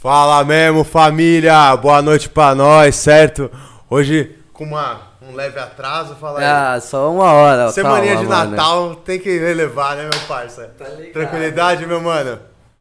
Fala 0.00 0.42
mesmo, 0.44 0.82
família! 0.82 1.76
Boa 1.76 2.00
noite 2.00 2.26
pra 2.26 2.54
nós, 2.54 2.96
certo? 2.96 3.50
Hoje 3.90 4.34
com 4.50 4.64
uma, 4.64 4.98
um 5.20 5.34
leve 5.34 5.58
atraso, 5.58 6.14
fala 6.14 6.38
aí. 6.38 6.44
Ah, 6.46 6.80
só 6.80 7.12
uma 7.12 7.30
hora. 7.30 7.66
ó, 7.66 7.70
Semaninha 7.70 8.14
calma, 8.14 8.22
de 8.22 8.34
mano. 8.34 8.50
Natal 8.52 8.94
tem 8.94 9.20
que 9.20 9.38
relevar, 9.38 9.96
né, 9.96 10.08
meu 10.10 10.26
parça? 10.26 10.70
Tá 10.78 10.88
ligado. 10.88 11.12
Tranquilidade, 11.12 11.86
meu 11.86 12.00
mano? 12.00 12.38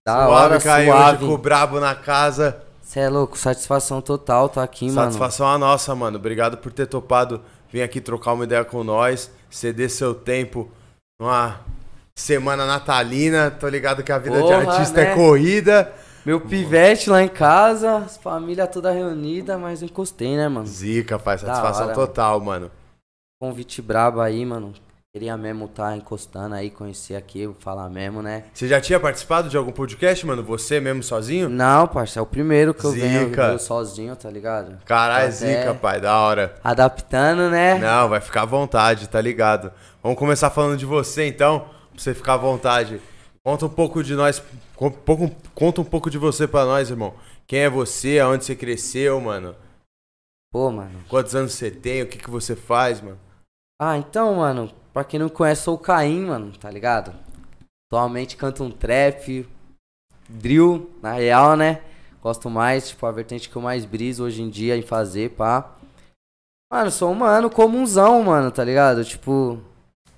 Da 0.07 0.13
suave, 0.13 0.31
hora, 0.31 0.61
caiu 0.61 0.93
suave. 0.93 1.17
hoje 1.17 1.25
com 1.25 1.33
o 1.33 1.37
brabo 1.37 1.79
na 1.81 1.93
casa. 1.93 2.55
Cê 2.81 3.01
é 3.01 3.09
louco, 3.09 3.37
satisfação 3.37 3.99
total, 4.01 4.47
tá 4.47 4.63
aqui, 4.63 4.85
mano. 4.85 5.11
Satisfação 5.11 5.45
a 5.45 5.57
nossa, 5.57 5.93
mano. 5.93 6.15
Obrigado 6.15 6.55
por 6.55 6.71
ter 6.71 6.85
topado 6.85 7.41
vir 7.69 7.81
aqui 7.81 7.99
trocar 7.99 8.31
uma 8.31 8.45
ideia 8.45 8.63
com 8.63 8.81
nós, 8.81 9.29
ceder 9.49 9.89
seu 9.89 10.15
tempo 10.15 10.71
numa 11.19 11.59
semana 12.15 12.65
natalina. 12.65 13.51
Tô 13.51 13.67
ligado 13.67 14.03
que 14.03 14.11
a 14.13 14.17
vida 14.17 14.37
de 14.37 14.41
Porra, 14.41 14.71
artista 14.71 15.01
é 15.01 15.09
né? 15.09 15.15
corrida. 15.15 15.91
Meu 16.29 16.39
pivete 16.39 17.09
lá 17.09 17.23
em 17.23 17.27
casa, 17.27 17.97
as 18.05 18.15
família 18.15 18.67
toda 18.67 18.91
reunida, 18.91 19.57
mas 19.57 19.81
eu 19.81 19.87
encostei, 19.87 20.37
né, 20.37 20.47
mano? 20.47 20.67
Zica, 20.67 21.17
pai. 21.17 21.39
Satisfação 21.39 21.85
hora, 21.85 21.95
total, 21.95 22.39
mano. 22.39 22.69
Convite 23.41 23.81
brabo 23.81 24.21
aí, 24.21 24.45
mano. 24.45 24.71
Queria 25.11 25.35
mesmo 25.35 25.67
tá 25.67 25.97
encostando 25.97 26.53
aí, 26.53 26.69
conhecer 26.69 27.15
aqui, 27.15 27.49
falar 27.57 27.89
mesmo, 27.89 28.21
né? 28.21 28.43
Você 28.53 28.67
já 28.67 28.79
tinha 28.79 28.99
participado 28.99 29.49
de 29.49 29.57
algum 29.57 29.71
podcast, 29.71 30.23
mano? 30.23 30.43
Você 30.43 30.79
mesmo 30.79 31.01
sozinho? 31.01 31.49
Não, 31.49 31.87
parça, 31.87 32.19
é 32.19 32.21
o 32.21 32.27
primeiro 32.27 32.75
que 32.75 32.85
eu 32.85 32.91
venho 32.91 33.29
Zica. 33.29 33.47
eu 33.47 33.57
sozinho, 33.57 34.15
tá 34.15 34.29
ligado? 34.29 34.77
Caralho, 34.85 35.31
zica, 35.31 35.73
pai. 35.73 35.99
Da 35.99 36.15
hora. 36.19 36.53
Adaptando, 36.63 37.49
né? 37.49 37.79
Não, 37.79 38.07
vai 38.07 38.21
ficar 38.21 38.43
à 38.43 38.45
vontade, 38.45 39.09
tá 39.09 39.19
ligado? 39.19 39.71
Vamos 40.03 40.19
começar 40.19 40.51
falando 40.51 40.77
de 40.77 40.85
você, 40.85 41.25
então, 41.25 41.61
pra 41.61 41.99
você 41.99 42.13
ficar 42.13 42.35
à 42.35 42.37
vontade. 42.37 43.01
Conta 43.43 43.65
um 43.65 43.69
pouco 43.69 44.03
de 44.03 44.13
nós, 44.13 44.43
um 44.87 44.91
pouco- 44.91 45.35
conta 45.53 45.81
um 45.81 45.85
pouco 45.85 46.09
de 46.09 46.17
você 46.17 46.47
pra 46.47 46.65
nós, 46.65 46.89
irmão. 46.89 47.13
Quem 47.45 47.59
é 47.59 47.69
você, 47.69 48.19
aonde 48.19 48.45
você 48.45 48.55
cresceu, 48.55 49.19
mano? 49.19 49.55
Pô, 50.51 50.71
mano. 50.71 51.03
Quantos 51.09 51.35
anos 51.35 51.53
você 51.53 51.69
tem, 51.69 52.01
o 52.01 52.07
que, 52.07 52.17
que 52.17 52.29
você 52.29 52.55
faz, 52.55 53.01
mano? 53.01 53.19
Ah, 53.81 53.97
então, 53.97 54.35
mano, 54.35 54.71
pra 54.93 55.03
quem 55.03 55.19
não 55.19 55.29
conhece, 55.29 55.63
sou 55.63 55.75
o 55.75 55.79
Caim, 55.79 56.25
mano, 56.25 56.57
tá 56.57 56.69
ligado? 56.69 57.13
Atualmente 57.91 58.35
canto 58.37 58.63
um 58.63 58.71
trap, 58.71 59.47
drill, 60.27 60.89
na 61.01 61.13
real, 61.13 61.55
né? 61.55 61.81
Gosto 62.21 62.49
mais, 62.49 62.89
tipo, 62.89 63.05
a 63.05 63.11
vertente 63.11 63.49
que 63.49 63.55
eu 63.55 63.61
mais 63.61 63.85
briso 63.85 64.23
hoje 64.23 64.41
em 64.41 64.49
dia 64.49 64.75
em 64.75 64.81
fazer, 64.81 65.31
pá. 65.31 65.75
Mano, 66.71 66.91
sou 66.91 67.11
um 67.11 67.15
mano 67.15 67.49
comunzão, 67.49 68.21
mano, 68.23 68.51
tá 68.51 68.63
ligado? 68.63 69.03
Tipo, 69.05 69.59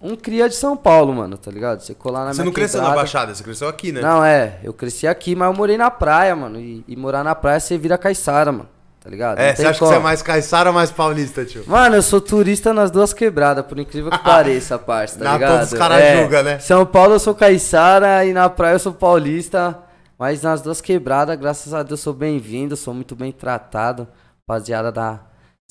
um 0.01 0.15
cria 0.15 0.49
de 0.49 0.55
São 0.55 0.75
Paulo, 0.75 1.13
mano, 1.13 1.37
tá 1.37 1.51
ligado? 1.51 1.81
Você 1.81 1.93
colar 1.93 2.25
na 2.25 2.33
Você 2.33 2.41
minha 2.41 2.45
não 2.45 2.53
cresceu 2.53 2.79
na 2.81 2.87
quebrada- 2.87 3.01
Baixada, 3.01 3.35
você 3.35 3.43
cresceu 3.43 3.67
aqui, 3.67 3.91
né? 3.91 4.01
Não, 4.01 4.23
é, 4.23 4.57
eu 4.63 4.73
cresci 4.73 5.05
aqui, 5.07 5.35
mas 5.35 5.47
eu 5.49 5.53
morei 5.55 5.77
na 5.77 5.91
praia, 5.91 6.35
mano. 6.35 6.59
E, 6.59 6.83
e 6.87 6.95
morar 6.95 7.23
na 7.23 7.35
praia 7.35 7.59
você 7.59 7.77
vira 7.77 7.97
caiçara, 7.97 8.51
mano, 8.51 8.67
tá 8.99 9.09
ligado? 9.09 9.37
é, 9.39 9.49
Não 9.49 9.55
você 9.55 9.61
acha 9.63 9.73
que 9.73 9.79
como. 9.79 9.91
você 9.91 9.97
é 9.97 10.01
mais 10.01 10.21
caiçara 10.21 10.69
ou 10.69 10.73
mais 10.73 10.89
paulista, 10.91 11.45
tio? 11.45 11.63
Mano, 11.67 11.95
eu 11.97 12.01
sou 12.01 12.19
turista 12.19 12.73
nas 12.73 12.89
duas 12.89 13.13
quebradas, 13.13 13.65
por 13.65 13.77
incrível 13.77 14.09
que 14.11 14.17
pareça, 14.23 14.79
parça, 14.79 15.19
tá 15.19 15.25
Na 15.25 15.33
ligado? 15.33 15.51
todos 15.57 15.71
os 15.73 15.77
caras 15.77 15.99
É, 16.01 16.19
julgam, 16.21 16.43
né? 16.43 16.59
São 16.59 16.85
Paulo 16.85 17.13
eu 17.15 17.19
sou 17.19 17.35
caiçara 17.35 18.25
e 18.25 18.33
na 18.33 18.49
praia 18.49 18.73
eu 18.75 18.79
sou 18.79 18.93
paulista. 18.93 19.77
Mas 20.17 20.43
nas 20.43 20.61
duas 20.61 20.79
quebradas, 20.81 21.35
graças 21.39 21.73
a 21.73 21.81
Deus, 21.81 21.99
sou 21.99 22.13
bem-vindo, 22.13 22.75
sou 22.75 22.93
muito 22.93 23.15
bem 23.15 23.31
tratado. 23.31 24.07
Rapaziada 24.47 24.91
dá 24.91 25.19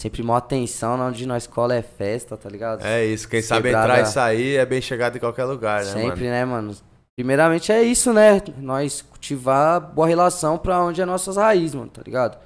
sempre 0.00 0.22
maior 0.22 0.38
atenção, 0.38 0.96
na 0.96 1.06
onde 1.06 1.26
nós 1.26 1.42
escola 1.42 1.74
é 1.74 1.82
festa, 1.82 2.36
tá 2.36 2.48
ligado? 2.48 2.82
É 2.84 3.04
isso, 3.04 3.28
quem 3.28 3.42
sabe 3.42 3.64
Quebrada- 3.68 3.92
entrar 3.92 4.02
e 4.02 4.06
sair 4.12 4.56
é 4.56 4.64
bem 4.64 4.80
chegado 4.80 5.16
em 5.16 5.20
qualquer 5.20 5.44
lugar, 5.44 5.84
né, 5.84 5.92
Sempre, 5.92 6.20
mano? 6.24 6.30
né, 6.30 6.44
mano? 6.44 6.76
Primeiramente 7.16 7.70
é 7.70 7.82
isso, 7.82 8.12
né? 8.14 8.40
Nós 8.58 9.02
cultivar 9.02 9.78
boa 9.78 10.08
relação 10.08 10.56
pra 10.56 10.80
onde 10.82 11.02
é 11.02 11.04
nossas 11.04 11.36
raízes, 11.36 11.74
mano, 11.74 11.90
tá 11.90 12.00
ligado? 12.02 12.38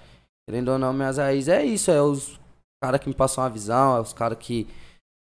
Querendo 0.49 0.71
ou 0.73 0.79
não, 0.79 0.93
minhas 0.93 1.17
raízes 1.17 1.49
é 1.49 1.65
isso, 1.65 1.91
é 1.93 2.03
os 2.03 2.41
caras 2.83 3.01
que 3.01 3.09
me 3.09 3.15
passam 3.15 3.45
uma 3.45 3.51
visão, 3.51 3.97
é 3.97 4.01
os 4.01 4.13
caras 4.13 4.37
que 4.39 4.67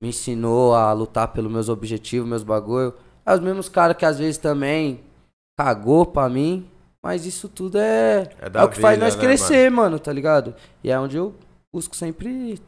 me 0.00 0.10
ensinou 0.10 0.72
a 0.74 0.92
lutar 0.92 1.28
pelos 1.28 1.50
meus 1.50 1.68
objetivos, 1.68 2.28
meus 2.28 2.44
bagulho. 2.44 2.94
É 3.26 3.34
os 3.34 3.40
mesmos 3.40 3.68
caras 3.68 3.96
que 3.96 4.06
às 4.06 4.18
vezes 4.18 4.38
também 4.38 5.00
cagou 5.58 6.06
pra 6.06 6.28
mim, 6.28 6.66
mas 7.04 7.26
isso 7.26 7.48
tudo 7.48 7.76
é, 7.76 8.28
É 8.40 8.50
é, 8.54 8.62
o 8.64 8.68
que 8.68 8.80
faz 8.80 8.94
vida, 8.94 9.04
nós 9.04 9.16
né, 9.16 9.20
crescer, 9.20 9.70
mano, 9.70 9.98
tá 9.98 10.12
ligado? 10.12 10.54
E 10.82 10.90
é 10.90 10.98
onde 10.98 11.16
eu 11.16 11.34
busco 11.72 11.94
sempre 11.94 12.60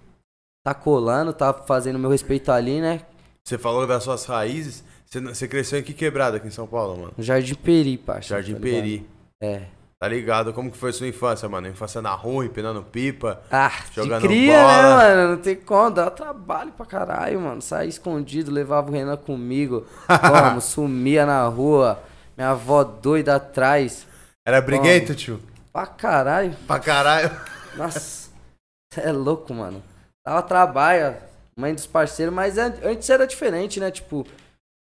tá 0.64 0.72
colando, 0.74 1.32
tá 1.32 1.52
fazendo 1.52 1.98
meu 1.98 2.10
respeito 2.10 2.50
ali, 2.52 2.80
né? 2.80 3.00
Você 3.44 3.58
falou 3.58 3.86
das 3.86 4.02
suas 4.04 4.24
raízes. 4.24 4.84
Você, 5.04 5.20
você 5.20 5.48
cresceu 5.48 5.78
em 5.78 5.82
que 5.82 5.92
quebrada 5.92 6.36
aqui 6.36 6.46
em 6.46 6.50
São 6.50 6.66
Paulo, 6.66 6.96
mano? 6.96 7.12
No 7.16 7.22
Jardim 7.22 7.54
Peri, 7.54 7.98
parça. 7.98 8.28
Jardim 8.28 8.54
tá? 8.54 8.60
Peri. 8.60 9.06
É. 9.42 9.62
Tá 9.98 10.08
ligado? 10.08 10.52
Como 10.52 10.70
que 10.70 10.76
foi 10.76 10.92
sua 10.92 11.06
infância, 11.06 11.48
mano? 11.48 11.68
Infância 11.68 12.00
na 12.02 12.12
rua, 12.12 12.44
empinando 12.44 12.82
pipa. 12.82 13.40
Ah, 13.50 13.70
Jogando 13.94 14.22
cria, 14.26 14.52
bola. 14.60 14.82
né, 14.82 15.14
mano? 15.14 15.30
Não 15.30 15.36
tem 15.42 15.54
como, 15.56 15.90
dá 15.90 16.10
trabalho 16.10 16.72
pra 16.72 16.86
caralho, 16.86 17.40
mano. 17.40 17.62
Saía 17.62 17.88
escondido, 17.88 18.50
levava 18.50 18.90
o 18.90 18.92
Renan 18.92 19.16
comigo. 19.16 19.86
Vamos, 20.08 20.64
sumia 20.64 21.26
na 21.26 21.46
rua. 21.46 22.02
Minha 22.36 22.50
avó 22.50 22.82
doida 22.82 23.36
atrás. 23.36 24.06
Era 24.46 24.60
briguento, 24.60 25.14
tio? 25.14 25.40
Pra 25.72 25.86
caralho. 25.86 26.56
Pra 26.66 26.80
caralho. 26.80 27.30
Nossa, 27.76 28.22
é 28.98 29.12
louco, 29.12 29.53
mano. 29.54 29.82
Dava 30.26 30.42
trabalho, 30.42 31.16
mãe 31.56 31.75
dos 31.75 31.86
parceiros, 31.86 32.34
mas 32.34 32.58
an- 32.58 32.75
antes 32.84 33.08
era 33.10 33.26
diferente, 33.26 33.80
né? 33.80 33.91
Tipo, 33.91 34.25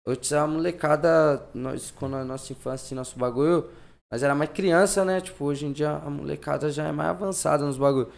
antes 0.07 0.33
a 0.33 0.47
molecada, 0.47 1.43
nós, 1.55 1.91
quando 1.91 2.17
a 2.17 2.25
nossa 2.25 2.53
infância, 2.53 2.87
assim, 2.87 2.95
nosso 2.95 3.19
bagulho, 3.19 3.69
nós 4.11 4.23
era 4.23 4.35
mais 4.35 4.51
criança, 4.51 5.05
né? 5.05 5.21
Tipo, 5.21 5.45
hoje 5.47 5.67
em 5.67 5.73
dia 5.73 5.91
a 5.91 6.11
molecada 6.11 6.71
já 6.71 6.89
é 6.89 6.93
mais 6.93 7.11
avançada 7.11 7.65
nos 7.65 7.79
bagulhos. 7.79 8.13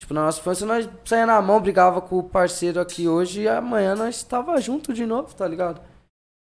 Tipo, 0.00 0.12
na 0.12 0.24
nossa 0.26 0.40
infância 0.40 0.66
nós 0.66 0.88
saía 1.04 1.24
na 1.26 1.40
mão, 1.40 1.60
brigava 1.60 2.00
com 2.02 2.18
o 2.18 2.22
parceiro 2.28 2.80
aqui 2.80 3.08
hoje 3.08 3.42
e 3.42 3.48
amanhã 3.48 3.94
nós 3.94 4.22
tava 4.22 4.60
junto 4.60 4.92
de 4.92 5.06
novo, 5.06 5.34
tá 5.34 5.48
ligado? 5.48 5.80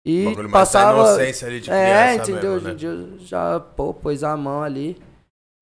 E 0.05 0.25
passava. 0.51 0.97
inocência 0.99 1.47
ali 1.47 1.59
de 1.59 1.69
criança 1.69 1.83
É, 1.85 2.15
entendeu? 2.15 2.53
mesmo, 2.53 2.55
Hoje 2.55 2.65
né? 2.65 2.71
em 2.73 2.75
dia 2.75 2.89
eu 2.89 3.19
já, 3.19 3.59
pô, 3.59 3.93
pôs 3.93 4.23
a 4.23 4.35
mão 4.37 4.61
ali. 4.63 4.97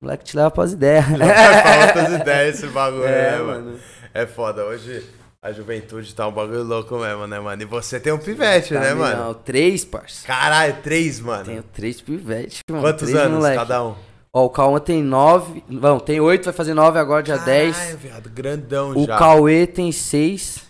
O 0.04 0.06
moleque 0.06 0.24
te 0.24 0.36
leva 0.36 0.50
pras 0.50 0.74
ideias. 0.74 1.06
Vai 1.06 1.18
pra 1.18 1.86
outras 1.86 2.20
ideias 2.20 2.56
esse 2.58 2.66
bagulho, 2.66 3.04
É, 3.06 3.32
né, 3.32 3.38
mano? 3.38 3.64
mano. 3.70 3.80
É 4.12 4.26
foda. 4.26 4.62
Hoje 4.66 5.02
a 5.42 5.50
juventude 5.50 6.14
tá 6.14 6.28
um 6.28 6.32
bagulho 6.32 6.62
louco 6.62 6.94
mesmo, 6.98 7.26
né, 7.26 7.40
mano? 7.40 7.62
E 7.62 7.64
você 7.64 7.98
tem 7.98 8.12
um 8.12 8.18
pivete, 8.18 8.74
né, 8.74 8.90
Tá, 8.90 8.94
mano? 8.94 9.24
Não, 9.24 9.34
três, 9.34 9.82
parça. 9.82 10.26
Caralho, 10.26 10.76
três, 10.82 11.20
mano. 11.20 11.44
Tenho 11.46 11.62
três 11.62 12.02
pivetes, 12.02 12.60
mano. 12.70 12.82
Quantos 12.82 13.08
três 13.08 13.16
anos 13.24 13.38
moleque. 13.38 13.56
cada 13.56 13.82
um? 13.82 13.94
Ó, 14.30 14.44
o 14.44 14.50
Cauã 14.50 14.78
tem 14.78 15.02
nove. 15.02 15.64
Não, 15.70 15.98
tem 15.98 16.20
oito, 16.20 16.44
vai 16.44 16.52
fazer 16.52 16.74
nove 16.74 16.98
agora, 16.98 17.22
dia 17.22 17.38
Caralho, 17.38 17.72
dez. 17.72 17.94
viado, 17.98 18.28
grandão 18.28 18.90
O 18.90 19.06
já. 19.06 19.16
Cauê 19.16 19.66
tem 19.66 19.90
seis. 19.90 20.64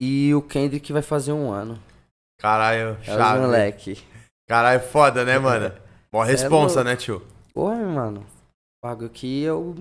E 0.00 0.32
o 0.32 0.40
Kendrick 0.42 0.92
vai 0.92 1.02
fazer 1.02 1.32
um 1.32 1.50
ano. 1.50 1.76
Caralho, 2.40 2.96
É 3.02 3.04
chave. 3.16 3.40
moleque. 3.40 3.98
Caralho, 4.48 4.78
foda, 4.80 5.24
né, 5.24 5.38
mano? 5.40 5.72
Mó 6.12 6.24
Cê 6.24 6.30
é 6.30 6.32
responsa, 6.34 6.76
louco. 6.76 6.88
né, 6.90 6.96
tio? 6.96 7.22
Porra, 7.58 7.74
mano. 7.74 8.24
Bagulho 8.80 9.10
que 9.10 9.42
eu. 9.42 9.74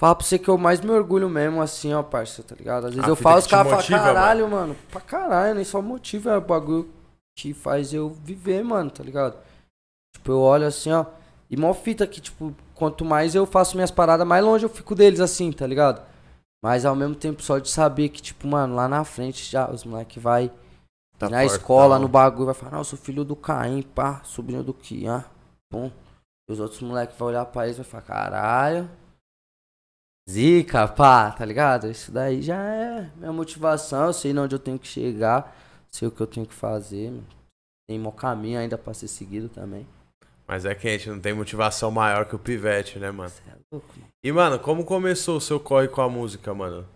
Falo 0.00 0.16
pra 0.16 0.26
você 0.26 0.40
que 0.40 0.48
eu 0.48 0.58
mais 0.58 0.80
me 0.80 0.90
orgulho 0.90 1.28
mesmo, 1.28 1.62
assim, 1.62 1.94
ó, 1.94 2.02
parça, 2.02 2.42
tá 2.42 2.56
ligado? 2.56 2.88
Às 2.88 2.94
vezes 2.94 3.08
A 3.08 3.12
eu 3.12 3.14
falo, 3.14 3.38
os 3.38 3.46
caras 3.46 3.70
falam, 3.70 4.04
caralho, 4.04 4.50
mano. 4.50 4.76
Pra 4.90 5.00
caralho, 5.00 5.54
nem 5.54 5.64
só 5.64 5.80
motiva, 5.80 6.32
é 6.32 6.36
o 6.36 6.40
bagulho 6.40 6.90
que 7.38 7.54
faz 7.54 7.94
eu 7.94 8.10
viver, 8.10 8.64
mano, 8.64 8.90
tá 8.90 9.04
ligado? 9.04 9.36
Tipo, 10.16 10.32
eu 10.32 10.40
olho 10.40 10.66
assim, 10.66 10.90
ó. 10.90 11.06
E 11.48 11.56
mó 11.56 11.72
fita 11.72 12.08
que, 12.08 12.20
tipo, 12.20 12.52
quanto 12.74 13.04
mais 13.04 13.36
eu 13.36 13.46
faço 13.46 13.76
minhas 13.76 13.92
paradas, 13.92 14.26
mais 14.26 14.44
longe 14.44 14.66
eu 14.66 14.68
fico 14.68 14.96
deles, 14.96 15.20
assim, 15.20 15.52
tá 15.52 15.68
ligado? 15.68 16.02
Mas 16.60 16.84
ao 16.84 16.96
mesmo 16.96 17.14
tempo, 17.14 17.40
só 17.40 17.60
de 17.60 17.70
saber 17.70 18.08
que, 18.08 18.20
tipo, 18.20 18.48
mano, 18.48 18.74
lá 18.74 18.88
na 18.88 19.04
frente 19.04 19.48
já 19.48 19.70
os 19.70 19.84
moleque 19.84 20.18
vai 20.18 20.50
Tá 21.20 21.30
na 21.30 21.44
escola, 21.44 22.00
no 22.00 22.08
bagulho, 22.08 22.46
vai 22.46 22.54
falar, 22.54 22.82
sou 22.82 22.98
filho 22.98 23.24
do 23.24 23.36
Caim, 23.36 23.82
pá, 23.82 24.22
sobrinho 24.24 24.64
do 24.64 24.74
Kian, 24.74 25.24
pum. 25.70 25.88
E 26.48 26.52
os 26.52 26.60
outros 26.60 26.80
moleques 26.80 27.16
vão 27.16 27.28
olhar 27.28 27.44
pra 27.46 27.64
eles 27.64 27.76
e 27.76 27.82
vai 27.82 27.90
falar, 27.90 28.02
caralho. 28.02 28.90
Zica, 30.28 30.88
pá, 30.88 31.30
tá 31.30 31.44
ligado? 31.44 31.90
Isso 31.90 32.10
daí 32.10 32.40
já 32.40 32.56
é 32.56 33.10
minha 33.16 33.32
motivação, 33.32 34.06
eu 34.06 34.12
sei 34.12 34.36
onde 34.36 34.54
eu 34.54 34.58
tenho 34.58 34.78
que 34.78 34.86
chegar, 34.86 35.54
sei 35.88 36.08
o 36.08 36.10
que 36.10 36.20
eu 36.20 36.26
tenho 36.26 36.46
que 36.46 36.54
fazer, 36.54 37.10
mano. 37.10 37.26
Tem 37.86 37.98
meu 37.98 38.12
caminho 38.12 38.58
ainda 38.58 38.78
pra 38.78 38.94
ser 38.94 39.08
seguido 39.08 39.48
também. 39.48 39.86
Mas 40.46 40.64
é 40.64 40.74
quente, 40.74 41.08
não 41.08 41.20
tem 41.20 41.34
motivação 41.34 41.90
maior 41.90 42.26
que 42.26 42.34
o 42.34 42.38
pivete, 42.38 42.98
né, 42.98 43.10
mano? 43.10 43.30
Cê 43.30 43.42
é 43.48 43.56
louco, 43.70 43.88
mano. 43.96 44.08
E, 44.22 44.32
mano, 44.32 44.58
como 44.58 44.84
começou 44.84 45.36
o 45.36 45.40
seu 45.40 45.60
corre 45.60 45.88
com 45.88 46.00
a 46.00 46.08
música, 46.08 46.54
mano? 46.54 46.86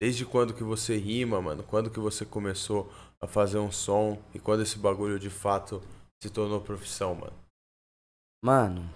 Desde 0.00 0.24
quando 0.24 0.54
que 0.54 0.62
você 0.62 0.96
rima, 0.96 1.40
mano? 1.40 1.62
Quando 1.62 1.90
que 1.90 1.98
você 1.98 2.24
começou 2.24 2.90
a 3.20 3.26
fazer 3.26 3.58
um 3.58 3.70
som? 3.70 4.18
E 4.34 4.38
quando 4.38 4.62
esse 4.62 4.78
bagulho 4.78 5.18
de 5.18 5.28
fato 5.28 5.82
se 6.22 6.30
tornou 6.30 6.60
profissão, 6.60 7.14
mano? 7.14 7.32
Mano, 8.42 8.88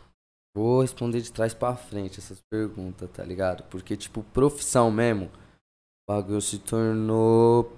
vou 0.54 0.82
responder 0.82 1.20
de 1.20 1.32
trás 1.32 1.54
pra 1.54 1.74
frente 1.74 2.18
essas 2.18 2.40
perguntas, 2.50 3.08
tá 3.10 3.24
ligado? 3.24 3.64
Porque, 3.64 3.96
tipo, 3.96 4.22
profissão 4.22 4.90
mesmo, 4.90 5.26
o 5.26 6.12
bagulho 6.12 6.40
se 6.40 6.58
tornou. 6.58 7.72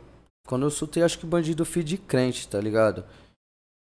Quando 0.46 0.66
eu 0.66 0.70
soltei, 0.70 1.02
acho 1.02 1.18
que 1.18 1.26
bandido 1.26 1.64
fui 1.64 1.82
de 1.82 1.96
crente, 1.96 2.48
tá 2.48 2.60
ligado? 2.60 3.04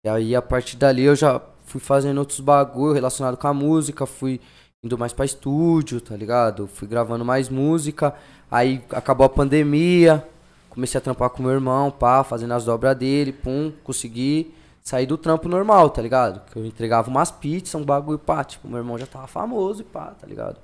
E 0.05 0.09
aí, 0.09 0.35
a 0.35 0.43
partir 0.43 0.77
dali, 0.77 1.03
eu 1.03 1.15
já 1.15 1.41
fui 1.65 1.81
fazendo 1.81 2.19
outros 2.19 2.41
bagulho 2.41 2.95
relacionado 2.95 3.37
com 3.37 3.47
a 3.47 3.55
música, 3.55 4.07
fui 4.07 4.41
indo 4.83 4.97
mais 4.97 5.13
pra 5.13 5.25
estúdio, 5.25 6.01
tá 6.01 6.17
ligado? 6.17 6.67
Fui 6.67 6.89
gravando 6.89 7.25
mais 7.25 7.49
música. 7.49 8.15
Aí 8.51 8.83
acabou 8.91 9.27
a 9.27 9.29
pandemia, 9.29 10.27
comecei 10.71 10.99
a 10.99 11.03
trampar 11.03 11.31
com 11.31 11.43
meu 11.43 11.53
irmão, 11.53 11.91
pá, 11.91 12.25
fazendo 12.25 12.55
as 12.55 12.65
dobras 12.65 12.97
dele, 12.97 13.33
pum, 13.33 13.73
consegui 13.85 14.55
sair 14.89 15.05
do 15.05 15.19
trampo 15.19 15.51
normal, 15.51 15.91
tá 15.91 16.01
ligado? 16.01 16.41
Que 16.51 16.57
eu 16.57 16.65
entregava 16.65 17.11
umas 17.11 17.31
pizzas, 17.31 17.75
um 17.75 17.85
bagulho, 17.85 18.19
pá, 18.19 18.43
tipo, 18.43 18.67
meu 18.67 18.79
irmão 18.79 18.97
já 18.97 19.07
tava 19.07 19.27
famoso 19.27 19.83
e 19.83 19.85
pá, 19.85 20.15
tá 20.15 20.27
ligado? 20.27 20.59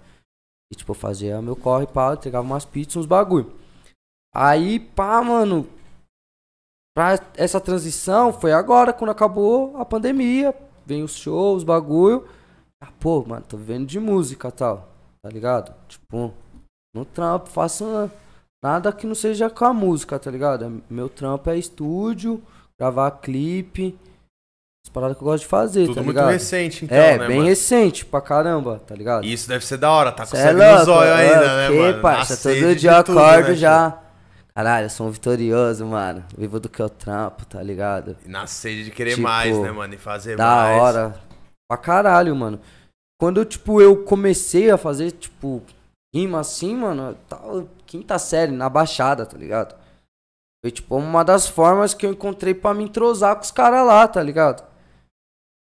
E 0.72 0.74
tipo, 0.74 0.92
eu 0.92 0.94
fazia 0.94 1.42
meu 1.42 1.54
corre, 1.54 1.86
pá, 1.86 2.14
entregava 2.14 2.46
umas 2.46 2.64
pizzas, 2.64 2.96
uns 2.96 3.06
bagulho. 3.06 3.52
Aí, 4.34 4.80
pá, 4.80 5.22
mano, 5.22 5.68
pra 6.96 7.18
essa 7.36 7.60
transição 7.60 8.32
foi 8.32 8.52
agora, 8.52 8.94
quando 8.94 9.10
acabou 9.10 9.76
a 9.76 9.84
pandemia, 9.84 10.54
vem 10.86 11.02
os 11.02 11.14
shows, 11.16 11.62
bagulho. 11.62 12.26
Ah, 12.82 12.90
pô, 12.98 13.22
mano, 13.26 13.44
tô 13.46 13.58
vivendo 13.58 13.86
de 13.86 14.00
música 14.00 14.50
tal, 14.50 14.88
tá 15.22 15.28
ligado? 15.28 15.74
Tipo, 15.86 16.32
no 16.94 17.04
trampo, 17.04 17.50
faço 17.50 18.10
nada 18.64 18.90
que 18.90 19.06
não 19.06 19.14
seja 19.14 19.50
com 19.50 19.66
a 19.66 19.74
música, 19.74 20.18
tá 20.18 20.30
ligado? 20.30 20.82
Meu 20.88 21.10
trampo 21.10 21.50
é 21.50 21.58
estúdio, 21.58 22.42
gravar 22.78 23.10
clipe, 23.10 23.94
as 24.86 24.90
paradas 24.90 25.16
que 25.16 25.22
eu 25.22 25.26
gosto 25.26 25.42
de 25.44 25.48
fazer, 25.48 25.86
Tudo 25.86 25.94
tá 25.96 26.02
muito 26.02 26.16
ligado? 26.16 26.30
recente, 26.32 26.84
então, 26.84 26.96
é, 26.96 27.18
né, 27.18 27.26
bem 27.26 27.36
mano? 27.38 27.48
recente 27.48 28.04
pra 28.04 28.20
caramba, 28.20 28.80
tá 28.86 28.94
ligado? 28.94 29.24
Isso 29.24 29.48
deve 29.48 29.64
ser 29.64 29.78
da 29.78 29.90
hora, 29.90 30.12
tá 30.12 30.24
com 30.24 30.30
Cê 30.30 30.36
é 30.36 30.42
sangue 30.42 30.60
no 30.60 30.68
louco, 30.70 30.84
zóio 30.84 31.08
é, 31.10 31.14
ainda, 31.14 31.56
né, 31.56 31.68
o 31.68 31.72
quê, 31.72 31.78
mano? 31.78 32.02
parça? 32.02 32.36
Todo 32.36 32.54
de 32.54 32.74
dia 32.76 32.92
eu 32.92 33.04
tudo, 33.04 33.18
acordo 33.18 33.48
né, 33.48 33.54
já. 33.54 33.98
Caralho, 34.54 34.84
eu 34.86 34.90
sou 34.90 35.08
um 35.08 35.10
vitorioso, 35.10 35.84
mano. 35.86 36.22
Vivo 36.36 36.60
do 36.60 36.68
que 36.68 36.80
eu 36.80 36.88
trampo, 36.88 37.44
tá 37.46 37.60
ligado? 37.62 38.16
E 38.24 38.28
na 38.28 38.46
sede 38.46 38.84
de 38.84 38.90
querer 38.92 39.10
Tipo, 39.12 39.22
mais, 39.22 39.58
né, 39.58 39.72
mano? 39.72 39.94
E 39.94 39.98
fazer 39.98 40.36
Da 40.36 40.44
mais. 40.46 40.80
hora. 40.82 41.14
Pra 41.68 41.76
caralho, 41.78 42.36
mano. 42.36 42.60
Quando, 43.20 43.44
tipo, 43.44 43.80
eu 43.80 44.04
comecei 44.04 44.70
a 44.70 44.76
fazer, 44.76 45.10
tipo, 45.12 45.60
rima 46.14 46.38
assim, 46.40 46.76
mano, 46.76 47.16
tava 47.28 47.66
quinta 47.86 48.16
série, 48.18 48.52
na 48.52 48.68
baixada, 48.68 49.26
tá 49.26 49.36
ligado? 49.36 49.74
Foi, 50.64 50.70
tipo, 50.70 50.94
uma 50.96 51.24
das 51.24 51.48
formas 51.48 51.92
que 51.92 52.06
eu 52.06 52.10
encontrei 52.12 52.54
pra 52.54 52.72
me 52.74 52.84
entrosar 52.84 53.34
com 53.34 53.42
os 53.42 53.50
caras 53.50 53.84
lá, 53.84 54.06
tá 54.06 54.22
ligado? 54.22 54.62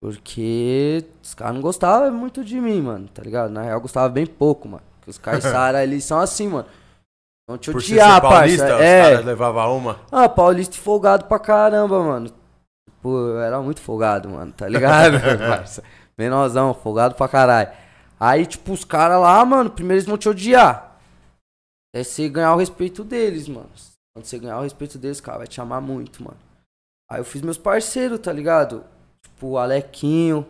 Porque 0.01 1.05
os 1.23 1.35
caras 1.35 1.55
não 1.55 1.61
gostavam 1.61 2.11
muito 2.13 2.43
de 2.43 2.59
mim, 2.61 2.81
mano, 2.81 3.07
tá 3.09 3.23
ligado? 3.23 3.51
Na 3.51 3.63
real, 3.63 3.81
gostava 3.81 4.09
bem 4.09 4.27
pouco, 4.27 4.67
mano. 4.69 4.83
Porque 4.99 5.11
os 5.11 5.19
caiçara 5.19 5.79
ali 5.83 6.01
são 6.01 6.19
assim, 6.19 6.49
mano. 6.49 6.67
Vão 7.49 7.59
te 7.59 7.71
Por 7.71 7.79
odiar, 7.79 8.21
paulista, 8.21 8.65
parça. 8.65 8.77
os 8.77 8.83
É, 8.83 9.03
caras 9.11 9.27
levavam 9.27 9.77
uma. 9.77 10.01
ah, 10.11 10.29
paulista 10.29 10.77
folgado 10.77 11.27
pra 11.27 11.39
caramba, 11.39 12.03
mano. 12.03 12.31
Pô, 13.03 13.17
eu 13.19 13.41
era 13.41 13.61
muito 13.61 13.81
folgado, 13.81 14.29
mano, 14.29 14.53
tá 14.53 14.69
ligado? 14.69 15.19
parça? 15.49 15.83
Menorzão, 16.17 16.73
folgado 16.75 17.15
pra 17.15 17.29
caralho. 17.29 17.71
Aí, 18.19 18.47
tipo, 18.47 18.73
os 18.73 18.85
caras 18.85 19.21
lá, 19.21 19.45
mano, 19.45 19.71
primeiro 19.71 19.97
eles 19.99 20.07
vão 20.07 20.17
te 20.19 20.29
odiar. 20.29 20.99
É 21.95 22.03
você 22.05 22.29
ganhar 22.29 22.55
o 22.55 22.59
respeito 22.59 23.03
deles, 23.03 23.49
mano. 23.49 23.69
Quando 24.15 24.25
você 24.27 24.39
ganhar 24.39 24.59
o 24.59 24.63
respeito 24.63 24.97
deles, 24.99 25.21
cara 25.21 25.39
vai 25.39 25.47
te 25.47 25.61
amar 25.61 25.81
muito, 25.81 26.23
mano. 26.23 26.37
Aí 27.11 27.21
eu 27.21 27.25
fiz 27.25 27.43
meus 27.43 27.59
parceiros, 27.59 28.19
tá 28.21 28.33
ligado? 28.33 28.85
Tipo, 29.41 29.57
Alequinho, 29.57 30.47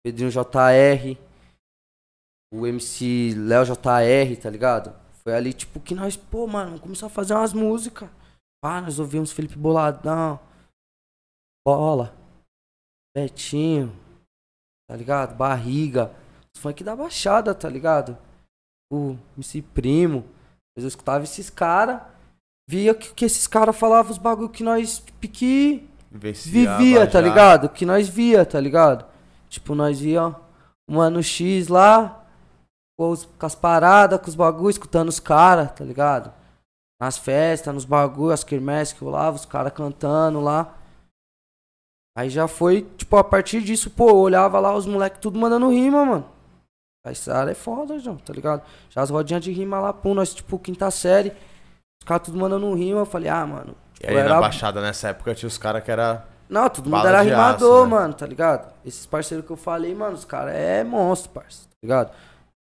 Pedrinho 0.00 0.30
JR, 0.30 1.18
o 2.54 2.64
MC 2.68 3.34
Léo 3.36 3.64
JR, 3.64 4.40
tá 4.40 4.48
ligado? 4.48 4.94
Foi 5.24 5.34
ali, 5.34 5.52
tipo, 5.52 5.80
que 5.80 5.92
nós, 5.92 6.16
pô, 6.16 6.46
mano, 6.46 6.78
começar 6.78 7.06
a 7.06 7.10
fazer 7.10 7.34
umas 7.34 7.52
músicas. 7.52 8.08
Ah, 8.64 8.80
nós 8.80 9.00
ouvimos 9.00 9.32
Felipe 9.32 9.56
Boladão, 9.56 10.38
Bola, 11.66 12.16
Betinho, 13.12 13.92
tá 14.88 14.94
ligado? 14.94 15.36
Barriga. 15.36 16.14
Os 16.54 16.62
funk 16.62 16.84
da 16.84 16.94
Baixada, 16.94 17.52
tá 17.56 17.68
ligado? 17.68 18.16
O 18.88 19.16
MC 19.36 19.62
Primo. 19.62 20.24
Eu 20.76 20.86
escutava 20.86 21.24
esses 21.24 21.50
caras, 21.50 22.00
via 22.70 22.94
que, 22.94 23.12
que 23.12 23.24
esses 23.24 23.48
caras 23.48 23.76
falavam 23.76 24.12
os 24.12 24.18
bagulho 24.18 24.48
que 24.48 24.62
nós 24.62 25.00
pique 25.20 25.90
vivia, 26.50 27.06
tá 27.06 27.18
ligado? 27.20 27.68
Que 27.68 27.84
nós 27.86 28.08
via, 28.08 28.44
tá 28.44 28.60
ligado? 28.60 29.04
Tipo, 29.48 29.74
nós 29.74 30.00
via 30.00 30.28
o 30.88 30.94
Mano 30.94 31.22
X 31.22 31.68
lá, 31.68 32.24
com, 32.98 33.10
os- 33.10 33.24
com 33.26 33.46
as 33.46 33.54
paradas, 33.54 34.20
com 34.20 34.28
os 34.28 34.34
bagulhos, 34.34 34.74
escutando 34.76 35.08
os 35.08 35.20
caras, 35.20 35.70
tá 35.72 35.84
ligado? 35.84 36.32
Nas 37.00 37.16
festas, 37.18 37.72
nos 37.74 37.84
bagulhos, 37.84 38.34
as 38.34 38.44
quermesses 38.44 38.92
que 38.94 39.04
rolava, 39.04 39.36
os 39.36 39.44
caras 39.46 39.72
cantando 39.72 40.40
lá. 40.40 40.74
Aí 42.16 42.28
já 42.28 42.48
foi, 42.48 42.82
tipo, 42.96 43.16
a 43.16 43.22
partir 43.22 43.62
disso, 43.62 43.90
pô, 43.90 44.08
eu 44.08 44.16
olhava 44.16 44.58
lá 44.58 44.74
os 44.74 44.86
moleques 44.86 45.20
tudo 45.20 45.38
mandando 45.38 45.68
rima, 45.70 46.04
mano. 46.04 46.26
Caissara 47.04 47.52
é 47.52 47.54
foda, 47.54 47.98
João, 48.00 48.16
tá 48.16 48.32
ligado? 48.32 48.62
Já 48.90 49.02
as 49.02 49.10
rodinhas 49.10 49.42
de 49.44 49.52
rima 49.52 49.78
lá, 49.78 49.92
pô, 49.92 50.14
nós, 50.14 50.34
tipo, 50.34 50.58
quinta 50.58 50.90
série, 50.90 51.28
os 51.30 52.06
caras 52.06 52.24
tudo 52.26 52.38
mandando 52.38 52.74
rima, 52.74 53.00
eu 53.00 53.06
falei, 53.06 53.28
ah, 53.28 53.46
mano. 53.46 53.76
E 54.02 54.06
aí 54.06 54.16
era 54.16 54.34
na 54.34 54.40
Baixada, 54.40 54.80
nessa 54.80 55.08
época, 55.08 55.34
tinha 55.34 55.48
os 55.48 55.58
caras 55.58 55.82
que 55.82 55.90
era... 55.90 56.24
não, 56.48 56.68
todo 56.68 56.88
mundo 56.88 57.06
era 57.06 57.22
rimador, 57.22 57.84
né? 57.84 57.90
mano, 57.90 58.14
tá 58.14 58.26
ligado? 58.26 58.72
Esses 58.84 59.06
parceiros 59.06 59.44
que 59.46 59.52
eu 59.52 59.56
falei, 59.56 59.94
mano, 59.94 60.14
os 60.14 60.24
caras 60.24 60.54
é 60.54 60.84
monstro, 60.84 61.30
parceiro, 61.30 61.68
tá 61.68 61.76
ligado? 61.82 62.12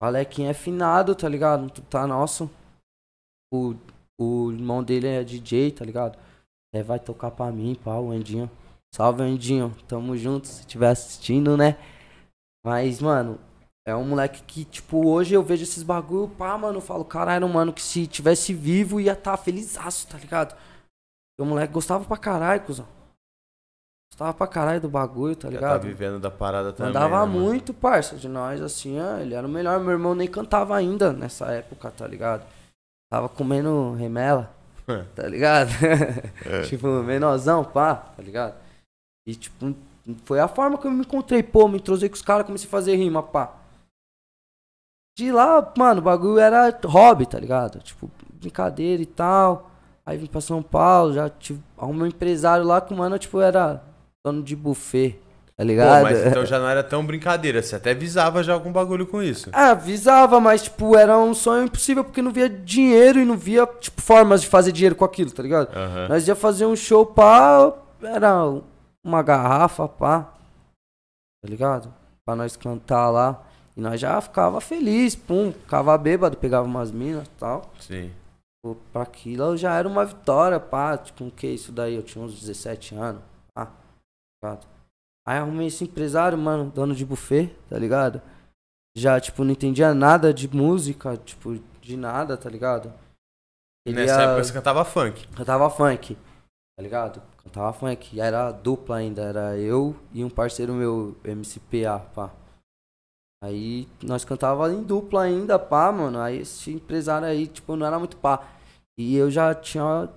O 0.02 0.06
Alequinho 0.06 0.50
é 0.50 0.54
finado, 0.54 1.14
tá 1.14 1.28
ligado? 1.28 1.70
Tu 1.70 1.82
tá 1.82 2.06
nosso. 2.06 2.50
O, 3.52 3.74
o 4.18 4.50
irmão 4.50 4.82
dele 4.82 5.06
é 5.06 5.22
DJ, 5.22 5.72
tá 5.72 5.84
ligado? 5.84 6.18
É, 6.74 6.82
vai 6.82 6.98
tocar 6.98 7.30
pra 7.30 7.50
mim, 7.52 7.74
pá, 7.74 7.96
o 7.96 8.10
Andinho. 8.10 8.50
Salve, 8.94 9.22
Andinho. 9.22 9.76
Tamo 9.86 10.16
junto, 10.16 10.46
se 10.48 10.60
estiver 10.60 10.88
assistindo, 10.88 11.56
né? 11.56 11.76
Mas, 12.64 13.00
mano, 13.00 13.38
é 13.86 13.94
um 13.94 14.04
moleque 14.04 14.42
que, 14.42 14.64
tipo, 14.64 15.06
hoje 15.06 15.34
eu 15.34 15.42
vejo 15.42 15.64
esses 15.64 15.82
bagulho, 15.82 16.28
pá, 16.28 16.56
mano, 16.56 16.78
eu 16.78 16.82
falo, 16.82 17.04
caralho, 17.04 17.48
mano, 17.48 17.72
que 17.72 17.82
se 17.82 18.06
tivesse 18.06 18.52
vivo 18.54 19.00
ia 19.00 19.16
tá 19.16 19.36
felizaço, 19.36 20.06
tá 20.06 20.18
ligado? 20.18 20.56
O 21.40 21.46
moleque 21.46 21.72
gostava 21.72 22.04
pra 22.04 22.16
caralho, 22.18 22.60
cuzão. 22.60 22.86
Gostava 24.12 24.34
pra 24.34 24.46
caralho 24.46 24.80
do 24.80 24.88
bagulho, 24.88 25.34
tá 25.34 25.50
Já 25.50 25.58
tá 25.58 25.66
ligado? 25.66 25.82
vivendo 25.82 26.20
da 26.20 26.30
parada 26.30 26.72
também, 26.72 26.92
Mandava 26.92 27.24
né, 27.24 27.32
muito, 27.32 27.72
parça, 27.72 28.16
de 28.16 28.28
nós, 28.28 28.60
assim, 28.60 28.98
ele 29.20 29.34
era 29.34 29.46
o 29.46 29.50
melhor. 29.50 29.80
Meu 29.80 29.92
irmão 29.92 30.14
nem 30.14 30.28
cantava 30.28 30.76
ainda 30.76 31.12
nessa 31.12 31.46
época, 31.46 31.90
tá 31.90 32.06
ligado? 32.06 32.44
Tava 33.10 33.28
comendo 33.28 33.94
remela, 33.94 34.54
tá 35.16 35.26
ligado? 35.26 35.70
É. 36.44 36.62
tipo, 36.68 36.86
menorzão, 37.02 37.64
pá, 37.64 37.94
tá 37.94 38.22
ligado? 38.22 38.54
E, 39.26 39.34
tipo, 39.34 39.74
foi 40.24 40.40
a 40.40 40.48
forma 40.48 40.76
que 40.76 40.86
eu 40.86 40.90
me 40.90 41.00
encontrei, 41.00 41.42
pô, 41.42 41.66
me 41.68 41.78
entrosei 41.78 42.08
com 42.08 42.16
os 42.16 42.22
caras, 42.22 42.44
comecei 42.44 42.68
a 42.68 42.70
fazer 42.70 42.96
rima, 42.96 43.22
pá. 43.22 43.56
De 45.16 45.32
lá, 45.32 45.72
mano, 45.76 46.00
o 46.00 46.04
bagulho 46.04 46.38
era 46.38 46.68
hobby, 46.84 47.26
tá 47.26 47.38
ligado? 47.38 47.80
Tipo, 47.80 48.10
brincadeira 48.34 49.02
e 49.02 49.06
tal. 49.06 49.69
Aí 50.10 50.18
vim 50.18 50.26
pra 50.26 50.40
São 50.40 50.60
Paulo, 50.60 51.12
já 51.12 51.30
tive 51.30 51.62
um 51.80 52.04
empresário 52.04 52.64
lá 52.66 52.80
que, 52.80 52.92
mano, 52.92 53.16
tipo, 53.16 53.40
era 53.40 53.80
dono 54.26 54.42
de 54.42 54.56
buffet, 54.56 55.12
tá 55.56 55.58
Pô, 55.58 55.62
ligado? 55.62 56.02
mas 56.02 56.26
então 56.26 56.42
já 56.44 56.58
não 56.58 56.68
era 56.68 56.82
tão 56.82 57.06
brincadeira, 57.06 57.62
você 57.62 57.76
até 57.76 57.94
visava 57.94 58.42
já 58.42 58.52
algum 58.52 58.72
bagulho 58.72 59.06
com 59.06 59.22
isso. 59.22 59.50
Ah, 59.52 59.70
avisava, 59.70 60.40
mas, 60.40 60.62
tipo, 60.64 60.96
era 60.96 61.16
um 61.16 61.32
sonho 61.32 61.66
impossível 61.66 62.02
porque 62.02 62.20
não 62.20 62.32
via 62.32 62.48
dinheiro 62.48 63.20
e 63.20 63.24
não 63.24 63.36
via, 63.36 63.64
tipo, 63.78 64.02
formas 64.02 64.40
de 64.40 64.48
fazer 64.48 64.72
dinheiro 64.72 64.96
com 64.96 65.04
aquilo, 65.04 65.30
tá 65.30 65.44
ligado? 65.44 65.72
Aham. 65.76 66.08
Nós 66.08 66.26
ia 66.26 66.34
fazer 66.34 66.66
um 66.66 66.74
show, 66.74 67.06
pá, 67.06 67.72
era 68.02 68.52
uma 69.04 69.22
garrafa, 69.22 69.86
pá, 69.86 70.22
tá 71.40 71.48
ligado? 71.48 71.94
Pra 72.26 72.34
nós 72.34 72.56
cantar 72.56 73.10
lá. 73.10 73.40
E 73.76 73.80
nós 73.80 74.00
já 74.00 74.20
ficava 74.20 74.60
feliz, 74.60 75.14
pum, 75.14 75.52
ficava 75.52 75.96
bêbado, 75.96 76.36
pegava 76.36 76.66
umas 76.66 76.90
minas 76.90 77.28
e 77.28 77.30
tal. 77.38 77.70
Sim. 77.78 78.10
Pô, 78.62 78.74
pra 78.92 79.02
aquilo 79.02 79.56
já 79.56 79.74
era 79.78 79.88
uma 79.88 80.04
vitória, 80.04 80.60
pá, 80.60 80.98
com 81.16 81.28
o 81.28 81.30
que 81.30 81.46
isso 81.46 81.72
daí? 81.72 81.94
Eu 81.94 82.02
tinha 82.02 82.22
uns 82.24 82.38
17 82.38 82.94
anos, 82.94 83.22
pá, 83.54 83.72
ligado? 84.44 84.66
Aí 85.26 85.38
arrumei 85.38 85.68
esse 85.68 85.84
empresário, 85.84 86.36
mano, 86.36 86.70
dono 86.70 86.94
de 86.94 87.04
buffet, 87.04 87.54
tá 87.68 87.78
ligado? 87.78 88.20
Já, 88.96 89.18
tipo, 89.20 89.44
não 89.44 89.52
entendia 89.52 89.94
nada 89.94 90.34
de 90.34 90.48
música, 90.54 91.16
tipo, 91.16 91.58
de 91.80 91.96
nada, 91.96 92.36
tá 92.36 92.50
ligado? 92.50 92.92
Ele 93.86 93.96
Nessa 93.96 94.20
ia- 94.20 94.22
época 94.28 94.44
você 94.44 94.52
cantava 94.52 94.84
funk. 94.84 95.26
Cantava 95.28 95.70
funk, 95.70 96.16
tá 96.76 96.82
ligado? 96.82 97.22
Cantava 97.42 97.72
funk. 97.72 98.14
E 98.14 98.20
era 98.20 98.50
dupla 98.50 98.96
ainda, 98.96 99.22
era 99.22 99.56
eu 99.56 99.96
e 100.12 100.22
um 100.24 100.28
parceiro 100.28 100.74
meu, 100.74 101.16
MCPA, 101.24 102.00
pá. 102.14 102.30
Aí 103.42 103.88
nós 104.02 104.24
cantava 104.24 104.70
em 104.70 104.82
dupla 104.82 105.22
ainda, 105.22 105.58
pá, 105.58 105.90
mano. 105.90 106.20
Aí 106.20 106.40
esse 106.40 106.72
empresário 106.72 107.26
aí, 107.26 107.46
tipo, 107.46 107.74
não 107.74 107.86
era 107.86 107.98
muito 107.98 108.16
pá. 108.16 108.46
E 108.98 109.16
eu 109.16 109.30
já 109.30 109.54
tinha 109.54 110.08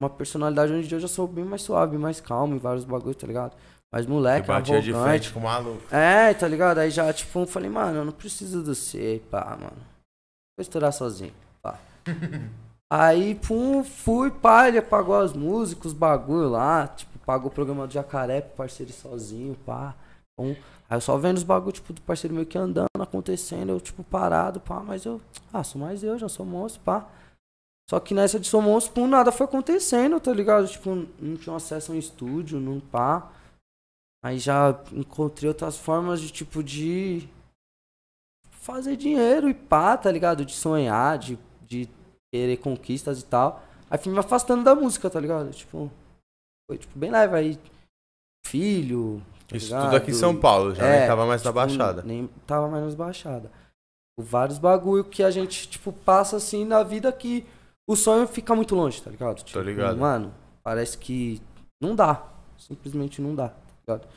uma 0.00 0.08
personalidade 0.08 0.72
onde 0.72 0.94
eu 0.94 1.00
já 1.00 1.08
sou 1.08 1.28
bem 1.28 1.44
mais 1.44 1.62
suave, 1.62 1.98
mais 1.98 2.20
calmo 2.20 2.54
em 2.54 2.58
vários 2.58 2.84
bagulhos, 2.84 3.16
tá 3.16 3.26
ligado? 3.26 3.54
Mas 3.92 4.06
Que 4.06 4.10
moleque, 4.10 4.46
batia 4.46 4.80
de 4.80 4.92
frente 4.92 5.32
com 5.32 5.40
o 5.40 5.42
maluco. 5.42 5.82
É, 5.94 6.32
tá 6.32 6.48
ligado? 6.48 6.78
Aí 6.78 6.90
já, 6.90 7.12
tipo, 7.12 7.40
eu 7.40 7.46
falei, 7.46 7.68
mano, 7.68 7.98
eu 7.98 8.04
não 8.04 8.12
preciso 8.12 8.62
do 8.62 8.74
você, 8.74 9.20
pá, 9.30 9.56
mano. 9.60 9.76
Vou 10.56 10.62
estourar 10.62 10.92
sozinho, 10.92 11.34
pá. 11.60 11.78
Aí, 12.92 13.36
pum, 13.36 13.84
fui, 13.84 14.32
pá, 14.32 14.66
ele 14.66 14.82
pagou 14.82 15.14
as 15.14 15.32
músicas, 15.32 15.86
os 15.86 15.92
bagulho 15.92 16.48
lá, 16.48 16.88
tipo, 16.88 17.18
pagou 17.20 17.48
o 17.48 17.54
programa 17.54 17.86
do 17.86 17.92
Jacaré 17.92 18.40
pro 18.40 18.56
parceiro 18.56 18.90
ir 18.90 18.94
sozinho, 18.94 19.54
pá. 19.64 19.94
Então, 20.40 20.56
aí 20.88 20.96
eu 20.96 21.00
só 21.00 21.16
vendo 21.18 21.36
os 21.36 21.42
bagulho, 21.42 21.72
tipo, 21.72 21.92
do 21.92 22.00
parceiro 22.02 22.34
meio 22.34 22.46
que 22.46 22.58
andando, 22.58 22.88
acontecendo, 22.98 23.70
eu, 23.70 23.80
tipo, 23.80 24.02
parado, 24.02 24.60
pá, 24.60 24.80
mas 24.80 25.04
eu, 25.04 25.20
ah, 25.52 25.62
sou 25.62 25.80
mais 25.80 26.02
eu, 26.02 26.18
já 26.18 26.28
sou 26.28 26.46
monstro, 26.46 26.82
pá. 26.82 27.08
Só 27.88 27.98
que 27.98 28.14
nessa 28.14 28.38
de 28.38 28.46
sou 28.46 28.62
monstro, 28.62 28.94
por 28.94 29.08
nada 29.08 29.32
foi 29.32 29.46
acontecendo, 29.46 30.20
tá 30.20 30.32
ligado? 30.32 30.68
Tipo, 30.68 30.90
não 31.18 31.36
tinha 31.36 31.54
acesso 31.56 31.90
a 31.90 31.94
um 31.94 31.98
estúdio, 31.98 32.60
não 32.60 32.80
pá. 32.80 33.32
Aí 34.22 34.38
já 34.38 34.80
encontrei 34.92 35.48
outras 35.48 35.76
formas 35.76 36.20
de, 36.20 36.30
tipo, 36.30 36.62
de 36.62 37.28
fazer 38.52 38.96
dinheiro 38.96 39.48
e 39.48 39.54
pá, 39.54 39.96
tá 39.96 40.10
ligado? 40.12 40.44
De 40.44 40.52
sonhar, 40.52 41.18
de, 41.18 41.38
de 41.66 41.88
querer 42.32 42.58
conquistas 42.58 43.20
e 43.20 43.24
tal. 43.24 43.60
Aí 43.90 43.98
fui 43.98 44.12
me 44.12 44.18
afastando 44.20 44.62
da 44.62 44.74
música, 44.74 45.10
tá 45.10 45.18
ligado? 45.18 45.50
Tipo, 45.50 45.90
foi 46.68 46.78
tipo 46.78 46.96
bem 46.96 47.10
leve 47.10 47.36
aí. 47.36 47.58
Filho. 48.46 49.20
Tá 49.50 49.56
Isso 49.56 49.66
ligado? 49.66 49.84
tudo 49.84 49.96
aqui 49.96 50.10
em 50.12 50.14
São 50.14 50.36
Paulo, 50.36 50.74
já 50.74 50.84
É, 50.86 50.98
nem 51.00 51.08
tava 51.08 51.26
mais 51.26 51.42
na 51.42 51.50
tipo, 51.50 51.54
Baixada. 51.60 52.02
Nem 52.02 52.26
tava 52.46 52.68
mais 52.68 52.84
nas 52.84 52.94
baixadas. 52.94 53.50
Vários 54.18 54.58
bagulho 54.58 55.04
que 55.04 55.22
a 55.22 55.30
gente, 55.30 55.68
tipo, 55.68 55.92
passa 55.92 56.36
assim 56.36 56.64
na 56.64 56.82
vida 56.82 57.10
que 57.12 57.44
o 57.88 57.96
sonho 57.96 58.26
fica 58.28 58.54
muito 58.54 58.74
longe, 58.74 59.02
tá 59.02 59.10
ligado? 59.10 59.42
Tipo, 59.42 59.58
ligado. 59.60 59.98
Mano, 59.98 60.32
parece 60.62 60.96
que 60.96 61.42
não 61.82 61.96
dá. 61.96 62.22
Simplesmente 62.56 63.20
não 63.20 63.34
dá, 63.34 63.48
tá 63.48 63.56
ligado? 63.88 64.08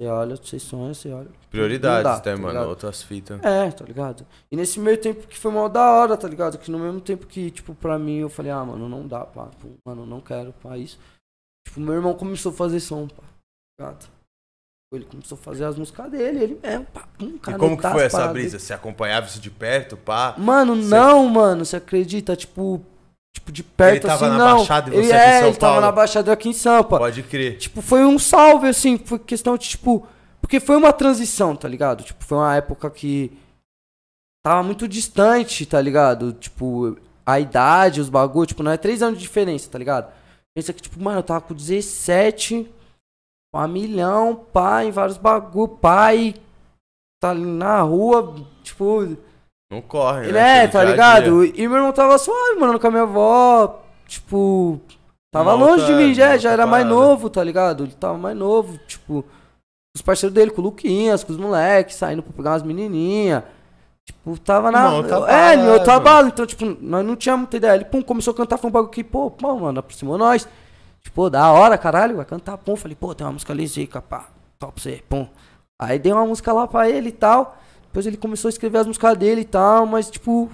Você 0.00 0.08
olha, 0.08 0.36
você 0.36 0.58
sonha, 0.60 0.94
você 0.94 1.10
olha. 1.10 1.28
Prioridades, 1.50 2.04
dá, 2.04 2.16
né, 2.16 2.20
tá 2.20 2.36
mano? 2.36 2.68
Outras 2.68 3.02
fitas. 3.02 3.42
É, 3.42 3.68
tá 3.72 3.84
ligado? 3.84 4.24
E 4.52 4.54
nesse 4.54 4.78
meio 4.78 5.00
tempo 5.00 5.26
que 5.26 5.36
foi 5.36 5.50
mal 5.50 5.68
da 5.68 5.90
hora, 5.90 6.16
tá 6.16 6.28
ligado? 6.28 6.56
Que 6.56 6.70
no 6.70 6.78
mesmo 6.78 7.00
tempo 7.00 7.26
que, 7.26 7.50
tipo, 7.50 7.74
pra 7.74 7.98
mim 7.98 8.18
eu 8.18 8.28
falei, 8.28 8.52
ah, 8.52 8.64
mano, 8.64 8.88
não 8.88 9.08
dá, 9.08 9.24
pá, 9.24 9.46
pô, 9.60 9.68
mano, 9.84 10.06
não 10.06 10.20
quero, 10.20 10.52
pá, 10.52 10.76
isso. 10.78 11.00
Tipo, 11.66 11.80
meu 11.80 11.94
irmão 11.94 12.14
começou 12.14 12.52
a 12.52 12.54
fazer 12.54 12.78
som, 12.78 13.08
pá, 13.08 13.22
tá 13.22 13.86
ligado? 13.86 14.17
Ele 14.92 15.04
começou 15.04 15.36
a 15.36 15.40
fazer 15.40 15.64
as 15.64 15.76
músicas 15.76 16.10
dele, 16.10 16.42
ele 16.42 16.58
mesmo, 16.62 16.86
pá, 16.86 17.06
pum, 17.18 17.34
E 17.34 17.38
cara. 17.38 17.58
como 17.58 17.76
que 17.76 17.86
foi 17.90 18.04
essa 18.04 18.26
brisa? 18.28 18.58
Você 18.58 18.72
acompanhava 18.72 19.26
isso 19.26 19.38
de 19.38 19.50
perto, 19.50 19.98
pá? 19.98 20.34
Mano, 20.38 20.82
Cê- 20.82 20.88
não, 20.88 21.28
mano, 21.28 21.62
você 21.64 21.76
acredita? 21.76 22.34
Tipo, 22.34 22.80
tipo 23.36 23.52
de 23.52 23.62
perto 23.62 23.92
Ele 23.92 24.00
tava 24.00 24.26
assim, 24.26 24.38
na 24.38 24.44
não. 24.46 24.56
Baixada 24.58 24.90
e 24.90 24.96
ele 24.96 25.06
você 25.06 25.12
aqui 25.12 25.20
em 25.22 25.28
é, 25.28 25.38
São 25.40 25.48
ele 25.48 25.56
tava 25.58 25.72
Paulo? 25.74 25.86
na 25.86 25.92
Baixada 25.92 26.32
aqui 26.32 26.48
em 26.48 26.52
Sampa. 26.54 26.98
Pode 26.98 27.22
crer. 27.22 27.58
Tipo, 27.58 27.82
foi 27.82 28.02
um 28.04 28.18
salve, 28.18 28.66
assim, 28.68 28.96
foi 28.98 29.18
questão 29.18 29.58
de, 29.58 29.68
tipo. 29.68 30.06
Porque 30.40 30.58
foi 30.58 30.76
uma 30.76 30.92
transição, 30.92 31.54
tá 31.54 31.68
ligado? 31.68 32.02
Tipo, 32.02 32.24
foi 32.24 32.38
uma 32.38 32.56
época 32.56 32.88
que. 32.90 33.30
Tava 34.42 34.62
muito 34.62 34.88
distante, 34.88 35.66
tá 35.66 35.78
ligado? 35.82 36.32
Tipo, 36.32 36.96
a 37.26 37.38
idade, 37.38 38.00
os 38.00 38.08
bagulho, 38.08 38.46
tipo, 38.46 38.62
não 38.62 38.70
é 38.72 38.78
três 38.78 39.02
anos 39.02 39.18
de 39.18 39.22
diferença, 39.26 39.68
tá 39.68 39.76
ligado? 39.78 40.10
Pensa 40.56 40.72
que, 40.72 40.80
tipo, 40.80 40.98
mano, 41.02 41.18
eu 41.18 41.22
tava 41.22 41.42
com 41.42 41.52
17, 41.52 42.64
com 42.64 42.77
a 43.52 43.66
milhão, 43.66 44.34
pá, 44.52 44.84
em 44.84 44.90
vários 44.90 45.16
bagulho, 45.16 45.68
pai. 45.68 46.34
Tá 47.20 47.30
ali 47.30 47.44
na 47.44 47.80
rua, 47.82 48.34
tipo. 48.62 49.16
Não 49.70 49.82
corre, 49.82 50.32
né? 50.32 50.64
é, 50.64 50.68
tá 50.68 50.84
ligado? 50.84 51.44
dia. 51.44 51.64
E 51.64 51.68
meu 51.68 51.78
irmão 51.78 51.92
tava 51.92 52.16
suave, 52.18 52.58
mano, 52.58 52.78
com 52.78 52.86
a 52.86 52.90
minha 52.90 53.02
avó. 53.02 53.82
Tipo, 54.06 54.80
tava 55.30 55.52
longe 55.52 55.84
de 55.84 55.92
mim, 55.92 56.14
já, 56.14 56.38
já 56.38 56.52
era 56.52 56.66
mais 56.66 56.86
novo, 56.86 57.28
tá 57.28 57.44
ligado? 57.44 57.84
Ele 57.84 57.92
tava 57.92 58.16
mais 58.16 58.36
novo, 58.36 58.78
tipo, 58.86 59.24
os 59.94 60.00
parceiros 60.00 60.34
dele, 60.34 60.50
com 60.50 60.62
o 60.62 60.64
Luquinhas, 60.64 61.22
com 61.22 61.32
os 61.32 61.38
moleques, 61.38 61.96
saindo 61.96 62.22
pra 62.22 62.32
pegar 62.32 62.52
umas 62.52 62.62
menininhas. 62.62 63.42
Tipo, 64.06 64.38
tava 64.38 64.70
na. 64.70 64.88
Uma 64.88 64.96
outra 64.96 65.16
é, 65.30 65.56
mano. 65.56 66.00
bala. 66.00 66.28
Então, 66.28 66.46
tipo, 66.46 66.64
nós 66.80 67.04
não 67.04 67.14
tínhamos 67.14 67.42
muita 67.42 67.56
ideia. 67.58 67.74
Ele, 67.74 67.84
pum, 67.84 68.00
começou 68.00 68.32
a 68.32 68.36
cantar, 68.36 68.56
foi 68.56 68.70
um 68.70 68.72
bagulho 68.72 68.90
que, 68.90 69.04
pô, 69.04 69.30
pô, 69.30 69.54
mano, 69.56 69.80
aproximou 69.80 70.16
nós. 70.16 70.48
Tipo, 71.02 71.30
da 71.30 71.50
hora, 71.52 71.78
caralho, 71.78 72.16
vai 72.16 72.24
cantar, 72.24 72.58
pum. 72.58 72.76
Falei, 72.76 72.96
pô, 72.98 73.14
tem 73.14 73.26
uma 73.26 73.32
música 73.32 73.52
ali, 73.52 73.66
zica, 73.66 74.00
pá, 74.02 74.28
top 74.58 74.74
pra 74.74 74.82
você, 74.82 75.02
pum. 75.08 75.26
Aí 75.80 75.98
dei 75.98 76.12
uma 76.12 76.26
música 76.26 76.52
lá 76.52 76.66
pra 76.66 76.88
ele 76.88 77.08
e 77.10 77.12
tal. 77.12 77.56
Depois 77.84 78.06
ele 78.06 78.16
começou 78.16 78.48
a 78.48 78.50
escrever 78.50 78.78
as 78.78 78.86
músicas 78.86 79.16
dele 79.16 79.40
e 79.42 79.44
tal, 79.44 79.86
mas, 79.86 80.10
tipo, 80.10 80.50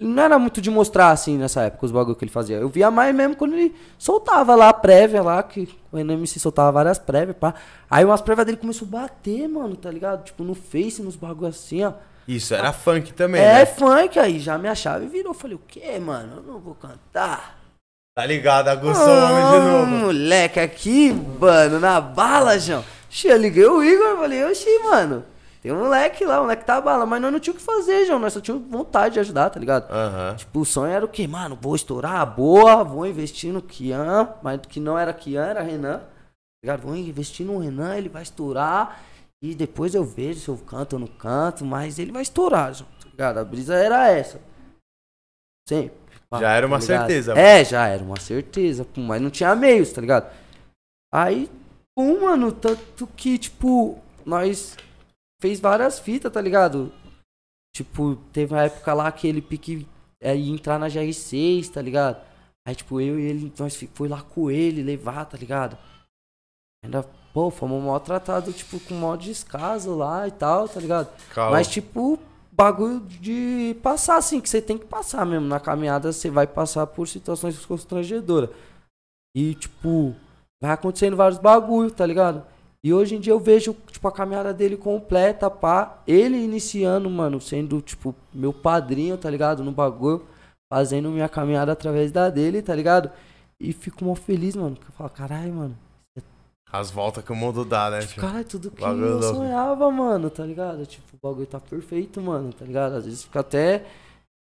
não 0.00 0.22
era 0.22 0.38
muito 0.38 0.60
de 0.60 0.70
mostrar, 0.70 1.10
assim, 1.10 1.36
nessa 1.36 1.62
época, 1.62 1.84
os 1.86 1.92
bagulho 1.92 2.16
que 2.16 2.24
ele 2.24 2.30
fazia. 2.30 2.56
Eu 2.58 2.68
via 2.68 2.90
mais 2.90 3.14
mesmo 3.14 3.34
quando 3.36 3.54
ele 3.54 3.74
soltava 3.98 4.54
lá 4.54 4.68
a 4.68 4.72
prévia 4.72 5.22
lá, 5.22 5.42
que 5.42 5.68
o 5.90 5.98
NMC 5.98 6.38
soltava 6.38 6.70
várias 6.72 6.98
prévias, 6.98 7.36
pá. 7.36 7.54
Aí 7.90 8.04
umas 8.04 8.20
prévias 8.20 8.46
dele 8.46 8.58
começou 8.58 8.86
a 8.88 8.90
bater, 9.02 9.48
mano, 9.48 9.74
tá 9.76 9.90
ligado? 9.90 10.24
Tipo, 10.24 10.44
no 10.44 10.54
Face, 10.54 11.02
nos 11.02 11.16
bagulho 11.16 11.48
assim, 11.48 11.84
ó. 11.84 11.92
Isso, 12.28 12.54
era 12.54 12.72
funk 12.72 13.12
também, 13.12 13.42
É 13.42 13.54
né? 13.54 13.66
funk, 13.66 14.18
aí 14.18 14.38
já 14.38 14.56
minha 14.56 14.74
chave 14.74 15.06
virou. 15.06 15.34
Falei, 15.34 15.56
o 15.56 15.60
quê, 15.66 15.98
mano? 15.98 16.36
Eu 16.36 16.42
não 16.42 16.60
vou 16.60 16.74
cantar. 16.76 17.58
Tá 18.14 18.26
ligado, 18.26 18.68
aguçou 18.68 19.06
o 19.06 19.24
homem 19.24 19.50
de 19.50 19.66
novo. 19.66 19.86
Moleque, 20.06 20.60
aqui, 20.60 21.12
mano, 21.12 21.78
na 21.78 22.00
bala, 22.00 22.58
João. 22.58 22.84
Xê, 23.08 23.32
eu 23.32 23.36
liguei 23.36 23.64
o 23.66 23.82
Igor, 23.82 24.18
falei, 24.18 24.44
oxi, 24.44 24.78
mano. 24.80 25.24
Tem 25.62 25.72
um 25.72 25.78
moleque 25.80 26.24
lá, 26.24 26.38
o 26.38 26.42
moleque 26.42 26.64
tá 26.64 26.80
bala, 26.80 27.04
mas 27.04 27.20
nós 27.20 27.30
não 27.30 27.38
tinha 27.38 27.52
o 27.52 27.56
que 27.56 27.62
fazer, 27.62 28.06
João. 28.06 28.18
Nós 28.18 28.32
só 28.32 28.40
tínhamos 28.40 28.68
vontade 28.70 29.14
de 29.14 29.20
ajudar, 29.20 29.50
tá 29.50 29.60
ligado? 29.60 29.90
Aham. 29.90 30.34
Tipo, 30.36 30.60
o 30.60 30.64
sonho 30.64 30.92
era 30.92 31.04
o 31.04 31.08
quê? 31.08 31.26
Mano, 31.26 31.58
vou 31.60 31.76
estourar 31.76 32.16
a 32.16 32.26
boa, 32.26 32.82
vou 32.82 33.06
investir 33.06 33.52
no 33.52 33.60
Kian, 33.60 34.30
mas 34.42 34.58
que 34.66 34.80
não 34.80 34.98
era 34.98 35.12
Kian, 35.12 35.44
era 35.44 35.60
Renan. 35.62 35.98
Tá 35.98 36.04
ligado? 36.64 36.80
Vou 36.80 36.96
investir 36.96 37.44
no 37.44 37.58
Renan, 37.58 37.94
ele 37.96 38.08
vai 38.08 38.22
estourar. 38.22 39.02
E 39.42 39.54
depois 39.54 39.94
eu 39.94 40.04
vejo 40.04 40.40
se 40.40 40.48
eu 40.48 40.56
canto 40.56 40.94
ou 40.94 41.00
não 41.00 41.06
canto, 41.06 41.64
mas 41.64 41.98
ele 41.98 42.12
vai 42.12 42.22
estourar, 42.22 42.74
João, 42.74 42.88
tá 43.00 43.08
ligado? 43.10 43.38
A 43.38 43.44
brisa 43.44 43.74
era 43.74 44.08
essa. 44.08 44.40
Sempre. 45.68 45.99
Já 46.38 46.52
era 46.52 46.66
uma 46.66 46.78
tá 46.78 46.86
certeza, 46.86 47.34
É, 47.36 47.64
já 47.64 47.86
era 47.88 48.02
uma 48.02 48.20
certeza, 48.20 48.84
pum, 48.84 49.02
mas 49.02 49.20
não 49.20 49.30
tinha 49.30 49.54
meios, 49.56 49.92
tá 49.92 50.00
ligado? 50.00 50.32
Aí, 51.12 51.50
pum, 51.96 52.20
mano, 52.20 52.52
tanto 52.52 53.06
que, 53.08 53.36
tipo, 53.36 53.98
nós 54.24 54.76
fez 55.40 55.58
várias 55.58 55.98
fitas, 55.98 56.32
tá 56.32 56.40
ligado? 56.40 56.92
Tipo, 57.74 58.16
teve 58.32 58.54
uma 58.54 58.62
época 58.62 58.94
lá 58.94 59.10
que 59.10 59.26
ele 59.26 59.42
pique 59.42 59.86
é, 60.22 60.36
ia 60.36 60.52
entrar 60.52 60.78
na 60.78 60.86
GR6, 60.88 61.70
tá 61.70 61.82
ligado? 61.82 62.24
Aí, 62.66 62.74
tipo, 62.74 63.00
eu 63.00 63.18
e 63.18 63.22
ele, 63.22 63.52
nós 63.58 63.74
foi 63.94 64.08
lá 64.08 64.22
com 64.22 64.50
ele 64.50 64.82
levar, 64.82 65.24
tá 65.24 65.36
ligado? 65.36 65.76
Ainda, 66.84 67.02
pô, 67.32 67.50
fomos 67.50 67.82
mal 67.82 67.98
tratados, 67.98 68.56
tipo, 68.56 68.78
com 68.80 68.94
mó 68.94 69.16
descaso 69.16 69.96
lá 69.96 70.28
e 70.28 70.30
tal, 70.30 70.68
tá 70.68 70.78
ligado? 70.78 71.10
Calma. 71.32 71.52
Mas, 71.52 71.68
tipo, 71.68 72.18
bagulho 72.60 73.00
de 73.00 73.74
passar, 73.82 74.16
assim, 74.16 74.38
que 74.38 74.48
você 74.48 74.60
tem 74.60 74.76
que 74.76 74.84
passar 74.84 75.24
mesmo. 75.24 75.46
Na 75.46 75.58
caminhada 75.58 76.12
você 76.12 76.30
vai 76.30 76.46
passar 76.46 76.86
por 76.86 77.08
situações 77.08 77.64
constrangedoras. 77.64 78.50
E, 79.34 79.54
tipo, 79.54 80.14
vai 80.62 80.72
acontecendo 80.72 81.16
vários 81.16 81.38
bagulhos, 81.38 81.92
tá 81.92 82.04
ligado? 82.04 82.44
E 82.84 82.92
hoje 82.92 83.16
em 83.16 83.20
dia 83.20 83.32
eu 83.32 83.40
vejo, 83.40 83.74
tipo, 83.90 84.06
a 84.06 84.12
caminhada 84.12 84.52
dele 84.52 84.76
completa, 84.76 85.50
pá. 85.50 86.02
Ele 86.06 86.36
iniciando, 86.36 87.08
mano, 87.08 87.40
sendo, 87.40 87.80
tipo, 87.80 88.14
meu 88.32 88.52
padrinho, 88.52 89.16
tá 89.16 89.30
ligado? 89.30 89.64
No 89.64 89.72
bagulho. 89.72 90.26
Fazendo 90.72 91.10
minha 91.10 91.28
caminhada 91.28 91.72
através 91.72 92.12
da 92.12 92.30
dele, 92.30 92.62
tá 92.62 92.74
ligado? 92.74 93.10
E 93.58 93.72
fico 93.72 94.04
mó 94.04 94.14
feliz, 94.14 94.54
mano. 94.54 94.76
Porque 94.76 94.90
eu 94.90 94.94
falo, 94.94 95.10
caralho, 95.10 95.52
mano. 95.52 95.78
As 96.72 96.90
voltas 96.90 97.24
que 97.24 97.32
o 97.32 97.36
mundo 97.36 97.64
dá, 97.64 97.90
né? 97.90 98.00
tio? 98.00 98.20
Cara, 98.20 98.40
é 98.40 98.44
tudo 98.44 98.70
que 98.70 98.80
Bagulho 98.80 99.06
eu 99.06 99.22
sonhava, 99.22 99.90
mano, 99.90 100.30
tá 100.30 100.44
ligado? 100.44 100.86
Tipo, 100.86 101.16
o 101.16 101.28
bagulho 101.28 101.46
tá 101.46 101.58
perfeito, 101.58 102.20
mano, 102.20 102.52
tá 102.52 102.64
ligado? 102.64 102.94
Às 102.94 103.04
vezes 103.04 103.24
fica 103.24 103.40
até 103.40 103.84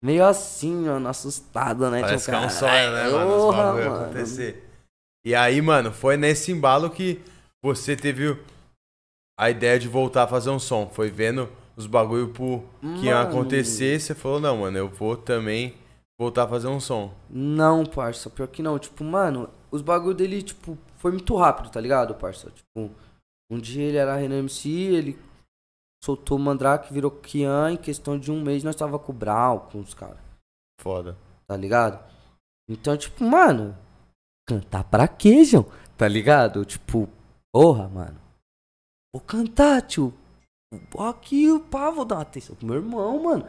meio 0.04 0.26
assim, 0.26 0.86
mano, 0.86 1.08
assustado, 1.08 1.90
né? 1.90 2.02
Parece 2.02 2.26
que 2.26 2.32
tipo, 2.32 2.44
é 2.44 2.48
um 2.48 2.50
sonho, 2.50 2.92
né, 2.92 3.10
mano? 3.10 3.48
Os 3.48 3.56
bagulho 3.56 3.90
mano. 3.90 4.04
acontecer. 4.04 4.70
E 5.26 5.34
aí, 5.34 5.62
mano, 5.62 5.92
foi 5.92 6.18
nesse 6.18 6.52
embalo 6.52 6.90
que 6.90 7.22
você 7.64 7.96
teve 7.96 8.38
a 9.40 9.50
ideia 9.50 9.80
de 9.80 9.88
voltar 9.88 10.24
a 10.24 10.28
fazer 10.28 10.50
um 10.50 10.60
som. 10.60 10.90
Foi 10.90 11.10
vendo 11.10 11.50
os 11.76 11.88
bagulho 11.88 12.30
pro 12.30 12.64
que 13.00 13.06
ia 13.06 13.22
acontecer. 13.22 14.00
Você 14.00 14.14
falou, 14.16 14.40
não, 14.40 14.58
mano, 14.58 14.78
eu 14.78 14.90
vou 14.90 15.16
também 15.16 15.76
voltar 16.20 16.44
a 16.44 16.48
fazer 16.48 16.68
um 16.68 16.80
som. 16.80 17.14
Não, 17.30 17.86
parça, 17.86 18.30
pior 18.30 18.48
que 18.48 18.64
não. 18.64 18.80
Tipo, 18.80 19.04
mano, 19.04 19.50
os 19.72 19.82
bagulho 19.82 20.16
dele, 20.16 20.42
tipo, 20.42 20.78
foi 20.98 21.12
muito 21.12 21.36
rápido, 21.36 21.70
tá 21.70 21.80
ligado, 21.80 22.16
parça? 22.16 22.52
Tipo, 22.52 22.92
um 23.52 23.60
dia 23.60 23.84
ele 23.84 23.98
era 23.98 24.16
Renan 24.16 24.40
MC, 24.40 24.70
ele 24.70 25.20
soltou 26.04 26.38
o 26.38 26.42
Mandrake, 26.42 26.94
virou 26.94 27.12
Kian, 27.12 27.72
em 27.72 27.78
questão 27.78 28.18
de 28.18 28.32
um 28.32 28.42
mês 28.42 28.64
nós 28.64 28.76
tava 28.76 29.00
com 29.00 29.12
o 29.12 29.16
Brau, 29.16 29.70
com 29.72 29.80
os 29.80 29.94
caras. 29.94 30.20
Foda. 30.80 31.18
tá 31.48 31.56
ligado? 31.58 32.04
Então, 32.70 32.96
tipo, 32.98 33.24
mano, 33.24 33.76
cantar 34.48 34.84
pra 34.84 35.08
quê, 35.08 35.44
João? 35.44 35.66
Tá 35.98 36.08
ligado? 36.08 36.64
Tipo, 36.66 37.10
porra, 37.54 37.88
mano. 37.88 38.20
Vou 39.14 39.22
cantar, 39.22 39.82
tio. 39.82 40.14
Aqui 41.00 41.50
o 41.50 41.62
pá, 41.62 41.90
vou 41.90 42.04
dar 42.04 42.16
uma 42.16 42.22
atenção 42.24 42.56
pro 42.56 42.68
meu 42.68 42.76
irmão, 42.76 43.24
mano. 43.24 43.48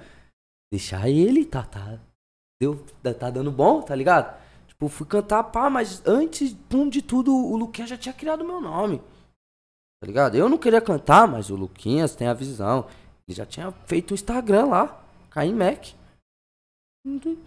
Deixar 0.72 1.08
ele, 1.08 1.44
tá, 1.44 1.64
tá. 1.64 1.98
Deu, 2.60 2.84
tá 3.18 3.30
dando 3.30 3.52
bom, 3.52 3.80
tá 3.82 3.94
ligado? 3.94 4.36
Tipo, 4.66 4.88
fui 4.88 5.06
cantar, 5.06 5.44
pá, 5.44 5.70
mas 5.70 6.02
antes 6.06 6.54
pum, 6.68 6.88
de 6.88 7.02
tudo, 7.02 7.34
o 7.34 7.56
Luquinhas 7.56 7.90
já 7.90 7.96
tinha 7.96 8.12
criado 8.12 8.44
meu 8.44 8.60
nome. 8.60 9.00
Tá 10.00 10.06
ligado? 10.06 10.36
Eu 10.36 10.48
não 10.48 10.58
queria 10.58 10.80
cantar, 10.80 11.26
mas 11.26 11.50
o 11.50 11.56
Luquinhas 11.56 12.14
tem 12.14 12.28
a 12.28 12.34
visão. 12.34 12.86
Ele 13.26 13.36
já 13.36 13.44
tinha 13.44 13.72
feito 13.86 14.12
o 14.12 14.14
Instagram 14.14 14.66
lá, 14.66 15.04
Caim 15.30 15.54
Mac. 15.54 15.88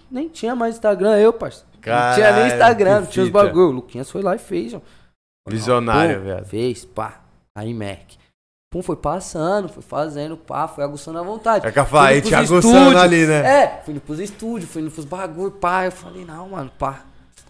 Nem 0.10 0.30
tinha 0.30 0.56
mais 0.56 0.75
Instagram, 0.75 1.18
eu, 1.18 1.34
parceiro. 1.34 1.70
Não 1.74 2.15
tinha 2.15 2.32
nem 2.32 2.48
Instagram, 2.48 3.01
não 3.01 3.08
tinha 3.08 3.25
os 3.25 3.32
bagulho. 3.32 3.68
O 3.68 3.72
Luquinhas 3.72 4.10
foi 4.10 4.22
lá 4.22 4.36
e 4.36 4.39
fez, 4.39 4.74
ó. 4.74 4.82
Visionário, 5.48 6.22
velho. 6.22 6.46
Fez, 6.46 6.86
pá. 6.86 7.22
Aí 7.56 7.74
Mac. 7.74 8.13
Pum, 8.72 8.82
foi 8.82 8.96
passando, 8.96 9.68
foi 9.68 9.84
fazendo, 9.84 10.38
pá, 10.38 10.66
foi 10.66 10.82
aguçando 10.84 11.20
a 11.20 11.22
vontade. 11.22 11.68
É 11.68 11.72
que 11.72 11.78
eu 11.78 11.84
Fui 11.86 12.00
falei, 12.00 12.20
indo 12.20 12.28
te 12.30 12.36
aguçando 12.36 12.78
estúdios. 12.78 13.01
ali, 13.01 13.28
né? 13.28 13.63
É, 13.63 13.82
fui 13.84 13.94
indo 13.94 14.00
pros 14.01 14.18
estúdios, 14.20 14.72
fui 14.72 14.82
indo 14.82 14.90
pros 14.90 15.04
bagulho, 15.04 15.51
pá. 15.51 15.86
Eu 15.86 15.92
falei, 15.92 16.24
não, 16.24 16.48
mano, 16.50 16.72
pá. 16.80 17.04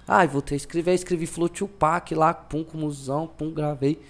Ai, 0.08 0.28
voltei 0.28 0.56
a 0.56 0.58
escrever, 0.58 0.94
escrevi 0.96 1.28
Flow 1.28 1.48
Tupac 1.48 2.16
lá, 2.16 2.34
pum, 2.34 2.64
com 2.64 2.76
musão, 2.76 3.28
pum, 3.28 3.54
gravei. 3.54 4.02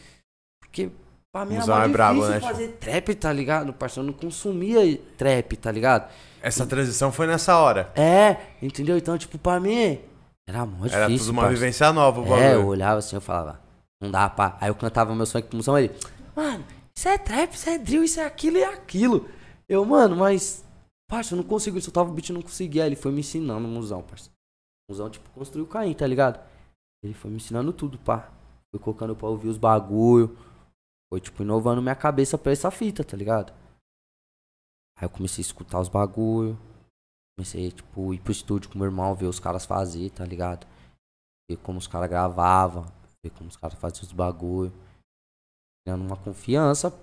Porque 0.62 0.90
pra 1.34 1.44
mim 1.44 1.56
era 1.56 1.66
é 1.66 1.68
mais 1.68 1.92
brabo, 1.92 2.22
difícil 2.22 2.34
né, 2.34 2.40
fazer 2.48 2.68
trap, 2.80 3.16
tá 3.16 3.34
ligado? 3.34 3.74
Parceiro, 3.74 4.08
eu 4.08 4.12
não 4.14 4.18
consumia 4.18 4.98
trap, 5.18 5.58
tá 5.58 5.70
ligado? 5.70 6.10
Essa 6.42 6.66
transição 6.66 7.12
foi 7.12 7.28
nessa 7.28 7.58
hora. 7.58 7.92
É, 7.94 8.38
entendeu? 8.62 8.98
Então, 8.98 9.18
tipo, 9.18 9.38
pra 9.38 9.60
mim, 9.60 10.00
era 10.48 10.66
mó 10.66 10.78
difícil, 10.86 10.98
Era 10.98 11.08
tudo 11.10 11.30
uma 11.32 11.42
parça. 11.42 11.56
vivência 11.58 11.92
nova 11.92 12.22
o 12.22 12.24
bagulho. 12.24 12.42
É, 12.42 12.56
eu 12.56 12.66
olhava 12.66 13.00
assim, 13.00 13.18
eu 13.18 13.22
falava, 13.22 13.60
não 14.02 14.10
dá, 14.10 14.30
pá. 14.30 14.56
Aí 14.62 14.70
eu 14.70 14.76
cantava 14.76 15.14
meu 15.14 15.26
sonho 15.26 15.44
com 15.44 15.58
musão, 15.58 15.78
ele, 15.78 15.92
mano, 16.34 16.64
isso 17.02 17.10
é 17.10 17.18
trap, 17.18 17.54
isso 17.54 17.68
é 17.68 17.80
drill, 17.80 18.04
isso 18.04 18.20
é 18.20 18.26
aquilo 18.26 18.58
e 18.58 18.64
aquilo. 18.64 19.28
Eu, 19.68 19.84
mano, 19.84 20.16
mas, 20.16 20.64
parça, 21.10 21.34
eu 21.34 21.38
não 21.38 21.44
consigo, 21.44 21.76
eu 21.78 21.82
soltava 21.82 22.12
o 22.12 22.14
beat 22.14 22.30
não 22.30 22.44
conseguia. 22.44 22.86
Ele 22.86 22.96
foi 22.96 23.12
me 23.12 23.22
ensinando, 23.22 23.68
musão, 23.68 24.04
parça. 24.04 24.30
Musão, 24.88 25.10
tipo, 25.10 25.28
construiu 25.32 25.66
o 25.66 25.68
Caim, 25.68 25.96
tá 25.96 26.06
ligado? 26.06 26.40
Ele 27.04 27.16
foi 27.16 27.32
me 27.32 27.38
ensinando 27.38 27.74
tudo, 27.74 27.98
pá. 27.98 28.32
Foi 28.70 28.80
colocando 28.80 29.16
pra 29.16 29.28
ouvir 29.28 29.48
os 29.48 29.58
bagulho. 29.58 30.38
Foi, 31.12 31.20
tipo, 31.20 31.42
inovando 31.42 31.82
minha 31.82 31.96
cabeça 31.96 32.38
pra 32.38 32.52
essa 32.52 32.70
fita, 32.70 33.04
tá 33.04 33.18
ligado? 33.18 33.52
Aí 35.00 35.06
eu 35.06 35.10
comecei 35.10 35.42
a 35.42 35.48
escutar 35.48 35.80
os 35.80 35.90
bagulho. 35.90 36.56
Comecei, 37.36 37.72
tipo, 37.72 38.14
ir 38.14 38.20
pro 38.20 38.32
estúdio 38.32 38.70
com 38.70 38.78
meu 38.78 38.86
irmão, 38.86 39.16
ver 39.16 39.26
os 39.26 39.40
caras 39.40 39.66
fazer, 39.66 40.12
tá 40.12 40.24
ligado? 40.24 40.68
Ver 41.50 41.58
como 41.58 41.80
os 41.80 41.88
caras 41.88 42.08
gravavam, 42.08 42.86
ver 43.24 43.32
como 43.32 43.50
os 43.50 43.58
caras 43.58 43.80
faziam 43.80 44.04
os 44.04 44.12
bagulho. 44.12 44.72
Criando 45.86 46.04
uma 46.06 46.18
confiança 46.18 46.94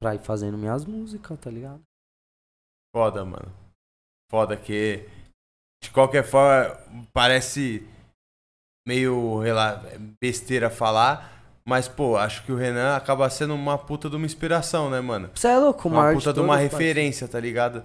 pra 0.00 0.14
ir 0.14 0.18
fazendo 0.20 0.58
minhas 0.58 0.84
músicas, 0.84 1.38
tá 1.40 1.50
ligado? 1.50 1.80
Foda, 2.94 3.24
mano. 3.24 3.52
Foda 4.30 4.56
que, 4.56 5.08
de 5.82 5.90
qualquer 5.90 6.24
forma, 6.24 6.76
parece 7.12 7.88
meio 8.86 9.40
besteira 10.20 10.70
falar, 10.70 11.32
mas, 11.66 11.88
pô, 11.88 12.16
acho 12.16 12.44
que 12.44 12.52
o 12.52 12.56
Renan 12.56 12.94
acaba 12.94 13.28
sendo 13.30 13.54
uma 13.54 13.76
puta 13.78 14.08
de 14.08 14.16
uma 14.16 14.26
inspiração, 14.26 14.88
né, 14.90 15.00
mano? 15.00 15.30
Você 15.34 15.48
é 15.48 15.58
louco, 15.58 15.88
Uma 15.88 16.12
puta 16.12 16.32
de 16.32 16.40
uma 16.40 16.54
parceiro. 16.54 16.72
referência, 16.76 17.26
tá 17.26 17.40
ligado? 17.40 17.84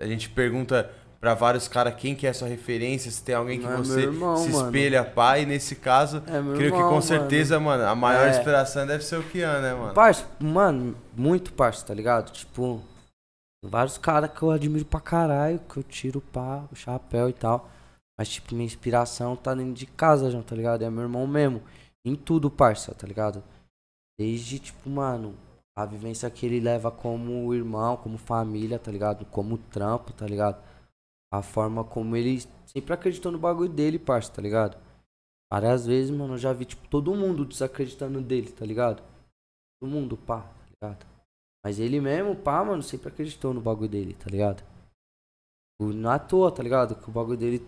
A 0.00 0.06
gente 0.06 0.30
pergunta 0.30 0.90
pra 1.20 1.34
vários 1.34 1.66
caras 1.68 1.94
quem 1.96 2.14
que 2.14 2.26
é 2.26 2.32
sua 2.32 2.48
referência, 2.48 3.10
se 3.10 3.22
tem 3.22 3.34
alguém 3.34 3.58
que 3.60 3.66
É 3.66 3.76
você 3.76 4.02
irmão, 4.02 4.36
se 4.36 4.50
mano. 4.50 4.66
espelha, 4.66 5.04
pai, 5.04 5.42
e 5.42 5.46
nesse 5.46 5.74
caso, 5.76 6.18
É 6.18 6.22
creio 6.56 6.56
que 6.56 6.64
irmão, 6.78 6.82
com 6.82 6.88
mano. 6.90 7.02
certeza, 7.02 7.58
mano, 7.58 7.84
a 7.84 7.94
maior 7.94 8.26
É. 8.28 8.30
inspiração 8.30 8.86
deve 8.86 9.04
ser 9.04 9.18
o 9.18 9.22
Kian, 9.24 9.60
né, 9.60 9.74
mano? 9.74 9.94
Parça, 9.94 10.26
mano, 10.40 10.96
muito 11.16 11.52
parça, 11.52 11.84
tá 11.86 11.92
ligado? 11.94 12.30
Tipo, 12.30 12.80
vários 13.64 13.98
caras 13.98 14.30
que 14.32 14.42
eu 14.42 14.50
admiro 14.50 14.84
pra 14.84 15.00
caralho, 15.00 15.58
que 15.68 15.76
eu 15.78 15.82
tiro 15.82 16.20
pá, 16.20 16.64
o 16.70 16.76
chapéu 16.76 17.28
e 17.28 17.32
tal. 17.32 17.68
Mas, 18.18 18.28
tipo, 18.28 18.54
minha 18.54 18.66
inspiração 18.66 19.36
tá 19.36 19.54
dentro 19.54 19.74
de 19.74 19.86
casa, 19.86 20.30
já, 20.30 20.42
tá 20.42 20.54
ligado? 20.56 20.82
É 20.82 20.90
meu 20.90 21.02
irmão 21.02 21.26
mesmo. 21.26 21.62
Em 22.04 22.14
tudo, 22.16 22.50
parça, 22.50 22.94
tá 22.94 23.06
ligado? 23.06 23.42
Desde, 24.18 24.58
tipo, 24.58 24.88
mano, 24.90 25.34
a 25.76 25.84
vivência 25.84 26.28
que 26.30 26.44
ele 26.46 26.58
leva 26.58 26.90
como 26.90 27.52
irmão, 27.54 27.96
como 27.96 28.18
família, 28.18 28.78
tá 28.78 28.90
ligado? 28.90 29.24
Como 29.26 29.56
trampo, 29.58 30.12
tá 30.12 30.26
ligado? 30.26 30.56
A 31.32 31.42
forma 31.42 31.84
como 31.84 32.16
ele 32.16 32.40
sempre 32.66 32.92
acreditou 32.94 33.30
no 33.30 33.38
bagulho 33.38 33.68
dele, 33.68 33.98
parça, 33.98 34.32
tá 34.32 34.40
ligado? 34.40 34.76
Várias 35.52 35.86
vezes, 35.86 36.10
mano, 36.10 36.34
eu 36.34 36.38
já 36.38 36.52
vi, 36.52 36.64
tipo, 36.64 36.86
todo 36.88 37.14
mundo 37.14 37.44
desacreditando 37.44 38.20
dele, 38.20 38.50
tá 38.52 38.64
ligado? 38.64 39.02
Todo 39.80 39.90
mundo, 39.90 40.16
pá, 40.16 40.40
tá 40.42 40.64
ligado? 40.82 41.06
Mas 41.64 41.78
ele 41.78 42.00
mesmo, 42.00 42.34
pá, 42.36 42.64
mano, 42.64 42.82
sempre 42.82 43.08
acreditou 43.08 43.52
no 43.52 43.60
bagulho 43.60 43.88
dele, 43.88 44.14
tá 44.14 44.26
ligado? 44.30 44.62
O- 45.80 45.92
Não 45.92 46.10
é 46.10 46.14
à 46.14 46.18
toa, 46.18 46.50
tá 46.52 46.62
ligado? 46.62 46.94
Que 46.94 47.08
o 47.08 47.12
bagulho 47.12 47.38
dele 47.38 47.66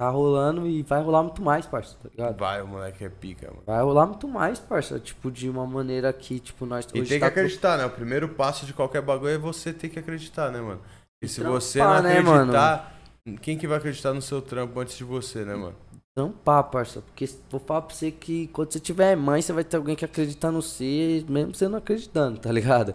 tá 0.00 0.08
rolando 0.08 0.66
e 0.66 0.82
vai 0.82 1.02
rolar 1.02 1.22
muito 1.22 1.42
mais, 1.42 1.66
parça, 1.66 1.96
tá 2.02 2.08
ligado? 2.08 2.38
Vai, 2.38 2.62
o 2.62 2.66
moleque 2.66 3.04
é 3.04 3.08
pica, 3.08 3.48
mano. 3.50 3.62
Vai 3.66 3.82
rolar 3.82 4.06
muito 4.06 4.26
mais, 4.26 4.58
parça. 4.58 4.98
Tipo, 4.98 5.30
de 5.30 5.48
uma 5.48 5.66
maneira 5.66 6.12
que, 6.12 6.40
tipo, 6.40 6.64
nós 6.64 6.86
E 6.86 6.92
tem 6.92 7.04
que 7.04 7.18
tá 7.20 7.26
acreditar, 7.26 7.76
né? 7.76 7.84
O 7.84 7.90
primeiro 7.90 8.28
passo 8.30 8.64
de 8.64 8.72
qualquer 8.72 9.02
bagulho 9.02 9.30
é 9.34 9.38
você 9.38 9.72
ter 9.72 9.88
que 9.88 9.98
acreditar, 9.98 10.50
né, 10.50 10.60
mano? 10.60 10.80
E 11.22 11.28
se 11.28 11.40
trampar, 11.40 11.60
você 11.60 11.78
não 11.80 12.02
né, 12.02 12.20
mano? 12.22 12.40
acreditar, 12.56 12.99
quem 13.42 13.56
que 13.58 13.66
vai 13.66 13.78
acreditar 13.78 14.12
no 14.12 14.22
seu 14.22 14.40
trampo 14.42 14.78
antes 14.80 14.96
de 14.96 15.04
você, 15.04 15.44
né, 15.44 15.54
mano? 15.54 15.76
trampar, 16.14 16.64
parça. 16.64 17.00
Porque 17.00 17.26
vou 17.50 17.60
falar 17.60 17.82
pra 17.82 17.94
você 17.94 18.10
que 18.10 18.48
quando 18.48 18.72
você 18.72 18.80
tiver 18.80 19.16
mãe, 19.16 19.40
você 19.40 19.52
vai 19.52 19.64
ter 19.64 19.76
alguém 19.76 19.96
que 19.96 20.04
acredita 20.04 20.50
no 20.50 20.62
você, 20.62 21.24
mesmo 21.28 21.54
você 21.54 21.68
não 21.68 21.78
acreditando, 21.78 22.38
tá 22.38 22.52
ligado? 22.52 22.94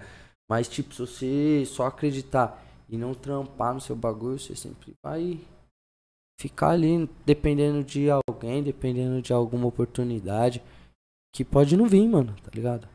Mas, 0.49 0.67
tipo, 0.67 0.93
se 0.93 0.99
você 0.99 1.63
só 1.65 1.87
acreditar 1.87 2.63
e 2.87 2.97
não 2.97 3.13
trampar 3.13 3.73
no 3.73 3.81
seu 3.81 3.95
bagulho, 3.95 4.37
você 4.37 4.55
sempre 4.55 4.93
vai 5.03 5.39
ficar 6.39 6.69
ali 6.69 7.09
dependendo 7.25 7.83
de 7.83 8.09
alguém, 8.09 8.61
dependendo 8.61 9.21
de 9.21 9.33
alguma 9.33 9.67
oportunidade 9.67 10.61
que 11.33 11.43
pode 11.43 11.75
não 11.75 11.87
vir, 11.87 12.07
mano, 12.07 12.35
tá 12.43 12.51
ligado? 12.53 12.87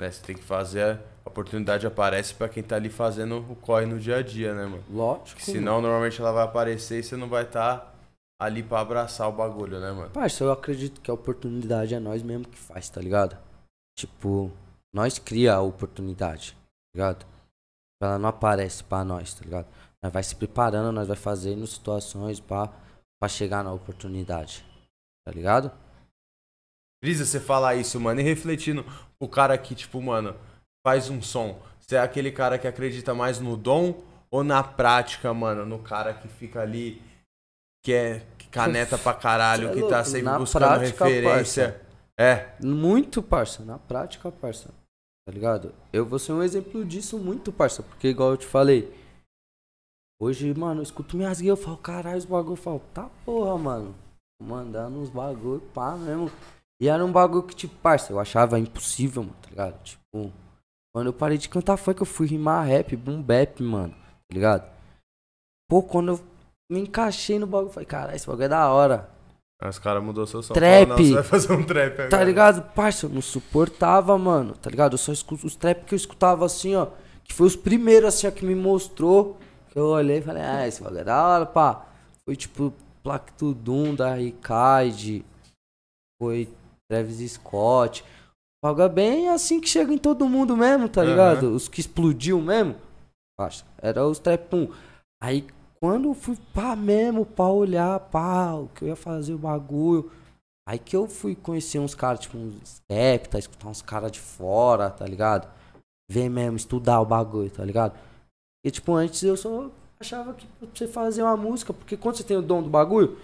Né, 0.00 0.10
Você 0.10 0.22
tem 0.22 0.36
que 0.36 0.42
fazer, 0.42 0.98
a 1.24 1.28
oportunidade 1.28 1.86
aparece 1.86 2.34
pra 2.34 2.48
quem 2.48 2.62
tá 2.62 2.76
ali 2.76 2.88
fazendo 2.88 3.38
o 3.50 3.56
corre 3.56 3.86
no 3.86 3.98
dia 3.98 4.16
a 4.16 4.22
dia, 4.22 4.54
né, 4.54 4.64
mano? 4.64 4.84
Lógico. 4.90 5.38
Que 5.38 5.44
senão, 5.44 5.80
normalmente 5.80 6.20
ela 6.20 6.32
vai 6.32 6.44
aparecer 6.44 7.00
e 7.00 7.02
você 7.02 7.16
não 7.16 7.28
vai 7.28 7.44
estar 7.44 7.94
ali 8.40 8.62
pra 8.62 8.80
abraçar 8.80 9.28
o 9.28 9.32
bagulho, 9.32 9.78
né, 9.78 9.92
mano? 9.92 10.10
Parça, 10.10 10.42
eu 10.42 10.50
acredito 10.50 11.00
que 11.00 11.10
a 11.10 11.14
oportunidade 11.14 11.94
é 11.94 12.00
nós 12.00 12.22
mesmo 12.22 12.48
que 12.48 12.58
faz, 12.58 12.88
tá 12.88 13.00
ligado? 13.00 13.38
Tipo, 13.96 14.50
nós 14.92 15.18
cria 15.18 15.54
a 15.54 15.60
oportunidade, 15.60 16.52
tá 16.52 16.96
ligado? 16.96 17.26
Ela 18.02 18.18
não 18.18 18.30
aparece 18.30 18.82
pra 18.82 19.04
nós, 19.04 19.32
tá 19.34 19.44
ligado? 19.44 19.68
Nós 20.02 20.12
vai 20.12 20.22
se 20.24 20.34
preparando, 20.34 20.90
nós 20.90 21.06
vai 21.06 21.16
fazendo 21.16 21.64
situações 21.66 22.40
pra 22.40 22.68
chegar 23.28 23.62
na 23.62 23.72
oportunidade, 23.72 24.64
tá 25.24 25.32
ligado? 25.32 25.70
Brisa 27.02 27.24
você 27.24 27.40
falar 27.40 27.74
isso, 27.74 27.98
mano, 27.98 28.20
e 28.20 28.22
refletindo 28.22 28.84
o 29.18 29.28
cara 29.28 29.58
que, 29.58 29.74
tipo, 29.74 30.00
mano, 30.00 30.36
faz 30.86 31.10
um 31.10 31.20
som. 31.20 31.60
Você 31.80 31.96
é 31.96 32.00
aquele 32.00 32.30
cara 32.30 32.58
que 32.58 32.68
acredita 32.68 33.12
mais 33.12 33.40
no 33.40 33.56
dom 33.56 34.00
ou 34.30 34.44
na 34.44 34.62
prática, 34.62 35.34
mano? 35.34 35.66
No 35.66 35.80
cara 35.80 36.14
que 36.14 36.28
fica 36.28 36.60
ali, 36.60 37.02
que 37.84 37.92
é 37.92 38.26
caneta 38.52 38.96
pra 38.96 39.14
caralho, 39.14 39.70
é 39.70 39.72
que 39.72 39.82
tá 39.88 40.04
sempre 40.04 40.22
na 40.22 40.38
buscando 40.38 40.62
prática, 40.62 41.04
referência. 41.04 41.80
É, 42.18 42.54
Muito, 42.60 43.20
parça, 43.20 43.64
na 43.64 43.78
prática, 43.78 44.30
parça. 44.30 44.70
Tá 45.26 45.32
ligado? 45.32 45.74
Eu 45.92 46.06
vou 46.06 46.18
ser 46.18 46.32
um 46.32 46.42
exemplo 46.42 46.84
disso 46.84 47.18
muito, 47.18 47.52
parça, 47.52 47.82
porque 47.82 48.08
igual 48.08 48.30
eu 48.30 48.36
te 48.36 48.46
falei, 48.46 48.92
hoje, 50.20 50.52
mano, 50.54 50.80
eu 50.80 50.84
escuto 50.84 51.16
minhas 51.16 51.40
guias, 51.40 51.58
eu 51.58 51.64
falo, 51.64 51.78
caralho, 51.78 52.18
os 52.18 52.24
bagulho, 52.24 52.52
eu 52.52 52.56
falo, 52.56 52.80
tá 52.94 53.10
porra, 53.24 53.58
mano. 53.58 53.94
Mandando 54.40 54.98
uns 54.98 55.10
bagulho, 55.10 55.60
pá, 55.72 55.96
mesmo. 55.96 56.30
E 56.82 56.88
era 56.88 57.04
um 57.04 57.12
bagulho 57.12 57.44
que, 57.44 57.54
tipo, 57.54 57.76
parça, 57.76 58.12
eu 58.12 58.18
achava 58.18 58.58
impossível, 58.58 59.22
mano, 59.22 59.36
tá 59.40 59.48
ligado? 59.50 59.82
Tipo, 59.84 60.32
quando 60.92 61.06
eu 61.06 61.12
parei 61.12 61.38
de 61.38 61.48
cantar 61.48 61.76
foi 61.76 61.94
que 61.94 62.02
eu 62.02 62.06
fui 62.06 62.26
rimar 62.26 62.66
rap, 62.66 62.96
boom 62.96 63.22
bap, 63.22 63.62
mano, 63.62 63.94
tá 63.94 64.34
ligado? 64.34 64.68
Pô, 65.70 65.80
quando 65.80 66.08
eu 66.08 66.20
me 66.68 66.80
encaixei 66.80 67.38
no 67.38 67.46
bagulho, 67.46 67.68
eu 67.68 67.72
falei, 67.72 67.86
caralho, 67.86 68.16
esse 68.16 68.26
bagulho 68.26 68.46
é 68.46 68.48
da 68.48 68.68
hora. 68.68 69.08
Aí 69.62 69.70
os 69.70 69.78
caras 69.78 70.02
mudou 70.02 70.26
seu 70.26 70.42
som. 70.42 70.54
Trap. 70.54 70.88
Fala, 70.88 71.14
vai 71.14 71.22
fazer 71.22 71.52
um 71.52 71.62
trap 71.62 71.92
agora. 71.92 72.08
Tá 72.08 72.24
ligado? 72.24 72.74
Parça, 72.74 73.06
eu 73.06 73.10
não 73.10 73.22
suportava, 73.22 74.18
mano. 74.18 74.54
Tá 74.54 74.68
ligado? 74.68 74.94
Eu 74.94 74.98
só 74.98 75.12
escuto 75.12 75.46
os 75.46 75.54
trap 75.54 75.84
que 75.84 75.94
eu 75.94 75.96
escutava 75.96 76.44
assim, 76.44 76.74
ó. 76.74 76.88
Que 77.22 77.32
foi 77.32 77.46
os 77.46 77.54
primeiros, 77.54 78.08
assim, 78.08 78.26
ó, 78.26 78.32
que 78.32 78.44
me 78.44 78.56
mostrou. 78.56 79.38
Que 79.70 79.78
eu 79.78 79.86
olhei 79.86 80.18
e 80.18 80.22
falei, 80.22 80.42
ah, 80.42 80.66
esse 80.66 80.82
bagulho 80.82 81.02
é 81.02 81.04
da 81.04 81.24
hora, 81.24 81.46
pá. 81.46 81.86
Foi 82.24 82.34
tipo 82.34 82.74
Plactudum 83.04 83.94
da 83.94 84.14
Ricard. 84.14 85.24
Foi 86.20 86.48
Travis 86.90 87.32
Scott. 87.32 88.02
O 88.62 88.66
bagulho 88.66 88.84
é 88.84 88.88
bem 88.88 89.28
assim 89.28 89.60
que 89.60 89.68
chega 89.68 89.92
em 89.92 89.98
todo 89.98 90.28
mundo 90.28 90.56
mesmo, 90.56 90.88
tá 90.88 91.00
Aham. 91.02 91.10
ligado? 91.10 91.54
Os 91.54 91.68
que 91.68 91.80
explodiu 91.80 92.40
mesmo. 92.40 92.76
Parça, 93.36 93.64
era 93.78 94.06
os 94.06 94.18
trap 94.18 94.54
1. 94.54 94.68
Aí 95.22 95.46
quando 95.80 96.10
eu 96.10 96.14
fui 96.14 96.36
pá 96.54 96.76
mesmo, 96.76 97.26
pra 97.26 97.46
olhar, 97.46 97.98
pá, 97.98 98.52
o 98.54 98.68
que 98.68 98.84
eu 98.84 98.88
ia 98.88 98.96
fazer 98.96 99.34
o 99.34 99.38
bagulho. 99.38 100.12
Aí 100.68 100.78
que 100.78 100.94
eu 100.94 101.08
fui 101.08 101.34
conhecer 101.34 101.80
uns 101.80 101.92
caras, 101.92 102.20
tipo, 102.20 102.38
uns 102.38 102.54
Skepta, 102.88 103.38
escutar 103.38 103.68
uns 103.68 103.82
caras 103.82 104.12
de 104.12 104.20
fora, 104.20 104.90
tá 104.90 105.04
ligado? 105.04 105.48
Ver 106.08 106.28
mesmo, 106.28 106.56
estudar 106.56 107.00
o 107.00 107.04
bagulho, 107.04 107.50
tá 107.50 107.64
ligado? 107.64 107.98
E 108.64 108.70
tipo, 108.70 108.94
antes 108.94 109.24
eu 109.24 109.36
só 109.36 109.68
achava 109.98 110.34
que 110.34 110.46
pra 110.46 110.68
você 110.72 110.86
fazer 110.86 111.22
uma 111.24 111.36
música, 111.36 111.72
porque 111.72 111.96
quando 111.96 112.16
você 112.16 112.22
tem 112.22 112.36
o 112.36 112.42
dom 112.42 112.62
do 112.62 112.70
bagulho, 112.70 113.18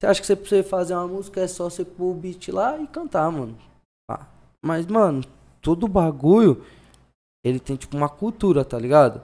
você 0.00 0.06
acha 0.06 0.20
que 0.20 0.26
você, 0.26 0.34
você 0.34 0.62
fazer 0.62 0.94
uma 0.94 1.06
música 1.06 1.40
é 1.40 1.46
só 1.48 1.68
você 1.68 1.84
pôr 1.84 2.12
o 2.12 2.14
beat 2.14 2.48
lá 2.48 2.78
e 2.78 2.86
cantar, 2.86 3.30
mano. 3.30 3.56
Mas, 4.64 4.86
mano, 4.86 5.22
todo 5.60 5.88
bagulho, 5.88 6.64
ele 7.44 7.60
tem 7.60 7.76
tipo 7.76 7.96
uma 7.96 8.08
cultura, 8.08 8.64
tá 8.64 8.78
ligado? 8.78 9.22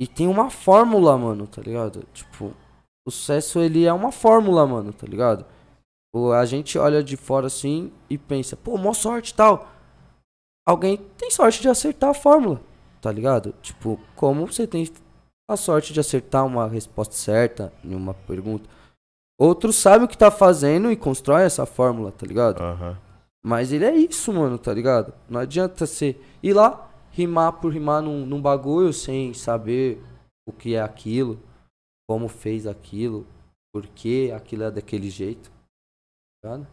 E 0.00 0.06
tem 0.06 0.26
uma 0.28 0.50
fórmula, 0.50 1.16
mano, 1.18 1.46
tá 1.46 1.60
ligado? 1.62 2.04
Tipo, 2.12 2.52
o 3.06 3.10
sucesso 3.10 3.58
ele 3.60 3.84
é 3.84 3.92
uma 3.92 4.12
fórmula, 4.12 4.66
mano, 4.66 4.92
tá 4.92 5.06
ligado? 5.06 5.44
O- 6.14 6.32
A 6.32 6.44
gente 6.46 6.78
olha 6.78 7.02
de 7.02 7.16
fora 7.16 7.46
assim 7.48 7.92
e 8.08 8.16
pensa, 8.18 8.56
pô, 8.56 8.76
mó 8.78 8.92
sorte 8.92 9.30
e 9.30 9.34
tal. 9.34 9.68
alguém 10.66 10.96
tem 11.16 11.30
sorte 11.30 11.60
de 11.62 11.68
acertar 11.68 12.10
a 12.10 12.14
fórmula, 12.14 12.60
tá 13.00 13.10
ligado? 13.10 13.54
Tipo, 13.62 13.98
como 14.14 14.46
você 14.46 14.66
tem 14.66 14.88
a 15.50 15.56
sorte 15.56 15.92
de 15.92 16.00
acertar 16.00 16.44
uma 16.44 16.68
resposta 16.68 17.14
certa 17.14 17.72
em 17.82 17.94
uma 17.94 18.12
pergunta. 18.14 18.68
Outros 19.38 19.76
sabem 19.76 20.04
o 20.04 20.08
que 20.08 20.18
tá 20.18 20.30
fazendo 20.30 20.90
e 20.90 20.96
constrói 20.96 21.44
essa 21.44 21.64
fórmula, 21.64 22.10
tá 22.10 22.26
ligado? 22.26 22.60
Aham. 22.60 22.98
Mas 23.44 23.72
ele 23.72 23.84
é 23.84 23.96
isso, 23.96 24.32
mano, 24.32 24.58
tá 24.58 24.74
ligado? 24.74 25.14
Não 25.28 25.40
adianta 25.40 25.86
você 25.86 26.20
ir 26.42 26.52
lá, 26.52 26.90
rimar 27.12 27.52
por 27.52 27.72
rimar 27.72 28.02
num, 28.02 28.26
num 28.26 28.42
bagulho 28.42 28.92
sem 28.92 29.32
saber 29.32 30.02
o 30.46 30.52
que 30.52 30.74
é 30.74 30.82
aquilo, 30.82 31.40
como 32.08 32.28
fez 32.28 32.66
aquilo, 32.66 33.24
por 33.72 33.86
que 33.86 34.32
aquilo 34.32 34.64
é 34.64 34.70
daquele 34.72 35.08
jeito. 35.08 35.50
Tá 36.42 36.56
ligado? 36.56 36.66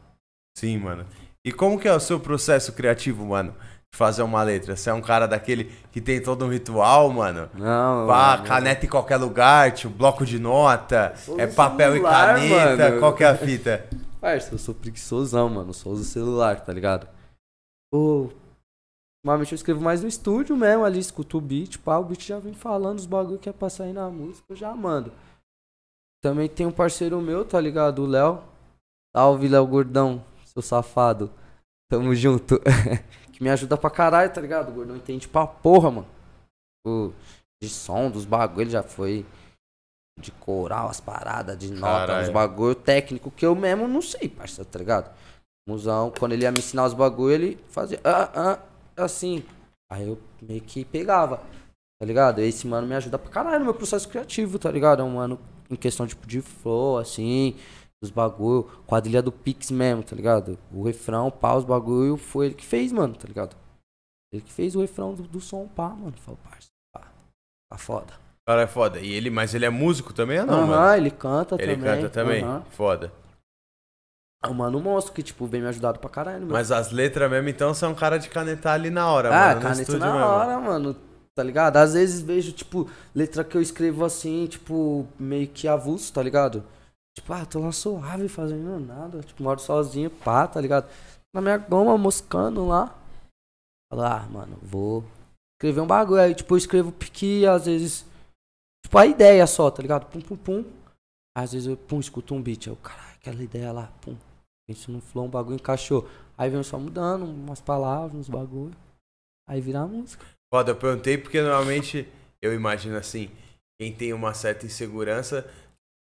Sim, 0.57 0.79
mano. 0.79 1.05
E 1.45 1.51
como 1.51 1.79
que 1.79 1.87
é 1.87 1.93
o 1.93 1.99
seu 1.99 2.19
processo 2.19 2.73
criativo, 2.73 3.23
mano? 3.25 3.55
Fazer 3.95 4.23
uma 4.23 4.43
letra? 4.43 4.75
Você 4.75 4.89
é 4.89 4.93
um 4.93 5.01
cara 5.01 5.25
daquele 5.25 5.71
que 5.91 6.01
tem 6.01 6.21
todo 6.21 6.43
um 6.45 6.49
ritual, 6.49 7.09
mano? 7.09 7.49
Não, 7.53 8.05
Pá, 8.07 8.35
mano. 8.35 8.43
caneta 8.47 8.85
em 8.85 8.89
qualquer 8.89 9.15
lugar, 9.17 9.71
tio, 9.71 9.89
bloco 9.89 10.25
de 10.25 10.37
nota, 10.37 11.13
é 11.37 11.47
papel 11.47 11.93
celular, 11.93 12.37
e 12.37 12.49
caneta, 12.49 12.89
mano. 12.89 12.99
qual 12.99 13.13
que 13.15 13.23
é 13.23 13.27
a 13.27 13.35
fita? 13.37 13.85
Parça, 14.19 14.53
eu 14.53 14.57
sou 14.57 14.75
preguiçosão, 14.75 15.47
mano. 15.49 15.73
Só 15.73 15.89
uso 15.89 16.03
celular, 16.03 16.59
tá 16.59 16.73
ligado? 16.73 17.07
Normalmente 19.23 19.53
eu 19.53 19.55
escrevo 19.55 19.81
mais 19.81 20.01
no 20.01 20.07
estúdio 20.07 20.57
mesmo, 20.57 20.83
ali 20.83 20.99
escuto 20.99 21.37
o 21.37 21.41
beat, 21.41 21.77
pá, 21.79 21.97
o 21.97 22.03
beat 22.03 22.27
já 22.27 22.37
vem 22.37 22.53
falando 22.53 22.99
os 22.99 23.05
bagulho 23.05 23.39
que 23.39 23.49
é 23.49 23.53
pra 23.53 23.69
sair 23.69 23.93
na 23.93 24.09
música, 24.09 24.45
eu 24.49 24.55
já 24.55 24.73
mando. 24.75 25.11
Também 26.21 26.49
tem 26.49 26.65
um 26.65 26.71
parceiro 26.71 27.21
meu, 27.21 27.45
tá 27.45 27.59
ligado? 27.61 28.03
O 28.03 28.05
Léo. 28.05 28.41
Salve, 29.15 29.47
Léo 29.47 29.65
Gordão, 29.65 30.23
seu 30.43 30.61
safado. 30.61 31.31
Tamo 31.89 32.13
junto. 32.13 32.59
que 33.35 33.43
me 33.43 33.49
ajuda 33.49 33.75
pra 33.75 33.89
caralho, 33.89 34.33
tá 34.33 34.39
ligado? 34.39 34.69
O 34.69 34.71
Gordão 34.71 34.95
entende 34.95 35.27
pra 35.27 35.45
porra, 35.45 35.91
mano. 35.91 36.07
O, 36.87 37.11
de 37.61 37.67
som, 37.67 38.09
dos 38.09 38.23
bagulho, 38.23 38.61
ele 38.61 38.69
já 38.69 38.81
foi 38.81 39.25
de 40.17 40.31
coral, 40.31 40.87
as 40.87 41.01
paradas, 41.01 41.57
de 41.57 41.69
nota, 41.69 42.07
Caralho. 42.07 42.27
uns 42.27 42.33
bagulho 42.33 42.75
técnico 42.75 43.29
que 43.29 43.45
eu 43.45 43.53
mesmo 43.53 43.87
não 43.87 44.01
sei, 44.01 44.29
parceiro, 44.29 44.69
tá 44.69 44.79
ligado? 44.79 45.13
Musão, 45.67 46.13
quando 46.17 46.31
ele 46.31 46.43
ia 46.43 46.51
me 46.51 46.59
ensinar 46.59 46.85
os 46.85 46.93
bagulho, 46.93 47.33
ele 47.33 47.59
fazia 47.67 47.99
ah, 48.05 48.29
ah, 48.33 49.03
assim. 49.03 49.43
Aí 49.91 50.07
eu 50.07 50.17
meio 50.41 50.61
que 50.61 50.85
pegava, 50.85 51.41
tá 51.99 52.05
ligado? 52.05 52.39
Esse 52.39 52.65
mano 52.65 52.87
me 52.87 52.95
ajuda 52.95 53.19
pra 53.19 53.29
caralho 53.29 53.59
no 53.59 53.65
meu 53.65 53.73
processo 53.73 54.07
criativo, 54.07 54.57
tá 54.57 54.71
ligado? 54.71 55.01
É 55.01 55.03
um 55.03 55.15
mano 55.15 55.37
em 55.69 55.75
questão 55.75 56.07
tipo 56.07 56.25
de 56.25 56.41
flow, 56.41 56.97
assim, 56.97 57.55
dos 58.05 58.11
bagulho, 58.11 58.63
quadrilha 58.85 59.21
do 59.21 59.31
Pix 59.31 59.71
mesmo, 59.71 60.03
tá 60.03 60.15
ligado? 60.15 60.57
O 60.71 60.83
refrão, 60.83 61.29
pá, 61.31 61.55
os 61.55 61.63
bagulho, 61.65 62.17
foi 62.17 62.47
ele 62.47 62.55
que 62.55 62.65
fez, 62.65 62.91
mano, 62.91 63.15
tá 63.15 63.27
ligado? 63.27 63.55
Ele 64.33 64.41
que 64.41 64.51
fez 64.51 64.75
o 64.75 64.81
refrão 64.81 65.13
do, 65.13 65.23
do 65.23 65.39
som, 65.39 65.67
pá, 65.67 65.89
mano. 65.89 66.13
Falou, 66.17 66.39
parça, 66.43 66.67
pá, 66.93 67.07
tá 67.71 67.77
foda. 67.77 68.13
O 68.43 68.51
cara 68.51 68.61
é 68.61 68.67
foda. 68.67 68.99
E 68.99 69.11
ele, 69.11 69.29
mas 69.29 69.53
ele 69.55 69.65
é 69.65 69.69
músico 69.69 70.13
também 70.13 70.39
ou 70.39 70.45
não, 70.45 70.59
Aham, 70.59 70.67
mano? 70.67 70.93
ele 70.97 71.11
canta 71.11 71.55
Ele 71.59 71.75
também. 71.75 71.95
canta 72.01 72.09
também. 72.09 72.43
aham. 72.43 72.63
Foda. 72.71 73.11
É 74.43 74.47
um 74.47 74.53
mano 74.53 74.79
monstro 74.79 75.13
que, 75.13 75.23
tipo, 75.23 75.47
vem 75.47 75.61
me 75.61 75.67
ajudado 75.67 75.97
pra 75.99 76.09
caralho, 76.09 76.41
meu. 76.45 76.51
Mas 76.53 76.71
as 76.71 76.91
letras 76.91 77.29
mesmo, 77.31 77.49
então, 77.49 77.73
são 77.73 77.91
um 77.91 77.95
cara 77.95 78.17
de 78.19 78.29
canetar 78.29 78.73
ali 78.75 78.91
na 78.91 79.09
hora, 79.09 79.29
Ah, 79.29 79.47
mano. 79.47 79.55
no 79.55 79.61
caneta 79.61 79.97
na 79.97 80.05
mesmo. 80.13 80.19
hora, 80.19 80.59
mano. 80.59 80.95
Tá 81.33 81.43
ligado? 81.43 81.77
Às 81.77 81.93
vezes 81.93 82.21
vejo, 82.21 82.51
tipo, 82.53 82.89
letra 83.13 83.43
que 83.43 83.57
eu 83.57 83.61
escrevo 83.61 84.05
assim, 84.05 84.45
tipo, 84.47 85.07
meio 85.19 85.47
que 85.47 85.67
avulso, 85.67 86.13
tá 86.13 86.21
ligado? 86.21 86.63
Tipo, 87.15 87.33
ah, 87.33 87.45
tô 87.45 87.59
lá 87.59 87.71
suave, 87.71 88.27
fazendo 88.27 88.79
nada. 88.79 89.21
Tipo, 89.21 89.41
moro 89.41 89.59
sozinho, 89.59 90.09
pá, 90.09 90.47
tá 90.47 90.59
ligado? 90.59 90.89
Na 91.33 91.41
minha 91.41 91.57
goma, 91.57 91.97
moscando 91.97 92.67
lá. 92.67 92.95
Falo, 93.89 94.03
ah, 94.03 94.27
mano, 94.29 94.57
vou 94.61 95.03
escrever 95.55 95.81
um 95.81 95.87
bagulho. 95.87 96.21
Aí, 96.21 96.35
tipo, 96.35 96.53
eu 96.53 96.57
escrevo 96.57 96.91
que 96.91 97.45
às 97.45 97.65
vezes. 97.65 98.05
Tipo, 98.85 98.97
a 98.97 99.05
ideia 99.05 99.47
só, 99.47 99.71
tá 99.71 99.81
ligado? 99.81 100.05
Pum, 100.07 100.21
pum, 100.21 100.35
pum. 100.35 100.65
Às 101.37 101.53
vezes 101.53 101.67
eu, 101.67 101.77
pum, 101.77 101.99
escuto 101.99 102.35
um 102.35 102.41
beat. 102.41 102.67
Eu, 102.67 102.75
caralho, 102.77 103.15
aquela 103.15 103.43
ideia 103.43 103.71
lá, 103.71 103.91
pum. 104.01 104.15
Penso 104.67 104.91
no 104.91 104.99
flow, 104.99 105.25
um 105.25 105.29
bagulho 105.29 105.55
encaixou. 105.55 106.09
Aí 106.37 106.49
vem 106.49 106.63
só 106.63 106.77
mudando 106.77 107.23
umas 107.23 107.61
palavras, 107.61 108.19
uns 108.19 108.29
bagulho. 108.29 108.75
Aí 109.47 109.61
vira 109.61 109.81
a 109.81 109.87
música. 109.87 110.25
Foda, 110.53 110.71
eu 110.71 110.75
perguntei 110.75 111.17
porque 111.17 111.41
normalmente 111.41 112.07
eu 112.41 112.53
imagino 112.53 112.97
assim, 112.97 113.29
quem 113.79 113.93
tem 113.93 114.13
uma 114.13 114.33
certa 114.33 114.65
insegurança 114.65 115.49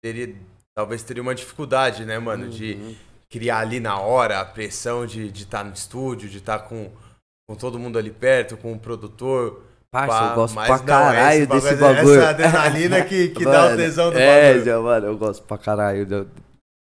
teria, 0.02 0.34
talvez 0.76 1.02
teria 1.02 1.22
uma 1.22 1.34
dificuldade, 1.34 2.04
né, 2.04 2.18
mano, 2.18 2.48
de 2.48 2.74
Uhum. 2.74 2.94
criar 3.30 3.60
ali 3.60 3.80
na 3.80 3.98
hora 3.98 4.40
a 4.40 4.44
pressão 4.44 5.06
de 5.06 5.26
estar 5.28 5.64
no 5.64 5.72
estúdio, 5.72 6.28
de 6.28 6.36
estar 6.38 6.58
com, 6.60 6.90
com 7.48 7.56
todo 7.56 7.78
mundo 7.78 7.98
ali 7.98 8.10
perto, 8.10 8.56
com 8.56 8.72
o 8.74 8.78
produtor. 8.78 9.62
Parça, 9.90 10.18
pá, 10.18 10.28
eu 10.30 10.34
gosto 10.34 10.54
mas 10.54 10.66
pra 10.66 10.76
não, 10.78 10.84
caralho 10.84 11.38
esse 11.38 11.46
desse 11.46 11.74
bagulho- 11.76 11.96
bagulho. 11.96 12.20
Essa 12.20 12.28
adrenalina 12.30 13.04
que, 13.04 13.28
que 13.28 13.44
dá 13.44 13.50
o 13.50 13.64
Mano, 13.70 13.76
tesão 13.78 14.10
do 14.10 14.18
é, 14.18 14.48
bagulho. 14.52 14.64
já, 14.66 14.80
mano, 14.80 15.06
eu 15.06 15.16
gosto 15.16 15.42
pra 15.44 15.56
caralho. 15.58 16.06
Eu, 16.12 16.28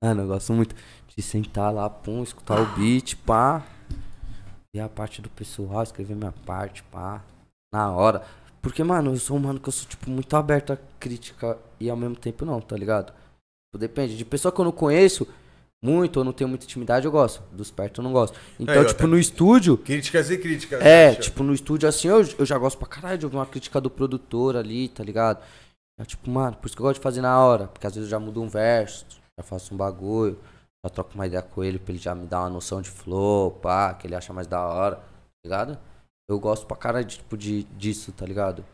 mano, 0.03 0.23
eu 0.23 0.27
gosto 0.29 0.53
muito 0.55 0.75
de 1.15 1.23
sentar 1.23 1.73
lá, 1.75 1.91
pum, 1.91 2.23
escutar 2.23 2.59
o 2.61 2.67
beat, 2.77 3.15
pá. 3.17 3.63
E 4.75 4.81
a 4.81 4.89
parte 4.89 5.21
do 5.21 5.29
pessoal, 5.29 5.83
escrever 5.83 6.15
minha 6.17 6.33
parte, 6.47 6.83
pá. 6.85 7.23
Na 7.73 7.91
hora. 7.91 8.23
Porque, 8.63 8.83
mano, 8.83 9.13
eu 9.13 9.17
sou 9.19 9.37
um 9.37 9.41
mano 9.41 9.61
que 9.61 9.69
eu 9.69 9.73
sou, 9.73 9.87
tipo, 9.87 10.09
muito 10.09 10.35
aberto 10.37 10.73
a 10.73 10.79
crítica 10.99 11.59
e 11.79 11.91
ao 11.91 11.97
mesmo 11.97 12.17
tempo 12.17 12.47
não, 12.47 12.61
tá 12.61 12.75
ligado? 12.77 13.13
Tipo, 13.75 13.79
depende. 13.79 14.17
De 14.17 14.25
pessoa 14.25 14.53
que 14.53 14.61
eu 14.61 14.65
não 14.65 14.73
conheço 14.73 15.27
muito 15.83 16.19
ou 16.19 16.25
não 16.25 16.33
tenho 16.33 16.49
muita 16.49 16.65
intimidade, 16.65 17.05
eu 17.07 17.11
gosto. 17.13 17.43
Dos 17.53 17.71
perto 17.73 18.01
eu 18.01 18.05
não 18.05 18.13
gosto. 18.13 18.39
Então, 18.59 18.75
eu 18.75 18.85
tipo, 18.87 19.01
até- 19.01 19.07
no 19.11 19.19
estúdio, 19.19 19.77
Críticas 19.77 20.31
e 20.31 20.39
críticas. 20.39 20.81
é, 20.81 21.11
né, 21.11 21.15
tipo, 21.17 21.43
no 21.43 21.53
estúdio 21.53 21.89
assim, 21.89 22.09
eu, 22.09 22.23
eu 22.39 22.47
já 22.47 22.57
gosto 22.57 22.79
pra 22.79 22.87
caralho 22.87 23.19
de 23.19 23.27
ouvir 23.27 23.37
uma 23.37 23.47
crítica 23.47 23.81
do 23.81 23.91
produtor 23.91 24.57
ali, 24.57 24.89
tá 24.89 25.03
ligado? 25.03 25.43
É 26.01 26.05
tipo, 26.05 26.31
mano, 26.31 26.57
por 26.57 26.67
isso 26.67 26.77
que 26.77 26.83
eu 26.83 26.87
gosto 26.87 26.99
de 26.99 27.03
fazer 27.03 27.21
na 27.21 27.39
hora. 27.39 27.67
Porque 27.67 27.87
às 27.87 27.95
vezes 27.95 28.09
eu 28.09 28.11
já 28.13 28.25
mudo 28.25 28.41
um 28.41 28.49
verso, 28.49 29.05
já 29.39 29.43
faço 29.45 29.75
um 29.75 29.77
bagulho, 29.77 30.39
já 30.85 30.91
troco 30.91 31.13
uma 31.15 31.27
ideia 31.27 31.43
com 31.43 31.63
ele 31.65 31.79
pra 31.79 31.93
ele 31.93 32.01
já 32.03 32.15
me 32.15 32.27
dar 32.27 32.41
uma 32.43 32.51
noção 32.51 32.81
de 32.81 32.91
flow, 32.91 33.51
pá, 33.51 33.93
que 33.95 34.07
ele 34.07 34.15
acha 34.15 34.33
mais 34.33 34.47
da 34.47 34.65
hora, 34.65 34.97
tá 34.97 35.03
ligado? 35.45 35.79
Eu 36.31 36.39
gosto 36.39 36.65
pra 36.67 36.77
caralho 36.77 37.05
de, 37.05 37.17
tipo, 37.19 37.37
de, 37.37 37.65
disso, 37.77 38.13
tá 38.13 38.25
ligado? 38.25 38.65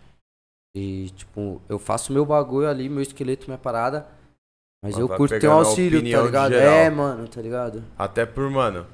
E, 0.77 1.11
tipo, 1.17 1.61
eu 1.69 1.79
faço 1.79 2.13
meu 2.13 2.25
bagulho 2.25 2.69
ali, 2.69 2.89
meu 2.89 3.03
esqueleto, 3.03 3.47
minha 3.49 3.59
parada. 3.59 4.07
Mas, 4.83 4.95
Mas 4.95 4.99
eu 4.99 5.09
curto 5.09 5.38
ter 5.38 5.49
um 5.49 5.53
auxílio, 5.53 6.01
tá 6.11 6.23
ligado? 6.23 6.55
É, 6.55 6.88
mano, 6.88 7.29
tá 7.29 7.40
ligado? 7.40 7.85
Até 7.99 8.25
por, 8.25 8.49
mano, 8.51 8.87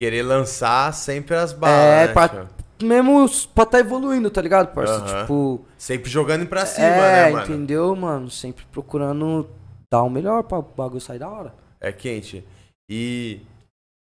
querer 0.00 0.22
lançar 0.22 0.92
sempre 0.94 1.36
as 1.36 1.52
balas, 1.52 1.76
É, 1.76 2.06
né, 2.06 2.12
pra-? 2.12 2.48
Mesmo 2.82 3.26
pra 3.54 3.64
tá 3.64 3.78
evoluindo, 3.78 4.30
tá 4.30 4.40
ligado, 4.42 4.74
parça? 4.74 5.20
Tipo. 5.22 5.64
Sempre 5.78 6.10
jogando 6.10 6.46
pra 6.46 6.66
cima, 6.66 6.86
é, 6.86 7.26
né, 7.26 7.30
mano? 7.32 7.44
entendeu, 7.44 7.96
mano? 7.96 8.30
Sempre 8.30 8.64
procurando 8.70 9.48
dar 9.90 10.02
o 10.02 10.10
melhor 10.10 10.42
pra 10.42 10.58
o 10.58 10.62
bagulho 10.62 11.00
sair 11.00 11.18
da 11.18 11.28
hora. 11.28 11.54
É 11.80 11.90
quente. 11.92 12.46
E 12.90 13.40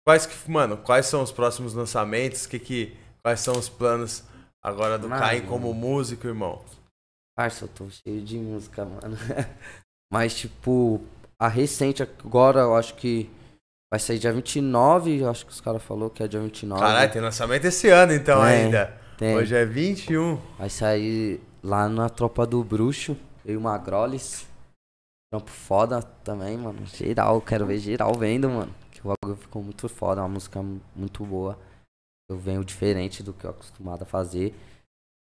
quais 0.06 0.24
que, 0.26 0.50
mano, 0.50 0.76
quais 0.78 1.06
são 1.06 1.22
os 1.22 1.32
próximos 1.32 1.74
lançamentos? 1.74 2.46
Que 2.46 2.58
que 2.58 2.96
quais 3.22 3.40
são 3.40 3.58
os 3.58 3.68
planos 3.68 4.22
agora 4.62 4.98
do. 4.98 5.08
Caim 5.08 5.42
como 5.42 5.72
músico, 5.74 6.26
irmão? 6.26 6.62
Parça, 7.36 7.64
eu 7.64 7.68
tô 7.68 7.90
cheio 7.90 8.22
de 8.22 8.38
música, 8.38 8.84
mano. 8.84 9.16
Mas, 10.12 10.34
tipo, 10.36 11.00
a 11.38 11.48
recente 11.48 12.02
agora, 12.02 12.60
eu 12.60 12.76
acho 12.76 12.94
que 12.94 13.28
vai 13.92 13.98
sair 14.00 14.18
dia 14.18 14.32
29. 14.32 15.20
Eu 15.20 15.30
acho 15.30 15.44
que 15.46 15.52
os 15.52 15.60
caras 15.60 15.82
falaram 15.82 16.10
que 16.10 16.22
é 16.22 16.28
dia 16.28 16.40
29. 16.40 16.80
Caralho, 16.80 17.12
tem 17.12 17.22
lançamento 17.22 17.64
esse 17.64 17.88
ano 17.88 18.12
então 18.12 18.40
Tem, 18.42 18.64
ainda. 18.64 19.00
tem. 19.18 19.36
Hoje 19.36 19.54
é 19.54 19.64
21. 19.64 20.36
Vai 20.58 20.70
sair 20.70 21.40
lá 21.62 21.88
na 21.88 22.08
Tropa 22.08 22.46
do 22.46 22.62
Bruxo. 22.62 23.16
Eu 23.44 23.54
e 23.54 23.56
o 23.56 23.60
Magrolis. 23.60 24.46
Trampo 25.30 25.50
foda 25.50 26.02
também, 26.02 26.56
mano. 26.56 26.86
Geral, 26.86 27.40
quero 27.40 27.66
ver 27.66 27.78
geral 27.78 28.12
vendo, 28.14 28.48
mano. 28.48 28.72
Que 28.92 29.00
o 29.06 29.12
bagulho 29.12 29.40
ficou 29.40 29.62
muito 29.62 29.88
foda, 29.88 30.22
uma 30.22 30.28
música 30.28 30.60
muito 30.94 31.24
boa. 31.24 31.58
Eu 32.30 32.38
venho 32.38 32.64
diferente 32.64 33.22
do 33.22 33.32
que 33.32 33.44
eu 33.44 33.50
acostumado 33.50 34.02
a 34.02 34.06
fazer. 34.06 34.54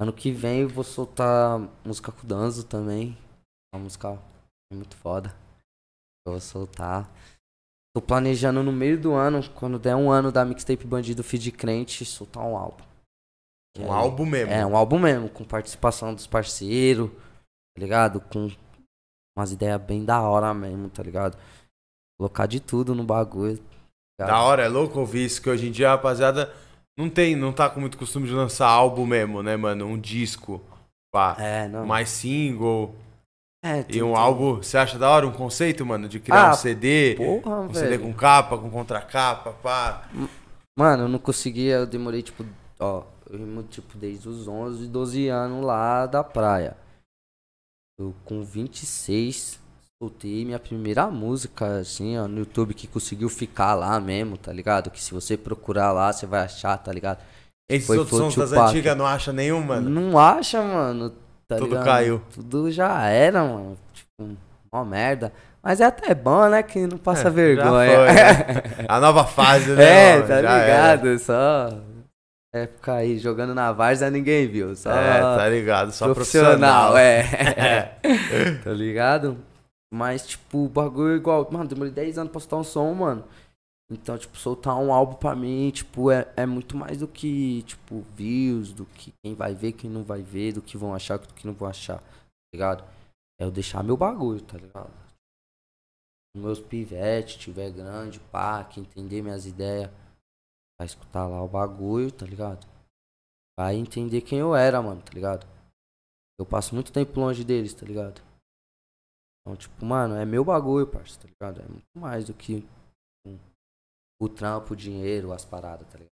Ano 0.00 0.12
que 0.12 0.30
vem 0.30 0.60
eu 0.60 0.68
vou 0.68 0.84
soltar 0.84 1.60
música 1.84 2.12
com 2.12 2.22
o 2.22 2.26
Danzo 2.26 2.64
também. 2.64 3.16
Uma 3.74 3.82
música 3.82 4.18
muito 4.72 4.96
foda. 4.96 5.34
Eu 6.26 6.32
vou 6.32 6.40
soltar. 6.40 7.10
Tô 7.94 8.02
planejando 8.02 8.62
no 8.62 8.70
meio 8.72 9.00
do 9.00 9.12
ano, 9.14 9.40
quando 9.54 9.78
der 9.78 9.96
um 9.96 10.10
ano 10.10 10.30
da 10.30 10.44
mixtape 10.44 10.86
Bandido 10.86 11.24
Feed 11.24 11.50
Crente, 11.52 12.04
soltar 12.04 12.44
um 12.44 12.56
álbum. 12.56 12.84
Que 13.74 13.82
Um 13.82 13.92
aí- 13.92 13.98
álbum 13.98 14.26
mesmo. 14.26 14.52
é, 14.52 14.64
um 14.66 14.76
álbum 14.76 14.98
mesmo, 14.98 15.28
com 15.30 15.44
participação 15.44 16.14
dos 16.14 16.26
parceiros, 16.26 17.10
tá 17.10 17.80
ligado? 17.80 18.20
Com 18.20 18.48
umas 19.36 19.52
ideias 19.52 19.80
bem 19.80 20.04
da 20.04 20.20
hora 20.20 20.52
mesmo, 20.52 20.88
tá 20.90 21.02
ligado? 21.02 21.36
Colocar 22.18 22.46
de 22.46 22.60
tudo 22.60 22.94
no 22.94 23.04
bagulho. 23.04 23.58
tá? 24.18 24.26
Da 24.26 24.42
hora, 24.42 24.64
é 24.64 24.68
louco 24.68 24.98
ouvir 24.98 25.24
isso, 25.24 25.40
que 25.40 25.48
hoje 25.48 25.68
em 25.68 25.72
dia 25.72 25.90
rapaziada 25.90 26.52
não 26.98 27.08
tem, 27.08 27.36
não 27.36 27.52
tá 27.52 27.70
com 27.70 27.78
muito 27.80 27.96
costume 27.96 28.26
de 28.26 28.34
lançar 28.34 28.66
álbum 28.68 29.06
mesmo, 29.06 29.42
né, 29.44 29.56
mano? 29.56 29.86
Um 29.86 29.98
disco, 29.98 30.60
pá. 31.12 31.36
É, 31.38 31.68
não. 31.68 31.86
Mais 31.86 32.08
single. 32.08 32.94
É, 33.64 33.84
E 33.88 34.02
um 34.02 34.16
álbum, 34.16 34.56
você 34.56 34.78
acha 34.78 34.98
da 34.98 35.10
hora 35.10 35.26
um 35.26 35.32
conceito, 35.32 35.84
mano? 35.84 36.08
De 36.08 36.20
criar 36.20 36.48
Ah, 36.48 36.52
um 36.52 36.54
CD, 36.54 37.14
Porra, 37.16 37.60
um 37.60 37.74
CD 37.74 37.88
velho. 37.90 38.02
com 38.02 38.14
capa, 38.14 38.56
com 38.56 38.70
contracapa, 38.70 39.52
pá. 39.54 40.08
Mano, 40.78 41.04
eu 41.04 41.08
não 41.08 41.18
conseguia, 41.18 41.76
eu 41.76 41.86
demorei 41.86 42.22
tipo 42.22 42.44
ó, 42.78 43.02
eu 43.28 43.38
rimo, 43.38 43.62
tipo, 43.64 43.96
desde 43.98 44.28
os 44.28 44.46
11, 44.46 44.86
12 44.86 45.28
anos 45.28 45.64
lá 45.64 46.06
da 46.06 46.22
praia. 46.22 46.76
Eu, 47.98 48.14
com 48.24 48.42
26, 48.44 49.58
soltei 50.00 50.44
minha 50.44 50.58
primeira 50.58 51.08
música, 51.08 51.80
assim, 51.80 52.16
ó, 52.16 52.28
no 52.28 52.38
YouTube, 52.38 52.74
que 52.74 52.86
conseguiu 52.86 53.28
ficar 53.28 53.74
lá 53.74 53.98
mesmo, 53.98 54.38
tá 54.38 54.52
ligado? 54.52 54.90
Que 54.90 55.02
se 55.02 55.12
você 55.12 55.36
procurar 55.36 55.90
lá, 55.92 56.12
você 56.12 56.24
vai 56.26 56.40
achar, 56.44 56.78
tá 56.78 56.92
ligado? 56.92 57.18
Esses 57.68 57.86
Foi 57.86 57.98
outros 57.98 58.16
sons 58.18 58.36
das 58.36 58.52
antigas 58.52 58.96
não 58.96 59.04
acha 59.06 59.32
nenhum, 59.32 59.60
mano? 59.60 59.90
Não 59.90 60.18
acha, 60.18 60.62
mano. 60.62 61.12
Tá 61.48 61.56
Tudo 61.56 61.68
ligado? 61.68 61.84
caiu. 61.84 62.22
Tudo 62.34 62.70
já 62.70 63.06
era, 63.08 63.42
mano. 63.42 63.76
Tipo, 63.94 64.36
uma 64.72 64.84
merda. 64.84 65.32
Mas 65.62 65.80
é 65.80 65.84
até 65.86 66.14
bom, 66.14 66.46
né? 66.48 66.62
Que 66.62 66.86
não 66.86 66.98
passa 66.98 67.28
É, 67.28 67.30
vergonha. 67.30 67.90
foi, 67.90 68.06
né? 68.12 68.84
A 68.88 69.00
nova 69.00 69.24
fase, 69.24 69.70
né? 69.72 70.18
é, 70.18 70.20
tá 70.20 70.42
Já 70.42 70.58
era. 70.58 70.94
ligado? 70.96 71.18
Só 71.18 71.70
época 72.54 72.94
aí 72.94 73.18
jogando 73.18 73.54
na 73.54 73.72
várzea 73.72 74.10
ninguém 74.10 74.46
viu. 74.46 74.74
Só 74.76 74.90
É, 74.92 75.20
tá 75.20 75.48
ligado. 75.48 75.90
Só 75.92 76.12
profissional, 76.12 76.92
profissional. 76.92 76.96
é. 76.98 77.92
tá 78.64 78.70
ligado? 78.70 79.38
Mas, 79.92 80.26
tipo, 80.26 80.66
o 80.66 80.68
bagulho 80.68 81.14
é 81.14 81.16
igual. 81.16 81.48
Mano, 81.50 81.66
demorei 81.66 81.92
10 81.92 82.18
anos 82.18 82.30
pra 82.30 82.40
soltar 82.40 82.58
um 82.60 82.64
som, 82.64 82.92
mano. 82.92 83.24
Então, 83.90 84.18
tipo, 84.18 84.36
soltar 84.36 84.76
um 84.76 84.92
álbum 84.92 85.14
pra 85.14 85.34
mim, 85.34 85.70
tipo, 85.70 86.10
é, 86.10 86.30
é 86.36 86.44
muito 86.44 86.76
mais 86.76 86.98
do 86.98 87.08
que, 87.08 87.62
tipo, 87.62 88.02
views, 88.14 88.70
do 88.72 88.84
que 88.84 89.14
quem 89.22 89.34
vai 89.34 89.54
ver, 89.54 89.72
quem 89.72 89.88
não 89.88 90.04
vai 90.04 90.20
ver, 90.20 90.52
do 90.52 90.60
que 90.60 90.76
vão 90.76 90.94
achar, 90.94 91.18
do 91.18 91.32
que 91.32 91.46
não 91.46 91.54
vão 91.54 91.68
achar, 91.68 91.98
tá 91.98 92.06
ligado? 92.52 92.84
É 93.40 93.44
eu 93.44 93.50
deixar 93.50 93.82
meu 93.82 93.96
bagulho, 93.96 94.44
tá 94.44 94.58
ligado? 94.58 94.92
Meus 96.36 96.60
pivetes, 96.60 97.36
tiver 97.36 97.70
grande, 97.70 98.20
pá, 98.20 98.62
que 98.62 98.78
entender 98.78 99.22
minhas 99.22 99.46
ideias, 99.46 99.90
vai 100.78 100.86
escutar 100.86 101.26
lá 101.26 101.42
o 101.42 101.48
bagulho, 101.48 102.12
tá 102.12 102.26
ligado? 102.26 102.66
Vai 103.58 103.74
entender 103.74 104.20
quem 104.20 104.38
eu 104.38 104.54
era, 104.54 104.82
mano, 104.82 105.02
tá 105.02 105.12
ligado? 105.14 105.46
Eu 106.38 106.44
passo 106.44 106.74
muito 106.74 106.92
tempo 106.92 107.18
longe 107.18 107.42
deles, 107.42 107.72
tá 107.72 107.86
ligado? 107.86 108.20
Então, 109.40 109.56
tipo, 109.56 109.84
mano, 109.84 110.14
é 110.14 110.26
meu 110.26 110.44
bagulho, 110.44 110.86
parça, 110.86 111.18
tá 111.18 111.26
ligado? 111.26 111.62
É 111.62 111.68
muito 111.68 111.88
mais 111.96 112.26
do 112.26 112.34
que 112.34 112.68
o 114.20 114.28
trampo, 114.28 114.72
o 114.72 114.76
dinheiro, 114.76 115.32
as 115.32 115.44
paradas, 115.44 115.86
tá 115.86 115.98
ligado? 115.98 116.10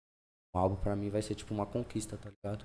Um 0.54 0.58
álbum 0.58 0.76
pra 0.76 0.96
mim 0.96 1.10
vai 1.10 1.22
ser 1.22 1.34
tipo 1.34 1.54
uma 1.54 1.66
conquista, 1.66 2.16
tá 2.16 2.30
ligado? 2.30 2.64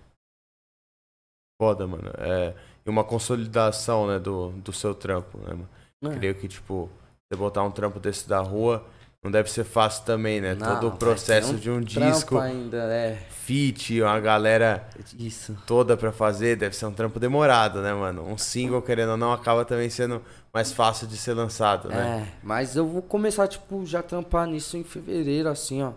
Foda, 1.62 1.88
mano. 1.88 2.10
É, 2.18 2.56
e 2.86 2.90
uma 2.90 3.04
consolidação, 3.04 4.08
né, 4.08 4.20
do, 4.20 4.52
do 4.52 4.74
seu 4.74 4.94
trampo, 4.94 5.38
né, 5.38 5.54
mano? 5.54 5.70
É. 6.04 6.18
Creio 6.18 6.40
que, 6.40 6.48
tipo, 6.48 6.90
você 7.28 7.38
botar 7.38 7.64
um 7.64 7.72
trampo 7.72 8.00
desse 8.00 8.28
da 8.28 8.40
rua 8.40 8.86
não 9.26 9.32
deve 9.32 9.50
ser 9.50 9.64
fácil 9.64 10.06
também, 10.06 10.40
né? 10.40 10.54
Não, 10.54 10.76
Todo 10.76 10.86
o 10.86 10.90
vai 10.92 11.00
processo 11.00 11.54
um 11.54 11.56
de 11.56 11.68
um 11.68 11.82
disco, 11.82 12.38
ainda, 12.38 12.78
é. 12.94 13.16
feat, 13.16 14.00
uma 14.00 14.20
galera 14.20 14.88
Isso. 15.18 15.58
toda 15.66 15.98
pra 15.98 16.12
fazer, 16.12 16.56
deve 16.56 16.76
ser 16.76 16.86
um 16.86 16.94
trampo 16.94 17.20
demorado, 17.20 17.82
né, 17.82 17.92
mano? 17.92 18.24
Um 18.24 18.38
single, 18.38 18.84
querendo 18.84 19.14
ou 19.14 19.18
não, 19.18 19.34
acaba 19.34 19.66
também 19.66 19.90
sendo 19.90 20.24
mais 20.54 20.72
fácil 20.72 21.08
de 21.08 21.18
ser 21.18 21.34
lançado, 21.34 21.90
né? 21.90 22.22
É, 22.22 22.40
mas 22.44 22.76
eu 22.76 22.86
vou 22.86 23.02
começar, 23.02 23.48
tipo, 23.48 23.84
já 23.84 24.04
trampar 24.04 24.46
nisso 24.46 24.78
em 24.78 24.84
fevereiro, 24.84 25.50
assim, 25.50 25.82
ó. 25.82 25.94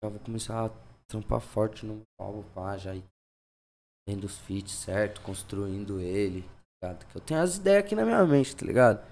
Já 0.00 0.08
vou 0.08 0.20
começar 0.20 0.66
a 0.66 0.70
trampar 1.08 1.40
forte 1.40 1.84
no 1.84 2.02
álbum, 2.20 2.44
pá, 2.54 2.76
já 2.76 2.94
ir 2.94 3.02
tendo 4.06 4.28
os 4.28 4.38
feats 4.38 4.74
certo, 4.74 5.20
construindo 5.22 5.98
ele, 5.98 6.42
tá 6.80 6.90
ligado? 6.90 7.06
Que 7.06 7.16
eu 7.16 7.20
tenho 7.20 7.40
as 7.40 7.56
ideias 7.56 7.80
aqui 7.80 7.96
na 7.96 8.04
minha 8.04 8.24
mente, 8.24 8.54
tá 8.54 8.64
ligado? 8.64 9.04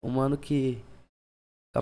Um 0.00 0.10
mano 0.10 0.38
que 0.38 0.80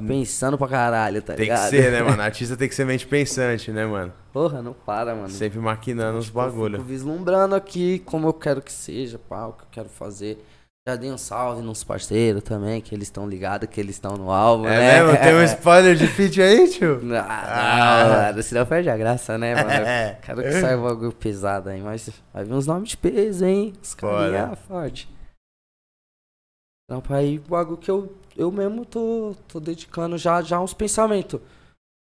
tá 0.01 0.07
pensando 0.07 0.57
pra 0.59 0.69
caralho, 0.69 1.23
tá. 1.23 1.35
Tem 1.35 1.45
ligado? 1.45 1.71
que 1.71 1.77
ser, 1.77 1.93
né, 1.93 2.03
mano? 2.05 2.23
Artista 2.23 2.57
tem 2.57 2.69
que 2.69 2.75
ser 2.75 2.85
mente 2.87 3.07
pensante, 3.07 3.71
né, 3.71 3.85
mano? 3.87 4.13
Porra, 4.33 4.63
não 4.63 4.73
para, 4.73 5.15
mano. 5.15 5.29
Sempre 5.31 5.59
maquinando 5.59 6.19
os 6.19 6.27
Tipo, 6.27 6.39
eu 6.41 6.45
bagulho. 6.45 6.77
Fico 6.79 6.89
vislumbrando 6.89 7.55
aqui 7.55 7.99
como 8.01 8.29
eu 8.29 8.33
quero 8.35 8.61
que 8.63 8.73
seja, 8.73 9.19
pá, 9.19 9.47
o 9.47 9.53
que 9.53 9.63
eu 9.63 9.69
quero 9.71 9.89
fazer. 9.89 10.45
Já 10.89 10.95
dei 10.95 11.11
um 11.11 11.19
salve 11.19 11.63
nos 11.63 11.83
parceiros 11.83 12.45
também, 12.45 12.81
que 12.81 12.95
eles 12.95 13.09
estão 13.09 13.29
ligados, 13.29 13.69
que 13.69 13.81
eles 13.81 13.97
estão 13.97 14.17
no 14.17 14.31
álbum, 14.31 14.67
É 14.69 14.79
né? 14.79 15.03
mesmo? 15.03 15.19
Tem 15.19 15.35
um 15.35 15.43
spoiler 15.43 15.97
de 15.97 16.07
feat 16.07 16.41
aí, 16.41 16.69
tio? 16.69 17.01
Não, 17.03 17.17
Ah. 17.29 18.05
não, 18.09 18.17
mano, 18.27 18.43
senão 18.45 18.65
perde 18.65 18.89
a 18.89 18.97
graça, 18.97 19.37
né, 19.37 19.57
mano? 19.57 19.69
É. 19.85 20.17
Quero 20.23 20.43
que 20.43 20.53
saia 20.61 20.79
um 20.79 20.85
bagulho 20.85 21.11
pesado 21.13 21.71
aí, 21.71 21.81
mas 21.81 22.09
vai 22.33 22.45
vir 22.45 22.53
uns 22.53 22.69
nomes 22.69 22.91
de 22.91 22.97
peso, 22.99 23.45
hein? 23.45 23.73
Os 23.83 23.95
Foda. 23.95 24.17
carinha 24.31 24.57
forte. 24.69 25.09
Não, 26.89 27.01
pra 27.01 27.17
aí, 27.17 27.39
bagulho 27.39 27.77
que 27.77 27.91
eu, 27.91 28.17
eu 28.37 28.51
mesmo 28.53 28.85
tô, 28.85 29.35
tô 29.49 29.59
dedicando 29.59 30.17
já, 30.17 30.41
já 30.41 30.61
uns 30.61 30.73
pensamentos. 30.73 31.41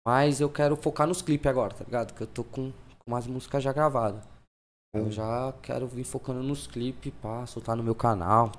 Mas 0.07 0.41
eu 0.41 0.49
quero 0.49 0.77
focar 0.77 1.07
nos 1.09 1.21
clipes 1.21 1.51
agora, 1.51 1.75
tá 1.75 1.85
ligado? 1.85 2.15
Que 2.15 2.23
eu 2.23 2.27
tô 2.27 2.45
com, 2.45 2.71
com 2.71 3.11
umas 3.11 3.27
músicas 3.27 3.65
já 3.65 3.73
gravadas. 3.73 4.23
Eu 4.95 5.11
já 5.11 5.53
quero 5.61 5.87
vir 5.89 6.05
focando 6.05 6.43
nos 6.43 6.67
clipes, 6.67 7.13
pá, 7.21 7.45
soltar 7.47 7.77
no 7.77 7.83
meu 7.83 7.95
canal. 7.95 8.53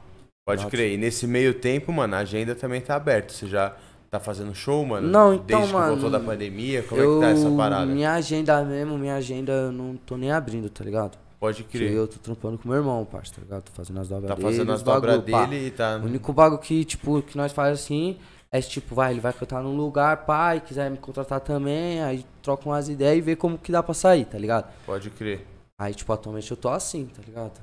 Pode 0.45 0.61
Exato. 0.61 0.71
crer. 0.71 0.93
E 0.93 0.97
nesse 0.97 1.25
meio 1.25 1.53
tempo, 1.53 1.91
mano, 1.91 2.15
a 2.15 2.19
agenda 2.19 2.53
também 2.53 2.81
tá 2.81 2.95
aberta. 2.95 3.33
Você 3.33 3.47
já 3.47 3.75
tá 4.09 4.19
fazendo 4.19 4.53
show, 4.53 4.85
mano? 4.85 5.07
Não, 5.07 5.33
então, 5.33 5.45
Desde 5.45 5.67
que 5.67 5.73
mano, 5.73 5.91
voltou 5.93 6.09
da 6.09 6.19
pandemia, 6.19 6.83
como 6.83 7.01
eu, 7.01 7.11
é 7.11 7.15
que 7.15 7.21
tá 7.21 7.29
essa 7.31 7.55
parada? 7.55 7.85
Minha 7.85 8.13
agenda 8.13 8.63
mesmo, 8.63 8.97
minha 8.97 9.15
agenda 9.15 9.51
eu 9.51 9.71
não 9.71 9.95
tô 9.95 10.17
nem 10.17 10.31
abrindo, 10.31 10.69
tá 10.69 10.83
ligado? 10.83 11.17
Pode 11.39 11.63
crer. 11.63 11.91
eu 11.91 12.07
tô 12.07 12.17
trampando 12.17 12.57
com 12.57 12.67
meu 12.67 12.77
irmão, 12.77 13.05
parça, 13.05 13.35
tá 13.35 13.41
ligado? 13.41 13.63
Tô 13.63 13.71
fazendo 13.71 13.99
as 13.99 14.07
dobras 14.07 14.27
Tá 14.27 14.35
dele, 14.35 14.47
fazendo 14.47 14.69
os 14.69 14.75
as 14.75 14.83
dobras 14.83 15.23
dele 15.23 15.67
e 15.67 15.71
tá... 15.71 15.97
O 15.97 16.05
único 16.05 16.33
bagulho 16.33 16.59
que, 16.59 16.83
tipo, 16.83 17.21
que 17.21 17.37
nós 17.37 17.51
faz 17.51 17.79
assim 17.79 18.17
é 18.51 18.61
tipo, 18.61 18.95
vai, 18.95 19.11
ele 19.11 19.19
vai 19.19 19.33
cantar 19.33 19.61
num 19.61 19.75
lugar, 19.75 20.25
pai, 20.25 20.61
quiser 20.61 20.89
me 20.89 20.97
contratar 20.97 21.41
também, 21.41 22.01
aí 22.01 22.25
troca 22.41 22.67
umas 22.67 22.89
ideias 22.89 23.17
e 23.17 23.21
vê 23.21 23.35
como 23.35 23.57
que 23.57 23.71
dá 23.71 23.83
pra 23.83 23.93
sair, 23.93 24.25
tá 24.25 24.37
ligado? 24.37 24.73
Pode 24.85 25.09
crer. 25.11 25.45
Aí, 25.79 25.93
tipo, 25.93 26.11
atualmente 26.11 26.49
eu 26.49 26.57
tô 26.57 26.69
assim, 26.69 27.05
tá 27.07 27.21
ligado? 27.21 27.59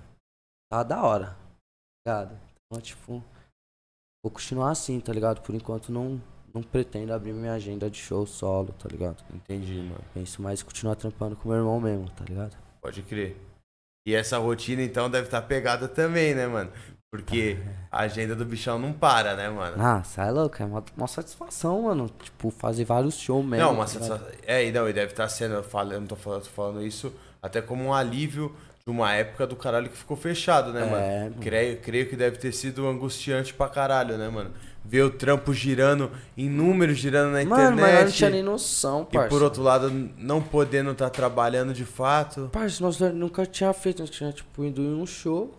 Tá 0.71 0.83
da 0.83 1.03
hora, 1.03 1.37
tá 2.05 2.23
ligado? 2.23 2.39
Então, 2.67 2.81
tipo, 2.81 3.25
vou 4.23 4.31
continuar 4.31 4.71
assim, 4.71 5.01
tá 5.01 5.13
ligado? 5.13 5.41
Por 5.41 5.55
enquanto 5.55 5.91
não, 5.91 6.21
não 6.53 6.63
pretendo 6.63 7.13
abrir 7.13 7.33
minha 7.33 7.55
agenda 7.55 7.91
de 7.91 7.99
show 7.99 8.27
solo, 8.27 8.73
tá 8.79 8.89
ligado? 8.89 9.25
Entendi, 9.35 9.75
mano. 9.75 10.05
Penso 10.13 10.43
mais 10.43 10.61
em 10.61 10.65
continuar 10.65 10.95
trampando 10.97 11.35
com 11.35 11.49
meu 11.49 11.59
irmão 11.59 11.81
mesmo, 11.81 12.09
tá 12.11 12.25
ligado? 12.25 12.57
Pode 12.81 13.03
crer. 13.03 13.37
E 14.07 14.15
essa 14.15 14.37
rotina, 14.39 14.83
então, 14.83 15.09
deve 15.09 15.27
estar 15.27 15.41
pegada 15.43 15.89
também, 15.89 16.35
né, 16.35 16.47
mano? 16.47 16.71
Porque 17.11 17.57
a 17.91 18.01
agenda 18.03 18.35
do 18.35 18.45
bichão 18.45 18.79
não 18.79 18.93
para, 18.93 19.35
né, 19.35 19.49
mano? 19.49 19.77
Ah, 19.79 20.03
sai 20.03 20.31
louco, 20.31 20.61
é 20.61 20.67
uma, 20.67 20.85
uma 20.97 21.07
satisfação, 21.07 21.83
mano. 21.83 22.11
Tipo, 22.23 22.51
fazer 22.51 22.85
vários 22.85 23.17
shows 23.17 23.45
mesmo. 23.47 23.65
Não, 23.65 23.73
uma 23.73 23.87
tá 23.87 23.93
ligado? 23.93 24.09
sensação. 24.19 24.29
É, 24.47 24.65
e 24.67 24.73
não, 24.73 24.89
e 24.89 24.93
deve 24.93 25.13
estar 25.13 25.29
sendo, 25.29 25.55
eu, 25.55 25.63
falo, 25.63 25.93
eu 25.93 26.01
não 26.01 26.07
tô 26.09 26.17
falando, 26.17 26.43
tô 26.43 26.51
falando 26.51 26.83
isso 26.85 27.15
até 27.41 27.63
como 27.63 27.85
um 27.85 27.95
alívio 27.95 28.55
de 28.87 28.91
uma 28.93 29.13
época 29.15 29.47
do 29.47 29.57
caralho 29.57 29.89
que 29.89 29.97
ficou 29.97 30.17
fechado, 30.17 30.73
né, 30.73 30.83
É, 30.83 30.91
mano? 30.91 31.07
mano. 31.31 31.37
Creio, 31.41 31.79
creio 31.81 32.09
que 32.09 32.17
deve 32.17 32.37
ter 32.37 32.53
sido 32.53 32.87
angustiante 32.87 33.55
pra 33.55 33.69
caralho, 33.69 34.19
né, 34.19 34.29
mano? 34.29 34.51
Ver 34.85 35.03
o 35.03 35.11
trampo 35.11 35.53
girando, 35.55 36.11
em 36.37 36.49
números 36.49 36.99
girando 36.99 37.33
na 37.33 37.43
Mano, 37.45 37.49
mas 37.49 37.61
eu 37.65 37.71
não 37.71 37.79
internet. 37.95 38.13
tinha 38.17 38.31
nem 38.31 38.43
noção, 38.43 39.07
e 39.11 39.15
parça. 39.15 39.29
por 39.31 39.43
outro 39.43 39.63
lado, 39.63 39.91
não 40.19 40.43
podendo 40.43 40.91
estar 40.91 41.09
trabalhando 41.09 41.73
de 41.73 41.85
fato. 41.87 42.51
Parça, 42.53 42.83
nós 42.85 43.01
nunca 43.01 43.47
tinha 43.47 43.73
feito, 43.73 44.01
nós 44.01 44.11
tinha, 44.11 44.31
tipo, 44.31 44.63
ido 44.65 44.83
em 44.83 44.95
um 44.95 45.07
show 45.07 45.55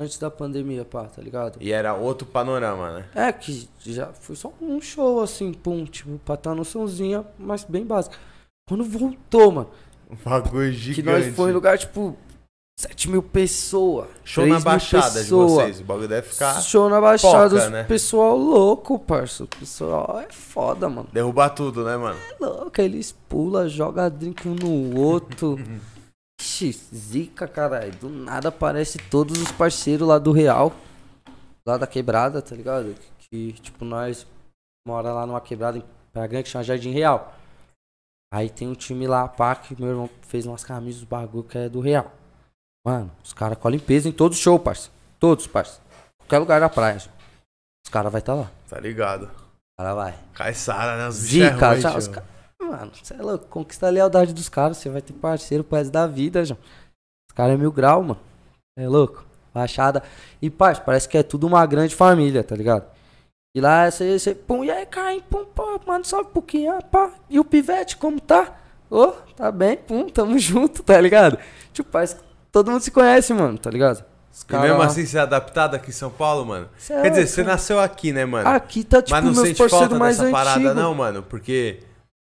antes 0.00 0.18
da 0.18 0.30
pandemia, 0.30 0.84
pá, 0.84 1.04
tá 1.04 1.22
ligado? 1.22 1.58
E 1.60 1.70
era 1.72 1.94
outro 1.94 2.26
panorama, 2.26 2.90
né? 2.98 3.04
É, 3.14 3.32
que 3.32 3.68
já 3.86 4.08
foi 4.12 4.34
só 4.34 4.52
um 4.60 4.80
show, 4.80 5.22
assim, 5.22 5.52
pum, 5.52 5.84
tipo, 5.84 6.18
pra 6.24 6.34
estar 6.34 6.54
noçãozinha, 6.54 7.24
mas 7.38 7.62
bem 7.64 7.86
básica. 7.86 8.16
Quando 8.68 8.82
voltou, 8.84 9.52
mano, 9.52 9.70
Um 10.10 10.16
bagulho 10.28 10.70
que 10.72 10.76
gigante. 10.76 11.26
nós 11.26 11.36
foi 11.36 11.50
em 11.50 11.54
lugar, 11.54 11.78
tipo, 11.78 12.16
7 12.78 13.08
mil 13.10 13.22
pessoas. 13.22 14.08
Show 14.22 14.44
3 14.44 14.48
na 14.52 14.56
mil 14.56 14.64
Baixada 14.64 15.10
de 15.10 15.18
pessoa. 15.20 15.48
vocês. 15.48 15.80
O 15.80 15.84
bagulho 15.84 16.08
deve 16.08 16.28
ficar. 16.28 16.60
Show 16.60 16.90
na 16.90 17.00
Baixada, 17.00 17.58
Foca, 17.58 17.70
né? 17.70 17.84
pessoal 17.84 18.36
louco, 18.36 18.98
parça. 18.98 19.44
O 19.44 19.46
pessoal 19.46 20.20
é 20.20 20.30
foda, 20.30 20.88
mano. 20.88 21.08
Derrubar 21.10 21.50
tudo, 21.50 21.84
né, 21.84 21.96
mano? 21.96 22.18
É 22.18 22.44
louco, 22.44 22.80
eles 22.80 23.12
pulam, 23.12 23.66
jogam 23.66 24.10
drink 24.10 24.46
um 24.46 24.54
no 24.54 25.00
outro. 25.00 25.58
Ixi, 26.38 26.72
zica, 26.94 27.48
caralho. 27.48 27.94
Do 27.94 28.10
nada 28.10 28.50
aparece 28.50 28.98
todos 29.10 29.40
os 29.40 29.50
parceiros 29.52 30.06
lá 30.06 30.18
do 30.18 30.32
Real. 30.32 30.70
Lá 31.66 31.78
da 31.78 31.86
quebrada, 31.86 32.42
tá 32.42 32.54
ligado? 32.54 32.94
Que, 33.18 33.54
tipo, 33.54 33.86
nós 33.86 34.26
mora 34.86 35.12
lá 35.14 35.26
numa 35.26 35.40
quebrada 35.40 35.78
em 35.78 35.84
Grande 36.14 36.44
que 36.44 36.48
chama 36.48 36.64
Jardim 36.64 36.92
Real. 36.92 37.34
Aí 38.32 38.48
tem 38.48 38.68
um 38.68 38.74
time 38.74 39.06
lá, 39.06 39.26
pá, 39.28 39.54
que 39.54 39.78
meu 39.80 39.90
irmão 39.90 40.10
fez 40.22 40.46
umas 40.46 40.64
camisas 40.64 41.00
do 41.02 41.06
bagulho 41.06 41.44
que 41.44 41.56
é 41.58 41.68
do 41.68 41.80
Real. 41.80 42.10
Mano, 42.86 43.10
os 43.20 43.32
caras 43.32 43.58
colhem 43.58 43.80
peso 43.80 44.08
em 44.08 44.12
todo 44.12 44.36
show, 44.36 44.60
parça. 44.60 44.90
Todos, 45.18 45.48
parça. 45.48 45.80
Qualquer 46.20 46.38
lugar 46.38 46.60
da 46.60 46.68
praia. 46.68 46.98
Os 46.98 47.90
caras 47.90 48.12
vai 48.12 48.20
estar 48.20 48.34
tá 48.34 48.42
lá. 48.42 48.50
Tá 48.68 48.78
ligado. 48.78 49.24
O 49.24 49.82
cara 49.82 49.92
vai. 49.92 50.14
Caissara, 50.32 50.96
né? 50.96 51.08
Os 51.08 51.16
é 51.16 51.26
Zica, 51.26 51.76
tio. 51.80 51.98
os 51.98 52.06
caras. 52.06 52.28
Mano, 52.62 52.92
você 52.94 53.14
é 53.14 53.16
louco, 53.16 53.46
conquista 53.46 53.88
a 53.88 53.90
lealdade 53.90 54.32
dos 54.32 54.48
caras, 54.48 54.76
você 54.76 54.88
vai 54.88 55.02
ter 55.02 55.12
parceiro 55.14 55.64
pro 55.64 55.76
resto 55.78 55.90
da 55.90 56.06
vida, 56.06 56.44
João. 56.44 56.58
Os 57.28 57.34
caras 57.34 57.54
é 57.54 57.56
mil 57.56 57.72
grau, 57.72 58.02
mano. 58.02 58.20
É 58.78 58.86
louco. 58.86 59.24
Baixada. 59.52 60.04
E, 60.40 60.48
parça, 60.48 60.80
parece 60.80 61.08
que 61.08 61.18
é 61.18 61.24
tudo 61.24 61.44
uma 61.44 61.66
grande 61.66 61.92
família, 61.92 62.44
tá 62.44 62.54
ligado? 62.54 62.84
E 63.56 63.60
lá 63.60 63.90
você, 63.90 64.16
você 64.16 64.32
pum, 64.32 64.62
e 64.62 64.70
aí, 64.70 64.86
Caim, 64.86 65.20
pum, 65.22 65.44
pô, 65.44 65.80
mano, 65.84 66.04
salve 66.04 66.30
pro 66.30 66.40
Kian, 66.40 66.80
pá. 66.82 67.12
E 67.28 67.40
o 67.40 67.44
Pivete, 67.44 67.96
como 67.96 68.20
tá? 68.20 68.60
Ô, 68.88 69.08
tá 69.34 69.50
bem, 69.50 69.76
pum, 69.76 70.08
tamo 70.08 70.38
junto, 70.38 70.84
tá 70.84 71.00
ligado? 71.00 71.36
Tipo, 71.72 71.90
parece 71.90 72.14
que 72.14 72.25
todo 72.56 72.70
mundo 72.70 72.80
se 72.80 72.90
conhece, 72.90 73.34
mano, 73.34 73.58
tá 73.58 73.70
ligado? 73.70 74.02
E 74.32 74.44
cara 74.46 74.62
mesmo 74.62 74.80
assim, 74.80 75.04
você 75.04 75.18
é 75.18 75.20
adaptado 75.20 75.74
aqui 75.74 75.90
em 75.90 75.92
São 75.92 76.08
Paulo, 76.08 76.46
mano? 76.46 76.68
Cê 76.78 76.94
é 76.94 77.02
Quer 77.02 77.10
dizer, 77.10 77.26
você 77.26 77.42
nasceu 77.42 77.78
aqui, 77.78 78.12
né, 78.14 78.24
mano? 78.24 78.48
Aqui 78.48 78.82
tá, 78.82 79.02
tipo, 79.02 79.10
Mas 79.14 79.24
não 79.24 79.32
meus 79.32 79.48
sente 79.48 79.68
falta 79.68 79.94
mais 79.98 80.16
dessa 80.16 80.30
parada, 80.30 80.72
não, 80.72 80.94
mano? 80.94 81.22
Porque 81.22 81.80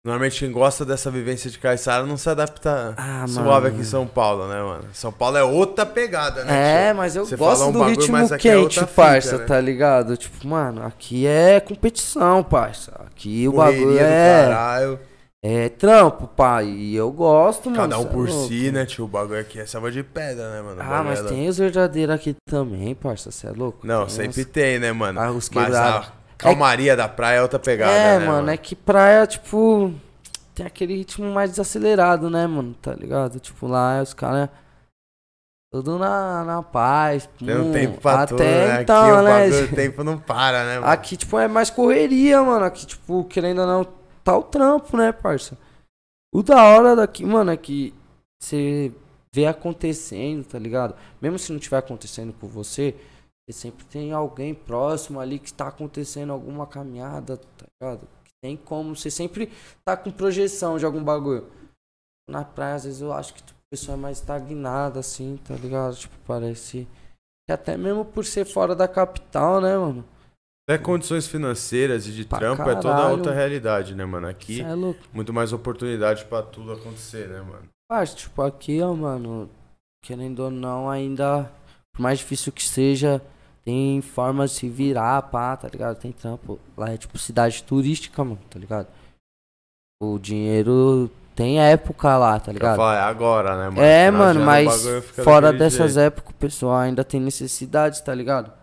normalmente 0.05 0.37
quem 0.39 0.51
gosta 0.51 0.85
dessa 0.85 1.09
vivência 1.09 1.49
de 1.49 1.57
Caiçara 1.57 2.05
não 2.05 2.17
se 2.17 2.29
adapta 2.29 2.93
Ah, 2.97 3.25
suave 3.27 3.47
mano. 3.49 3.67
aqui 3.67 3.79
em 3.79 3.83
São 3.83 4.05
Paulo, 4.05 4.47
né, 4.47 4.61
mano? 4.61 4.83
São 4.93 5.11
Paulo 5.11 5.37
é 5.37 5.43
outra 5.43 5.87
pegada, 5.87 6.43
né? 6.43 6.83
É, 6.83 6.87
tio? 6.89 6.97
mas 6.97 7.15
eu 7.15 7.25
Você 7.25 7.35
gosto 7.35 7.65
um 7.65 7.71
do 7.71 7.79
bagulho, 7.79 7.99
ritmo 7.99 8.17
é 8.17 8.37
quente, 8.37 8.79
fita, 8.79 8.87
parça, 8.87 9.37
né? 9.39 9.45
tá 9.45 9.59
ligado? 9.59 10.15
Tipo, 10.17 10.47
mano, 10.47 10.85
aqui 10.85 11.25
é 11.25 11.59
competição, 11.59 12.43
parça. 12.43 12.91
Aqui 13.07 13.47
o 13.47 13.53
bagulho 13.53 13.85
Correria 13.85 14.01
é, 14.07 14.43
caralho. 14.49 14.99
É 15.43 15.69
trampo, 15.69 16.27
pai. 16.27 16.65
E 16.67 16.95
eu 16.95 17.11
gosto, 17.11 17.69
mano. 17.69 17.81
Cada 17.81 17.99
um 17.99 18.03
é 18.03 18.05
por 18.05 18.29
louco. 18.29 18.47
si, 18.47 18.71
né, 18.71 18.85
tio? 18.85 19.05
O 19.05 19.07
bagulho 19.07 19.39
aqui 19.39 19.59
é 19.59 19.65
selva 19.65 19.91
de 19.91 20.03
pedra, 20.03 20.51
né, 20.51 20.61
mano? 20.61 20.79
O 20.79 20.83
Ah, 20.83 21.03
mas 21.03 21.19
é 21.19 21.23
tem 21.29 21.47
os 21.49 21.57
verdadeiros 21.57 22.13
aqui 22.15 22.35
também, 22.49 22.93
parça. 22.95 23.31
Você 23.31 23.47
é 23.47 23.51
louco? 23.51 23.85
Não, 23.85 24.05
Tem 24.05 24.15
sempre 24.15 24.41
uns- 24.41 24.47
tem, 24.47 24.79
né, 24.79 24.91
mano? 24.91 25.19
Ah, 25.19 25.31
os 25.31 25.49
Mas 25.49 25.73
a 25.75 26.11
calmaria 26.37 26.95
da 26.95 27.07
praia 27.07 27.37
é 27.37 27.41
outra 27.41 27.59
pegada, 27.59 27.91
é, 27.93 28.19
né, 28.19 28.25
mano, 28.25 28.49
é 28.49 28.57
que 28.57 28.75
praia, 28.75 29.25
tipo, 29.27 29.93
tem 30.55 30.65
aquele 30.65 30.95
ritmo 30.95 31.31
mais 31.31 31.51
desacelerado, 31.51 32.29
né, 32.29 32.45
mano? 32.47 32.73
Tá 32.81 32.93
ligado? 32.93 33.39
Tipo, 33.39 33.67
lá 33.67 34.01
os 34.01 34.13
caras. 34.13 34.49
Tudo 35.73 35.97
na, 35.97 36.43
na 36.43 36.61
paz. 36.61 37.29
Tem 37.39 37.55
um 37.57 37.71
tempo 37.71 38.01
pra 38.01 38.23
Até 38.23 38.27
tudo, 38.35 38.43
né? 38.43 38.81
então, 38.81 39.01
aqui 39.03 39.11
o 39.13 39.21
né? 39.23 39.31
bagulho, 39.49 39.65
o 39.65 39.75
tempo 39.75 40.03
não 40.03 40.17
para, 40.17 40.65
né, 40.65 40.79
mano? 40.79 40.91
Aqui, 40.91 41.15
tipo, 41.15 41.39
é 41.39 41.47
mais 41.47 41.69
correria, 41.69 42.43
mano. 42.43 42.65
Aqui, 42.65 42.85
tipo, 42.85 43.23
querendo 43.23 43.61
ou 43.61 43.67
não, 43.67 43.87
tá 44.23 44.37
o 44.37 44.43
trampo, 44.43 44.97
né, 44.97 45.11
parça? 45.11 45.57
O 46.33 46.41
da 46.41 46.63
hora 46.63 46.95
daqui, 46.95 47.25
mano, 47.25 47.51
é 47.51 47.57
que 47.57 47.93
você 48.41 48.93
vê 49.33 49.45
acontecendo, 49.45 50.45
tá 50.45 50.57
ligado? 50.57 50.95
Mesmo 51.21 51.37
se 51.37 51.51
não 51.51 51.59
tiver 51.59 51.77
acontecendo 51.77 52.33
com 52.33 52.47
você, 52.47 52.95
você 53.45 53.53
sempre 53.53 53.85
tem 53.85 54.11
alguém 54.11 54.53
próximo 54.53 55.19
ali 55.19 55.39
que 55.39 55.53
tá 55.53 55.67
acontecendo 55.67 56.31
alguma 56.31 56.65
caminhada, 56.65 57.37
tá 57.37 57.65
ligado? 57.81 58.07
Tem 58.43 58.57
como, 58.57 58.95
você 58.95 59.11
sempre 59.11 59.51
tá 59.85 59.95
com 59.95 60.11
projeção 60.11 60.77
de 60.77 60.85
algum 60.85 61.03
bagulho. 61.03 61.47
Na 62.29 62.43
praia, 62.43 62.75
às 62.75 62.85
vezes 62.85 63.01
eu 63.01 63.13
acho 63.13 63.33
que 63.33 63.43
a 63.43 63.55
pessoa 63.69 63.95
é 63.97 63.99
mais 63.99 64.17
estagnada, 64.17 64.99
assim, 64.99 65.37
tá 65.43 65.55
ligado? 65.55 65.95
Tipo, 65.95 66.15
parece. 66.25 66.87
Que 67.47 67.53
até 67.53 67.77
mesmo 67.77 68.05
por 68.05 68.25
ser 68.25 68.45
fora 68.45 68.75
da 68.75 68.87
capital, 68.87 69.61
né, 69.61 69.77
mano? 69.77 70.05
Até 70.67 70.77
condições 70.77 71.27
financeiras 71.27 72.07
e 72.07 72.11
de 72.11 72.25
Pra 72.25 72.37
trampo 72.37 72.61
é 72.63 72.75
toda 72.75 72.95
caralho. 72.95 73.11
outra 73.11 73.33
realidade, 73.33 73.95
né, 73.95 74.05
mano? 74.05 74.27
Aqui, 74.27 74.61
é 74.61 74.75
muito 75.11 75.33
mais 75.33 75.51
oportunidade 75.51 76.25
pra 76.25 76.41
tudo 76.41 76.71
acontecer, 76.71 77.27
né, 77.27 77.41
mano? 77.41 77.67
Parte, 77.89 78.15
tipo, 78.15 78.41
aqui, 78.41 78.81
ó, 78.81 78.93
mano, 78.93 79.49
querendo 80.03 80.39
ou 80.41 80.51
não, 80.51 80.89
ainda, 80.89 81.51
por 81.93 82.01
mais 82.01 82.19
difícil 82.19 82.53
que 82.53 82.63
seja, 82.63 83.21
tem 83.65 84.01
formas 84.01 84.51
de 84.51 84.57
se 84.57 84.69
virar, 84.69 85.21
pá, 85.23 85.57
tá 85.57 85.67
ligado? 85.67 85.99
Tem 85.99 86.11
trampo. 86.11 86.59
Lá 86.77 86.91
é 86.91 86.97
tipo 86.97 87.17
cidade 87.17 87.63
turística, 87.63 88.23
mano, 88.23 88.39
tá 88.49 88.57
ligado? 88.57 88.87
O 90.01 90.17
dinheiro 90.17 91.11
tem 91.35 91.59
época 91.59 92.17
lá, 92.17 92.39
tá 92.39 92.51
ligado? 92.51 92.81
é 92.81 92.99
agora, 92.99 93.57
né, 93.57 93.69
mano? 93.69 93.81
É, 93.81 94.09
mano, 94.09 94.41
mas 94.41 94.83
fora 95.23 95.51
dessas 95.51 95.93
jeito. 95.93 96.07
épocas, 96.07 96.31
o 96.31 96.35
pessoal 96.37 96.77
ainda 96.77 97.03
tem 97.03 97.19
necessidades, 97.19 97.99
tá 97.99 98.13
ligado? 98.13 98.60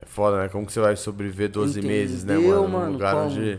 É 0.00 0.06
foda, 0.06 0.38
né? 0.42 0.48
Como 0.48 0.64
que 0.66 0.72
você 0.72 0.80
vai 0.80 0.96
sobreviver 0.96 1.50
12 1.50 1.82
meses, 1.82 2.24
né, 2.24 2.34
Entendeu, 2.34 2.62
mano? 2.62 2.68
Num 2.68 2.78
mano? 2.78 2.92
lugar 2.92 3.14
Como? 3.14 3.26
onde 3.26 3.54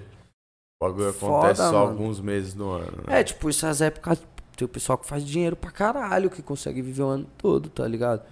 o 0.81 0.85
bagulho 0.85 1.13
Foda, 1.13 1.37
acontece 1.37 1.61
só 1.61 1.71
mano. 1.73 1.89
alguns 1.91 2.19
meses 2.21 2.55
no 2.55 2.69
ano, 2.71 3.03
né? 3.07 3.19
É, 3.19 3.23
tipo, 3.23 3.49
essas 3.49 3.81
épocas 3.81 4.21
tem 4.55 4.65
o 4.65 4.69
pessoal 4.69 4.97
que 4.97 5.05
faz 5.07 5.25
dinheiro 5.25 5.55
pra 5.55 5.71
caralho, 5.71 6.29
que 6.29 6.41
consegue 6.41 6.81
viver 6.81 7.03
o 7.03 7.07
ano 7.07 7.27
todo, 7.37 7.69
tá 7.69 7.85
ligado? 7.87 8.23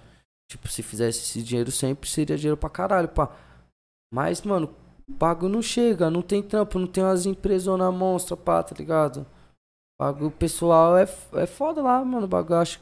Tipo, 0.50 0.66
se 0.68 0.82
fizesse 0.82 1.20
esse 1.20 1.42
dinheiro 1.42 1.70
sempre, 1.70 2.08
seria 2.08 2.36
dinheiro 2.36 2.56
pra 2.56 2.70
caralho, 2.70 3.08
pá. 3.08 3.30
Mas, 4.12 4.40
mano, 4.42 4.74
o 5.08 5.12
bagulho 5.12 5.52
não 5.52 5.62
chega, 5.62 6.10
não 6.10 6.22
tem 6.22 6.42
trampo, 6.42 6.78
não 6.78 6.86
tem 6.86 7.04
umas 7.04 7.26
empresas 7.26 7.78
na 7.78 7.92
monstra, 7.92 8.34
pá, 8.36 8.62
tá 8.62 8.74
ligado? 8.74 9.26
O 10.00 10.04
bagulho 10.04 10.30
pessoal 10.30 10.96
é, 10.96 11.06
é 11.34 11.46
foda 11.46 11.82
lá, 11.82 12.02
mano. 12.02 12.24
O 12.24 12.28
bagulho 12.28 12.60
acho 12.60 12.80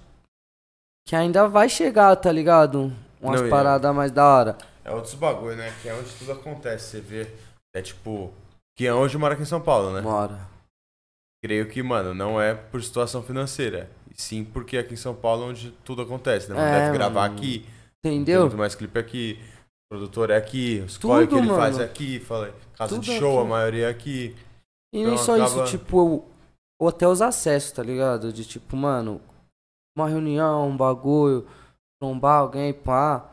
que 1.09 1.17
ainda 1.17 1.49
vai 1.49 1.69
chegar, 1.69 2.15
tá 2.17 2.31
ligado? 2.31 2.93
Umas 3.21 3.41
Não, 3.41 3.49
e- 3.49 3.51
paradas 3.51 3.95
mais 3.95 4.13
da 4.13 4.25
hora. 4.25 4.59
É 4.87 4.93
outros 4.93 5.15
bagulho, 5.15 5.57
né? 5.57 5.75
Que 5.83 5.89
é 5.89 5.95
onde 5.95 6.09
tudo 6.15 6.33
acontece. 6.33 6.91
Você 6.91 7.01
vê, 7.01 7.27
é 7.75 7.83
tipo... 7.83 8.33
Que 8.77 8.87
é 8.87 8.95
onde 8.95 9.17
mora 9.19 9.35
aqui 9.35 9.43
em 9.43 9.47
São 9.47 9.61
Paulo, 9.61 9.93
né? 9.93 10.01
Bora. 10.03 10.47
Creio 11.43 11.69
que, 11.69 11.83
mano, 11.83 12.15
não 12.15 12.41
é 12.41 12.55
por 12.55 12.83
situação 12.83 13.23
financeira. 13.23 13.91
E 14.17 14.21
sim 14.21 14.45
porque 14.45 14.77
aqui 14.79 14.95
em 14.95 14.99
São 14.99 15.15
Paulo 15.15 15.45
é 15.45 15.47
onde 15.47 15.71
tudo 15.85 16.03
acontece, 16.03 16.49
né? 16.51 16.55
Mano, 16.57 16.69
É, 16.69 16.81
deve 16.87 16.99
gravar 16.99 17.23
mano. 17.29 17.35
aqui. 17.37 17.67
Tem 18.03 18.17
Entendeu? 18.19 18.43
muito 18.43 18.57
mais 18.57 18.75
clipe 18.75 18.99
aqui. 18.99 19.39
O 19.91 19.97
produtor 19.97 20.31
é 20.31 20.37
aqui. 20.37 20.83
Os 20.87 20.99
corre 20.99 21.27
que 21.27 21.31
Tudo, 21.35 21.43
ele 21.49 21.49
faz 21.57 21.73
mano. 21.77 21.85
é 21.85 21.91
aqui. 21.91 22.21
Falei, 22.21 22.53
casa 22.77 22.99
de 22.99 23.07
Tudo 23.07 23.19
show, 23.19 23.39
aqui. 23.39 23.47
a 23.47 23.51
maioria 23.51 23.87
é 23.87 23.91
aqui. 23.91 24.37
E 24.95 25.01
Então 25.01 25.15
nem 25.15 25.19
só 25.19 25.35
acaba- 25.35 25.65
isso, 25.65 25.65
tipo, 25.79 25.97
ou- 25.99 26.31
ou 26.81 26.89
até 26.89 27.09
os 27.09 27.21
acessos, 27.23 27.73
tá 27.73 27.83
ligado? 27.83 28.33
De 28.33 28.45
tipo, 28.45 28.77
mano, 28.77 29.21
uma 29.97 30.09
reunião, 30.09 30.69
um 30.69 30.77
bagulho, 30.77 31.47
trombar 32.01 32.41
alguém, 32.41 32.73
pá. 32.75 33.31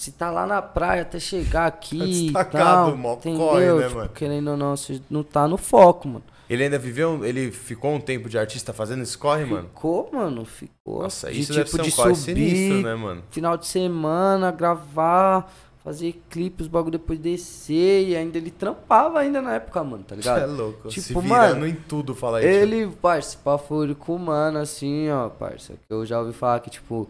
Se 0.00 0.12
tá 0.12 0.30
lá 0.30 0.46
na 0.46 0.62
praia 0.62 1.02
até 1.02 1.20
chegar 1.20 1.66
aqui. 1.66 1.98
e 2.02 2.22
destacado, 2.22 2.88
tal, 2.88 2.96
mó 2.96 3.12
entendeu? 3.16 3.38
corre, 3.38 3.66
né, 3.66 3.82
Tipo, 3.84 3.96
mano? 3.96 4.08
Querendo 4.14 4.50
ou 4.52 4.56
não, 4.56 4.74
você 4.74 4.98
não 5.10 5.22
tá 5.22 5.46
no 5.46 5.58
foco, 5.58 6.08
mano. 6.08 6.24
Ele 6.48 6.64
ainda 6.64 6.78
viveu, 6.78 7.22
ele 7.22 7.50
ficou 7.50 7.92
um 7.92 8.00
tempo 8.00 8.26
de 8.26 8.38
artista 8.38 8.72
fazendo 8.72 9.02
esse 9.02 9.18
corre, 9.18 9.44
mano? 9.44 9.68
Ficou, 9.68 10.08
mano, 10.10 10.46
ficou. 10.46 11.02
Nossa, 11.02 11.30
de 11.30 11.40
isso 11.40 11.52
deve 11.52 11.66
tipo 11.66 11.76
ser 11.76 11.82
um 11.82 11.84
de 11.84 11.92
corre 11.92 12.14
subir, 12.14 12.34
sinistro, 12.34 12.82
né, 12.82 12.94
mano? 12.94 13.22
final 13.30 13.58
de 13.58 13.66
semana, 13.66 14.50
gravar, 14.50 15.52
fazer 15.84 16.18
clipes, 16.30 16.66
bagulho 16.66 16.92
depois 16.92 17.18
descer. 17.18 18.08
E 18.08 18.16
ainda 18.16 18.38
ele 18.38 18.50
trampava 18.50 19.18
ainda 19.18 19.42
na 19.42 19.56
época, 19.56 19.84
mano, 19.84 20.02
tá 20.02 20.16
ligado? 20.16 20.40
é 20.40 20.46
louco. 20.46 20.90
se 20.90 21.02
Tipo, 21.08 21.20
virando 21.20 21.56
mano, 21.56 21.66
em 21.66 21.74
tudo, 21.74 22.14
fala 22.14 22.40
tio. 22.40 22.48
Ele, 22.48 22.86
parça, 23.02 23.36
foi 23.68 23.94
com 23.94 24.16
o 24.16 24.18
mano, 24.18 24.60
assim, 24.60 25.10
ó, 25.10 25.28
parça. 25.28 25.74
Que 25.74 25.92
eu 25.92 26.06
já 26.06 26.18
ouvi 26.18 26.32
falar 26.32 26.58
que, 26.60 26.70
tipo, 26.70 27.06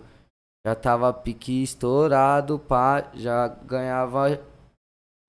já 0.66 0.74
tava 0.74 1.12
pique 1.12 1.62
estourado, 1.62 2.58
pá, 2.58 3.04
já 3.14 3.48
ganhava 3.48 4.38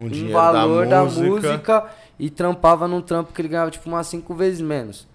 um 0.02 0.08
um 0.08 0.32
valor 0.32 0.88
da 0.88 1.04
música. 1.04 1.26
música. 1.30 1.92
e 2.20 2.30
trampava 2.30 2.88
num 2.88 3.02
trampo 3.02 3.32
que 3.32 3.42
ele 3.42 3.48
ganhava, 3.48 3.72
tipo, 3.72 3.88
umas 3.88 4.08
cinco 4.08 4.34
vezes 4.34 4.60
menos. 4.62 5.08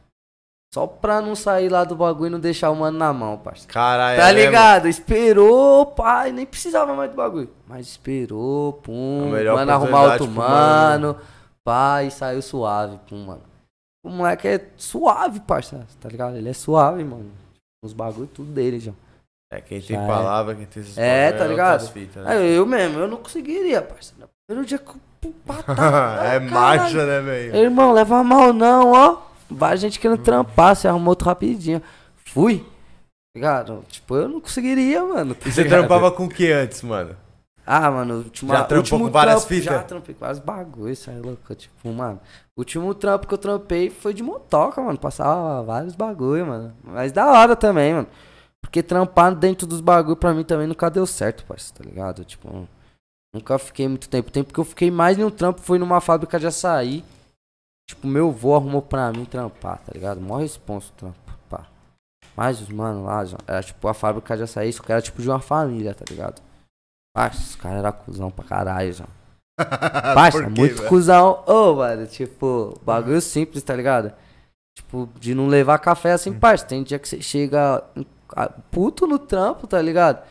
Só 0.73 0.87
pra 0.87 1.21
não 1.21 1.35
sair 1.35 1.69
lá 1.69 1.85
do 1.85 1.97
bagulho 1.97 2.29
e 2.29 2.31
não 2.31 2.41
deixar 2.41 2.71
o 2.71 2.77
mano 2.77 2.99
na 2.99 3.13
mão, 3.13 3.39
parça. 3.39 3.67
Caralho, 3.67 4.21
Tá 4.21 4.29
é 4.29 4.33
ligado? 4.33 4.89
Esperou, 4.89 5.87
pai, 5.87 6.33
nem 6.33 6.45
precisava 6.45 6.95
mais 6.95 7.11
do 7.11 7.17
bagulho. 7.17 7.51
Mas 7.67 7.87
esperou, 7.87 8.75
pum, 8.75 9.31
mano 9.31 9.73
arrumar 9.73 10.03
outro 10.03 10.27
pro 10.27 10.37
mano, 10.37 11.17
pai, 11.65 12.11
saiu 12.11 12.43
suave, 12.43 12.99
pum, 13.09 13.25
mano. 13.25 13.43
O 14.05 14.11
moleque 14.11 14.47
é 14.47 14.69
suave, 14.77 15.41
parça, 15.41 15.87
tá 16.01 16.09
ligado? 16.09 16.37
Ele 16.37 16.49
é 16.49 16.53
suave, 16.53 17.03
mano. 17.03 17.31
Os 17.83 17.93
bagulho 17.93 18.29
tudo 18.29 18.53
dele 18.53 18.79
já. 18.79 18.93
É, 19.53 19.61
quem 19.61 19.81
tem 19.81 19.97
Já 19.97 20.03
é. 20.03 20.07
palavra, 20.07 20.55
quem 20.57 20.67
tem 20.67 20.83
esses 20.83 20.99
É, 20.99 21.31
tá 21.33 21.47
ligado? 21.47 21.73
outras 21.75 21.91
fitas, 21.91 22.25
né? 22.25 22.33
Aí 22.33 22.55
eu 22.57 22.67
mesmo, 22.67 22.99
eu 22.99 23.07
não 23.09 23.17
conseguiria, 23.19 23.81
parça. 23.81 24.13
No 24.19 24.29
primeiro 24.47 24.69
dia 24.69 24.81
pum, 25.21 25.33
patata, 25.47 25.73
é 26.27 26.41
marcha, 26.41 27.07
né, 27.07 27.21
velho? 27.21 27.57
Irmão, 27.57 27.93
leva 27.93 28.23
mal 28.25 28.53
não, 28.53 28.91
ó. 28.93 29.19
Várias 29.49 29.81
gente 29.81 30.01
querendo 30.01 30.19
trampar, 30.23 30.75
você 30.75 30.89
arrumou 30.89 31.11
outro 31.11 31.29
rapidinho. 31.29 31.81
Fui. 32.25 32.65
Ligado? 33.37 33.85
Tipo, 33.89 34.17
eu 34.17 34.29
não 34.29 34.41
conseguiria, 34.41 35.05
mano. 35.05 35.35
tá 35.35 35.49
E 35.49 35.53
você 35.53 35.63
ligado? 35.63 35.79
trampava 35.81 36.11
com 36.11 36.25
o 36.25 36.29
que 36.29 36.51
antes, 36.51 36.83
mano? 36.83 37.15
Ah, 37.65 37.91
mano, 37.91 38.15
última, 38.19 38.55
Já 38.55 38.61
trampou 38.65 38.79
último 38.79 39.05
com 39.07 39.11
várias 39.13 39.45
trampo- 39.45 39.49
fitas? 39.49 39.65
Já 39.77 39.83
trampei 39.85 40.15
com 40.15 40.21
vários 40.21 40.39
bagulhos, 40.41 41.09
aí 41.09 41.17
é 41.17 41.21
louco. 41.21 41.55
Tipo, 41.55 41.93
mano, 41.93 42.21
o 42.57 42.61
último 42.61 42.95
trampo 42.95 43.27
que 43.29 43.35
eu 43.35 43.39
trampei 43.39 43.91
foi 43.91 44.13
de 44.15 44.23
motoca, 44.23 44.81
mano. 44.81 44.99
Passava 44.99 45.63
vários 45.63 45.95
bagulho, 45.95 46.47
mano. 46.47 46.75
Mas 46.83 47.13
da 47.13 47.27
hora 47.31 47.55
também, 47.55 47.93
mano. 47.95 48.07
Porque 48.67 48.83
trampar 48.83 49.33
dentro 49.33 49.65
dos 49.65 49.81
bagulho 49.81 50.17
pra 50.17 50.35
mim 50.35 50.43
também 50.43 50.67
nunca 50.67 50.91
deu 50.91 51.07
certo, 51.07 51.45
parceiro, 51.45 51.79
tá 51.79 51.85
ligado? 51.89 52.25
Tipo, 52.25 52.69
nunca 53.33 53.57
fiquei 53.61 53.87
muito 53.87 54.09
tempo. 54.09 54.29
O 54.29 54.33
tempo 54.33 54.53
que 54.53 54.59
eu 54.59 54.65
fiquei 54.65 54.91
mais 54.91 55.17
em 55.17 55.23
um 55.23 55.31
trampo 55.31 55.61
foi 55.61 55.79
numa 55.79 56.01
fábrica 56.01 56.37
de 56.39 56.49
açaí. 56.49 57.05
Tipo, 57.89 58.09
meu 58.09 58.33
vô 58.33 58.57
arrumou 58.57 58.83
pra 58.83 59.13
mim 59.13 59.25
trampar, 59.25 59.79
tá 59.79 59.93
ligado? 59.95 60.21
Mó 60.21 60.39
responso 60.39 60.93
trampo, 60.97 61.17
pá. 61.49 61.69
Mas 62.37 62.61
os 62.61 62.69
mano 62.69 63.05
lá, 63.05 63.25
era 63.47 63.63
tipo 63.63 63.87
a 63.87 63.95
fábrica 63.95 64.37
de 64.37 64.43
açaí, 64.43 64.69
isso 64.69 64.83
que 64.83 64.91
era 64.91 65.01
tipo 65.01 65.23
de 65.23 65.29
uma 65.29 65.41
família, 65.41 65.95
tá 65.95 66.05
ligado? 66.11 66.43
Parça, 67.17 67.41
os 67.41 67.55
caras 67.55 67.79
eram 67.79 67.93
cuzão 67.93 68.31
pra 68.33 68.45
caralho, 68.45 68.93
já. 68.93 69.07
Parça, 70.13 70.51
muito 70.51 70.79
velho? 70.79 70.89
cuzão. 70.89 71.45
Ô, 71.47 71.77
mano, 71.77 72.05
tipo, 72.09 72.77
bagulho 72.83 73.21
simples, 73.21 73.63
tá 73.63 73.77
ligado? 73.77 74.13
Tipo, 74.77 75.09
de 75.21 75.37
não 75.37 75.47
levar 75.47 75.79
café 75.79 76.13
assim, 76.13 76.37
parça. 76.37 76.67
Tem 76.67 76.83
dia 76.83 76.99
que 76.99 77.09
você 77.09 77.23
chega 77.23 77.83
puto 78.71 79.07
no 79.07 79.19
trampo, 79.19 79.67
tá 79.67 79.81
ligado? 79.81 80.23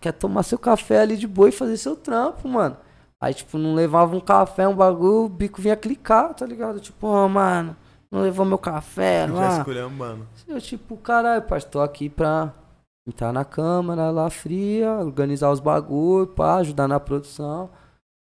Quer 0.00 0.12
tomar 0.12 0.42
seu 0.42 0.58
café 0.58 1.00
ali 1.00 1.16
de 1.16 1.26
boa 1.26 1.48
e 1.48 1.52
fazer 1.52 1.76
seu 1.76 1.96
trampo, 1.96 2.48
mano. 2.48 2.76
Aí, 3.22 3.34
tipo, 3.34 3.58
não 3.58 3.74
levava 3.74 4.16
um 4.16 4.20
café, 4.20 4.66
um 4.66 4.74
bagulho, 4.74 5.24
o 5.24 5.28
bico 5.28 5.60
vinha 5.60 5.76
clicar, 5.76 6.32
tá 6.34 6.46
ligado? 6.46 6.80
Tipo, 6.80 7.06
ó, 7.06 7.28
mano, 7.28 7.76
Não 8.10 8.22
levou 8.22 8.44
meu 8.44 8.58
café 8.58 9.28
Já 9.28 9.34
lá. 9.34 9.58
esculhambando. 9.58 10.26
Eu, 10.48 10.60
tipo, 10.60 10.96
caralho, 10.96 11.42
parceiro, 11.42 11.70
tô 11.72 11.80
aqui 11.80 12.08
pra 12.08 12.52
entrar 13.06 13.32
na 13.32 13.44
câmara 13.44 14.10
lá 14.10 14.28
fria, 14.30 14.90
organizar 14.94 15.50
os 15.50 15.60
bagulho, 15.60 16.26
pá, 16.26 16.56
ajudar 16.56 16.88
na 16.88 16.98
produção. 16.98 17.70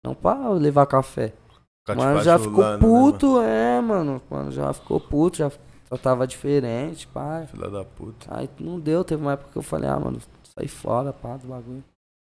Não 0.05 0.13
pra 0.13 0.49
levar 0.49 0.85
café. 0.85 1.33
Ficar 1.87 1.95
Mano, 1.95 2.21
já 2.21 2.37
ficou 2.37 2.57
bajulando, 2.63 2.81
né, 2.81 2.87
mano? 2.89 3.11
puto, 3.11 3.41
é, 3.41 3.81
mano. 3.81 4.21
Mano, 4.29 4.51
já 4.51 4.73
ficou 4.73 4.99
puto, 4.99 5.37
já 5.37 5.49
só 5.89 5.97
tava 5.97 6.27
diferente, 6.27 7.07
pá. 7.07 7.45
Filha 7.49 7.69
da 7.69 7.83
puta. 7.83 8.27
Aí 8.29 8.49
não 8.59 8.79
deu, 8.79 9.03
teve 9.03 9.21
uma 9.21 9.33
época 9.33 9.51
que 9.51 9.57
eu 9.57 9.63
falei, 9.63 9.89
ah, 9.89 9.99
mano, 9.99 10.19
sai 10.57 10.67
fora, 10.67 11.11
pá, 11.11 11.35
do 11.37 11.47
bagulho. 11.47 11.83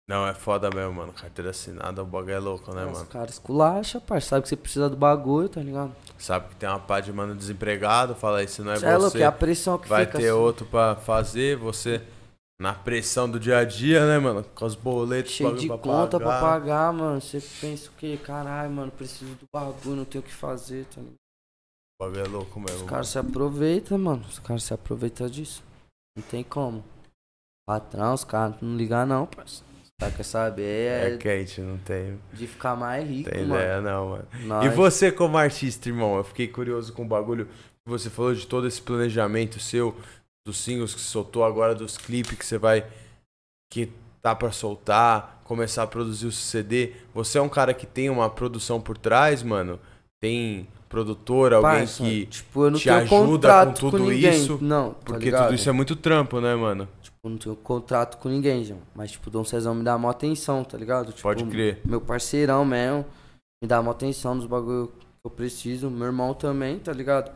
Não, 0.08 0.28
é 0.28 0.36
foda 0.36 0.70
mesmo, 0.70 0.94
mano. 0.94 1.12
Carteira 1.14 1.50
assinada, 1.50 2.04
o 2.04 2.06
bagulho 2.06 2.34
é 2.34 2.38
louco, 2.40 2.72
né, 2.76 2.86
Os 2.86 2.92
mano? 2.92 3.06
caras 3.08 3.32
esculacha, 3.32 4.00
parceiro, 4.00 4.30
sabe 4.30 4.44
que 4.44 4.50
você 4.50 4.56
precisa 4.56 4.88
do 4.88 4.96
bagulho, 4.96 5.50
tá 5.50 5.62
ligado? 5.62 5.92
Sabe 6.20 6.50
que 6.50 6.56
tem 6.58 6.70
uma 6.70 6.80
pá 6.80 7.00
de 7.00 7.12
mano 7.12 7.34
desempregado, 7.36 8.14
fala 8.14 8.38
aí, 8.40 8.48
se 8.48 8.62
não 8.62 8.72
é 8.72 8.76
Cê 8.78 8.86
é 8.86 8.98
louco, 8.98 9.12
você, 9.12 9.24
é 9.24 9.26
a 9.26 9.32
pressão 9.32 9.78
que 9.80 9.88
vai 9.90 10.06
fica 10.06 10.20
ter 10.20 10.26
assim. 10.30 10.38
outro 10.38 10.66
pra 10.68 10.96
fazer, 10.96 11.58
você 11.58 12.04
na 12.62 12.74
pressão 12.74 13.28
do 13.30 13.40
dia 13.40 13.58
a 13.58 13.66
dia, 13.66 14.06
né, 14.06 14.20
mano? 14.20 14.46
Com 14.54 14.66
os 14.66 14.76
boletos, 14.76 15.32
Cheio 15.32 15.56
de 15.58 15.68
pra 15.68 15.78
conta 15.80 16.20
pra 16.20 16.28
pagar. 16.30 16.42
pagar, 16.42 16.94
mano. 16.94 17.20
Você 17.20 17.42
pensa 17.60 17.90
o 17.90 17.94
quê? 17.98 18.18
Caralho, 18.24 18.70
mano, 18.72 18.92
preciso 18.92 19.34
do 19.36 19.48
bagulho, 19.52 19.96
não 19.96 20.06
tenho 20.06 20.24
o 20.24 20.28
que 20.28 20.32
fazer, 20.34 20.86
tá 20.86 21.02
ligado? 21.02 21.16
O 22.00 22.04
bagulho 22.06 22.26
é 22.26 22.28
louco 22.28 22.60
mesmo. 22.60 22.78
Os 22.84 22.90
caras 22.90 23.08
se 23.08 23.18
aproveitam, 23.18 23.98
mano. 23.98 24.26
Os 24.28 24.40
caras 24.40 24.64
se 24.64 24.74
aproveitam 24.74 25.28
disso. 25.30 25.64
Não 26.18 26.24
tem 26.24 26.44
como. 26.44 26.84
Patrão, 27.68 28.14
os 28.14 28.24
caras 28.24 28.56
não 28.62 28.76
ligam 28.76 29.06
não, 29.06 29.26
parceiro. 29.26 29.66
Caras 30.00 30.14
querem 30.16 30.30
saber 30.30 30.64
É 30.92 31.14
é 31.14 31.18
quente, 31.18 31.62
não 31.62 31.78
tem, 31.78 32.20
de 32.34 32.48
ficar 32.48 32.76
mais 32.76 33.08
rico, 33.08 33.30
tem 33.30 33.46
mano. 33.46 33.56
ideia 33.62 33.80
não, 33.82 34.10
mano. 34.10 34.28
E 34.34 34.46
Nós- 34.46 34.76
você 34.76 35.10
como 35.10 35.38
artista, 35.38 35.88
irmão? 35.88 36.18
Eu 36.18 36.24
fiquei 36.26 36.50
curioso 36.50 36.92
com 36.92 37.04
o 37.04 37.08
bagulho 37.08 37.46
que 37.46 37.90
você 37.90 38.10
falou 38.10 38.36
de 38.36 38.46
todo 38.46 38.68
esse 38.68 38.82
planejamento 38.82 39.58
seu, 39.58 39.98
dos 40.46 40.58
singles 40.58 40.94
que 40.94 41.00
soltou 41.00 41.46
agora, 41.46 41.74
dos 41.74 41.98
clipes 41.98 42.38
que 42.38 42.46
você 42.46 42.58
vai... 42.58 42.86
Que 43.72 43.90
tá 44.22 44.36
pra 44.36 44.52
soltar, 44.52 45.42
começar 45.46 45.84
a 45.84 45.88
produzir 45.88 46.28
o 46.28 46.32
CD. 46.32 46.94
Você 47.14 47.38
é 47.38 47.42
um 47.42 47.50
cara 47.50 47.74
que 47.74 47.86
tem 47.88 48.10
uma 48.10 48.30
produção 48.30 48.82
por 48.82 48.98
trás, 48.98 49.42
mano? 49.42 49.80
Tem 50.22 50.68
produtor, 50.88 51.54
alguém 51.54 51.72
Parça, 51.80 52.04
que... 52.04 52.26
tipo, 52.28 52.66
eu 52.66 52.74
te 52.74 52.90
ajuda 52.90 53.66
com 53.66 53.74
com, 53.74 53.74
tudo 53.74 54.00
ninguém. 54.00 54.36
isso? 54.36 54.58
Não, 54.62 54.92
tá 54.92 55.00
Porque 55.06 55.26
ligado? 55.26 55.44
tudo 55.46 55.56
isso 55.56 55.70
é 55.70 55.72
muito 55.72 55.96
trampo, 55.96 56.40
né, 56.40 56.56
mano? 56.56 56.88
Tipo, 57.02 57.30
não 57.30 57.38
tenho 57.38 57.56
contrato 57.56 58.18
com 58.18 58.30
ninguém, 58.30 58.64
João. 58.64 58.80
Mas, 58.94 59.12
tipo, 59.12 59.30
o 59.30 59.32
Dom 59.32 59.44
Cezão 59.44 59.76
me 59.76 59.84
dá 59.84 59.98
mó 59.98 60.10
atenção, 60.10 60.64
tá 60.64 60.78
ligado? 60.78 61.08
Tipo, 61.12 61.24
Pode 61.24 61.44
crer. 61.46 61.82
Meu 61.84 62.00
parceirão 62.00 62.64
mesmo. 62.64 63.06
Me 63.62 63.68
dá 63.68 63.82
mó 63.82 63.92
atenção 63.92 64.36
nos 64.36 64.46
bagulho 64.46 64.88
que 64.88 65.06
eu 65.26 65.32
preciso. 65.32 65.90
Meu 65.90 66.08
irmão 66.08 66.34
também, 66.34 66.78
tá 66.80 66.94
ligado? 66.94 67.32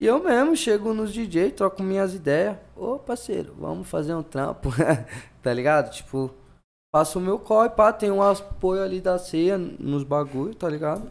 E 0.00 0.06
eu 0.06 0.22
mesmo 0.22 0.56
chego 0.56 0.92
nos 0.92 1.12
DJ, 1.12 1.50
troco 1.50 1.82
minhas 1.82 2.14
ideias. 2.14 2.56
Ô, 2.76 2.98
parceiro, 2.98 3.54
vamos 3.58 3.88
fazer 3.88 4.14
um 4.14 4.22
trampo. 4.22 4.70
tá 5.42 5.52
ligado? 5.52 5.92
Tipo, 5.92 6.30
faço 6.94 7.18
o 7.18 7.22
meu 7.22 7.38
corre, 7.38 7.70
pá. 7.70 7.92
Tem 7.92 8.10
um 8.10 8.22
apoio 8.22 8.82
ali 8.82 9.00
da 9.00 9.18
ceia 9.18 9.56
nos 9.56 10.02
bagulho, 10.02 10.54
tá 10.54 10.68
ligado? 10.68 11.10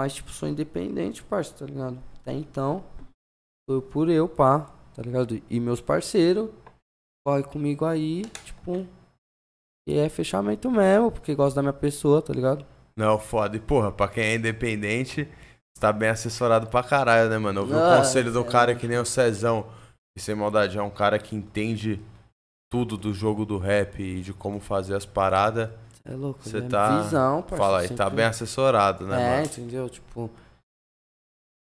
Mas, 0.00 0.14
tipo, 0.14 0.30
sou 0.30 0.48
independente, 0.48 1.22
parceiro, 1.22 1.58
tá 1.58 1.66
ligado? 1.66 1.98
Até 2.22 2.32
então, 2.32 2.82
sou 3.68 3.82
por 3.82 4.08
eu, 4.08 4.26
pá, 4.26 4.60
tá 4.94 5.02
ligado? 5.02 5.38
E 5.50 5.60
meus 5.60 5.82
parceiros 5.82 6.48
corre 7.22 7.42
comigo 7.42 7.84
aí, 7.84 8.24
tipo. 8.46 8.86
E 9.86 9.98
é 9.98 10.08
fechamento 10.08 10.70
mesmo, 10.70 11.12
porque 11.12 11.34
gosta 11.34 11.56
da 11.56 11.62
minha 11.62 11.74
pessoa, 11.74 12.22
tá 12.22 12.32
ligado? 12.32 12.64
Não, 12.96 13.18
foda. 13.18 13.58
E, 13.58 13.60
porra, 13.60 13.92
pra 13.92 14.08
quem 14.08 14.24
é 14.24 14.34
independente, 14.36 15.28
tá 15.78 15.92
bem 15.92 16.08
assessorado 16.08 16.68
pra 16.68 16.82
caralho, 16.82 17.28
né, 17.28 17.36
mano? 17.36 17.60
Eu 17.60 17.66
vi 17.66 17.74
o 17.74 17.78
Ah, 17.78 17.98
conselho 17.98 18.32
do 18.32 18.40
é. 18.40 18.44
cara 18.44 18.74
que 18.74 18.88
nem 18.88 18.96
o 18.96 19.04
Cezão. 19.04 19.66
E 20.16 20.20
sem 20.20 20.34
maldade, 20.34 20.78
é 20.78 20.82
um 20.82 20.88
cara 20.88 21.18
que 21.18 21.36
entende 21.36 22.00
tudo 22.72 22.96
do 22.96 23.12
jogo 23.12 23.44
do 23.44 23.58
rap 23.58 24.02
e 24.02 24.22
de 24.22 24.32
como 24.32 24.60
fazer 24.60 24.94
as 24.96 25.04
paradas. 25.04 25.68
É 26.04 26.14
louco, 26.14 26.42
Você 26.42 26.60
né? 26.60 26.68
tá- 26.68 27.02
Visão, 27.02 27.40
parceiro, 27.42 27.62
Fala 27.62 27.78
aí, 27.80 27.88
tá 27.88 28.04
sempre- 28.04 28.16
bem 28.16 28.24
assessorado, 28.24 29.06
né, 29.06 29.20
É, 29.22 29.30
mano? 29.36 29.46
entendeu? 29.46 29.88
Tipo. 29.90 30.30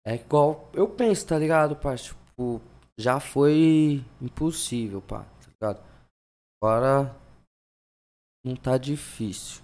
É 0.07 0.15
igual. 0.15 0.71
Eu 0.73 0.89
penso, 0.89 1.27
tá 1.27 1.39
ligado, 1.39 1.75
parceiro? 1.77 2.17
Tipo, 2.27 2.61
já 2.99 3.19
foi 3.21 4.05
impossível, 4.23 5.03
pá, 5.03 5.25
tá 5.25 5.51
ligado? 5.51 5.85
Agora. 6.63 7.15
Não 8.45 8.55
tá 8.57 8.79
difícil. 8.79 9.63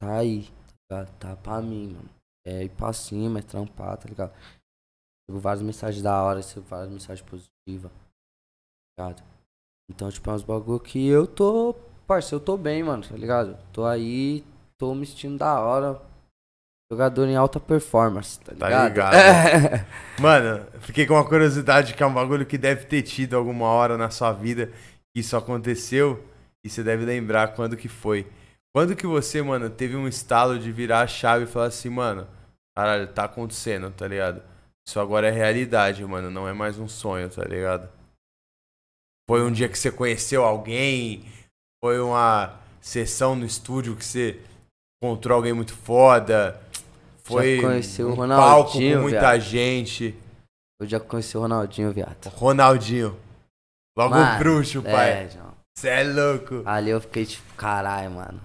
Tá 0.00 0.18
aí, 0.18 0.50
tá 0.88 1.02
ligado? 1.02 1.18
Tá 1.18 1.36
pra 1.36 1.62
mim, 1.62 1.94
mano. 1.94 2.10
É 2.46 2.64
ir 2.64 2.68
pra 2.70 2.92
cima, 2.92 3.38
é 3.38 3.42
trampar, 3.42 3.96
tá 3.96 4.08
ligado? 4.08 4.32
Recebo 4.32 5.40
várias 5.40 5.62
mensagens 5.62 6.02
da 6.02 6.22
hora, 6.22 6.40
recebo 6.40 6.66
várias 6.66 6.90
mensagens 6.90 7.26
positivas, 7.26 7.90
tá 8.98 9.08
ligado? 9.08 9.22
Então, 9.88 10.10
tipo, 10.10 10.28
é 10.28 10.34
uns 10.34 10.42
bagulho 10.42 10.80
que 10.80 11.06
eu 11.06 11.26
tô. 11.26 11.74
Parceiro, 12.06 12.40
eu 12.42 12.44
tô 12.44 12.56
bem, 12.56 12.82
mano, 12.82 13.02
tá 13.02 13.16
ligado? 13.16 13.56
Tô 13.72 13.84
aí, 13.84 14.44
tô 14.78 14.94
me 14.94 15.06
sentindo 15.06 15.38
da 15.38 15.58
hora. 15.60 16.00
Jogador 16.92 17.26
em 17.26 17.34
alta 17.34 17.58
performance, 17.58 18.38
tá 18.40 18.54
Tá 18.54 18.66
ligado? 18.68 18.88
ligado. 18.88 19.86
Mano, 20.20 20.66
fiquei 20.80 21.06
com 21.06 21.14
uma 21.14 21.26
curiosidade 21.26 21.94
que 21.94 22.02
é 22.02 22.06
um 22.06 22.12
bagulho 22.12 22.44
que 22.44 22.58
deve 22.58 22.84
ter 22.84 23.02
tido 23.02 23.36
alguma 23.36 23.66
hora 23.68 23.96
na 23.96 24.10
sua 24.10 24.32
vida 24.32 24.66
que 25.12 25.20
isso 25.20 25.34
aconteceu 25.34 26.22
e 26.62 26.68
você 26.68 26.82
deve 26.84 27.04
lembrar 27.06 27.54
quando 27.54 27.76
que 27.76 27.88
foi. 27.88 28.30
Quando 28.72 28.94
que 28.94 29.06
você, 29.06 29.40
mano, 29.40 29.70
teve 29.70 29.96
um 29.96 30.06
estalo 30.06 30.58
de 30.58 30.70
virar 30.70 31.00
a 31.00 31.06
chave 31.06 31.44
e 31.44 31.48
falar 31.48 31.66
assim, 31.66 31.88
mano, 31.88 32.28
caralho, 32.76 33.08
tá 33.08 33.24
acontecendo, 33.24 33.90
tá 33.90 34.06
ligado? 34.06 34.42
Isso 34.86 35.00
agora 35.00 35.26
é 35.28 35.30
realidade, 35.30 36.04
mano, 36.04 36.30
não 36.30 36.46
é 36.46 36.52
mais 36.52 36.78
um 36.78 36.86
sonho, 36.86 37.30
tá 37.30 37.44
ligado? 37.44 37.88
Foi 39.28 39.42
um 39.42 39.50
dia 39.50 39.70
que 39.70 39.78
você 39.78 39.90
conheceu 39.90 40.44
alguém, 40.44 41.24
foi 41.84 42.00
uma 42.00 42.54
sessão 42.80 43.36
no 43.36 43.44
estúdio 43.44 43.94
que 43.94 44.02
você 44.02 44.40
encontrou 45.02 45.36
alguém 45.36 45.52
muito 45.52 45.74
foda, 45.74 46.58
foi 47.24 47.58
o 47.60 48.08
um 48.08 48.14
Ronaldinho, 48.14 48.36
palco 48.48 48.72
com 48.72 49.00
muita 49.02 49.20
viado. 49.20 49.40
gente. 49.42 50.14
Eu 50.80 50.88
já 50.88 50.98
conheci 50.98 51.36
o 51.36 51.40
Ronaldinho, 51.42 51.92
viado. 51.92 52.28
Ronaldinho. 52.28 53.14
Logo 53.98 54.14
o 54.14 54.18
Mano, 54.18 54.38
bruxo, 54.38 54.82
pai. 54.82 55.10
É, 55.10 55.28
João. 55.28 55.52
Você 55.76 55.88
é 55.90 56.04
louco. 56.04 56.62
Ali 56.64 56.88
eu 56.88 57.02
fiquei 57.02 57.26
tipo, 57.26 57.52
caralho, 57.54 58.12
mano. 58.12 58.40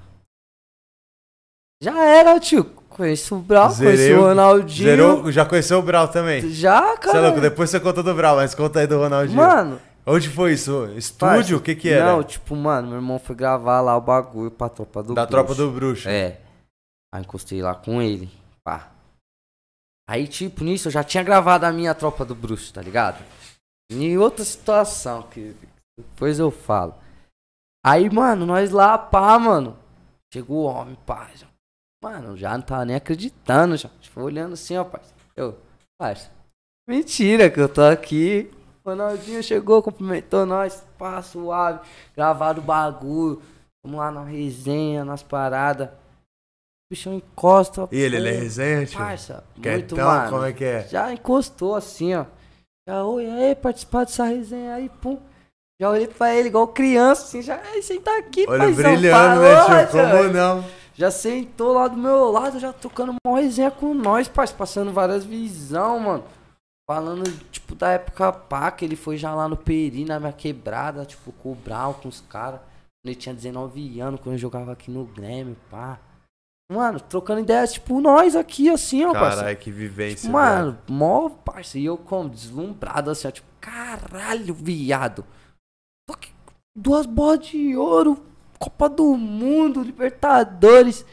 Já 1.82 1.98
era, 2.06 2.38
tio. 2.42 2.66
Conheci 2.90 3.34
o 3.34 3.38
Brau, 3.40 3.74
conheci 3.74 3.96
Zerei 3.96 4.16
o 4.16 4.20
o- 4.20 4.24
Ronaldinho. 4.28 4.90
Zerou, 4.90 5.32
já 5.32 5.46
conheceu 5.46 5.80
o 5.80 5.82
Brau 5.82 6.10
também. 6.10 6.42
Já, 6.52 6.82
Você 6.82 6.92
é 6.92 6.98
cara. 6.98 7.22
louco, 7.22 7.40
depois 7.40 7.70
você 7.70 7.80
conta 7.80 8.04
do 8.04 8.14
Brau, 8.14 8.36
mas 8.36 8.54
conta 8.54 8.82
aí 8.82 8.88
do 8.88 8.98
Ronaldinho. 8.98 9.38
Mano, 9.38 9.80
Onde 10.06 10.30
foi 10.30 10.54
isso? 10.54 10.86
Estúdio? 10.96 11.58
O 11.58 11.62
que 11.62 11.76
que 11.76 11.90
era? 11.90 12.06
Não, 12.14 12.24
tipo, 12.24 12.56
mano, 12.56 12.88
meu 12.88 12.98
irmão 12.98 13.20
foi 13.20 13.36
gravar 13.36 13.82
lá 13.82 13.96
o 13.96 14.02
bagulho 14.02 14.50
pra 14.50 14.70
tropa 14.70 15.04
do 15.04 15.14
da 15.14 15.26
Bruxo. 15.26 15.32
tropa 15.32 15.56
do 15.56 15.72
bruxo. 15.72 16.10
É. 16.10 16.40
Aí 17.14 17.22
encostei 17.22 17.62
lá 17.62 17.76
com 17.76 18.02
ele. 18.02 18.30
Pá. 18.64 18.92
Aí, 20.10 20.28
tipo, 20.28 20.64
nisso 20.64 20.88
eu 20.88 20.92
já 20.92 21.04
tinha 21.04 21.24
gravado 21.24 21.66
a 21.66 21.72
minha 21.72 21.94
tropa 21.94 22.26
do 22.26 22.34
bruxo, 22.34 22.74
tá 22.74 22.82
ligado? 22.82 23.24
Em 23.92 24.18
outra 24.18 24.44
situação, 24.44 25.24
que 25.24 25.56
depois 25.98 26.40
eu 26.40 26.50
falo. 26.50 26.96
Aí, 27.86 28.10
mano, 28.10 28.46
nós 28.46 28.72
lá, 28.72 28.98
pá, 28.98 29.38
mano. 29.38 29.78
Chegou 30.34 30.64
o 30.66 30.66
homem, 30.66 30.96
pá. 31.06 31.30
Já. 31.36 31.48
Mano, 32.04 32.36
já 32.38 32.58
não 32.58 32.62
tava 32.64 32.86
nem 32.86 32.96
acreditando, 32.96 33.78
já. 33.78 33.90
Tipo, 34.02 34.22
olhando 34.22 34.54
assim, 34.54 34.78
ó, 34.78 34.84
parça. 34.84 35.14
Eu, 35.36 35.58
parça. 36.00 36.32
Mentira 36.88 37.50
que 37.50 37.60
eu 37.60 37.70
tô 37.70 37.82
aqui. 37.82 38.52
Ronaldinho 38.86 39.44
chegou, 39.44 39.82
cumprimentou 39.82 40.46
nós, 40.46 40.84
pá, 40.98 41.22
suave. 41.22 41.80
Gravado 42.16 42.62
o 42.62 42.64
bagulho. 42.64 43.42
Vamos 43.84 44.00
lá 44.00 44.12
na 44.12 44.24
resenha, 44.24 45.06
nas 45.06 45.24
paradas. 45.24 45.88
O 45.88 46.94
bichão 46.94 47.14
encosta. 47.14 47.88
E 47.92 47.98
ele, 47.98 48.18
ele 48.18 48.30
é 48.30 48.32
resenha, 48.32 48.86
tio? 48.86 48.98
Parça, 48.98 49.44
muito, 49.56 49.62
Quietão, 49.62 50.08
mano. 50.08 50.30
como 50.30 50.46
é 50.46 50.54
que 50.54 50.64
é? 50.64 50.88
Já 50.88 51.14
encostou 51.14 51.76
assim, 51.76 52.16
ó. 52.16 52.26
Já, 52.88 53.04
oi, 53.04 53.26
aí, 53.30 53.56
participar 53.56 54.06
dessa 54.06 54.26
resenha 54.26 54.74
aí, 54.74 54.90
pum. 54.90 55.20
Já 55.80 55.90
olhei 55.92 56.08
pra 56.08 56.36
ele 56.36 56.50
igual 56.50 56.68
criança, 56.68 57.24
assim, 57.24 57.42
já, 57.42 57.62
ei, 57.74 57.82
senta 57.82 58.12
aqui, 58.18 58.46
Olha 58.48 58.64
paizão, 58.64 58.92
brilhando, 58.92 59.40
né, 59.40 59.56
parou, 59.56 59.88
tio? 59.88 60.18
Como 60.18 60.34
não? 60.34 60.66
Já 60.94 61.10
sentou 61.10 61.72
lá 61.72 61.88
do 61.88 61.96
meu 61.96 62.30
lado, 62.30 62.60
já 62.60 62.74
tocando 62.74 63.16
uma 63.26 63.40
resenha 63.40 63.72
com 63.72 63.94
nós, 63.94 64.28
parça, 64.28 64.54
passando 64.54 64.92
várias 64.92 65.24
visão, 65.24 66.00
mano. 66.00 66.24
Falando, 66.90 67.24
tipo, 67.52 67.76
da 67.76 67.92
época 67.92 68.34
pá, 68.34 68.72
que 68.72 68.84
ele 68.84 68.96
foi 68.96 69.16
já 69.16 69.36
lá 69.36 69.48
no 69.48 69.56
Peri, 69.56 70.06
na 70.06 70.20
minha 70.20 70.34
quebrada, 70.34 71.06
tipo, 71.06 71.32
com 71.34 71.52
o 71.52 71.56
Brau, 71.56 71.94
com 71.94 72.10
os 72.10 72.20
caras. 72.22 72.60
Quando 72.60 73.12
ele 73.12 73.16
tinha 73.16 73.36
19 73.36 74.00
anos, 74.00 74.20
quando 74.20 74.34
eu 74.34 74.40
jogava 74.40 74.72
aqui 74.72 74.90
no 74.90 75.06
Grêmio, 75.06 75.56
pá. 75.70 76.00
Mano, 76.72 77.00
trocando 77.00 77.42
ideias, 77.42 77.74
tipo, 77.74 78.02
nós 78.02 78.36
aqui, 78.36 78.72
assim, 78.72 79.06
ó, 79.06 79.14
parça. 79.14 79.38
Caralho, 79.38 79.58
que 79.58 79.70
vivência. 79.70 80.32
Mano, 80.32 80.80
mó 80.88 81.30
parceiro. 81.30 81.84
E 81.84 81.86
eu 81.86 81.96
como 81.96 82.28
deslumbrado 82.28 83.12
assim, 83.12 83.28
ó, 83.28 83.32
tipo, 83.32 83.48
caralho, 83.62 84.52
viado. 84.56 85.24
Aqui 86.12 86.32
com 86.44 86.54
duas 86.76 87.06
bolas 87.06 87.46
de 87.46 87.78
ouro, 87.78 88.20
Copa 88.58 88.90
do 88.90 89.16
Mundo, 89.16 89.84
Libertadores. 89.84 91.06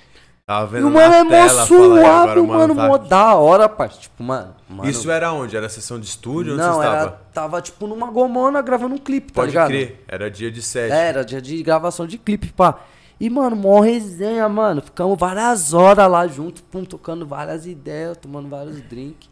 Tava 0.46 0.66
E 0.66 0.80
vendo 0.80 0.88
o 0.88 0.90
mano 0.92 1.12
é 1.12 1.24
mó 1.24 1.30
tela, 1.30 1.48
fala 1.48 1.60
aí, 1.62 1.66
suave, 1.66 2.06
agora 2.06 2.42
o 2.42 2.46
mano, 2.46 2.74
tá 2.76 2.86
mó 2.86 2.98
da 2.98 3.34
hora, 3.34 3.68
parça. 3.68 3.98
Tipo, 3.98 4.22
mano. 4.22 4.54
mano 4.68 4.88
Isso 4.88 5.10
era 5.10 5.32
onde? 5.32 5.56
Era 5.56 5.68
sessão 5.68 5.98
de 5.98 6.06
estúdio? 6.06 6.52
Onde 6.54 6.62
Não, 6.62 6.74
você 6.74 6.86
era, 6.86 6.96
estava? 6.98 7.20
tava 7.34 7.60
tipo 7.60 7.86
numa 7.88 8.08
gomona 8.12 8.62
gravando 8.62 8.94
um 8.94 8.98
clipe, 8.98 9.32
tá 9.32 9.40
Pode 9.40 9.48
ligado? 9.50 9.66
crer. 9.68 10.04
Era 10.06 10.30
dia 10.30 10.48
de 10.48 10.62
set. 10.62 10.92
É, 10.92 11.08
Era 11.08 11.24
dia 11.24 11.42
de 11.42 11.60
gravação 11.64 12.06
de 12.06 12.16
clipe, 12.16 12.52
pá. 12.52 12.78
E, 13.18 13.28
mano, 13.28 13.56
mó 13.56 13.80
resenha, 13.80 14.48
mano. 14.48 14.80
Ficamos 14.80 15.18
várias 15.18 15.74
horas 15.74 16.08
lá 16.08 16.28
junto, 16.28 16.62
pum, 16.62 16.84
tocando 16.84 17.26
várias 17.26 17.66
ideias, 17.66 18.16
tomando 18.16 18.48
vários 18.48 18.80
drinks. 18.82 19.28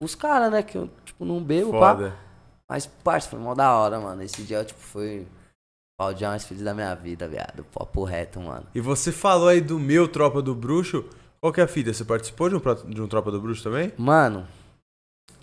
Os 0.00 0.14
caras, 0.14 0.52
né, 0.52 0.62
que 0.62 0.78
eu, 0.78 0.88
tipo, 1.04 1.24
não 1.24 1.42
bebo, 1.42 1.72
pá. 1.72 1.96
Foda. 1.96 2.14
Mas, 2.70 2.86
parça, 2.86 3.28
foi 3.28 3.40
mó 3.40 3.54
da 3.56 3.74
hora, 3.74 3.98
mano. 3.98 4.22
Esse 4.22 4.42
dia, 4.42 4.62
tipo, 4.64 4.78
foi 4.78 5.26
o 6.06 6.12
dia 6.12 6.28
mais 6.28 6.44
feliz 6.44 6.62
da 6.62 6.72
minha 6.72 6.94
vida, 6.94 7.26
viado. 7.26 7.64
Papo 7.74 8.04
reto, 8.04 8.40
mano. 8.40 8.64
E 8.72 8.80
você 8.80 9.10
falou 9.10 9.48
aí 9.48 9.60
do 9.60 9.78
meu 9.78 10.06
Tropa 10.06 10.40
do 10.40 10.54
Bruxo. 10.54 11.04
Qual 11.40 11.52
que 11.52 11.60
é 11.60 11.64
a 11.64 11.68
fita? 11.68 11.92
Você 11.92 12.04
participou 12.04 12.48
de 12.48 12.54
um, 12.54 12.90
de 12.90 13.02
um 13.02 13.08
Tropa 13.08 13.32
do 13.32 13.40
Bruxo 13.40 13.64
também? 13.64 13.92
Mano, 13.96 14.46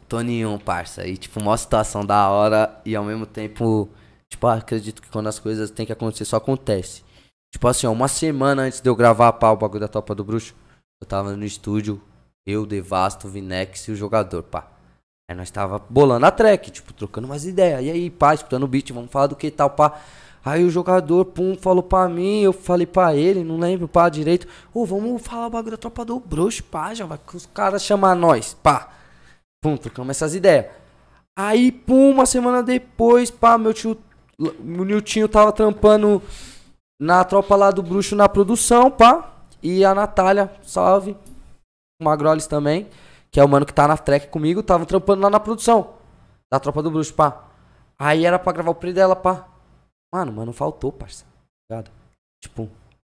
tô 0.08 0.22
nenhum, 0.22 0.58
parça. 0.58 1.06
E, 1.06 1.18
tipo, 1.18 1.40
uma 1.42 1.58
situação 1.58 2.06
da 2.06 2.30
hora 2.30 2.82
e 2.86 2.96
ao 2.96 3.04
mesmo 3.04 3.26
tempo, 3.26 3.90
tipo, 4.30 4.48
acredito 4.48 5.02
que 5.02 5.10
quando 5.10 5.28
as 5.28 5.40
coisas 5.40 5.70
têm 5.70 5.86
que 5.86 5.92
acontecer, 5.92 6.24
só 6.24 6.38
acontece. 6.38 7.04
Tipo 7.54 7.68
assim, 7.68 7.88
ó, 7.88 7.92
uma 7.92 8.08
semana 8.08 8.64
antes 8.64 8.80
de 8.80 8.90
eu 8.90 8.96
gravar 8.96 9.34
pá, 9.34 9.52
o 9.52 9.58
bagulho 9.58 9.82
da 9.82 9.88
Topa 9.88 10.16
do 10.16 10.24
Bruxo, 10.24 10.54
eu 11.02 11.08
tava 11.08 11.36
no 11.36 11.46
estúdio, 11.46 12.02
eu, 12.46 12.66
Devasto, 12.66 13.28
Vinex 13.28 13.88
e 13.88 13.92
o 13.92 13.96
jogador, 13.96 14.44
pá. 14.44 14.68
Aí 15.30 15.36
nós 15.36 15.50
tava 15.50 15.80
bolando 15.90 16.26
a 16.26 16.32
track, 16.32 16.72
tipo, 16.72 16.94
trocando 16.94 17.28
umas 17.28 17.46
ideias. 17.46 17.84
E 17.84 17.90
aí, 17.90 18.10
pá, 18.10 18.34
escutando 18.34 18.64
o 18.64 18.68
beat, 18.68 18.92
vamos 18.92 19.12
falar 19.12 19.28
do 19.28 19.36
que 19.36 19.50
tal, 19.50 19.70
pá. 19.70 20.02
Aí 20.46 20.64
o 20.64 20.70
jogador, 20.70 21.26
pum, 21.26 21.58
falou 21.60 21.82
pra 21.82 22.08
mim, 22.08 22.42
eu 22.42 22.54
falei 22.54 22.86
pra 22.86 23.16
ele, 23.16 23.44
não 23.44 23.58
lembro, 23.58 23.88
pá, 23.88 24.08
direito. 24.10 24.48
Ô, 24.72 24.86
vamos 24.86 25.20
falar 25.24 25.48
o 25.48 25.50
bagulho 25.50 25.72
da 25.72 25.78
tropa 25.78 26.06
do 26.06 26.20
bruxo, 26.20 26.64
pá, 26.66 26.94
já 26.94 27.04
vai 27.04 27.18
que 27.18 27.36
os 27.36 27.48
caras 27.48 27.82
chamar 27.82 28.14
nós, 28.16 28.54
pá. 28.54 28.90
Pum, 29.60 29.76
trocamos 29.76 30.12
essas 30.12 30.36
ideias. 30.36 30.68
Aí, 31.36 31.72
pum, 31.72 32.12
uma 32.12 32.28
semana 32.28 32.62
depois, 32.62 33.32
pá, 33.32 33.58
meu 33.58 33.74
tio, 33.74 33.98
o 34.38 34.84
Niltinho 34.86 35.28
tava 35.28 35.52
trampando 35.52 36.22
na 37.02 37.24
tropa 37.24 37.56
lá 37.56 37.72
do 37.72 37.82
bruxo 37.82 38.16
na 38.16 38.30
produção, 38.30 38.92
pá. 38.92 39.32
E 39.64 39.84
a 39.84 39.96
Natália, 39.96 40.52
salve, 40.62 41.18
o 42.00 42.04
Magrolis 42.04 42.46
também, 42.46 42.88
que 43.32 43.40
é 43.40 43.44
o 43.44 43.50
mano 43.50 43.66
que 43.66 43.74
tá 43.74 43.88
na 43.88 43.98
track 43.98 44.28
comigo, 44.28 44.62
tava 44.62 44.86
trampando 44.86 45.24
lá 45.24 45.30
na 45.32 45.40
produção 45.40 45.96
da 46.54 46.60
tropa 46.60 46.84
do 46.84 46.92
bruxo, 46.92 47.16
pá. 47.16 47.46
Aí 47.98 48.28
era 48.28 48.38
pra 48.38 48.54
gravar 48.54 48.70
o 48.70 48.76
pre 48.76 48.94
dela, 48.94 49.16
pá. 49.16 49.55
Mano, 50.16 50.32
mano, 50.32 50.54
faltou, 50.54 50.94
parça. 50.94 51.26
Ligado? 51.70 51.92
Tipo, 52.42 52.70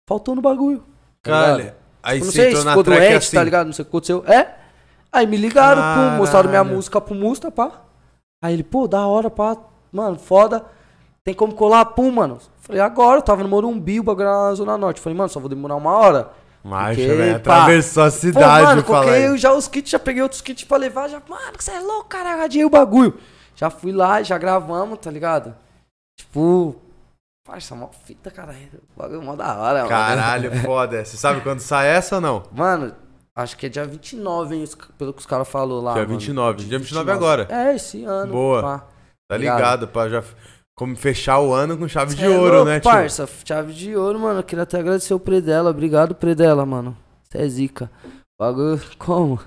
faltou 0.08 0.34
no 0.34 0.40
bagulho. 0.40 0.82
tá 1.22 1.30
ligado? 1.30 1.58
Cara, 1.58 1.76
aí 2.02 2.14
Tipo, 2.14 2.24
não 2.24 2.32
sei 2.32 2.56
ficou 2.56 2.82
doente, 2.82 3.14
assim. 3.16 3.36
tá 3.36 3.44
ligado? 3.44 3.66
Não 3.66 3.72
sei 3.74 3.82
o 3.82 3.84
que 3.86 3.90
aconteceu. 3.90 4.24
É. 4.26 4.54
Aí 5.12 5.26
me 5.26 5.36
ligaram, 5.36 5.82
pum, 5.82 6.16
mostraram 6.16 6.48
minha 6.48 6.64
música 6.64 6.98
pro 6.98 7.14
Musta, 7.14 7.50
pá. 7.50 7.82
Aí 8.42 8.54
ele, 8.54 8.62
pô, 8.64 8.88
da 8.88 9.06
hora, 9.06 9.28
pá. 9.28 9.58
Mano, 9.92 10.18
foda. 10.18 10.64
Tem 11.22 11.34
como 11.34 11.54
colar, 11.54 11.84
pum, 11.84 12.10
mano. 12.10 12.38
Falei, 12.60 12.80
agora, 12.80 13.18
eu 13.18 13.22
tava 13.22 13.42
no 13.42 13.48
Morumbi, 13.50 14.00
o 14.00 14.02
bagulho 14.02 14.26
na 14.28 14.54
Zona 14.54 14.78
Norte. 14.78 14.98
Falei, 15.02 15.18
mano, 15.18 15.28
só 15.28 15.38
vou 15.38 15.50
demorar 15.50 15.76
uma 15.76 15.92
hora. 15.92 16.30
Marcha, 16.64 17.00
Porque, 17.00 17.14
velho. 17.14 17.36
Atravessou 17.36 18.04
a 18.04 18.06
Pô, 18.06 18.10
cidade, 18.12 18.64
mano, 18.66 18.82
fala 18.84 19.00
coloquei 19.04 19.26
aí. 19.26 19.36
já 19.36 19.52
os 19.52 19.68
kits, 19.68 19.90
já 19.90 19.98
peguei 19.98 20.22
outros 20.22 20.40
kits 20.40 20.64
pra 20.64 20.78
levar, 20.78 21.08
já, 21.08 21.20
mano, 21.28 21.52
você 21.58 21.72
é 21.72 21.80
louco, 21.80 22.06
caralho, 22.08 22.38
radiei 22.40 22.64
o 22.64 22.70
bagulho. 22.70 23.18
Já 23.54 23.68
fui 23.70 23.92
lá, 23.92 24.22
já 24.22 24.36
gravamos, 24.38 24.98
tá 24.98 25.10
ligado? 25.10 25.54
Tipo, 26.18 26.74
parça, 27.46 27.74
mó 27.74 27.88
fita, 28.04 28.30
caralho. 28.30 28.58
O 28.94 28.98
bagulho 29.00 29.22
é 29.22 29.24
mó 29.24 29.36
da 29.36 29.56
hora, 29.56 29.78
mano. 29.78 29.88
Caralho, 29.88 30.52
foda. 30.62 31.04
Você 31.04 31.16
sabe 31.16 31.40
quando 31.40 31.60
sai 31.60 31.88
essa 31.88 32.16
ou 32.16 32.20
não? 32.20 32.42
Mano, 32.52 32.92
acho 33.34 33.56
que 33.56 33.66
é 33.66 33.68
dia 33.68 33.84
29, 33.84 34.56
hein, 34.56 34.64
pelo 34.98 35.12
que 35.12 35.20
os 35.20 35.26
caras 35.26 35.48
falaram 35.48 35.80
lá. 35.80 35.92
Dia 35.92 36.02
mano. 36.02 36.18
29. 36.18 36.64
Dia 36.64 36.78
29 36.78 37.10
agora. 37.10 37.46
É, 37.48 37.74
esse 37.76 38.04
ano. 38.04 38.32
Boa. 38.32 38.62
pá. 38.62 38.86
Tá 39.28 39.36
Ligado. 39.36 39.88
Pra 39.88 40.08
já 40.08 40.22
como 40.76 40.94
fechar 40.96 41.40
o 41.40 41.54
ano 41.54 41.78
com 41.78 41.88
chave 41.88 42.14
de 42.14 42.24
é 42.24 42.28
ouro, 42.28 42.56
louco, 42.56 42.68
né, 42.68 42.80
tio? 42.80 42.90
Parça, 42.90 43.28
chave 43.44 43.72
de 43.72 43.96
ouro, 43.96 44.18
mano. 44.18 44.40
Eu 44.40 44.44
queria 44.44 44.64
até 44.64 44.78
agradecer 44.78 45.14
o 45.14 45.20
Predela. 45.20 45.70
Obrigado, 45.70 46.14
Predela, 46.14 46.66
mano. 46.66 46.96
Você 47.24 47.38
é 47.38 47.48
zica. 47.48 47.90
Bagulho, 48.38 48.80
como? 48.98 49.40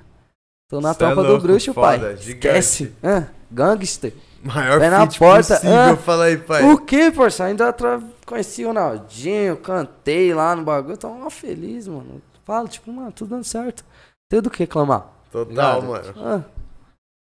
Tô 0.69 0.81
na 0.81 0.93
Cê 0.93 1.03
é 1.03 1.07
tropa 1.07 1.23
do 1.23 1.29
louco, 1.29 1.43
bruxo, 1.43 1.73
foda, 1.73 1.87
pai. 1.87 2.17
gigante. 2.17 2.29
Esquece. 2.31 2.93
Ah, 3.03 3.25
gangster. 3.51 4.13
Maior 4.43 4.79
Pé 4.79 4.89
na 4.89 5.05
porta, 5.05 5.55
possível, 5.55 5.75
ah, 5.75 5.97
fala 5.97 6.25
aí, 6.25 6.37
pai. 6.37 6.63
O 6.63 6.77
que, 6.77 7.11
parça? 7.11 7.43
Ainda 7.43 7.73
tra... 7.73 8.01
conheci 8.25 8.65
o 8.65 8.73
Naldinho, 8.73 9.57
cantei 9.57 10.33
lá 10.33 10.55
no 10.55 10.63
bagulho. 10.63 10.97
Mó 11.03 11.29
feliz, 11.29 11.87
mano. 11.87 12.21
Falo, 12.45 12.67
tipo, 12.67 12.91
mano, 12.91 13.11
tudo 13.11 13.29
dando 13.29 13.43
certo. 13.43 13.83
Tem 14.29 14.41
do 14.41 14.49
que 14.49 14.59
reclamar. 14.59 15.07
Total, 15.31 15.81
Ligado? 15.81 15.87
mano. 15.87 16.13
Ah, 16.17 16.43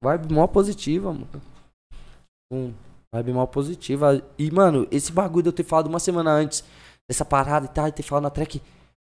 vibe 0.02 0.32
mó 0.32 0.46
positiva, 0.46 1.12
mano. 1.12 1.28
Um, 2.52 2.72
vibe 3.14 3.32
mó 3.32 3.46
positiva. 3.46 4.22
E, 4.38 4.50
mano, 4.50 4.86
esse 4.90 5.12
bagulho 5.12 5.42
de 5.42 5.48
eu 5.50 5.52
ter 5.52 5.64
falado 5.64 5.86
uma 5.88 6.00
semana 6.00 6.30
antes 6.30 6.64
dessa 7.08 7.24
parada 7.24 7.66
e 7.66 7.68
tal, 7.68 7.88
e 7.88 7.92
ter 7.92 8.02
falado 8.02 8.24
na 8.24 8.30
track, 8.30 8.60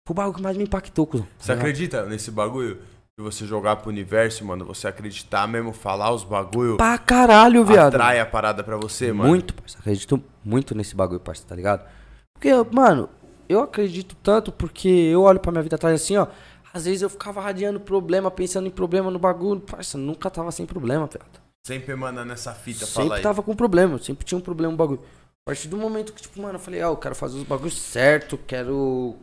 foi 0.06 0.12
o 0.12 0.14
bagulho 0.14 0.36
que 0.36 0.42
mais 0.42 0.56
me 0.56 0.64
impactou, 0.64 1.06
cuzão. 1.06 1.26
Você 1.38 1.52
acredita 1.52 2.06
nesse 2.06 2.30
bagulho? 2.30 2.80
De 3.18 3.24
você 3.24 3.44
jogar 3.44 3.74
pro 3.74 3.88
universo, 3.88 4.44
mano, 4.44 4.64
você 4.64 4.86
acreditar 4.86 5.48
mesmo, 5.48 5.72
falar 5.72 6.12
os 6.12 6.22
bagulho, 6.22 6.76
Pra 6.76 6.96
caralho, 6.96 7.64
viado. 7.64 7.96
atrai 7.96 8.20
a 8.20 8.24
parada 8.24 8.62
pra 8.62 8.76
você, 8.76 9.12
mano. 9.12 9.28
Muito, 9.28 9.54
parça. 9.54 9.76
Acredito 9.76 10.22
muito 10.44 10.72
nesse 10.72 10.94
bagulho, 10.94 11.18
parça, 11.18 11.44
tá 11.44 11.56
ligado? 11.56 11.84
Porque, 12.32 12.48
mano, 12.70 13.08
eu 13.48 13.58
acredito 13.58 14.14
tanto 14.22 14.52
porque 14.52 14.88
eu 14.88 15.22
olho 15.22 15.40
pra 15.40 15.50
minha 15.50 15.64
vida 15.64 15.74
atrás 15.74 16.00
assim, 16.00 16.16
ó. 16.16 16.28
Às 16.72 16.84
vezes 16.84 17.02
eu 17.02 17.10
ficava 17.10 17.40
radiando 17.40 17.80
problema, 17.80 18.30
pensando 18.30 18.68
em 18.68 18.70
problema 18.70 19.10
no 19.10 19.18
bagulho. 19.18 19.60
Parça, 19.62 19.98
nunca 19.98 20.30
tava 20.30 20.52
sem 20.52 20.64
problema, 20.64 21.08
viado. 21.08 21.40
Sempre 21.66 21.96
manda 21.96 22.24
nessa 22.24 22.54
fita, 22.54 22.86
fala 22.86 23.08
Sempre 23.08 23.22
tava 23.22 23.42
com 23.42 23.56
problema, 23.56 23.98
sempre 23.98 24.24
tinha 24.24 24.38
um 24.38 24.40
problema 24.40 24.70
no 24.70 24.78
bagulho. 24.78 25.02
A 25.44 25.50
partir 25.50 25.66
do 25.66 25.76
momento 25.76 26.12
que, 26.12 26.22
tipo, 26.22 26.40
mano, 26.40 26.54
eu 26.54 26.60
falei, 26.60 26.80
ah, 26.80 26.84
eu 26.86 26.96
quero 26.96 27.16
fazer 27.16 27.36
os 27.36 27.42
bagulhos 27.42 27.76
certo, 27.76 28.38
quero 28.38 29.16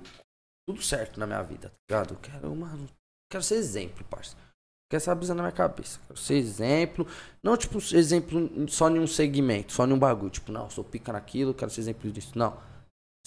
tudo 0.68 0.82
certo 0.82 1.18
na 1.18 1.26
minha 1.26 1.41
vida, 1.43 1.70
tá 1.70 1.76
ligado? 1.89 2.14
Eu 2.16 2.18
quero, 2.18 2.54
mano, 2.54 2.89
quero 3.36 3.44
ser 3.44 3.56
exemplo, 3.56 4.06
parça. 4.10 4.36
Quero 4.90 5.02
essa 5.02 5.14
brisa 5.14 5.36
na 5.36 5.44
minha 5.44 5.52
cabeça. 5.52 6.00
Quero 6.08 6.18
ser 6.18 6.36
exemplo. 6.36 7.06
Não, 7.44 7.58
tipo, 7.58 7.80
exemplo 7.94 8.50
só 8.70 8.90
em 8.90 9.00
um 9.00 9.08
segmento, 9.08 9.74
só 9.74 9.86
em 9.86 9.92
um 9.92 10.00
bagulho. 10.00 10.30
Tipo, 10.30 10.54
não, 10.54 10.70
sou 10.70 10.84
pica 10.84 11.12
naquilo, 11.12 11.54
quero 11.54 11.70
ser 11.70 11.82
exemplo 11.82 12.10
disso. 12.10 12.32
Não. 12.36 12.56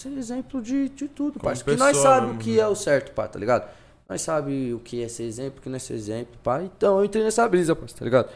Ser 0.01 0.09
exemplo 0.13 0.61
de, 0.61 0.89
de 0.89 1.07
tudo, 1.07 1.39
parça. 1.39 1.63
Porque 1.63 1.77
nós 1.77 1.95
sabemos 1.97 2.37
o 2.37 2.39
que 2.39 2.55
né? 2.55 2.61
é 2.61 2.67
o 2.67 2.75
certo, 2.75 3.13
pá, 3.13 3.27
tá 3.27 3.37
ligado? 3.37 3.69
Nós 4.07 4.21
sabemos 4.21 4.73
o 4.73 4.79
que 4.79 5.03
é 5.03 5.07
ser 5.07 5.23
exemplo, 5.23 5.59
o 5.59 5.61
que 5.61 5.69
não 5.69 5.75
é 5.75 5.79
ser 5.79 5.93
exemplo, 5.93 6.35
pá. 6.41 6.63
Então 6.63 6.97
eu 6.97 7.05
entrei 7.05 7.23
nessa 7.23 7.47
brisa, 7.47 7.75
parça, 7.75 7.97
tá 7.97 8.05
ligado? 8.05 8.31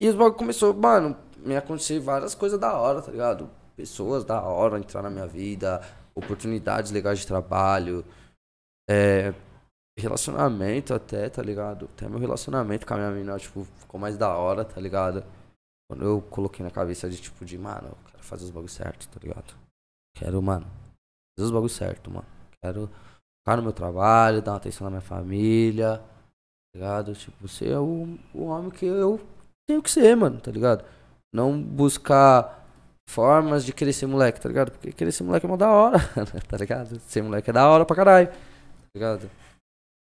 E 0.00 0.08
os 0.08 0.16
bagulho 0.16 0.34
começou, 0.34 0.74
mano, 0.74 1.16
me 1.38 1.56
acontecer 1.56 2.00
várias 2.00 2.34
coisas 2.34 2.58
da 2.58 2.74
hora, 2.74 3.00
tá 3.00 3.12
ligado? 3.12 3.48
Pessoas 3.76 4.24
da 4.24 4.42
hora 4.42 4.78
entrar 4.78 5.02
na 5.02 5.10
minha 5.10 5.26
vida, 5.26 5.80
oportunidades 6.14 6.90
legais 6.90 7.20
de 7.20 7.26
trabalho, 7.26 8.04
é, 8.88 9.34
relacionamento 10.02 10.92
até, 10.92 11.28
tá 11.28 11.42
ligado? 11.42 11.86
Até 11.86 12.08
meu 12.08 12.18
relacionamento 12.18 12.86
com 12.86 12.94
a 12.94 12.96
minha 12.98 13.10
mina, 13.10 13.38
tipo, 13.38 13.64
ficou 13.78 13.98
mais 13.98 14.16
da 14.16 14.36
hora, 14.36 14.64
tá 14.64 14.80
ligado? 14.80 15.24
Quando 15.88 16.04
eu 16.04 16.20
coloquei 16.20 16.64
na 16.64 16.70
cabeça 16.70 17.08
de, 17.08 17.20
tipo, 17.20 17.44
de, 17.44 17.56
mano, 17.56 17.88
eu 17.88 17.96
quero 18.10 18.22
fazer 18.22 18.44
os 18.44 18.50
bagulhos 18.50 18.72
certos, 18.72 19.06
tá 19.06 19.18
ligado? 19.20 19.54
Quero, 20.16 20.42
mano, 20.42 20.66
fazer 21.36 21.46
os 21.46 21.50
bagulhos 21.50 21.72
certos, 21.72 22.12
mano. 22.12 22.26
Quero 22.62 22.88
ficar 23.40 23.56
no 23.56 23.62
meu 23.62 23.72
trabalho, 23.72 24.42
dar 24.42 24.52
uma 24.52 24.56
atenção 24.58 24.84
na 24.84 24.90
minha 24.90 25.00
família, 25.00 25.98
tá 25.98 26.04
ligado? 26.74 27.14
Tipo, 27.14 27.48
ser 27.48 27.76
o, 27.78 28.18
o 28.34 28.44
homem 28.46 28.70
que 28.70 28.84
eu 28.84 29.20
tenho 29.68 29.82
que 29.82 29.90
ser, 29.90 30.14
mano, 30.14 30.40
tá 30.40 30.50
ligado? 30.50 30.84
Não 31.32 31.60
buscar 31.60 32.66
formas 33.08 33.64
de 33.64 33.92
ser 33.92 34.06
moleque, 34.06 34.40
tá 34.40 34.48
ligado? 34.48 34.72
Porque 34.72 35.10
ser 35.12 35.24
moleque 35.24 35.46
é 35.46 35.48
mó 35.48 35.56
da 35.56 35.70
hora, 35.70 35.98
tá 36.48 36.56
ligado? 36.56 36.98
Ser 37.00 37.22
moleque 37.22 37.48
é 37.48 37.52
da 37.52 37.68
hora 37.68 37.86
pra 37.86 37.96
caralho, 37.96 38.28
tá 38.28 38.34
ligado? 38.94 39.30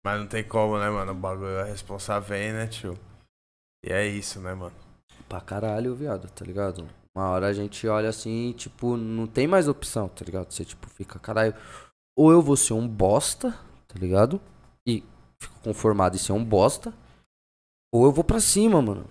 Mas 0.04 0.20
não 0.20 0.28
tem 0.28 0.44
como, 0.44 0.78
né, 0.80 0.90
mano? 0.90 1.12
O 1.12 1.16
bagulho, 1.16 1.60
a 1.60 1.64
responsável 1.64 2.28
vem, 2.28 2.52
né, 2.52 2.68
tio? 2.68 2.98
E 3.86 3.92
é 3.92 4.06
isso, 4.08 4.40
né, 4.40 4.54
mano? 4.54 4.76
Pra 5.30 5.42
caralho, 5.42 5.96
viado, 5.96 6.30
tá 6.30 6.44
ligado? 6.44 6.88
Uma 7.16 7.30
hora 7.30 7.48
a 7.48 7.54
gente 7.54 7.88
olha 7.88 8.10
assim, 8.10 8.54
tipo, 8.54 8.96
não 8.96 9.28
tem 9.28 9.48
mais 9.48 9.68
opção, 9.68 10.08
tá 10.08 10.24
ligado? 10.24 10.52
Você, 10.52 10.64
tipo, 10.64 10.88
fica, 10.90 11.20
caralho, 11.20 11.54
ou 12.18 12.32
eu 12.32 12.42
vou 12.42 12.56
ser 12.56 12.74
um 12.74 12.88
bosta, 12.88 13.52
tá 13.88 14.00
ligado? 14.00 14.42
E 14.88 15.04
fico 15.42 15.56
conformado 15.64 16.16
em 16.16 16.20
ser 16.20 16.32
um 16.32 16.44
bosta, 16.44 16.94
ou 17.94 18.06
eu 18.06 18.12
vou 18.12 18.24
pra 18.24 18.40
cima, 18.40 18.82
mano. 18.82 19.06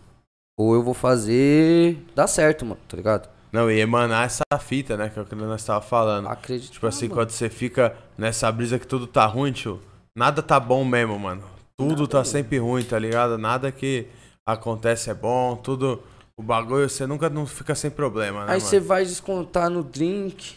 Ou 0.59 0.75
eu 0.75 0.83
vou 0.83 0.95
fazer 0.95 2.05
dar 2.15 2.27
certo, 2.27 2.65
mano, 2.65 2.81
tá 2.89 2.97
ligado? 2.97 3.29
Não, 3.53 3.71
e 3.71 3.81
emanar 3.81 4.27
essa 4.27 4.43
fita, 4.59 4.97
né? 4.97 5.09
Que 5.09 5.19
é 5.19 5.23
o 5.23 5.27
que 5.27 5.35
nós 5.35 5.65
tava 5.65 5.81
falando. 5.81 6.29
Acredito. 6.29 6.73
Tipo 6.73 6.87
assim, 6.87 7.07
mano. 7.07 7.15
quando 7.17 7.31
você 7.31 7.51
fica 7.51 7.97
nessa 8.17 8.51
brisa 8.53 8.79
que 8.79 8.87
tudo 8.87 9.07
tá 9.07 9.27
ruim, 9.27 9.53
tio, 9.53 9.81
nada 10.17 10.43
tá 10.43 10.59
bom 10.61 10.85
mesmo, 10.85 11.19
mano. 11.19 11.43
Tudo 11.77 12.03
Nada 12.03 12.09
tá 12.09 12.19
mesmo. 12.19 12.33
sempre 12.33 12.59
ruim, 12.59 12.83
tá 12.85 12.99
ligado? 12.99 13.39
Nada 13.39 13.73
que 13.73 14.07
acontece 14.47 15.11
é 15.11 15.15
bom, 15.15 15.57
tudo. 15.57 16.03
O 16.37 16.43
bagulho, 16.43 16.89
você 16.89 17.07
nunca 17.07 17.29
não 17.29 17.47
fica 17.47 17.75
sem 17.75 17.91
problema, 17.91 18.45
né? 18.47 18.55
Aí 18.55 18.61
você 18.61 18.81
vai 18.81 19.05
descontar 19.05 19.69
no 19.71 19.83
drink, 19.83 20.55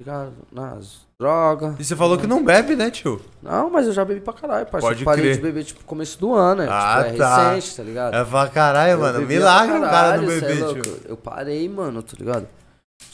ligado? 0.00 0.32
Nas 0.50 1.06
drogas. 1.20 1.76
E 1.78 1.84
você 1.84 1.94
falou 1.96 2.16
que 2.18 2.26
não 2.26 2.42
bebe, 2.44 2.74
né, 2.76 2.90
tio? 2.90 3.20
Não, 3.42 3.68
mas 3.70 3.86
eu 3.86 3.92
já 3.92 4.04
bebi 4.04 4.20
pra 4.20 4.32
caralho, 4.32 4.66
parceiro. 4.66 4.94
Pode 4.96 5.04
Parei 5.04 5.24
crer. 5.24 5.36
de 5.36 5.42
beber, 5.42 5.64
tipo, 5.64 5.84
começo 5.84 6.18
do 6.18 6.34
ano, 6.34 6.62
é, 6.62 6.68
Ah, 6.70 7.04
tipo, 7.04 7.16
é 7.16 7.18
tá. 7.18 7.50
recente, 7.52 7.76
tá 7.76 7.82
ligado? 7.82 8.14
É 8.14 8.24
pra 8.24 8.48
caralho, 8.48 8.92
Eu 8.92 8.98
mano. 8.98 9.26
Milagre 9.26 9.78
pra 9.78 9.86
o 9.86 9.90
cara 9.90 10.16
não 10.16 10.24
é 10.24 10.26
beber, 10.40 10.64
louco. 10.64 10.80
tio. 10.82 11.00
Eu 11.06 11.16
parei, 11.16 11.68
mano, 11.68 12.02
tá 12.02 12.12
ligado? 12.18 12.46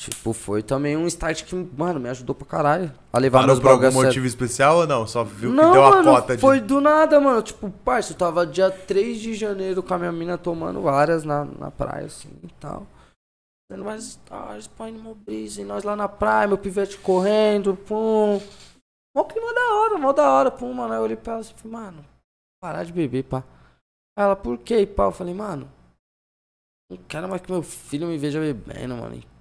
Tipo, 0.03 0.33
foi 0.33 0.63
também 0.63 0.97
um 0.97 1.07
start 1.07 1.45
que, 1.45 1.55
mano, 1.55 2.01
me 2.01 2.09
ajudou 2.09 2.35
pra 2.35 2.47
caralho. 2.47 2.93
A 3.13 3.19
levar 3.19 3.41
Parou 3.41 3.55
meus 3.55 3.61
por 3.61 3.71
algum 3.71 3.87
a 3.87 3.91
motivo 3.91 4.27
especial 4.27 4.79
ou 4.79 4.87
não? 4.87 5.07
Só 5.07 5.23
viu 5.23 5.51
que 5.51 5.57
Não, 5.57 5.73
deu 5.73 5.85
a 5.85 5.91
mano, 5.91 6.11
cota 6.11 6.35
de. 6.35 6.41
foi 6.41 6.61
do 6.61 6.81
nada, 6.81 7.21
mano. 7.21 7.43
Tipo, 7.43 7.71
parça, 7.71 8.13
eu 8.13 8.17
tava 8.17 8.45
dia 8.47 8.71
3 8.71 9.21
de 9.21 9.35
janeiro 9.35 9.83
com 9.83 9.95
a 9.95 9.99
minha 9.99 10.11
mina 10.11 10.37
tomando 10.37 10.83
várias 10.83 11.25
na, 11.25 11.45
na 11.45 11.71
praia, 11.71 12.07
assim, 12.07 12.31
e 12.43 12.49
tal. 12.59 12.87
Fazendo 13.71 13.85
várias 13.85 14.05
stories, 14.05 14.67
pô, 14.67 14.83
Animal 14.85 15.15
Breeze, 15.15 15.61
e 15.61 15.65
nós 15.65 15.85
lá 15.85 15.95
na 15.95 16.09
praia, 16.09 16.49
meu 16.49 16.59
pivete 16.59 16.99
correndo, 16.99 17.77
pum. 17.77 18.41
Mó 19.17 19.25
clima 19.25 19.55
da 19.55 19.75
hora, 19.75 19.99
mó 19.99 20.13
da 20.13 20.29
hora, 20.31 20.51
pum, 20.51 20.73
mano. 20.73 20.93
Aí 20.93 20.99
eu 20.99 21.05
olhei 21.05 21.17
pra 21.17 21.35
ela 21.35 21.41
assim, 21.43 21.55
falei, 21.55 21.73
mano, 21.79 22.05
parar 22.61 22.85
de 22.85 22.93
beber, 22.93 23.23
pá. 23.25 23.45
Aí 24.19 24.25
ela, 24.25 24.35
por 24.35 24.59
quê, 24.59 24.85
pá? 24.85 25.05
Eu 25.05 25.13
falei, 25.13 25.33
mano, 25.35 25.71
não 26.91 26.99
quero 27.09 27.29
mais 27.29 27.41
que 27.41 27.53
meu 27.53 27.63
filho 27.63 28.09
me 28.09 28.19
veja 28.19 28.41
bebendo, 28.41 28.97
mano. 28.97 29.15
E, 29.15 29.32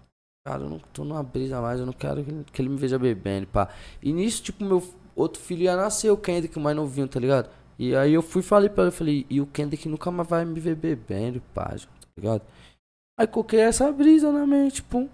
Cara, 0.45 0.63
eu 0.63 0.69
não 0.69 0.79
tô 0.79 1.03
numa 1.03 1.21
brisa 1.21 1.61
mais, 1.61 1.79
eu 1.79 1.85
não 1.85 1.93
quero 1.93 2.23
que 2.23 2.31
ele, 2.31 2.43
que 2.45 2.61
ele 2.61 2.69
me 2.69 2.77
veja 2.77 2.97
bebendo, 2.97 3.45
pá. 3.47 3.69
E 4.01 4.11
nisso, 4.11 4.41
tipo, 4.41 4.63
meu 4.63 4.83
outro 5.15 5.41
filho 5.41 5.63
ia 5.63 5.75
nascer, 5.75 6.09
o 6.09 6.17
Kendrick, 6.17 6.57
mais 6.59 6.75
novinho, 6.75 7.07
tá 7.07 7.19
ligado? 7.19 7.49
E 7.77 7.95
aí 7.95 8.13
eu 8.13 8.21
fui 8.21 8.41
falei 8.41 8.69
pra 8.69 8.83
ele, 8.83 8.91
falei, 8.91 9.25
e 9.29 9.39
o 9.39 9.45
Kendrick 9.45 9.87
nunca 9.87 10.09
mais 10.09 10.27
vai 10.27 10.43
me 10.43 10.59
ver 10.59 10.75
bebendo, 10.75 11.41
pá, 11.53 11.65
tá 11.65 12.07
ligado? 12.17 12.41
Aí 13.19 13.27
coloquei 13.27 13.59
essa 13.59 13.91
brisa 13.91 14.31
na 14.31 14.47
mente, 14.47 14.81
pum. 14.81 15.07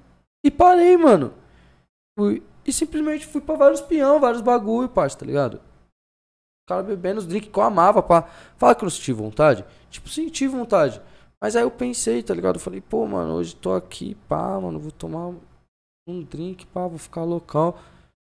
E 0.46 0.50
parei, 0.50 0.96
mano. 0.96 1.34
Fui, 2.18 2.42
e 2.66 2.72
simplesmente 2.72 3.26
fui 3.26 3.42
pra 3.42 3.56
vários 3.56 3.82
peão, 3.82 4.20
vários 4.20 4.42
bagulho, 4.42 4.88
parça, 4.88 5.18
tá 5.18 5.26
ligado? 5.26 5.56
O 5.56 6.70
cara 6.70 6.84
bebendo 6.84 7.20
os 7.20 7.28
drinks 7.28 7.50
que 7.52 7.60
eu 7.60 7.64
amava, 7.64 8.02
pá. 8.02 8.24
Fala 8.58 8.76
que 8.76 8.82
eu 8.82 8.86
não 8.86 8.92
senti 8.92 9.12
vontade? 9.12 9.66
Tipo, 9.90 10.08
senti 10.10 10.48
vontade. 10.48 11.02
Mas 11.42 11.56
aí 11.56 11.64
eu 11.64 11.72
pensei, 11.72 12.24
tá 12.24 12.34
ligado? 12.34 12.56
Eu 12.56 12.60
falei, 12.62 12.82
pô, 12.82 13.06
mano, 13.06 13.34
hoje 13.36 13.56
tô 13.56 13.74
aqui, 13.74 14.16
pá, 14.28 14.60
mano, 14.60 14.80
vou 14.80 14.92
tomar 14.92 15.32
um 16.08 16.24
drink, 16.24 16.66
pá, 16.68 16.88
vou 16.88 16.98
ficar 16.98 17.24
local. 17.24 17.80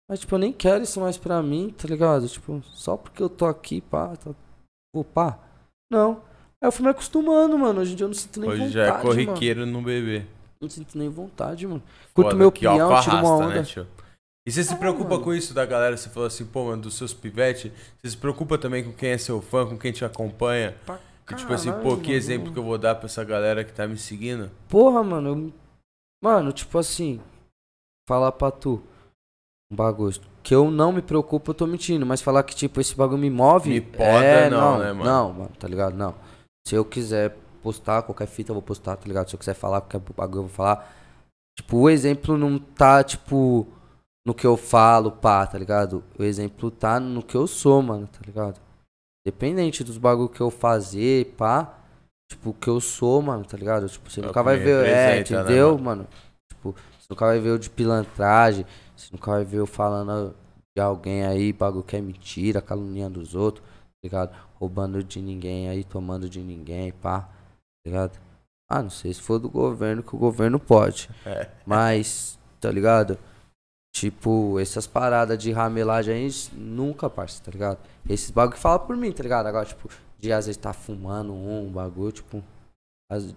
Mas, 0.09 0.19
tipo, 0.19 0.33
eu 0.35 0.39
nem 0.39 0.53
quero 0.53 0.83
isso 0.83 0.99
mais 0.99 1.17
pra 1.17 1.41
mim, 1.41 1.73
tá 1.75 1.87
ligado? 1.87 2.27
Tipo, 2.27 2.61
só 2.65 2.95
porque 2.97 3.21
eu 3.21 3.29
tô 3.29 3.45
aqui, 3.45 3.81
pá, 3.81 4.15
tá... 4.15 4.31
vou 4.93 5.03
pá. 5.03 5.37
Não. 5.91 6.21
Aí 6.61 6.67
eu 6.67 6.71
fui 6.71 6.83
me 6.83 6.89
acostumando, 6.91 7.57
mano. 7.57 7.81
Hoje 7.81 7.93
em 7.93 7.95
dia 7.95 8.05
eu 8.05 8.09
não 8.09 8.15
sinto 8.15 8.39
nem 8.39 8.49
Hoje 8.49 8.57
vontade, 8.59 8.73
já 8.73 8.85
é 8.85 8.91
mano. 8.91 9.01
corriqueiro 9.03 9.65
no 9.65 9.81
bebê. 9.81 10.25
Não 10.61 10.69
sinto 10.69 10.97
nem 10.97 11.09
vontade, 11.09 11.67
mano. 11.67 11.83
Curto 12.13 12.27
Foda, 12.29 12.35
meu 12.35 12.51
que 12.51 12.61
peão, 12.61 12.79
álcool 12.93 13.03
tiro 13.03 13.17
uma 13.17 13.35
onda. 13.35 13.55
né, 13.55 13.63
tio? 13.63 13.87
E 14.47 14.51
você 14.51 14.63
se 14.63 14.73
É, 14.73 14.77
preocupa 14.77 15.09
mano. 15.11 15.23
com 15.23 15.33
isso 15.33 15.53
da 15.53 15.65
galera? 15.65 15.97
Você 15.97 16.09
falou 16.09 16.27
assim, 16.27 16.45
pô, 16.45 16.65
mano, 16.65 16.83
dos 16.83 16.93
seus 16.95 17.13
pivetes. 17.13 17.71
Você 18.01 18.11
se 18.11 18.17
preocupa 18.17 18.57
também 18.57 18.83
com 18.83 18.93
quem 18.93 19.09
é 19.09 19.17
seu 19.17 19.41
fã, 19.41 19.65
com 19.67 19.77
quem 19.77 19.91
te 19.91 20.05
acompanha? 20.05 20.75
Pra 20.85 20.99
E, 21.31 21.35
tipo 21.35 21.51
assim, 21.53 21.71
pô, 21.81 21.97
que 21.97 22.11
exemplo 22.11 22.53
que 22.53 22.59
eu 22.59 22.63
vou 22.63 22.77
dar 22.77 22.95
pra 22.95 23.05
essa 23.05 23.23
galera 23.23 23.63
que 23.63 23.73
tá 23.73 23.87
me 23.87 23.97
seguindo? 23.97 24.51
Porra, 24.69 25.03
mano, 25.03 25.29
eu... 25.29 25.53
Mano, 26.23 26.51
tipo 26.51 26.77
assim, 26.77 27.19
falar 28.07 28.31
pra 28.31 28.51
tu 28.51 28.81
um 29.71 29.75
bagulho 29.75 30.19
que 30.43 30.53
eu 30.53 30.69
não 30.69 30.91
me 30.91 31.01
preocupo, 31.01 31.49
eu 31.49 31.55
tô 31.55 31.65
mentindo, 31.65 32.05
mas 32.05 32.21
falar 32.21 32.43
que, 32.43 32.55
tipo, 32.55 32.79
esse 32.79 32.95
bagulho 32.95 33.17
me 33.17 33.31
move. 33.31 33.69
Me 33.69 33.81
poda, 33.81 34.23
é, 34.23 34.49
não, 34.49 34.73
não, 34.73 34.79
né, 34.79 34.93
mano? 34.93 35.03
Não, 35.03 35.33
mano, 35.33 35.51
tá 35.59 35.67
ligado? 35.67 35.95
Não. 35.95 36.13
Se 36.67 36.75
eu 36.75 36.85
quiser 36.85 37.35
postar 37.63 38.03
qualquer 38.03 38.27
fita, 38.27 38.51
eu 38.51 38.53
vou 38.53 38.61
postar, 38.61 38.95
tá 38.95 39.07
ligado? 39.07 39.27
Se 39.27 39.35
eu 39.35 39.39
quiser 39.39 39.55
falar 39.55 39.81
qualquer 39.81 39.99
bagulho, 40.15 40.39
eu 40.39 40.47
vou 40.47 40.55
falar. 40.55 40.95
Tipo, 41.57 41.77
o 41.77 41.89
exemplo 41.89 42.37
não 42.37 42.59
tá, 42.59 43.03
tipo, 43.03 43.67
no 44.23 44.35
que 44.35 44.45
eu 44.45 44.55
falo, 44.55 45.11
pá, 45.11 45.47
tá 45.47 45.57
ligado? 45.57 46.03
O 46.19 46.23
exemplo 46.23 46.69
tá 46.69 46.99
no 46.99 47.23
que 47.23 47.35
eu 47.35 47.47
sou, 47.47 47.81
mano, 47.81 48.07
tá 48.07 48.19
ligado? 48.23 48.59
Dependente 49.25 49.83
dos 49.83 49.97
bagulho 49.97 50.29
que 50.29 50.41
eu 50.41 50.51
fazer, 50.51 51.33
pá. 51.37 51.79
Tipo, 52.29 52.51
o 52.51 52.53
que 52.53 52.67
eu 52.67 52.79
sou, 52.79 53.21
mano, 53.21 53.43
tá 53.45 53.57
ligado? 53.57 53.87
Tipo, 53.87 54.09
você 54.09 54.19
É 54.19 54.25
nunca 54.25 54.43
vai 54.43 54.57
ver, 54.57 54.85
é, 54.85 55.15
né, 55.15 55.19
entendeu, 55.19 55.71
mano? 55.77 55.83
mano? 55.83 56.07
Tipo, 56.51 56.75
você 56.99 57.07
nunca 57.09 57.25
vai 57.25 57.39
ver 57.39 57.49
eu 57.49 57.57
de 57.57 57.69
pilantragem, 57.69 58.65
você 58.95 59.09
nunca 59.11 59.31
vai 59.31 59.43
ver 59.43 59.57
eu 59.57 59.67
falando 59.67 60.35
de 60.75 60.81
alguém 60.81 61.25
aí, 61.25 61.53
bagulho 61.53 61.83
que 61.83 61.95
é 61.95 62.01
mentira, 62.01 62.61
caluniando 62.61 63.19
os 63.19 63.35
outros, 63.35 63.65
tá 63.65 63.99
ligado? 64.03 64.35
Roubando 64.55 65.03
de 65.03 65.21
ninguém 65.21 65.69
aí, 65.69 65.83
tomando 65.83 66.29
de 66.29 66.39
ninguém, 66.41 66.91
pá, 66.91 67.21
tá 67.21 67.29
ligado? 67.85 68.19
Ah, 68.69 68.81
não 68.81 68.89
sei 68.89 69.13
se 69.13 69.21
for 69.21 69.37
do 69.39 69.49
governo, 69.49 70.01
que 70.01 70.15
o 70.15 70.19
governo 70.19 70.59
pode. 70.59 71.09
É. 71.25 71.49
Mas, 71.65 72.39
tá 72.59 72.71
ligado? 72.71 73.17
Tipo, 73.95 74.59
essas 74.59 74.85
paradas 74.85 75.37
de 75.37 75.53
ramelagem 75.53 76.13
aí, 76.13 76.29
nunca, 76.51 77.09
parça, 77.09 77.41
tá 77.41 77.49
ligado? 77.49 77.77
Esses 78.09 78.29
bagulho 78.29 78.53
que 78.53 78.61
fala 78.61 78.77
por 78.77 78.97
mim, 78.97 79.09
tá 79.09 79.23
ligado? 79.23 79.45
Agora, 79.45 79.65
tipo, 79.65 79.89
de 80.19 80.33
às 80.33 80.47
vezes 80.47 80.57
tá 80.57 80.73
fumando 80.73 81.33
um 81.33 81.71
bagulho, 81.71 82.11
tipo. 82.11 82.43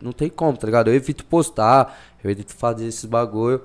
Não 0.03 0.11
tem 0.11 0.29
como, 0.29 0.59
tá 0.59 0.67
ligado? 0.67 0.89
Eu 0.89 0.95
evito 0.95 1.25
postar, 1.27 1.97
eu 2.25 2.29
evito 2.29 2.53
fazer 2.53 2.87
esses 2.87 3.05
bagulho. 3.05 3.63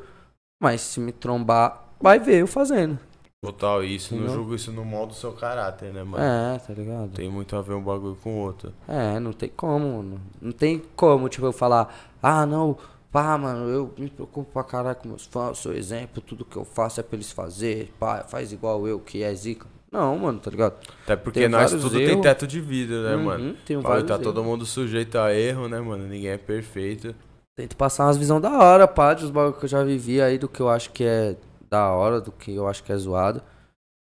Mas 0.62 0.82
se 0.82 1.00
me 1.00 1.12
trombar, 1.12 1.84
vai 2.00 2.20
ver 2.20 2.42
eu 2.42 2.48
fazendo. 2.48 3.00
Total, 3.44 3.84
isso 3.84 4.16
não 4.16 4.32
julgo, 4.32 4.54
isso 4.54 4.72
não 4.72 4.86
molda 4.86 5.14
o 5.14 5.16
seu 5.16 5.34
caráter, 5.34 5.92
né, 5.92 6.04
mano? 6.04 6.24
É, 6.24 6.60
tá 6.60 6.74
ligado? 6.76 7.10
Tem 7.10 7.28
muito 7.28 7.56
a 7.56 7.62
ver 7.64 7.74
um 7.74 7.84
bagulho 7.84 8.18
com 8.22 8.36
o 8.36 8.38
outro. 8.38 8.72
É, 8.88 9.20
não 9.20 9.34
tem 9.34 9.50
como, 9.50 9.98
mano. 9.98 10.22
Não 10.40 10.52
tem 10.52 10.80
como, 10.96 11.28
tipo, 11.28 11.48
eu 11.48 11.52
falar, 11.52 11.92
ah, 12.22 12.46
não, 12.46 12.78
pá, 13.14 13.38
mano, 13.38 13.70
eu 13.70 13.94
me 13.98 14.10
preocupo 14.10 14.52
pra 14.52 14.64
caralho 14.64 14.96
com 14.98 15.08
meus 15.10 15.26
fãs, 15.28 15.60
sou 15.60 15.72
exemplo, 15.72 16.20
tudo 16.20 16.44
que 16.44 16.58
eu 16.58 16.66
faço 16.66 17.00
é 17.00 17.04
pra 17.04 17.16
eles 17.16 17.32
fazer, 17.32 17.94
pá, 18.00 18.24
faz 18.28 18.52
igual 18.52 18.88
eu, 18.88 19.00
que 19.00 19.22
é 19.22 19.34
zica. 19.36 19.68
Não, 19.92 20.18
mano, 20.18 20.40
tá 20.40 20.50
ligado? 20.50 20.74
Até 21.04 21.16
porque 21.16 21.42
Tem 21.42 21.48
nós 21.48 21.70
tudo 21.70 21.92
tem 21.92 22.10
erros. 22.10 22.22
teto 22.24 22.48
de 22.48 22.60
vida, 22.60 23.04
né, 23.08 23.16
Uhum, 23.16 23.24
mano? 23.24 23.56
Tem 23.64 23.80
Fala, 23.80 24.04
tá 24.04 24.16
erros. 24.16 24.24
todo 24.24 24.44
mundo 24.44 24.66
sujeito 24.66 25.20
a 25.20 25.32
erro, 25.32 25.68
né, 25.70 25.80
mano? 25.80 26.08
Ninguém 26.08 26.32
é 26.32 26.38
perfeito. 26.40 27.14
Tento 27.56 27.78
passar 27.78 28.06
umas 28.08 28.18
visão 28.18 28.42
da 28.42 28.50
hora, 28.58 28.88
pá, 28.88 29.14
dos 29.14 29.30
bagulho 29.30 29.54
que 29.60 29.66
eu 29.66 29.70
já 29.70 29.84
vivi 29.84 30.20
aí, 30.20 30.40
do 30.40 30.50
que 30.50 30.60
eu 30.60 30.68
acho 30.68 30.90
que 30.92 31.04
é 31.04 31.36
da 31.70 31.92
hora, 31.92 32.20
do 32.20 32.32
que 32.32 32.56
eu 32.56 32.68
acho 32.68 32.84
que 32.84 32.92
é 32.92 32.98
zoado. 32.98 33.44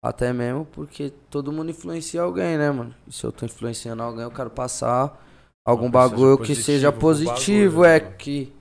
Até 0.01 0.31
mesmo 0.31 0.65
porque 0.71 1.11
todo 1.29 1.51
mundo 1.51 1.69
influencia 1.71 2.21
alguém, 2.21 2.57
né, 2.57 2.71
mano? 2.71 2.95
E 3.05 3.11
se 3.13 3.25
eu 3.25 3.31
tô 3.33 3.45
influenciando 3.45 4.01
alguém, 4.01 4.23
eu 4.23 4.31
quero 4.31 4.49
passar 4.49 5.21
algum 5.65 5.87
mensagem 5.87 6.09
bagulho 6.09 6.37
que 6.37 6.55
seja 6.55 6.89
positiva 6.89 7.33
pro 7.33 7.39
positivo, 7.41 7.81
bagulho, 7.81 7.85
é 7.89 7.99
né, 7.99 8.05
mano? 8.05 8.15
que 8.17 8.53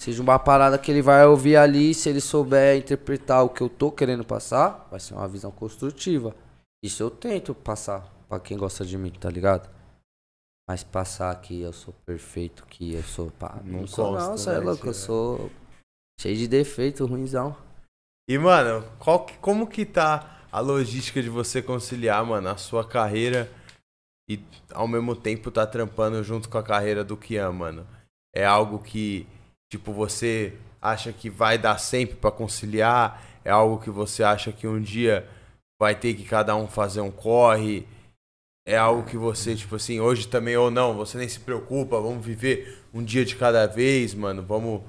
seja 0.00 0.22
uma 0.22 0.38
parada 0.38 0.78
que 0.78 0.90
ele 0.90 1.02
vai 1.02 1.26
ouvir 1.26 1.56
ali, 1.56 1.92
se 1.92 2.08
ele 2.08 2.22
souber 2.22 2.78
interpretar 2.78 3.44
o 3.44 3.50
que 3.50 3.60
eu 3.60 3.68
tô 3.68 3.92
querendo 3.92 4.24
passar, 4.24 4.88
vai 4.90 4.98
ser 4.98 5.12
uma 5.12 5.28
visão 5.28 5.50
construtiva. 5.50 6.34
Isso 6.82 7.02
eu 7.02 7.10
tento 7.10 7.54
passar 7.54 8.10
pra 8.26 8.40
quem 8.40 8.56
gosta 8.56 8.84
de 8.84 8.96
mim, 8.96 9.10
tá 9.10 9.28
ligado? 9.28 9.68
Mas 10.66 10.82
passar 10.82 11.38
que 11.42 11.60
eu 11.60 11.72
sou 11.72 11.92
perfeito, 12.06 12.64
que 12.66 12.94
eu 12.94 13.02
sou. 13.02 13.30
Pá, 13.32 13.60
não, 13.62 13.80
Não 13.80 13.86
sou, 13.86 14.12
não, 14.12 14.36
você 14.38 14.48
é 14.48 14.52
né, 14.54 14.58
louco, 14.60 14.86
eu 14.86 14.94
sou 14.94 15.50
cheio 16.18 16.36
de 16.36 16.48
defeito, 16.48 17.04
ruimzão. 17.04 17.54
E, 18.28 18.38
mano, 18.38 18.86
qual 18.98 19.26
que- 19.26 19.36
como 19.38 19.66
que 19.66 19.84
tá 19.84 20.38
a 20.50 20.60
logística 20.60 21.22
de 21.22 21.28
você 21.28 21.60
conciliar, 21.60 22.24
mano, 22.24 22.48
a 22.48 22.56
sua 22.56 22.86
carreira 22.88 23.50
e 24.30 24.42
ao 24.72 24.88
mesmo 24.88 25.14
tempo 25.14 25.50
tá 25.50 25.66
trampando 25.66 26.22
junto 26.24 26.48
com 26.48 26.56
a 26.56 26.62
carreira 26.62 27.04
do 27.04 27.16
Kian, 27.18 27.52
mano? 27.52 27.86
É 28.34 28.46
algo 28.46 28.78
que, 28.78 29.26
tipo, 29.70 29.92
você 29.92 30.52
acha 30.82 31.12
que 31.12 31.30
vai 31.30 31.56
dar 31.56 31.78
sempre 31.78 32.16
pra 32.16 32.30
conciliar? 32.30 33.22
É 33.44 33.50
algo 33.50 33.78
que 33.78 33.88
você 33.90 34.22
acha 34.22 34.52
que 34.52 34.66
um 34.66 34.80
dia 34.80 35.26
vai 35.80 35.94
ter 35.94 36.12
que 36.14 36.24
cada 36.24 36.54
um 36.56 36.66
fazer 36.68 37.00
um 37.00 37.10
corre? 37.10 37.86
É 38.66 38.76
algo 38.76 39.04
que 39.04 39.16
você, 39.16 39.56
tipo 39.56 39.76
assim, 39.76 40.00
hoje 40.00 40.28
também 40.28 40.56
ou 40.56 40.70
não, 40.70 40.94
você 40.94 41.16
nem 41.16 41.28
se 41.28 41.40
preocupa, 41.40 41.98
vamos 42.00 42.24
viver 42.24 42.82
um 42.92 43.02
dia 43.02 43.24
de 43.24 43.34
cada 43.36 43.66
vez, 43.66 44.12
mano. 44.14 44.42
Vamos 44.42 44.82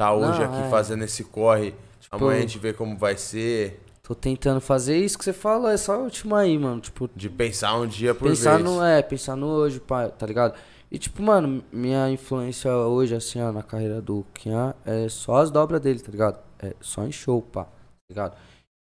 tá 0.00 0.12
hoje 0.14 0.38
Não, 0.40 0.54
aqui 0.54 0.66
é. 0.66 0.70
fazendo 0.70 1.04
esse 1.04 1.24
corre. 1.24 1.74
Amanhã 2.10 2.30
a 2.30 2.36
Tipo- 2.36 2.40
gente 2.48 2.58
vê 2.58 2.72
como 2.72 2.96
vai 2.96 3.16
ser. 3.16 3.80
Tô 4.02 4.14
tentando 4.14 4.60
fazer 4.60 4.96
isso 4.96 5.18
que 5.18 5.24
você 5.24 5.34
falou, 5.34 5.68
é 5.68 5.76
só 5.76 6.00
o 6.00 6.04
último 6.04 6.34
aí, 6.34 6.56
mano. 6.58 6.80
Tipo, 6.80 7.10
De 7.14 7.28
pensar 7.28 7.74
um 7.76 7.86
dia 7.86 8.14
por 8.14 8.28
pensar 8.28 8.56
vez. 8.56 8.64
no. 8.64 8.82
É, 8.82 9.02
pensar 9.02 9.36
no 9.36 9.46
hoje, 9.48 9.78
pá, 9.78 10.08
tá 10.08 10.24
ligado? 10.24 10.54
E 10.90 10.98
tipo, 10.98 11.22
mano, 11.22 11.62
minha 11.72 12.10
influência 12.10 12.72
hoje, 12.72 13.14
assim, 13.14 13.40
ó, 13.42 13.52
na 13.52 13.62
carreira 13.62 14.00
do 14.00 14.24
Kian 14.34 14.74
é 14.86 15.08
só 15.08 15.36
as 15.36 15.50
dobras 15.50 15.80
dele, 15.80 16.00
tá 16.00 16.10
ligado? 16.10 16.38
É 16.58 16.74
só 16.80 17.04
em 17.04 17.12
show, 17.12 17.42
pá, 17.42 17.64
tá 17.64 17.70
ligado? 18.10 18.36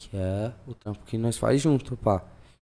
Que 0.01 0.17
é 0.17 0.53
o 0.67 0.75
trampo 0.75 1.01
que 1.05 1.19
nós 1.19 1.37
faz 1.37 1.61
junto, 1.61 1.97
pá. 1.97 2.23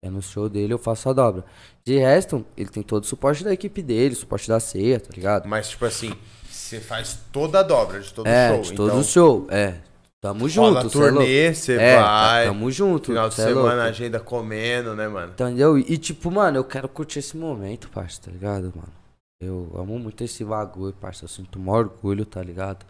É 0.03 0.09
no 0.09 0.21
show 0.21 0.49
dele 0.49 0.73
eu 0.73 0.77
faço 0.77 1.07
a 1.09 1.13
dobra. 1.13 1.45
De 1.85 1.97
resto, 1.97 2.45
ele 2.57 2.69
tem 2.69 2.83
todo 2.83 3.03
o 3.03 3.07
suporte 3.07 3.41
da 3.45 3.53
equipe 3.53 3.81
dele, 3.81 4.13
suporte 4.13 4.49
da 4.49 4.59
ceia, 4.59 4.99
tá 4.99 5.09
ligado? 5.15 5.47
Mas, 5.47 5.69
tipo 5.69 5.85
assim, 5.85 6.13
você 6.51 6.81
faz 6.81 7.17
toda 7.31 7.61
a 7.61 7.63
dobra 7.63 8.01
de 8.01 8.13
todo 8.13 8.27
é, 8.27 8.49
show. 8.49 8.61
de 8.61 8.73
todo 8.73 8.87
então, 8.87 8.99
o 8.99 9.03
show, 9.05 9.47
é. 9.49 9.75
Tamo 10.21 10.47
rola 10.47 10.81
junto, 10.81 10.89
cê 10.89 10.97
é 10.97 11.01
turnê, 11.11 11.53
você 11.53 11.73
É, 11.73 12.01
vai. 12.01 12.45
tamo 12.47 12.71
junto. 12.71 13.05
final 13.07 13.29
de 13.29 13.41
é 13.41 13.45
semana, 13.45 13.61
louco. 13.75 13.81
agenda 13.89 14.19
comendo, 14.19 14.93
né, 14.95 15.07
mano? 15.07 15.31
Entendeu? 15.31 15.77
E 15.77 15.97
tipo, 15.97 16.29
mano, 16.29 16.57
eu 16.57 16.63
quero 16.65 16.87
curtir 16.89 17.19
esse 17.19 17.35
momento, 17.37 17.89
parça, 17.89 18.21
tá 18.23 18.31
ligado, 18.31 18.71
mano? 18.75 19.02
Eu 19.43 19.71
amo 19.75 19.99
muito 19.99 20.23
esse 20.23 20.43
bagulho, 20.43 20.93
parça. 20.93 21.25
Eu 21.25 21.29
sinto 21.29 21.59
um 21.59 21.69
orgulho, 21.69 22.25
tá 22.25 22.41
ligado? 22.41 22.85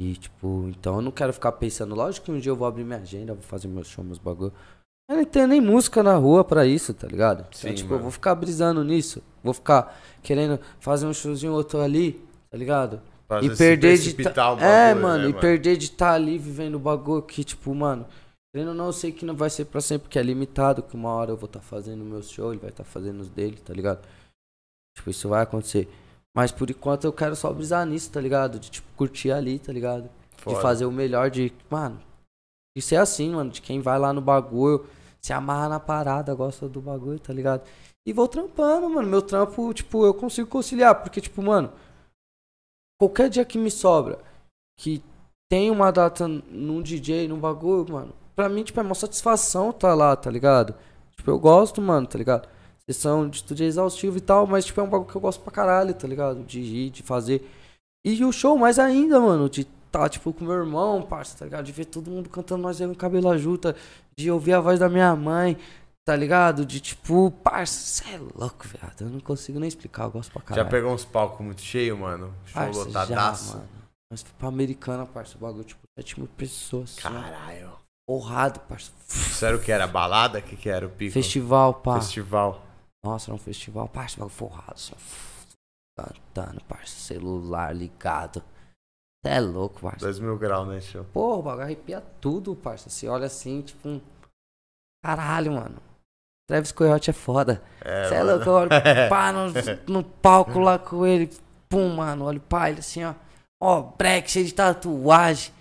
E, 0.00 0.14
tipo, 0.14 0.68
então 0.68 0.96
eu 0.96 1.02
não 1.02 1.10
quero 1.10 1.32
ficar 1.32 1.50
pensando, 1.52 1.94
lógico 1.94 2.26
que 2.26 2.32
um 2.32 2.38
dia 2.38 2.52
eu 2.52 2.56
vou 2.56 2.68
abrir 2.68 2.84
minha 2.84 3.00
agenda, 3.00 3.34
vou 3.34 3.42
fazer 3.42 3.66
meus 3.66 3.88
shows, 3.88 4.06
meus 4.06 4.18
bagulho. 4.18 4.52
Eu 5.10 5.16
não 5.16 5.24
tenho 5.24 5.48
nem 5.48 5.60
música 5.60 6.02
na 6.02 6.14
rua 6.14 6.44
pra 6.44 6.66
isso, 6.66 6.94
tá 6.94 7.08
ligado? 7.08 7.40
Então, 7.40 7.52
Sim, 7.52 7.74
tipo, 7.74 7.88
mano. 7.88 8.00
eu 8.00 8.02
vou 8.02 8.10
ficar 8.12 8.34
brisando 8.34 8.84
nisso. 8.84 9.22
Vou 9.42 9.54
ficar 9.54 9.98
querendo 10.22 10.60
fazer 10.78 11.06
um 11.06 11.14
showzinho 11.14 11.52
outro 11.52 11.80
ali, 11.80 12.24
tá 12.50 12.56
ligado? 12.56 13.00
Pra 13.26 13.42
e 13.42 13.54
perder 13.56 13.98
de 13.98 14.14
tá... 14.22 14.56
É, 14.60 14.94
bagulho, 14.94 15.02
mano, 15.02 15.24
né, 15.24 15.30
e 15.30 15.32
perder 15.32 15.76
de 15.76 15.86
estar 15.86 16.12
ali 16.12 16.38
vivendo 16.38 16.76
o 16.76 16.78
bagulho 16.78 17.22
que, 17.22 17.42
tipo, 17.42 17.74
mano, 17.74 18.06
querendo 18.54 18.68
ou 18.68 18.74
não, 18.74 18.86
eu 18.86 18.92
sei 18.92 19.10
que 19.10 19.24
não 19.24 19.34
vai 19.34 19.50
ser 19.50 19.64
pra 19.64 19.80
sempre, 19.80 20.04
porque 20.04 20.18
é 20.18 20.22
limitado, 20.22 20.82
que 20.82 20.94
uma 20.94 21.10
hora 21.10 21.32
eu 21.32 21.36
vou 21.36 21.46
estar 21.46 21.60
fazendo 21.60 22.02
o 22.02 22.04
meu 22.04 22.22
show, 22.22 22.52
ele 22.52 22.60
vai 22.60 22.70
estar 22.70 22.84
fazendo 22.84 23.20
os 23.20 23.28
dele, 23.28 23.56
tá 23.56 23.74
ligado? 23.74 24.06
Tipo, 24.98 25.10
isso 25.10 25.28
vai 25.28 25.42
acontecer. 25.42 25.88
Mas 26.34 26.50
por 26.50 26.68
enquanto 26.68 27.04
eu 27.04 27.12
quero 27.12 27.36
só 27.36 27.52
brisar 27.52 27.86
nisso, 27.86 28.10
tá 28.10 28.20
ligado? 28.20 28.58
De, 28.58 28.68
tipo, 28.68 28.88
curtir 28.96 29.30
ali, 29.30 29.58
tá 29.58 29.72
ligado? 29.72 30.10
Foda. 30.36 30.56
De 30.56 30.62
fazer 30.62 30.86
o 30.86 30.92
melhor 30.92 31.30
de. 31.30 31.52
Mano, 31.70 32.00
de 32.76 32.82
ser 32.82 32.96
assim, 32.96 33.30
mano. 33.30 33.50
De 33.50 33.62
quem 33.62 33.80
vai 33.80 33.96
lá 33.96 34.12
no 34.12 34.20
bagulho, 34.20 34.84
se 35.20 35.32
amarra 35.32 35.68
na 35.68 35.80
parada, 35.80 36.34
gosta 36.34 36.68
do 36.68 36.80
bagulho, 36.80 37.20
tá 37.20 37.32
ligado? 37.32 37.62
E 38.04 38.12
vou 38.12 38.26
trampando, 38.26 38.90
mano. 38.90 39.08
Meu 39.08 39.22
trampo, 39.22 39.72
tipo, 39.72 40.04
eu 40.04 40.12
consigo 40.12 40.48
conciliar. 40.48 41.00
Porque, 41.00 41.20
tipo, 41.20 41.40
mano, 41.40 41.72
qualquer 43.00 43.30
dia 43.30 43.44
que 43.44 43.56
me 43.56 43.70
sobra, 43.70 44.18
que 44.80 45.00
tem 45.48 45.70
uma 45.70 45.92
data 45.92 46.26
num 46.26 46.82
DJ, 46.82 47.28
num 47.28 47.38
bagulho, 47.38 47.92
mano, 47.92 48.12
pra 48.34 48.48
mim, 48.48 48.64
tipo, 48.64 48.80
é 48.80 48.82
uma 48.82 48.96
satisfação 48.96 49.72
tá 49.72 49.94
lá, 49.94 50.16
tá 50.16 50.28
ligado? 50.28 50.74
Tipo, 51.16 51.30
eu 51.30 51.38
gosto, 51.38 51.80
mano, 51.80 52.06
tá 52.06 52.18
ligado? 52.18 52.48
Sessão 52.88 53.28
de 53.28 53.36
estúdio 53.36 53.64
é 53.64 53.66
exaustivo 53.66 54.16
e 54.16 54.20
tal, 54.20 54.46
mas, 54.46 54.64
tipo, 54.64 54.80
é 54.80 54.82
um 54.82 54.88
bagulho 54.88 55.10
que 55.10 55.16
eu 55.16 55.20
gosto 55.20 55.40
pra 55.42 55.52
caralho, 55.52 55.92
tá 55.92 56.08
ligado? 56.08 56.42
De 56.42 56.58
ir, 56.60 56.90
de 56.90 57.02
fazer. 57.02 57.46
E 58.06 58.24
o 58.24 58.32
show 58.32 58.56
mais 58.56 58.78
ainda, 58.78 59.20
mano, 59.20 59.48
de 59.50 59.64
tá, 59.90 60.08
tipo, 60.08 60.32
com 60.32 60.44
meu 60.44 60.54
irmão, 60.54 61.02
parça, 61.02 61.36
tá 61.38 61.44
ligado? 61.44 61.64
De 61.66 61.72
ver 61.72 61.84
todo 61.84 62.10
mundo 62.10 62.30
cantando 62.30 62.62
nós 62.62 62.80
aí 62.80 62.86
com 62.88 62.94
cabelo 62.94 63.28
ajuda, 63.30 63.76
de 64.18 64.30
ouvir 64.30 64.54
a 64.54 64.60
voz 64.60 64.78
da 64.78 64.88
minha 64.88 65.14
mãe, 65.14 65.56
tá 66.06 66.16
ligado? 66.16 66.64
De 66.64 66.80
tipo, 66.80 67.30
parça, 67.42 68.02
cê 68.04 68.14
é 68.14 68.18
louco, 68.18 68.66
viado. 68.66 69.02
Eu 69.02 69.10
não 69.10 69.20
consigo 69.20 69.58
nem 69.60 69.68
explicar, 69.68 70.04
eu 70.04 70.10
gosto 70.10 70.32
pra 70.32 70.40
Já 70.40 70.46
caralho. 70.46 70.70
pegou 70.70 70.92
uns 70.92 71.04
palcos 71.04 71.44
muito 71.44 71.60
cheios, 71.60 71.98
mano? 71.98 72.32
Show 72.46 72.62
Parça, 72.62 72.78
lotadaço. 72.84 73.56
mano. 73.56 73.68
Nós 74.10 74.22
fomos 74.22 74.34
pra 74.38 74.48
Americana, 74.48 75.04
parça, 75.04 75.36
o 75.36 75.40
bagulho, 75.40 75.64
tipo, 75.64 75.80
7 75.98 76.18
mil 76.20 76.28
pessoas. 76.36 76.92
assim. 76.98 77.02
Caralho. 77.02 77.72
Porrado, 78.08 78.60
parça. 78.60 78.90
Sério 79.06 79.60
que 79.60 79.70
era 79.70 79.86
balada? 79.86 80.38
O 80.38 80.42
que, 80.42 80.56
que 80.56 80.70
era 80.70 80.86
o 80.86 80.88
pico? 80.88 81.12
Festival, 81.12 81.74
pá. 81.74 82.00
Festival. 82.00 82.62
Nossa, 83.08 83.30
era 83.30 83.34
um 83.34 83.38
festival, 83.38 83.88
parça, 83.88 84.18
bagulho 84.18 84.34
forrado, 84.34 84.74
assim. 84.74 84.92
Cantando, 85.96 86.62
parça, 86.64 86.94
celular 86.94 87.74
ligado. 87.74 88.42
Cê 89.24 89.32
é 89.32 89.40
louco, 89.40 89.80
parça. 89.80 90.04
2 90.04 90.20
mil 90.20 90.36
graus, 90.36 90.68
né, 90.68 90.80
show? 90.80 91.04
Porra, 91.04 91.36
o 91.38 91.42
bagulho 91.42 91.64
arrepia 91.64 92.00
tudo, 92.20 92.54
parça. 92.54 92.90
Você 92.90 93.08
olha 93.08 93.26
assim, 93.26 93.62
tipo, 93.62 93.88
um... 93.88 94.00
caralho, 95.02 95.52
mano. 95.52 95.76
Travis 96.46 96.70
Coyote 96.70 97.10
é 97.10 97.12
foda. 97.14 97.62
É, 97.80 98.08
Você 98.08 98.14
é 98.14 98.22
louco, 98.22 98.44
eu 98.48 98.52
olho 98.52 98.68
pá 99.08 99.32
no, 99.32 99.46
no 99.86 100.04
palco 100.04 100.58
lá 100.58 100.78
com 100.78 101.06
ele. 101.06 101.30
Pum, 101.68 101.88
mano, 101.96 102.26
olho 102.26 102.40
pá, 102.40 102.70
ele 102.70 102.80
assim, 102.80 103.04
ó. 103.04 103.14
Ó, 103.60 103.82
break 103.82 104.30
cheio 104.30 104.46
de 104.46 104.54
tatuagem. 104.54 105.52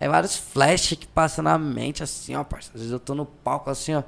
É 0.00 0.08
vários 0.08 0.36
flash 0.36 0.94
que 0.94 1.06
passam 1.06 1.42
na 1.44 1.56
mente, 1.58 2.02
assim, 2.02 2.34
ó, 2.34 2.42
parça. 2.42 2.70
Às 2.74 2.80
vezes 2.80 2.92
eu 2.92 3.00
tô 3.00 3.14
no 3.14 3.24
palco 3.24 3.70
assim, 3.70 3.94
ó. 3.94 4.02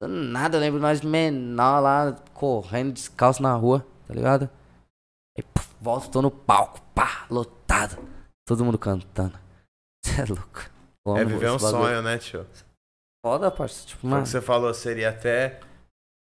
Nada, 0.00 0.56
eu 0.56 0.60
lembro 0.60 0.80
nós 0.80 1.00
menor 1.00 1.80
lá, 1.80 2.12
correndo 2.32 2.92
descalço 2.92 3.42
na 3.42 3.52
rua, 3.54 3.84
tá 4.06 4.14
ligado? 4.14 4.48
Aí, 5.36 5.42
puf, 5.42 5.68
volto, 5.80 6.08
tô 6.10 6.22
no 6.22 6.30
palco, 6.30 6.80
pá, 6.94 7.26
lotado. 7.28 7.98
Todo 8.46 8.64
mundo 8.64 8.78
cantando. 8.78 9.36
Você 10.04 10.20
é 10.22 10.24
louco. 10.24 10.70
É 11.18 11.24
viver 11.24 11.50
um 11.50 11.56
esse 11.56 11.64
bagulho. 11.64 11.82
sonho, 11.84 12.02
né, 12.02 12.18
tio? 12.18 12.46
Foda, 13.24 13.50
parça. 13.50 13.86
Tipo, 13.86 14.06
mano. 14.06 14.22
que 14.22 14.28
você 14.28 14.40
falou, 14.40 14.72
seria 14.72 15.08
até 15.08 15.58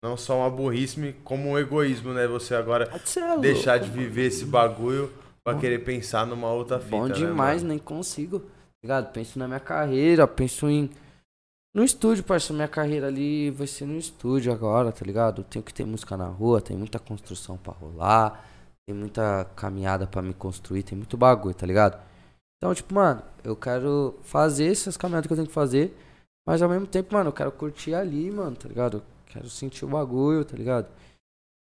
não 0.04 0.16
só 0.16 0.38
uma 0.38 0.50
burrice, 0.50 1.14
como 1.24 1.50
um 1.50 1.58
egoísmo, 1.60 2.14
né? 2.14 2.26
Você 2.28 2.56
agora 2.56 2.86
Você 3.04 3.20
é 3.20 3.38
deixar 3.40 3.74
louco, 3.74 3.86
de 3.88 3.92
mano. 3.92 4.04
viver 4.04 4.28
esse 4.28 4.46
bagulho 4.46 5.12
pra 5.44 5.54
Bom- 5.56 5.60
querer 5.60 5.80
pensar 5.80 6.26
numa 6.26 6.50
outra 6.50 6.80
fita, 6.80 6.92
Bom 6.96 7.08
né, 7.08 7.14
demais, 7.16 7.62
mano? 7.64 7.70
nem 7.74 7.80
consigo. 7.80 8.40
tá 8.40 8.46
Ligado? 8.84 9.12
Penso 9.12 9.38
na 9.40 9.48
minha 9.48 9.60
carreira, 9.60 10.26
penso 10.28 10.70
em. 10.70 10.90
No 11.74 11.84
estúdio, 11.84 12.24
parça. 12.24 12.54
Minha 12.54 12.68
carreira 12.68 13.08
ali 13.08 13.52
vai 13.52 13.68
ser 13.68 13.86
no 13.86 13.98
estúdio 13.98 14.52
agora, 14.52 14.92
tá 14.92 15.06
ligado? 15.06 15.44
Tenho 15.44 15.64
que 15.64 15.74
ter 15.74 15.86
música 15.86 16.18
na 16.18 16.28
rua, 16.28 16.62
tem 16.62 16.76
muita 16.76 16.98
construção 17.00 17.58
pra 17.58 17.74
rolar, 17.74 18.44
tem 18.88 18.96
muita 18.96 19.46
caminhada 19.56 20.08
pra 20.08 20.22
me 20.22 20.34
construir, 20.34 20.84
tem 20.84 20.98
muito 20.98 21.18
bagulho, 21.18 21.54
tá 21.54 21.66
ligado? 21.66 22.00
Então, 22.58 22.74
tipo, 22.74 22.96
mano, 22.96 23.22
eu 23.44 23.56
quero 23.56 24.18
fazer 24.24 24.72
essas 24.72 24.98
caminhadas 24.98 25.28
que 25.28 25.34
eu 25.34 25.38
tenho 25.38 25.48
que 25.48 25.54
fazer, 25.54 25.96
mas 26.48 26.62
ao 26.62 26.70
mesmo 26.70 26.88
tempo, 26.88 27.14
mano, 27.14 27.30
eu 27.30 27.34
quero 27.34 27.52
curtir 27.52 27.94
ali, 27.94 28.32
mano, 28.32 28.56
tá 28.56 28.68
ligado? 28.68 28.98
Eu 28.98 29.04
quero 29.28 29.50
sentir 29.50 29.86
o 29.86 29.90
bagulho, 29.90 30.44
tá 30.44 30.58
ligado? 30.58 30.88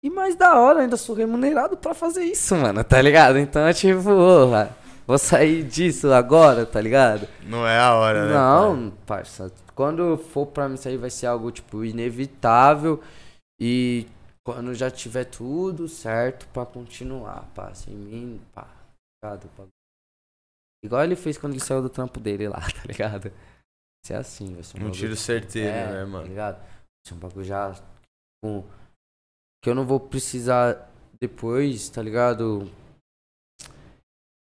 E 0.01 0.09
mais 0.09 0.35
da 0.35 0.57
hora, 0.57 0.79
eu 0.79 0.83
ainda 0.83 0.95
sou 0.95 1.15
remunerado 1.15 1.75
pra 1.75 1.93
fazer 1.93 2.23
isso, 2.23 2.55
mano, 2.55 2.81
tá 2.83 3.01
ligado? 3.01 3.37
Então, 3.37 3.73
tipo, 3.73 4.01
porra, 4.03 4.73
vou 5.07 5.17
sair 5.17 5.63
disso 5.63 6.11
agora, 6.11 6.65
tá 6.65 6.79
ligado? 6.81 7.27
Não 7.43 7.65
é 7.65 7.79
a 7.79 7.95
hora, 7.95 8.25
né? 8.27 8.33
pai? 8.33 8.41
Não, 8.41 8.91
parça. 9.05 9.51
Quando 9.73 10.17
for 10.17 10.45
pra 10.47 10.67
mim 10.69 10.77
sair 10.77 10.97
vai 10.97 11.09
ser 11.09 11.27
algo, 11.27 11.51
tipo, 11.51 11.83
inevitável. 11.85 13.01
E 13.59 14.07
quando 14.45 14.73
já 14.75 14.91
tiver 14.91 15.25
tudo 15.25 15.87
certo 15.87 16.47
pra 16.49 16.65
continuar, 16.65 17.49
pá. 17.55 17.73
Sem 17.73 17.95
mim, 17.95 18.41
pá. 18.53 18.63
tá 19.23 19.35
ligado? 19.35 19.49
Pá. 19.55 19.63
Igual 20.83 21.03
ele 21.03 21.15
fez 21.15 21.37
quando 21.37 21.53
ele 21.53 21.63
saiu 21.63 21.81
do 21.81 21.89
trampo 21.89 22.19
dele 22.19 22.47
lá, 22.47 22.59
tá 22.61 22.83
ligado? 22.85 23.29
Vai 23.29 23.33
ser 24.05 24.13
assim, 24.15 24.53
vai 24.53 24.63
ser 24.63 24.81
um 24.81 24.87
Um 24.87 24.91
tiro 24.91 25.15
certeiro, 25.15 25.69
é, 25.69 25.87
né, 25.91 25.99
Tá 26.01 26.05
mano? 26.05 26.27
ligado? 26.27 26.57
Vai 26.59 26.67
ser 27.07 27.13
um 27.15 27.17
bagulho 27.19 27.45
já. 27.45 27.75
Com, 28.43 28.63
que 29.63 29.69
eu 29.69 29.75
não 29.75 29.85
vou 29.85 29.99
precisar 29.99 30.89
depois, 31.19 31.89
tá 31.89 32.01
ligado? 32.01 32.71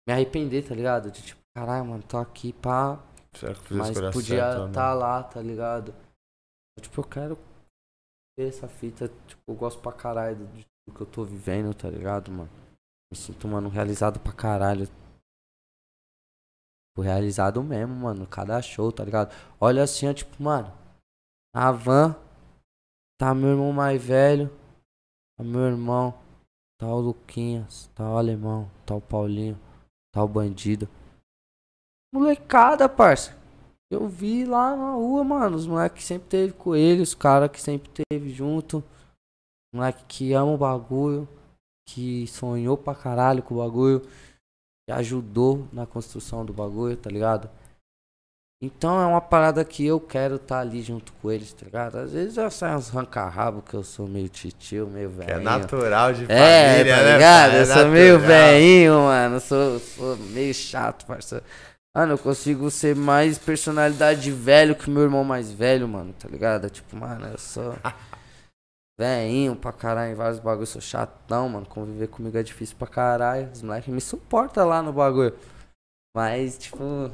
Me 0.06 0.12
arrepender, 0.12 0.66
tá 0.66 0.74
ligado? 0.74 1.10
De 1.10 1.22
tipo, 1.22 1.40
caralho, 1.54 1.84
mano, 1.84 2.02
tô 2.02 2.16
aqui, 2.16 2.52
pá. 2.52 3.02
Será 3.34 3.54
que 3.54 3.72
eu 3.72 3.76
a 3.76 3.80
Mas 3.80 4.00
podia 4.12 4.38
estar 4.38 4.72
tá 4.72 4.94
lá, 4.94 5.22
tá 5.22 5.42
ligado? 5.42 5.94
Tipo, 6.80 7.00
eu 7.00 7.04
quero 7.04 7.38
ver 8.38 8.48
essa 8.48 8.68
fita. 8.68 9.08
Tipo, 9.26 9.42
eu 9.48 9.54
gosto 9.54 9.80
pra 9.80 9.92
caralho 9.92 10.36
do, 10.36 10.46
do 10.86 10.94
que 10.94 11.00
eu 11.00 11.06
tô 11.06 11.24
vivendo, 11.24 11.74
tá 11.74 11.90
ligado, 11.90 12.30
mano? 12.30 12.50
Me 13.10 13.16
sinto, 13.16 13.48
mano, 13.48 13.68
realizado 13.68 14.20
pra 14.20 14.32
caralho. 14.32 14.86
Tipo, 14.86 14.96
realizado 17.02 17.62
mesmo, 17.62 17.94
mano. 17.94 18.26
Cada 18.26 18.60
show, 18.62 18.92
tá 18.92 19.04
ligado? 19.04 19.34
Olha 19.60 19.82
assim, 19.82 20.08
ó, 20.08 20.14
tipo, 20.14 20.42
mano. 20.42 20.72
Na 21.54 21.72
van, 21.72 22.14
tá 23.18 23.34
meu 23.34 23.50
irmão 23.50 23.72
mais 23.72 24.02
velho, 24.02 24.50
tá 25.36 25.42
meu 25.42 25.62
irmão, 25.62 26.14
tá 26.78 26.86
o 26.86 27.00
Luquinhas, 27.00 27.90
tá 27.94 28.10
o 28.10 28.18
Alemão, 28.18 28.70
tá 28.84 28.94
o 28.94 29.00
Paulinho, 29.00 29.58
o 30.24 30.28
Bandido. 30.28 30.88
Molecada, 32.12 32.88
parça. 32.88 33.36
Eu 33.90 34.08
vi 34.08 34.44
lá 34.44 34.76
na 34.76 34.92
rua, 34.92 35.22
mano. 35.22 35.56
Os 35.56 35.66
moleques 35.66 36.02
que 36.02 36.08
sempre 36.08 36.28
teve 36.28 36.52
com 36.52 36.74
ele, 36.74 37.02
os 37.02 37.14
caras 37.14 37.50
que 37.50 37.60
sempre 37.60 37.90
teve 38.10 38.30
junto. 38.30 38.82
Moleque 39.74 40.04
que 40.08 40.32
ama 40.32 40.52
o 40.52 40.58
bagulho, 40.58 41.28
que 41.88 42.26
sonhou 42.26 42.76
pra 42.76 42.94
caralho 42.94 43.42
com 43.42 43.54
o 43.54 43.58
bagulho, 43.58 44.00
que 44.00 44.92
ajudou 44.92 45.68
na 45.72 45.86
construção 45.86 46.44
do 46.44 46.52
bagulho, 46.52 46.96
tá 46.96 47.10
ligado? 47.10 47.50
Então 48.62 48.98
é 49.00 49.04
uma 49.06 49.20
parada 49.20 49.62
que 49.66 49.84
eu 49.84 50.00
quero 50.00 50.36
estar 50.36 50.60
ali 50.60 50.80
junto 50.82 51.12
com 51.14 51.30
eles, 51.30 51.52
tá 51.52 51.66
ligado? 51.66 51.98
Às 51.98 52.12
vezes 52.12 52.38
eu 52.38 52.50
saio 52.50 52.78
uns 52.78 52.88
ranca-rabo, 52.88 53.60
que 53.60 53.74
eu 53.74 53.82
sou 53.82 54.08
meio 54.08 54.30
titio, 54.30 54.86
meio 54.86 55.10
velho. 55.10 55.30
É 55.30 55.38
natural 55.38 56.14
de 56.14 56.24
É, 56.24 56.72
família, 56.72 56.96
tá 56.96 57.02
né? 57.02 57.12
ligado? 57.12 57.52
É 57.54 57.60
eu 57.60 57.66
sou 57.66 57.88
meio 57.88 58.14
natural. 58.18 58.36
velhinho, 58.38 58.94
mano. 59.00 59.40
Sou, 59.40 59.78
sou 59.78 60.16
meio 60.16 60.54
chato, 60.54 61.04
parceiro. 61.04 61.44
Mano, 61.94 62.14
eu 62.14 62.18
consigo 62.18 62.70
ser 62.70 62.96
mais 62.96 63.36
personalidade 63.38 64.22
de 64.22 64.30
velho 64.32 64.74
que 64.74 64.88
meu 64.88 65.02
irmão 65.02 65.22
mais 65.24 65.50
velho, 65.52 65.86
mano, 65.86 66.14
tá 66.18 66.26
ligado? 66.28 66.70
Tipo, 66.70 66.96
mano, 66.96 67.26
eu 67.26 67.38
sou 67.38 67.74
velhinho 68.98 69.54
pra 69.54 69.72
caralho 69.72 70.12
em 70.12 70.14
vários 70.14 70.38
bagulhos, 70.40 70.70
sou 70.70 70.80
chatão, 70.80 71.48
mano. 71.50 71.66
Conviver 71.66 72.08
comigo 72.08 72.38
é 72.38 72.42
difícil 72.42 72.76
pra 72.78 72.86
caralho. 72.88 73.50
Os 73.52 73.60
moleques 73.62 73.92
me 73.92 74.00
suportam 74.00 74.66
lá 74.66 74.82
no 74.82 74.94
bagulho. 74.94 75.34
Mas, 76.16 76.56
tipo, 76.56 77.10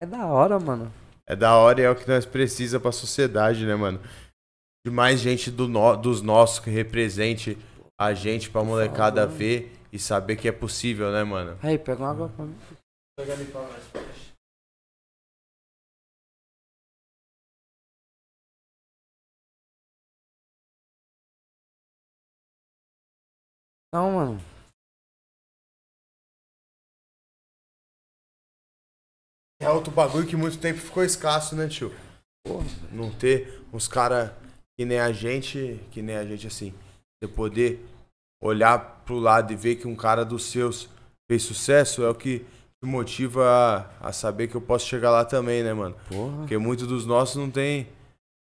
é 0.00 0.06
da 0.06 0.26
hora, 0.26 0.58
mano. 0.58 0.92
É 1.26 1.36
da 1.36 1.56
hora 1.56 1.80
e 1.80 1.84
é 1.84 1.90
o 1.90 1.94
que 1.96 2.08
nós 2.08 2.26
precisamos 2.26 2.82
pra 2.82 2.92
sociedade, 2.92 3.64
né, 3.64 3.74
mano? 3.74 4.00
De 4.84 4.90
mais 4.90 5.20
gente 5.20 5.50
do 5.50 5.68
no- 5.68 5.96
dos 5.96 6.22
nossos 6.22 6.58
que 6.58 6.70
represente 6.70 7.56
a 8.00 8.14
gente 8.14 8.50
pra 8.50 8.64
molecada 8.64 9.22
favor. 9.22 9.36
ver 9.36 9.72
e 9.92 9.98
saber 9.98 10.36
que 10.36 10.48
é 10.48 10.52
possível, 10.52 11.12
né, 11.12 11.22
mano? 11.22 11.58
Aí, 11.62 11.78
pega 11.78 12.02
uma 12.02 12.10
água 12.10 12.28
pra 12.30 12.44
mim. 12.46 12.56
Pega 13.16 13.34
ali 13.34 13.44
pra 13.44 13.60
nós, 13.60 13.82
Não, 23.92 24.12
mano. 24.12 24.49
É 29.60 29.68
outro 29.68 29.92
bagulho 29.92 30.26
que 30.26 30.36
muito 30.36 30.58
tempo 30.58 30.78
ficou 30.80 31.04
escasso, 31.04 31.54
né, 31.54 31.68
tio? 31.68 31.92
Porra. 32.46 32.64
Não 32.90 33.10
ter 33.10 33.62
uns 33.72 33.86
cara 33.86 34.34
que 34.78 34.86
nem 34.86 34.98
a 34.98 35.12
gente, 35.12 35.78
que 35.90 36.00
nem 36.00 36.16
a 36.16 36.24
gente 36.24 36.46
assim, 36.46 36.72
você 37.20 37.30
poder 37.30 37.86
olhar 38.42 38.78
pro 39.04 39.18
lado 39.18 39.52
e 39.52 39.56
ver 39.56 39.76
que 39.76 39.86
um 39.86 39.94
cara 39.94 40.24
dos 40.24 40.44
seus 40.44 40.88
fez 41.30 41.42
sucesso 41.42 42.02
é 42.02 42.08
o 42.08 42.14
que 42.14 42.38
te 42.38 42.86
motiva 42.88 43.44
a, 44.00 44.08
a 44.08 44.12
saber 44.12 44.48
que 44.48 44.54
eu 44.54 44.60
posso 44.62 44.86
chegar 44.86 45.10
lá 45.10 45.24
também, 45.24 45.62
né, 45.62 45.74
mano? 45.74 45.94
Porra. 46.08 46.38
Porque 46.38 46.56
muitos 46.56 46.86
dos 46.86 47.04
nossos 47.04 47.36
não 47.36 47.50
tem 47.50 47.86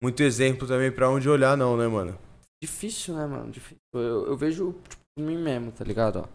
muito 0.01 0.23
exemplo 0.23 0.69
também 0.69 0.93
pra 0.93 1.11
onde 1.11 1.29
olhar, 1.29 1.57
não, 1.57 1.77
né, 1.77 1.89
mano? 1.89 2.17
Difícil, 2.63 3.17
né, 3.17 3.27
mano? 3.27 3.51
Difícil. 3.51 3.79
Eu, 3.93 4.29
eu 4.29 4.37
vejo, 4.37 4.77
tipo, 4.89 5.03
mim 5.19 5.37
mesmo, 5.37 5.73
tá 5.73 5.85
ligado? 5.85 6.21
Ó. 6.21 6.29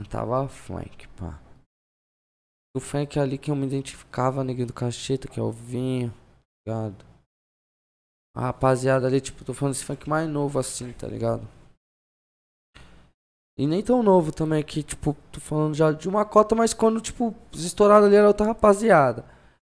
Eu 0.00 0.06
tava 0.06 0.48
funk, 0.48 1.06
pá. 1.08 1.38
O 2.76 2.80
funk 2.80 3.18
é 3.18 3.22
ali 3.22 3.38
que 3.38 3.50
eu 3.50 3.56
me 3.56 3.66
identificava, 3.66 4.44
neguinho 4.44 4.66
do 4.66 4.74
cacheta, 4.74 5.26
que 5.26 5.40
é 5.40 5.42
o 5.42 5.50
vinho, 5.50 6.10
tá 6.10 6.74
ligado? 6.74 7.06
A 8.36 8.40
rapaziada 8.42 9.06
ali, 9.06 9.18
tipo, 9.18 9.42
tô 9.46 9.54
falando 9.54 9.72
desse 9.72 9.86
funk 9.86 10.06
mais 10.06 10.28
novo 10.28 10.58
assim, 10.58 10.92
tá 10.92 11.08
ligado? 11.08 11.48
E 13.58 13.66
nem 13.66 13.82
tão 13.82 14.02
novo 14.02 14.30
também, 14.30 14.62
que, 14.62 14.82
tipo, 14.82 15.16
tô 15.32 15.40
falando 15.40 15.74
já 15.74 15.90
de 15.90 16.06
uma 16.06 16.26
cota, 16.26 16.54
mas 16.54 16.74
quando, 16.74 17.00
tipo, 17.00 17.34
os 17.50 17.64
estourados 17.64 18.08
ali 18.08 18.16
era 18.16 18.28
outra 18.28 18.48
rapaziada. 18.48 19.24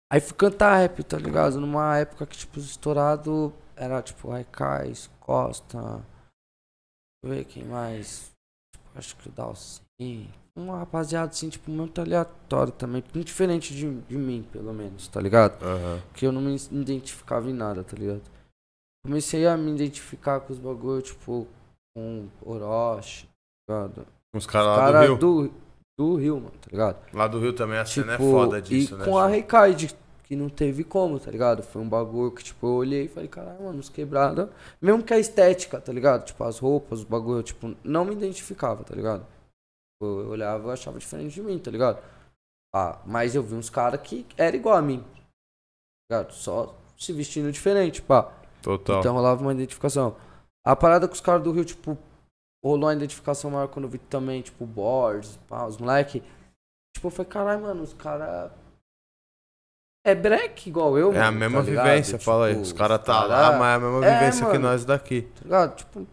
Aí 0.08 0.20
fui 0.20 0.36
cantar 0.36 0.76
rap, 0.76 1.02
tá 1.02 1.18
ligado? 1.18 1.60
Numa 1.60 1.98
época 1.98 2.24
que, 2.28 2.38
tipo, 2.38 2.60
os 2.60 2.66
estourados 2.66 3.52
era, 3.74 4.00
tipo, 4.00 4.30
Raikais, 4.30 5.10
Costa. 5.18 5.80
Deixa 5.80 7.24
eu 7.24 7.30
ver 7.30 7.44
quem 7.44 7.64
mais. 7.64 8.30
Tipo, 8.72 8.88
acho 8.96 9.16
que 9.16 9.28
o 9.28 9.32
Dalcin. 9.32 10.39
Uma 10.54 10.78
rapaziada, 10.78 11.30
assim, 11.30 11.48
tipo, 11.48 11.70
muito 11.70 12.00
aleatório 12.00 12.72
também. 12.72 13.02
Muito 13.14 13.26
diferente 13.26 13.74
de, 13.74 13.90
de 14.02 14.16
mim, 14.16 14.44
pelo 14.52 14.72
menos, 14.74 15.06
tá 15.08 15.20
ligado? 15.20 15.62
Aham. 15.64 16.00
Porque 16.08 16.26
eu 16.26 16.32
não 16.32 16.40
me 16.40 16.54
identificava 16.72 17.48
em 17.48 17.54
nada, 17.54 17.82
tá 17.84 17.96
ligado? 17.96 18.22
Comecei 19.04 19.46
a 19.46 19.56
me 19.56 19.70
identificar 19.70 20.40
com 20.40 20.52
os 20.52 20.58
bagulho, 20.58 21.00
tipo, 21.00 21.46
com 21.96 22.26
Orochi, 22.42 23.26
tá 23.66 23.86
ligado? 23.86 24.06
Uns 24.34 24.46
caras 24.46 24.66
lá 24.68 24.76
Cara 24.76 25.00
do 25.00 25.06
Rio. 25.06 25.16
do, 25.18 25.52
do 25.98 26.16
Rio, 26.16 26.36
mano, 26.36 26.52
tá 26.60 26.68
ligado? 26.70 26.96
Lá 27.14 27.26
do 27.26 27.38
Rio 27.38 27.52
também 27.52 27.78
a 27.78 27.84
cena 27.86 28.12
é 28.14 28.16
Tipo, 28.16 28.30
foda 28.30 28.60
disso, 28.60 28.94
e 28.94 28.98
né? 28.98 29.04
com 29.04 29.16
a? 29.18 29.26
Recaide, 29.26 29.96
que 30.24 30.36
não 30.36 30.48
teve 30.48 30.84
como, 30.84 31.18
tá 31.18 31.30
ligado? 31.30 31.62
Foi 31.62 31.80
um 31.80 31.88
bagulho 31.88 32.30
que, 32.32 32.44
tipo, 32.44 32.66
eu 32.66 32.72
olhei 32.74 33.04
e 33.04 33.08
falei, 33.08 33.28
caralho, 33.28 33.62
mano, 33.62 33.78
os 33.80 33.88
quebrada. 33.88 34.50
Mesmo 34.80 35.02
que 35.02 35.14
a 35.14 35.18
estética, 35.18 35.80
tá 35.80 35.92
ligado? 35.92 36.24
Tipo, 36.26 36.44
as 36.44 36.58
roupas, 36.58 36.98
os 37.00 37.04
bagulho, 37.04 37.42
tipo, 37.42 37.74
não 37.82 38.04
me 38.04 38.12
identificava, 38.12 38.84
tá 38.84 38.94
ligado? 38.94 39.24
Eu 40.00 40.28
olhava 40.30 40.68
e 40.68 40.72
achava 40.72 40.98
diferente 40.98 41.34
de 41.34 41.42
mim, 41.42 41.58
tá 41.58 41.70
ligado? 41.70 42.02
Ah, 42.74 42.98
mas 43.04 43.34
eu 43.34 43.42
vi 43.42 43.54
uns 43.54 43.68
caras 43.68 44.00
que 44.00 44.26
era 44.36 44.56
igual 44.56 44.76
a 44.76 44.82
mim. 44.82 45.02
Tá 46.08 46.16
ligado? 46.18 46.32
Só 46.32 46.74
se 46.96 47.12
vestindo 47.12 47.52
diferente, 47.52 48.00
pá. 48.00 48.32
Total. 48.62 49.00
Então 49.00 49.14
rolava 49.14 49.42
uma 49.42 49.52
identificação. 49.52 50.16
A 50.64 50.74
parada 50.74 51.06
com 51.06 51.14
os 51.14 51.20
caras 51.20 51.42
do 51.42 51.52
Rio, 51.52 51.64
tipo, 51.64 51.98
rolou 52.64 52.86
uma 52.86 52.94
identificação 52.94 53.50
maior 53.50 53.68
quando 53.68 53.84
eu 53.86 53.90
vi 53.90 53.98
também, 53.98 54.40
tipo, 54.42 54.64
boards, 54.66 55.38
pá, 55.48 55.66
os 55.66 55.76
moleque. 55.76 56.22
Tipo, 56.94 57.10
falei, 57.10 57.30
caralho, 57.30 57.62
mano, 57.62 57.82
os 57.82 57.92
caras. 57.94 58.50
É 60.04 60.14
break 60.14 60.66
igual 60.68 60.96
eu, 60.96 61.12
é 61.12 61.20
a 61.20 61.30
mesma 61.30 61.58
tá 61.58 61.64
vivência, 61.64 62.18
fala 62.18 62.46
aí. 62.46 62.52
Tipo, 62.52 62.62
Os 62.62 62.72
caras 62.72 62.98
tá 63.00 63.20
cara- 63.20 63.26
lá, 63.50 63.58
mas 63.58 63.70
é 63.72 63.74
a 63.74 63.78
mesma 63.90 64.06
É, 64.06 64.14
vivência 64.18 64.46
que 64.46 64.52
mano. 64.52 64.68
nós 64.68 64.84
daqui. 64.86 65.22
Tá 65.22 65.40
ligado? 65.42 65.76
Tipo, 65.76 66.06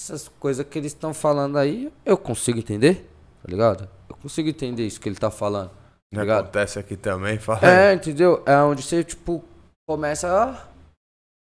essas 0.00 0.28
coisas 0.40 0.66
que 0.66 0.76
eles 0.78 0.92
estão 0.92 1.14
falando 1.14 1.56
aí, 1.56 1.92
eu 2.04 2.18
consigo 2.18 2.58
entender, 2.58 3.08
ligado? 3.48 3.88
Eu 4.08 4.16
consigo 4.16 4.48
entender 4.48 4.86
isso 4.86 5.00
que 5.00 5.08
ele 5.08 5.16
tá 5.16 5.30
falando. 5.30 5.70
Ligado? 6.12 6.44
acontece 6.44 6.78
aqui 6.78 6.96
também, 6.96 7.38
fala. 7.38 7.66
É, 7.66 7.92
entendeu? 7.92 8.42
É 8.46 8.56
onde 8.58 8.82
você, 8.82 9.04
tipo, 9.04 9.44
começa 9.86 10.28
a. 10.28 10.68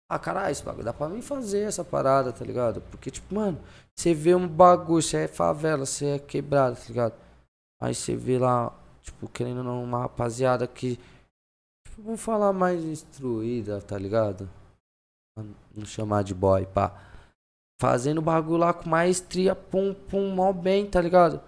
Ah, 0.09 0.19
caralho, 0.19 0.51
esse 0.51 0.63
bagulho 0.63 0.85
dá 0.85 0.93
pra 0.93 1.09
mim 1.09 1.21
fazer 1.21 1.61
essa 1.61 1.83
parada, 1.83 2.31
tá 2.31 2.43
ligado? 2.43 2.81
Porque, 2.89 3.11
tipo, 3.11 3.35
mano, 3.35 3.59
você 3.95 4.13
vê 4.13 4.35
um 4.35 4.47
bagulho, 4.47 5.01
você 5.01 5.17
é 5.17 5.27
favela, 5.27 5.85
você 5.85 6.05
é 6.15 6.19
quebrado, 6.19 6.75
tá 6.75 6.83
ligado? 6.87 7.13
Aí 7.81 7.93
você 7.93 8.15
vê 8.15 8.37
lá, 8.37 8.73
tipo, 9.01 9.27
querendo 9.27 9.61
uma 9.61 10.01
rapaziada 10.01 10.67
que. 10.67 10.97
Tipo, 11.85 12.03
vamos 12.03 12.21
falar 12.21 12.53
mais 12.53 12.83
instruída, 12.83 13.81
tá 13.81 13.97
ligado? 13.97 14.49
Pra 15.35 15.45
Não 15.75 15.85
chamar 15.85 16.23
de 16.23 16.33
boy, 16.33 16.65
pá. 16.65 16.93
Fazendo 17.79 18.21
bagulho 18.21 18.57
lá 18.57 18.73
com 18.73 18.89
maestria, 18.89 19.55
pum, 19.55 19.93
pum, 19.93 20.29
mó 20.33 20.51
bem, 20.51 20.89
tá 20.89 20.99
ligado? 20.99 21.41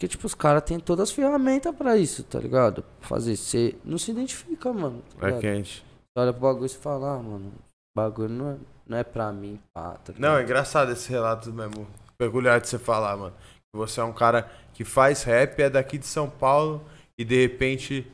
Porque, 0.00 0.08
tipo, 0.08 0.26
os 0.26 0.34
caras 0.34 0.62
têm 0.62 0.80
todas 0.80 1.10
as 1.10 1.14
ferramentas 1.14 1.76
pra 1.76 1.94
isso, 1.94 2.24
tá 2.24 2.40
ligado? 2.40 2.82
Fazer. 3.02 3.36
Você 3.36 3.76
não 3.84 3.98
se 3.98 4.10
identifica, 4.10 4.72
mano. 4.72 5.02
Tá 5.20 5.28
É 5.28 5.38
quente. 5.38 5.84
Você 5.84 6.22
olha 6.22 6.32
pro 6.32 6.40
bagulho 6.40 6.64
e 6.64 6.68
você 6.70 6.78
fala, 6.78 7.16
ah, 7.16 7.22
mano, 7.22 7.52
bagulho 7.94 8.30
não 8.30 8.50
é, 8.52 8.56
não 8.86 8.96
é 8.96 9.04
pra 9.04 9.30
mim, 9.30 9.60
pá, 9.74 9.98
tá? 10.02 10.14
Não, 10.18 10.38
é 10.38 10.42
engraçado 10.42 10.90
esse 10.90 11.10
relato 11.10 11.52
mesmo. 11.52 11.86
Peculiar 12.16 12.62
de 12.62 12.68
você 12.68 12.78
falar, 12.78 13.14
mano. 13.14 13.34
Que 13.70 13.76
Você 13.76 14.00
é 14.00 14.04
um 14.04 14.12
cara 14.14 14.50
que 14.72 14.86
faz 14.86 15.22
rap, 15.22 15.60
é 15.60 15.68
daqui 15.68 15.98
de 15.98 16.06
São 16.06 16.30
Paulo 16.30 16.82
e 17.18 17.22
de 17.22 17.38
repente 17.38 18.10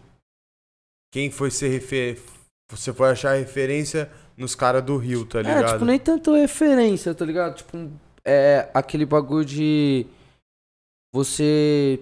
quem 1.13 1.31
foi 1.31 1.53
ser 1.53 1.69
refer... 1.69 2.21
Você 2.73 2.93
foi 2.93 3.11
achar 3.11 3.39
referência 3.39 4.11
nos 4.37 4.57
caras 4.57 4.83
do 4.83 4.97
Rio, 4.97 5.25
tá 5.25 5.41
ligado? 5.41 5.65
É, 5.65 5.73
tipo, 5.75 5.85
nem 5.85 6.01
tanto 6.01 6.35
referência, 6.35 7.15
tá 7.15 7.25
ligado? 7.25 7.59
Tipo, 7.59 7.93
é 8.25 8.69
aquele 8.75 9.07
bagulho 9.07 9.45
de 9.45 10.05
você 11.17 11.99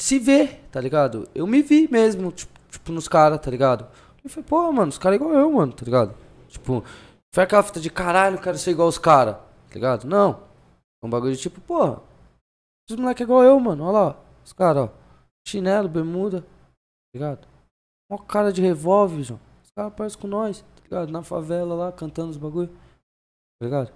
se 0.00 0.18
ver, 0.18 0.64
tá 0.72 0.80
ligado? 0.80 1.28
Eu 1.34 1.46
me 1.46 1.62
vi 1.62 1.86
mesmo, 1.90 2.32
tipo, 2.32 2.58
tipo 2.70 2.90
nos 2.90 3.06
caras, 3.06 3.38
tá 3.40 3.50
ligado? 3.50 3.86
Eu 4.22 4.30
falei, 4.30 4.48
pô, 4.48 4.72
mano, 4.72 4.88
os 4.88 4.98
caras 4.98 5.20
é 5.20 5.22
igual 5.22 5.38
eu, 5.38 5.52
mano, 5.52 5.72
tá 5.72 5.84
ligado? 5.84 6.14
Tipo, 6.48 6.82
foi 7.34 7.44
aquela 7.44 7.62
fita 7.62 7.80
de 7.80 7.90
caralho, 7.90 8.40
quero 8.40 8.56
ser 8.56 8.70
igual 8.70 8.88
os 8.88 8.96
caras, 8.96 9.36
tá 9.36 9.74
ligado? 9.74 10.04
Não. 10.06 10.42
É 11.02 11.06
um 11.06 11.10
bagulho 11.10 11.34
de 11.34 11.40
tipo, 11.40 11.60
porra, 11.60 12.00
os 12.88 12.96
moleques 12.96 13.20
é 13.20 13.24
igual 13.24 13.42
eu, 13.42 13.60
mano, 13.60 13.84
olha 13.84 13.92
lá, 13.92 14.16
os 14.42 14.52
caras, 14.52 14.84
ó. 14.84 14.92
Chinelo, 15.46 15.88
bermuda, 15.88 16.40
tá 16.40 16.46
ligado? 17.14 17.46
Uma 18.10 18.18
cara 18.24 18.50
de 18.50 18.62
revólver, 18.62 19.22
João. 19.22 19.40
Os 19.62 19.70
caras 19.70 19.92
parecem 19.92 20.20
com 20.20 20.26
nós, 20.26 20.62
tá 20.62 20.82
ligado? 20.84 21.12
Na 21.12 21.22
favela 21.22 21.74
lá, 21.74 21.92
cantando 21.92 22.30
os 22.30 22.38
bagulho. 22.38 22.68
Tá 22.68 23.66
ligado? 23.66 23.92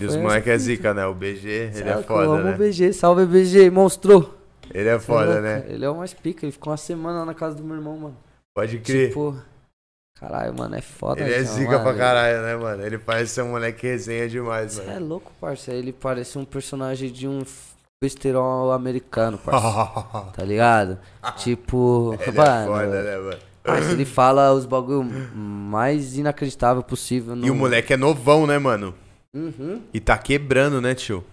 E 0.00 0.06
os 0.06 0.16
moleques 0.16 0.48
é 0.48 0.58
zica, 0.58 0.94
né? 0.94 1.06
O 1.06 1.14
BG, 1.14 1.72
ele 1.74 1.88
é 1.88 2.02
foda, 2.02 2.24
eu 2.24 2.32
amo 2.32 2.44
né? 2.44 2.54
o 2.54 2.56
BG, 2.56 2.92
salve 2.94 3.26
BG, 3.26 3.68
monstro. 3.70 4.34
Ele 4.72 4.88
é 4.88 4.94
é 4.94 4.98
foda, 4.98 5.40
né? 5.40 5.64
Ele 5.68 5.84
é 5.84 5.92
mais 5.92 6.14
pica, 6.14 6.46
ele 6.46 6.52
ficou 6.52 6.70
uma 6.70 6.76
semana 6.76 7.18
lá 7.20 7.24
na 7.26 7.34
casa 7.34 7.56
do 7.56 7.62
meu 7.62 7.76
irmão, 7.76 7.96
mano. 7.96 8.16
Pode 8.54 8.78
crer. 8.78 9.08
Tipo, 9.08 9.36
caralho, 10.18 10.56
mano, 10.56 10.74
é 10.76 10.80
foda. 10.80 11.20
ele 11.20 11.34
é 11.34 11.42
zica 11.42 11.72
mano. 11.72 11.84
pra 11.84 11.94
caralho, 11.94 12.42
né, 12.42 12.56
mano? 12.56 12.86
Ele 12.86 12.98
parece 12.98 13.34
ser 13.34 13.42
um 13.42 13.50
moleque 13.50 13.86
resenha 13.86 14.28
demais, 14.28 14.72
Cê 14.72 14.82
é 14.82 14.86
mano. 14.94 15.06
louco, 15.06 15.32
parça. 15.40 15.72
Ele 15.72 15.92
parece 15.92 16.38
um 16.38 16.44
personagem 16.44 17.10
de 17.10 17.28
um 17.28 17.44
besterol 18.02 18.72
americano, 18.72 19.36
parça. 19.36 20.30
tá 20.32 20.44
ligado? 20.44 20.98
Tipo, 21.36 22.16
ele 22.20 22.38
mano, 22.38 22.62
é 22.62 22.66
foda, 22.66 23.02
né, 23.02 23.18
mano? 23.18 23.38
parça, 23.62 23.92
ele 23.92 24.04
fala 24.06 24.52
os 24.52 24.64
bagulho 24.64 25.04
mais 25.04 26.16
inacreditável 26.16 26.82
possível. 26.82 27.36
E 27.36 27.50
o 27.50 27.54
moleque 27.54 27.92
é 27.92 27.96
novão, 27.96 28.46
né, 28.46 28.58
mano? 28.58 28.94
Uhum. 29.34 29.84
E 29.92 30.00
tá 30.00 30.18
quebrando, 30.18 30.80
né, 30.80 30.94
tio? 30.94 31.24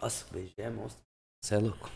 Nossa, 0.00 0.24
o 0.30 0.34
BG 0.34 0.52
é 0.58 0.70
monstro. 0.70 1.02
Você 1.42 1.54
é 1.54 1.58
louco. 1.58 1.90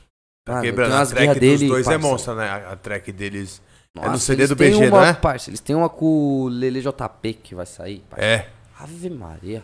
Tá 0.44 0.54
Mano, 0.54 0.64
quebrando. 0.64 0.94
A 0.94 1.06
track 1.06 1.20
guerra 1.20 1.32
dos 1.34 1.40
dele, 1.40 1.68
dois 1.68 1.86
é 1.86 1.90
parça. 1.90 2.08
monstra, 2.08 2.34
né? 2.34 2.48
A 2.48 2.72
a 2.72 2.76
track 2.76 3.12
deles. 3.12 3.62
É 3.96 4.00
no 4.00 4.12
Nossa, 4.12 4.24
CD 4.24 4.46
do 4.46 4.54
BG, 4.54 4.76
uma, 4.76 4.90
não 4.90 5.04
é? 5.04 5.14
Parça, 5.14 5.50
eles 5.50 5.60
têm 5.60 5.74
uma 5.74 5.88
com 5.88 6.42
o 6.42 6.48
Lele 6.48 6.80
JP 6.80 7.34
que 7.34 7.54
vai 7.54 7.66
sair. 7.66 8.04
É, 8.16 8.48
Ave 8.78 9.10
Maria. 9.10 9.62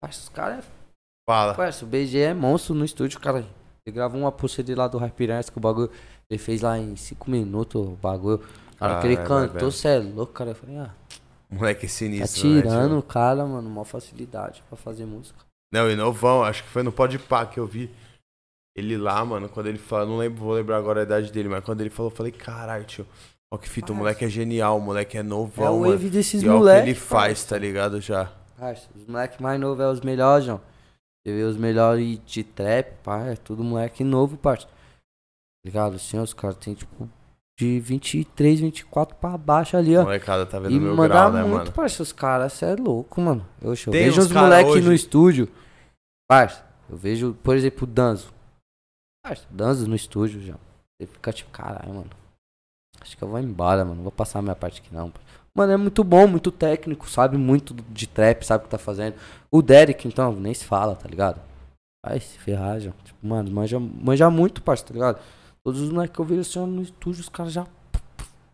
Parça, 0.00 0.20
os 0.20 0.28
caras 0.28 0.64
é. 0.64 0.68
fala. 1.28 1.54
Parça, 1.54 1.84
o 1.84 1.88
BG 1.88 2.18
é 2.18 2.34
monstro 2.34 2.74
no 2.74 2.84
estúdio, 2.84 3.18
cara. 3.20 3.46
Ele 3.86 3.94
gravou 3.94 4.20
uma 4.20 4.30
pulsa 4.30 4.62
dele 4.62 4.78
lá 4.78 4.86
do 4.86 4.98
Hype 4.98 5.26
Nerd, 5.26 5.50
que 5.50 5.58
o 5.58 5.60
bagulho. 5.60 5.90
Ele 6.30 6.38
fez 6.38 6.60
lá 6.60 6.78
em 6.78 6.94
5 6.94 7.30
minutos 7.30 7.80
o 7.80 7.96
bagulho. 7.96 8.44
Cara, 8.78 9.00
que 9.00 9.06
ele 9.06 9.16
Caralho, 9.16 9.50
cantou, 9.50 9.70
você 9.72 9.88
é 9.88 9.98
louco, 9.98 10.32
cara. 10.32 10.50
Eu 10.50 10.54
falei, 10.54 10.76
ah, 10.76 10.94
Moleque 11.50 11.86
tá 11.86 11.92
sinistro, 11.92 12.48
né, 12.48 12.60
tio? 12.60 12.70
tirando 12.70 12.98
o 12.98 13.02
cara, 13.02 13.46
mano, 13.46 13.68
maior 13.70 13.84
facilidade 13.84 14.62
pra 14.68 14.76
fazer 14.76 15.06
música. 15.06 15.38
Não, 15.72 15.90
e 15.90 15.96
novão, 15.96 16.42
acho 16.42 16.62
que 16.62 16.68
foi 16.70 16.82
no 16.82 16.92
Podpah 16.92 17.46
que 17.46 17.58
eu 17.58 17.66
vi 17.66 17.90
ele 18.76 18.96
lá, 18.96 19.24
mano, 19.24 19.48
quando 19.48 19.66
ele 19.66 19.78
falou, 19.78 20.06
não 20.06 20.16
lembro, 20.18 20.40
vou 20.40 20.52
lembrar 20.52 20.76
agora 20.76 21.00
a 21.00 21.02
idade 21.02 21.32
dele, 21.32 21.48
mas 21.48 21.64
quando 21.64 21.80
ele 21.80 21.90
falou, 21.90 22.12
eu 22.12 22.16
falei, 22.16 22.30
caralho, 22.30 22.84
tio, 22.84 23.06
ó 23.52 23.58
que 23.58 23.68
fita, 23.68 23.92
o 23.92 23.94
moleque 23.94 24.24
é 24.24 24.28
genial, 24.28 24.78
o 24.78 24.80
moleque 24.80 25.16
é 25.16 25.20
É 25.20 25.22
novão, 25.22 25.78
o 25.78 25.80
mano. 25.80 25.92
wave 25.92 26.08
desses 26.10 26.42
E 26.42 26.48
ó 26.48 26.60
o 26.60 26.64
que 26.64 26.70
ele 26.70 26.94
faz, 26.94 27.44
tá 27.44 27.58
ligado, 27.58 28.00
já. 28.00 28.32
Parça, 28.56 28.88
os 28.94 29.04
moleques 29.06 29.38
mais 29.40 29.60
novos 29.60 29.80
é 29.80 29.88
os 29.88 30.00
melhores, 30.00 30.44
João. 30.46 30.60
Você 31.26 31.34
vê 31.34 31.42
os 31.42 31.56
melhores 31.56 32.20
de 32.24 32.44
trap, 32.44 32.92
pá, 33.02 33.26
é 33.26 33.36
tudo 33.36 33.64
moleque 33.64 34.04
novo, 34.04 34.36
parça. 34.36 34.66
Tá 34.66 34.72
Ligado? 35.64 35.96
Assim, 35.96 36.18
os 36.18 36.32
caras 36.32 36.56
tem 36.56 36.74
tipo 36.74 37.08
de 37.58 37.80
23, 37.80 38.60
24 38.60 39.16
pra 39.16 39.36
baixo 39.36 39.76
ali, 39.76 39.96
ó. 39.96 40.04
molecada 40.04 40.46
tá 40.46 40.60
vendo 40.60 40.70
E 40.72 40.78
meu 40.78 40.94
manda 40.94 41.08
grau, 41.08 41.32
né, 41.32 41.42
muito, 41.42 41.54
mano? 41.56 41.72
parça. 41.72 42.02
Os 42.04 42.12
caras, 42.12 42.52
cê 42.52 42.66
é 42.66 42.76
louco, 42.76 43.20
mano. 43.20 43.44
Eu, 43.60 43.70
eu 43.72 43.92
vejo 43.92 44.20
os 44.20 44.30
moleques 44.30 44.74
hoje- 44.74 44.86
no 44.86 44.92
estúdio. 44.92 45.48
Parça, 46.30 46.64
eu 46.88 46.96
vejo, 46.96 47.34
por 47.42 47.56
exemplo, 47.56 47.82
o 47.82 47.86
Danzo. 47.90 48.32
Parça, 49.24 49.44
Danzo 49.50 49.88
no 49.88 49.96
estúdio 49.96 50.40
já. 50.40 50.54
Você 50.54 51.06
fica 51.08 51.32
tipo, 51.32 51.50
caralho, 51.50 51.92
mano. 51.92 52.10
acho 53.00 53.16
que 53.16 53.22
eu 53.24 53.28
vou 53.28 53.40
embora, 53.40 53.84
mano. 53.84 53.96
Não 53.96 54.02
vou 54.04 54.12
passar 54.12 54.38
a 54.38 54.42
minha 54.42 54.54
parte 54.54 54.80
aqui 54.80 54.94
não. 54.94 55.12
Mano, 55.54 55.72
é 55.72 55.76
muito 55.76 56.04
bom, 56.04 56.28
muito 56.28 56.52
técnico, 56.52 57.10
sabe 57.10 57.36
muito 57.36 57.74
de 57.74 58.06
trap, 58.06 58.44
sabe 58.44 58.62
o 58.62 58.64
que 58.66 58.70
tá 58.70 58.78
fazendo. 58.78 59.16
O 59.50 59.60
Derek, 59.62 60.06
então, 60.06 60.32
nem 60.32 60.54
se 60.54 60.64
fala, 60.64 60.94
tá 60.94 61.08
ligado? 61.08 61.40
Vai 62.06 62.20
se 62.20 62.38
ferrar, 62.38 62.78
já. 62.78 62.92
Tipo, 63.04 63.26
mano, 63.26 63.50
manja, 63.50 63.80
manja 63.80 64.30
muito, 64.30 64.62
parceiro, 64.62 64.88
tá 64.88 64.94
ligado? 64.94 65.18
Todos 65.68 65.82
os 65.82 65.90
moleques 65.90 66.14
que 66.16 66.20
eu 66.22 66.24
vejo 66.24 66.40
assim 66.40 66.66
no 66.66 66.80
estúdio, 66.80 67.20
os 67.20 67.28
caras 67.28 67.52
já. 67.52 67.66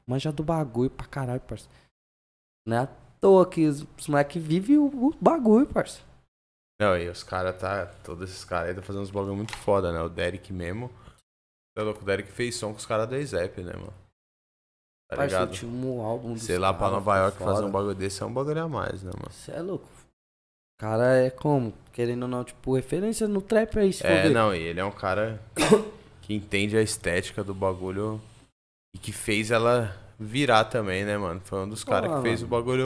Manja 0.05 0.33
do 0.33 0.43
bagulho 0.43 0.91
pra 0.91 1.07
caralho, 1.07 1.41
parceiro. 1.43 1.73
Não 2.67 2.77
é 2.77 2.81
à 2.81 2.89
toa 3.21 3.49
que 3.49 3.69
os, 3.69 3.87
os 3.97 4.09
moleques 4.09 4.43
vivem 4.43 4.79
o, 4.79 4.87
o 4.87 5.15
bagulho, 5.21 5.65
parceiro. 5.65 6.05
Não, 6.83 6.99
e 6.99 7.09
os 7.09 7.23
caras 7.23 7.57
tá. 7.57 7.87
Todos 8.03 8.29
esses 8.29 8.45
caras 8.45 8.71
aí 8.71 8.75
tá 8.75 8.83
fazendo 8.83 9.03
uns 9.03 9.13
bagulho 9.13 9.37
muito 9.37 9.57
foda, 9.57 9.93
né? 9.93 10.01
O 10.01 10.09
Derek 10.09 10.53
mesmo. 10.53 10.91
É 11.79 11.83
louco, 11.83 12.03
o 12.03 12.05
Derek 12.05 12.33
fez 12.33 12.57
som 12.57 12.73
com 12.73 12.79
os 12.79 12.87
caras 12.87 13.09
da 13.09 13.23
Zap, 13.25 13.63
né, 13.63 13.75
mano? 13.75 13.95
Tá 15.09 15.17
Parceiro, 15.17 15.53
ligado? 15.53 15.67
um 15.69 16.01
álbum 16.03 16.37
Sei 16.37 16.59
lá 16.59 16.75
pra 16.75 16.91
Nova 16.91 17.17
York 17.17 17.39
foda. 17.39 17.53
fazer 17.53 17.65
um 17.65 17.71
bagulho 17.71 17.95
desse 17.95 18.25
é 18.25 18.27
um 18.27 18.35
bagulho 18.35 18.61
a 18.61 18.69
mais, 18.69 19.05
né, 19.05 19.13
mano? 19.17 19.31
Você 19.31 19.53
é 19.53 19.63
louco. 19.63 19.87
O 19.87 20.81
cara 20.81 21.15
é 21.19 21.31
como? 21.31 21.73
Querendo 21.93 22.25
ou 22.25 22.29
não, 22.29 22.43
tipo, 22.43 22.75
referência 22.75 23.29
no 23.29 23.41
trap 23.41 23.73
se 23.93 24.03
for 24.03 24.11
É, 24.11 24.29
não, 24.31 24.53
e 24.53 24.59
ele 24.59 24.81
é 24.81 24.85
um 24.85 24.91
cara 24.91 25.41
que 26.27 26.35
entende 26.35 26.77
a 26.77 26.83
estética 26.83 27.45
do 27.45 27.55
bagulho 27.55 28.21
e 28.95 28.99
que 28.99 29.13
fez 29.13 29.51
ela 29.51 29.95
virar 30.19 30.65
também, 30.65 31.05
né, 31.05 31.19
mano? 31.19 31.41
Foi 31.45 31.59
um 31.61 31.69
dos 31.69 31.85
caras 31.85 32.15
que 32.17 32.23
fez 32.23 32.43
o 32.43 32.49
mano. 32.49 32.57
bagulho 32.65 32.85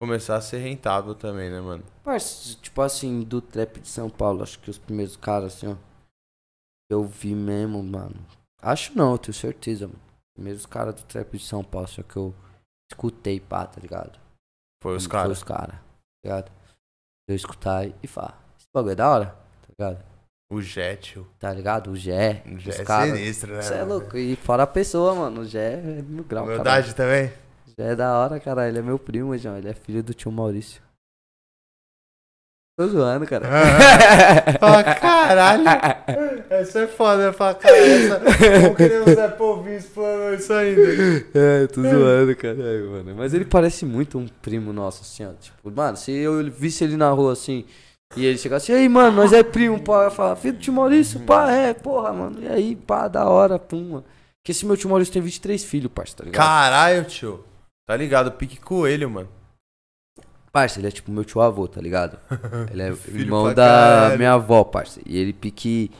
começar 0.00 0.36
a 0.36 0.40
ser 0.40 0.58
rentável 0.58 1.14
também, 1.14 1.50
né, 1.50 1.60
mano? 1.60 1.82
Parça, 2.04 2.54
tipo 2.60 2.80
assim, 2.82 3.22
do 3.22 3.40
trap 3.40 3.80
de 3.80 3.88
São 3.88 4.08
Paulo, 4.08 4.42
acho 4.42 4.58
que 4.60 4.70
os 4.70 4.78
primeiros 4.78 5.16
caras, 5.16 5.54
assim, 5.56 5.68
ó. 5.68 5.74
que 5.74 6.94
Eu 6.94 7.04
vi 7.04 7.34
mesmo, 7.34 7.82
mano. 7.82 8.14
Acho 8.62 8.96
não, 8.96 9.12
eu 9.12 9.18
tenho 9.18 9.34
certeza, 9.34 9.88
mano. 9.88 10.00
Primeiros 10.34 10.66
caras 10.66 10.94
do 10.94 11.02
trap 11.02 11.36
de 11.36 11.44
São 11.44 11.64
Paulo, 11.64 11.88
só 11.88 12.02
que 12.02 12.16
eu 12.16 12.34
escutei, 12.92 13.40
pá, 13.40 13.66
tá 13.66 13.80
ligado? 13.80 14.18
Foi 14.82 14.94
os 14.94 15.04
Foi 15.04 15.12
caras. 15.12 15.38
os 15.38 15.42
caras, 15.42 15.74
tá 15.74 15.80
ligado? 16.24 16.52
Eu 17.28 17.34
escutar 17.34 17.86
e 18.02 18.06
falar. 18.06 18.38
Esse 18.56 18.68
bagulho 18.72 18.92
é 18.92 18.94
da 18.94 19.10
hora, 19.10 19.26
tá 19.62 19.68
ligado? 19.70 20.04
O 20.48 20.58
o 20.58 20.62
Tá 21.40 21.52
ligado? 21.52 21.90
O 21.90 21.96
Gé, 21.96 22.42
o 22.46 22.58
Jet 22.58 22.80
é 22.80 22.84
caras. 22.84 23.10
sinistro, 23.18 23.52
né? 23.52 23.62
Você 23.62 23.74
é 23.74 23.82
louco. 23.82 24.16
E 24.16 24.36
fora 24.36 24.62
a 24.62 24.66
pessoa, 24.66 25.14
mano. 25.14 25.40
O 25.40 25.44
Gé 25.44 25.72
é 25.72 26.02
mil 26.02 26.22
grau, 26.22 26.44
cara. 26.44 26.54
Humildade 26.54 26.94
também? 26.94 27.32
Gé 27.76 27.92
é 27.92 27.96
da 27.96 28.16
hora, 28.16 28.38
cara. 28.38 28.68
Ele 28.68 28.78
é 28.78 28.82
meu 28.82 28.98
primo, 28.98 29.36
João. 29.36 29.58
Ele 29.58 29.68
é 29.68 29.74
filho 29.74 30.04
do 30.04 30.14
tio 30.14 30.30
Maurício. 30.30 30.80
Tô 32.78 32.86
zoando, 32.88 33.26
cara. 33.26 33.48
Ah, 34.60 34.84
caralho! 35.00 35.64
Essa 36.50 36.80
é 36.80 36.86
foda, 36.86 37.32
pra 37.32 37.54
caralho. 37.54 37.84
Essa... 37.84 38.18
Não 38.60 38.74
queremos 38.74 39.14
Zé 39.14 39.28
Povinho 39.28 39.78
explanou 39.78 40.34
isso 40.34 40.52
ainda. 40.52 40.82
É, 41.34 41.66
tô 41.68 41.80
zoando, 41.80 42.36
caralho, 42.36 42.90
mano. 42.90 43.14
Mas 43.16 43.32
ele 43.32 43.46
parece 43.46 43.86
muito 43.86 44.18
um 44.18 44.28
primo 44.28 44.74
nosso, 44.74 45.00
assim, 45.00 45.24
ó. 45.24 45.32
Tipo, 45.40 45.70
mano, 45.70 45.96
se 45.96 46.12
eu 46.12 46.50
visse 46.50 46.84
ele 46.84 46.98
na 46.98 47.08
rua, 47.08 47.32
assim, 47.32 47.64
e 48.14 48.24
ele 48.24 48.38
chegasse, 48.38 48.70
e 48.70 48.74
aí, 48.74 48.88
mano, 48.88 49.16
nós 49.16 49.32
é 49.32 49.42
primo, 49.42 49.80
pá, 49.82 50.04
eu 50.04 50.10
falar, 50.10 50.36
filho 50.36 50.54
do 50.54 50.60
tio 50.60 50.72
Maurício, 50.72 51.20
pá, 51.20 51.50
é, 51.50 51.74
porra, 51.74 52.12
mano. 52.12 52.42
E 52.42 52.48
aí, 52.48 52.76
pá, 52.76 53.08
da 53.08 53.28
hora, 53.28 53.58
pum, 53.58 53.90
mano. 53.90 54.04
Que 54.44 54.52
esse 54.52 54.64
meu 54.64 54.76
tio 54.76 54.88
Maurício 54.88 55.12
tem 55.12 55.20
23 55.20 55.64
filhos, 55.64 55.90
parça, 55.92 56.16
tá 56.16 56.24
ligado? 56.24 56.44
Caralho, 56.46 57.04
tio. 57.04 57.44
Tá 57.88 57.96
ligado? 57.96 58.32
Pique 58.32 58.58
coelho, 58.60 59.10
mano. 59.10 59.28
Parça, 60.52 60.78
ele 60.80 60.88
é 60.88 60.90
tipo 60.90 61.10
meu 61.10 61.24
tio 61.24 61.40
avô, 61.40 61.68
tá 61.68 61.80
ligado? 61.80 62.18
Ele 62.72 62.82
é 62.82 62.86
irmão 63.08 63.52
da 63.52 63.66
caralho. 63.66 64.16
minha 64.16 64.32
avó, 64.32 64.64
parça. 64.64 65.00
E 65.04 65.18
ele 65.18 65.34
pique. 65.34 65.90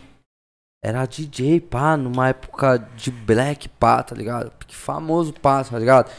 Era 0.83 1.05
DJ, 1.05 1.61
pá, 1.61 1.95
numa 1.95 2.29
época 2.31 2.79
de 2.97 3.11
black, 3.11 3.69
pá, 3.69 4.03
tá 4.03 4.15
ligado? 4.15 4.51
Pique 4.53 4.75
famoso, 4.75 5.35
pá, 5.35 5.63
tá 5.63 5.79
ligado? 5.79 6.11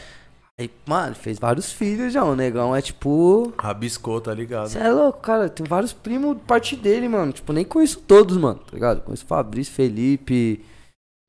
Aí, 0.60 0.70
mano, 0.86 1.14
fez 1.14 1.38
vários 1.38 1.70
filhos 1.72 2.12
já. 2.12 2.24
O 2.24 2.34
negão 2.34 2.74
é 2.74 2.82
tipo. 2.82 3.52
Rabiscou, 3.58 4.20
tá 4.20 4.34
ligado? 4.34 4.68
Você 4.68 4.78
é 4.78 4.90
louco, 4.90 5.20
cara. 5.20 5.48
Tem 5.48 5.64
vários 5.64 5.92
primos 5.92 6.36
de 6.36 6.42
parte 6.42 6.74
dele, 6.74 7.08
mano. 7.08 7.32
Tipo, 7.32 7.52
nem 7.52 7.64
conheço 7.64 8.00
todos, 8.00 8.36
mano, 8.36 8.58
tá 8.58 8.72
ligado? 8.72 9.00
Conheço 9.02 9.24
Fabrício, 9.24 9.72
Felipe. 9.72 10.64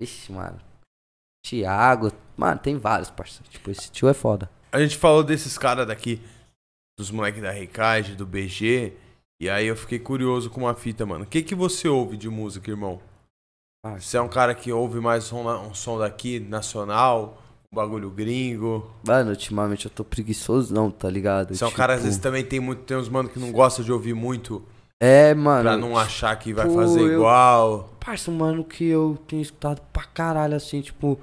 Ixi, 0.01 0.31
mano. 0.31 0.59
Tiago. 1.45 2.11
Mano, 2.35 2.59
tem 2.59 2.77
vários, 2.77 3.09
parceiro. 3.11 3.47
Tipo, 3.49 3.69
esse 3.69 3.91
tio 3.91 4.07
é 4.07 4.13
foda. 4.13 4.49
A 4.71 4.79
gente 4.79 4.97
falou 4.97 5.23
desses 5.23 5.57
caras 5.57 5.85
daqui, 5.87 6.21
dos 6.97 7.11
moleques 7.11 7.41
da 7.41 7.51
Recage, 7.51 8.15
do 8.15 8.25
BG. 8.25 8.93
E 9.41 9.49
aí 9.49 9.67
eu 9.67 9.75
fiquei 9.75 9.99
curioso 9.99 10.49
com 10.49 10.61
uma 10.61 10.73
fita, 10.73 11.05
mano. 11.05 11.23
O 11.23 11.27
que 11.27 11.43
que 11.43 11.53
você 11.55 11.87
ouve 11.87 12.17
de 12.17 12.29
música, 12.29 12.69
irmão? 12.71 12.99
Parça. 13.83 14.01
Você 14.07 14.17
é 14.17 14.21
um 14.21 14.27
cara 14.27 14.53
que 14.55 14.71
ouve 14.71 14.99
mais 14.99 15.31
na- 15.31 15.59
um 15.61 15.73
som 15.73 15.97
daqui, 15.97 16.39
nacional, 16.39 17.41
um 17.48 17.48
bagulho 17.73 18.09
gringo. 18.09 18.89
Mano, 19.05 19.29
ultimamente 19.31 19.85
eu 19.85 19.91
tô 19.91 20.03
preguiçoso, 20.03 20.73
não, 20.73 20.89
tá 20.89 21.09
ligado? 21.09 21.55
Você 21.55 21.63
é 21.63 21.67
um 21.67 21.71
cara, 21.71 21.93
às 21.93 21.99
Tipo, 21.99 22.05
vezes, 22.07 22.19
também 22.21 22.43
tem 22.43 22.59
muito. 22.59 22.81
Tem 22.83 22.97
uns 22.97 23.09
mano 23.09 23.29
que 23.29 23.39
não 23.39 23.51
gosta 23.51 23.83
de 23.83 23.91
ouvir 23.91 24.13
muito 24.13 24.63
É, 24.99 25.33
mano. 25.33 25.63
pra 25.63 25.77
não 25.77 25.97
achar 25.97 26.35
que 26.37 26.53
vai 26.53 26.65
tipo, 26.67 26.77
fazer 26.79 27.01
eu- 27.01 27.13
igual. 27.13 27.89
Parça, 27.99 28.31
um 28.31 28.35
mano 28.37 28.63
que 28.63 28.85
eu 28.85 29.17
tenho 29.27 29.41
escutado 29.41 29.81
pra 29.93 30.03
caralho, 30.03 30.55
assim, 30.55 30.81
tipo. 30.81 31.19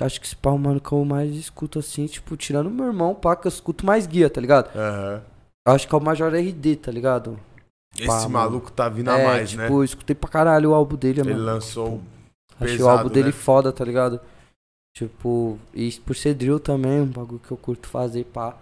Acho 0.00 0.20
que 0.20 0.26
esse 0.26 0.34
pá 0.34 0.50
é 0.52 0.58
mano 0.58 0.80
que 0.80 0.90
eu 0.90 1.04
mais 1.04 1.30
escuto, 1.32 1.78
assim, 1.78 2.06
tipo, 2.06 2.36
tirando 2.36 2.68
meu 2.68 2.86
irmão, 2.86 3.14
pá, 3.14 3.36
que 3.36 3.46
eu 3.46 3.50
escuto 3.50 3.86
mais 3.86 4.04
guia, 4.06 4.28
tá 4.28 4.40
ligado? 4.40 4.68
Aham. 4.76 5.22
Eu 5.64 5.72
Acho 5.74 5.86
que 5.86 5.94
é 5.94 5.98
o 5.98 6.00
Major 6.00 6.34
RD, 6.34 6.74
tá 6.76 6.90
ligado? 6.90 7.38
Esse 7.96 8.08
Pá, 8.08 8.14
mano. 8.22 8.30
maluco 8.30 8.72
tá 8.72 8.88
vindo 8.88 9.10
a 9.10 9.18
é, 9.18 9.24
mais, 9.24 9.50
tipo, 9.50 9.62
né? 9.62 9.68
eu 9.68 9.84
escutei 9.84 10.16
pra 10.16 10.28
caralho 10.28 10.70
o 10.70 10.74
álbum 10.74 10.96
dele, 10.96 11.20
Ele 11.20 11.34
mano. 11.34 11.44
lançou. 11.44 12.00
Achei 12.58 12.74
o 12.74 12.78
pesado, 12.78 12.98
álbum 12.98 13.10
dele 13.10 13.26
né? 13.26 13.32
foda, 13.32 13.70
tá 13.72 13.84
ligado? 13.84 14.18
Tipo, 14.94 15.58
e 15.74 15.90
por 16.04 16.14
ser 16.14 16.34
drill 16.34 16.60
também, 16.60 17.00
um 17.00 17.06
bagulho 17.06 17.40
que 17.40 17.50
eu 17.50 17.56
curto 17.56 17.88
fazer, 17.88 18.24
pá. 18.24 18.56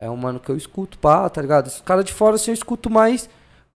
É 0.00 0.08
um 0.08 0.16
mano 0.16 0.38
que 0.38 0.50
eu 0.50 0.56
escuto, 0.56 0.98
pá, 0.98 1.28
tá 1.28 1.40
ligado? 1.40 1.66
Esse 1.66 1.82
cara 1.82 2.04
de 2.04 2.12
fora, 2.12 2.36
assim, 2.36 2.50
eu 2.50 2.54
escuto 2.54 2.88
mais 2.90 3.28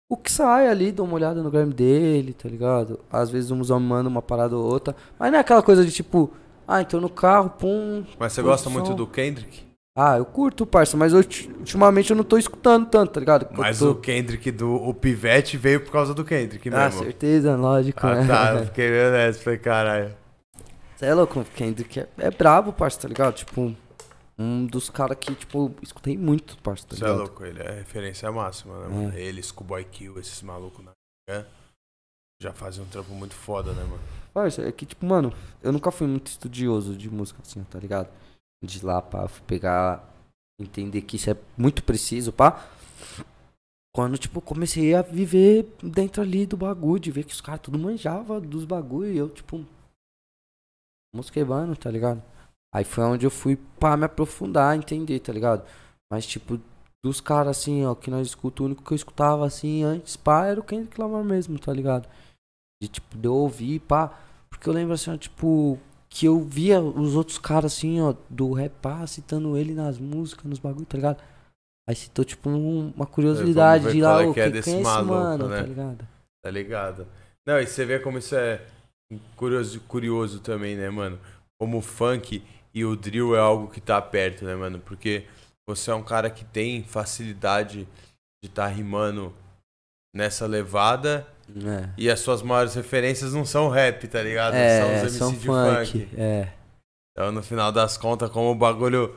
o 0.10 0.16
que 0.18 0.32
sai 0.32 0.68
ali, 0.68 0.91
dou 0.91 1.06
uma 1.06 1.16
olhada 1.16 1.41
no 1.41 1.50
Grammy 1.50 1.74
dele, 1.74 2.34
tá 2.34 2.48
ligado? 2.50 3.00
Às 3.12 3.30
vezes 3.30 3.50
uns 3.52 3.70
homens 3.70 3.89
mandam 3.89 4.12
uma 4.12 4.22
parada 4.22 4.56
ou 4.58 4.64
outra. 4.64 4.96
Mas 5.18 5.32
não 5.32 5.38
é 5.38 5.41
aquela 5.41 5.64
coisa 5.64 5.86
de 5.86 5.91
tipo, 5.91 6.32
ah, 6.68 6.82
então 6.82 7.00
no 7.02 7.10
carro, 7.10 7.50
pum. 7.52 8.04
Mas 8.20 8.34
você 8.34 8.41
gosta 8.41 8.70
muito 8.70 8.93
do 8.93 9.08
Kendrick? 9.08 9.64
Ah, 9.98 10.18
eu 10.18 10.26
curto, 10.26 10.66
parça, 10.66 10.98
mas 10.98 11.14
eu, 11.14 11.20
ultimamente 11.20 12.12
eu 12.12 12.18
não 12.18 12.24
tô 12.26 12.38
escutando 12.38 12.86
tanto, 12.88 13.14
tá 13.14 13.20
ligado? 13.22 13.48
Eu 13.50 13.58
Mas 13.58 13.80
tô... 13.80 13.91
o 13.91 13.96
Kendrick 13.96 14.52
do 14.52 14.76
o 14.76 14.93
Pivete 14.93 15.56
veio 15.56 15.80
por 15.80 15.91
causa 15.91 16.14
do 16.14 16.26
Kendrick 16.26 16.68
Ah, 16.68 16.86
mesmo. 16.89 17.02
certeza, 17.02 17.56
lógico, 17.56 18.06
Ah, 18.06 18.16
né? 18.16 18.28
tá, 18.28 18.54
eu 18.60 18.66
fiquei 18.66 18.89
vendo 18.89 19.16
essa, 19.16 19.39
falei, 19.41 19.58
caralho. 19.58 20.24
Você 20.96 21.06
é 21.06 21.14
louco, 21.14 21.43
Kendrick 21.43 22.00
é, 22.00 22.08
é 22.18 22.32
brabo, 22.32 22.72
parça, 22.72 23.02
tá 23.02 23.08
ligado? 23.08 23.36
Tipo, 23.36 23.76
um 24.38 24.66
dos 24.66 24.89
caras 24.89 25.18
que, 25.20 25.36
tipo, 25.36 25.74
escutei 25.82 26.18
muito, 26.18 26.58
parça, 26.60 26.88
tá 26.88 26.96
Você 26.96 27.04
é 27.04 27.08
ligado? 27.08 27.20
louco, 27.20 27.46
ele 27.46 27.62
é 27.62 27.72
referência 27.72 28.32
máxima, 28.32 28.80
né, 28.80 28.88
mano? 28.88 29.18
Ele, 29.18 29.43
Schoolboy 29.43 29.84
Kill, 29.84 30.18
esses 30.20 30.41
malucos 30.41 30.84
na 30.84 30.91
né? 31.30 31.46
já 32.41 32.54
fazem 32.54 32.84
um 32.84 32.88
trampo 32.88 33.14
muito 33.14 33.34
foda, 33.34 33.74
né, 33.74 33.84
mano? 33.84 34.02
Parça, 34.34 34.62
é 34.62 34.72
que, 34.72 34.86
tipo, 34.86 35.06
mano, 35.06 35.34
eu 35.62 35.72
nunca 35.72 35.91
fui 35.91 36.08
muito 36.08 36.28
estudioso 36.28 36.96
de 36.96 37.10
música, 37.10 37.41
assim, 37.41 37.64
tá 37.64 37.80
ligado? 37.80 38.10
De 38.64 38.86
lá, 38.86 39.02
fui 39.28 39.43
pegar, 39.48 40.14
entender 40.60 41.02
que 41.02 41.16
isso 41.18 41.30
é 41.30 41.38
muito 41.58 41.84
preciso, 41.84 42.32
pá. 42.32 42.70
Quando, 43.93 44.18
tipo, 44.18 44.41
comecei 44.41 44.93
a 44.93 45.02
viver 45.02 45.74
dentro 45.82 46.22
ali 46.22 46.46
do 46.46 46.58
bagulho, 46.58 47.00
de 47.00 47.12
ver 47.12 47.24
que 47.24 47.34
os 47.34 47.39
caras 47.39 47.62
tudo 47.62 47.80
manjava 47.80 48.41
dos 48.41 48.66
bagulho 48.66 49.12
e 49.12 49.18
eu, 49.18 49.30
tipo, 49.30 49.66
mosquebando, 51.16 51.76
tá 51.76 51.89
ligado? 51.89 52.22
Aí 52.74 52.84
foi 52.84 53.03
onde 53.05 53.26
eu 53.26 53.32
fui 53.32 53.57
pra 53.80 53.95
me 53.95 54.05
aprofundar, 54.05 54.76
entender, 54.76 55.20
tá 55.20 55.32
ligado? 55.32 55.66
Mas, 56.11 56.26
tipo, 56.26 56.59
dos 57.03 57.22
caras, 57.22 57.57
assim, 57.57 57.86
ó, 57.86 57.95
que 57.95 58.11
nós 58.11 58.28
escutamos, 58.28 58.59
o 58.61 58.66
único 58.66 58.84
que 58.84 58.91
eu 58.91 58.95
escutava, 58.95 59.45
assim, 59.45 59.84
antes, 59.84 60.18
pá, 60.18 60.45
era 60.47 60.59
o 60.59 60.63
Kendrick 60.63 60.99
Lamar 60.99 61.24
mesmo, 61.24 61.57
tá 61.57 61.72
ligado? 61.72 62.07
De, 62.82 62.88
tipo, 62.89 63.18
de 63.18 63.28
eu 63.28 63.34
ouvir, 63.34 63.80
pá. 63.80 64.11
Porque 64.49 64.68
eu 64.68 64.74
lembro, 64.74 64.93
assim, 64.93 65.11
ó, 65.11 65.18
tipo, 65.18 65.80
que 66.09 66.26
eu 66.26 66.39
via 66.41 66.82
os 66.82 67.16
outros 67.16 67.38
caras, 67.38 67.74
assim, 67.74 68.01
ó, 68.01 68.13
do 68.30 68.51
rap, 68.53 68.72
pá, 68.82 69.05
citando 69.07 69.57
ele 69.57 69.74
nas 69.74 69.97
músicas, 69.97 70.45
nos 70.45 70.59
bagulho, 70.59 70.86
tá 70.86 70.97
ligado? 70.97 71.22
Aí 71.88 71.95
citou, 71.95 72.26
tipo, 72.26 72.49
um- 72.49 72.91
uma 72.95 73.05
curiosidade 73.05 73.91
de 73.91 74.01
lá, 74.01 74.24
é 74.24 74.28
ô, 74.28 74.34
que 74.34 74.39
é 74.39 74.49
desse 74.49 74.70
quem 74.70 74.80
é 74.80 74.82
esse 74.82 74.89
maluco, 74.89 75.13
mano, 75.13 75.47
né? 75.47 75.61
tá 75.61 75.68
ligado? 75.68 76.07
Tá 76.43 76.51
ligado? 76.51 77.07
Não, 77.47 77.59
e 77.59 77.68
você 77.68 77.86
vê 77.86 77.99
como 77.99 78.18
isso 78.18 78.36
é 78.36 78.66
curioso, 79.36 79.80
curioso 79.82 80.39
também, 80.39 80.76
né, 80.76 80.89
mano? 80.89 81.20
Como 81.59 81.78
o 81.78 81.82
funk 81.82 82.43
e 82.74 82.84
o 82.86 82.95
drill 82.95 83.36
é 83.36 83.39
algo 83.39 83.68
que 83.70 83.80
tá 83.82 84.01
perto, 84.01 84.43
né, 84.45 84.55
mano? 84.55 84.80
Porque 84.80 85.24
você 85.68 85.91
é 85.91 85.95
um 85.95 86.03
cara 86.03 86.30
que 86.30 86.43
tem 86.45 86.84
facilidade 86.84 87.88
de 88.43 88.49
tá 88.49 88.68
rimando 88.68 89.34
nessa 90.16 90.45
levada 90.45 91.26
É. 91.66 91.89
e 91.97 92.09
as 92.09 92.20
suas 92.20 92.41
maiores 92.41 92.74
referências 92.76 93.34
não 93.34 93.45
são 93.45 93.70
rap, 93.70 94.07
tá 94.07 94.22
ligado? 94.22 94.53
É, 94.55 94.80
são 94.82 94.89
os 94.95 95.01
MC 95.01 95.18
são 95.18 95.32
de 95.32 95.39
funk. 95.39 95.91
funk. 95.91 96.09
É. 96.18 96.49
Então, 97.11 97.32
no 97.32 97.41
final 97.41 97.72
das 97.72 97.97
contas, 97.97 98.30
como 98.30 98.51
o 98.51 98.55
bagulho 98.55 99.16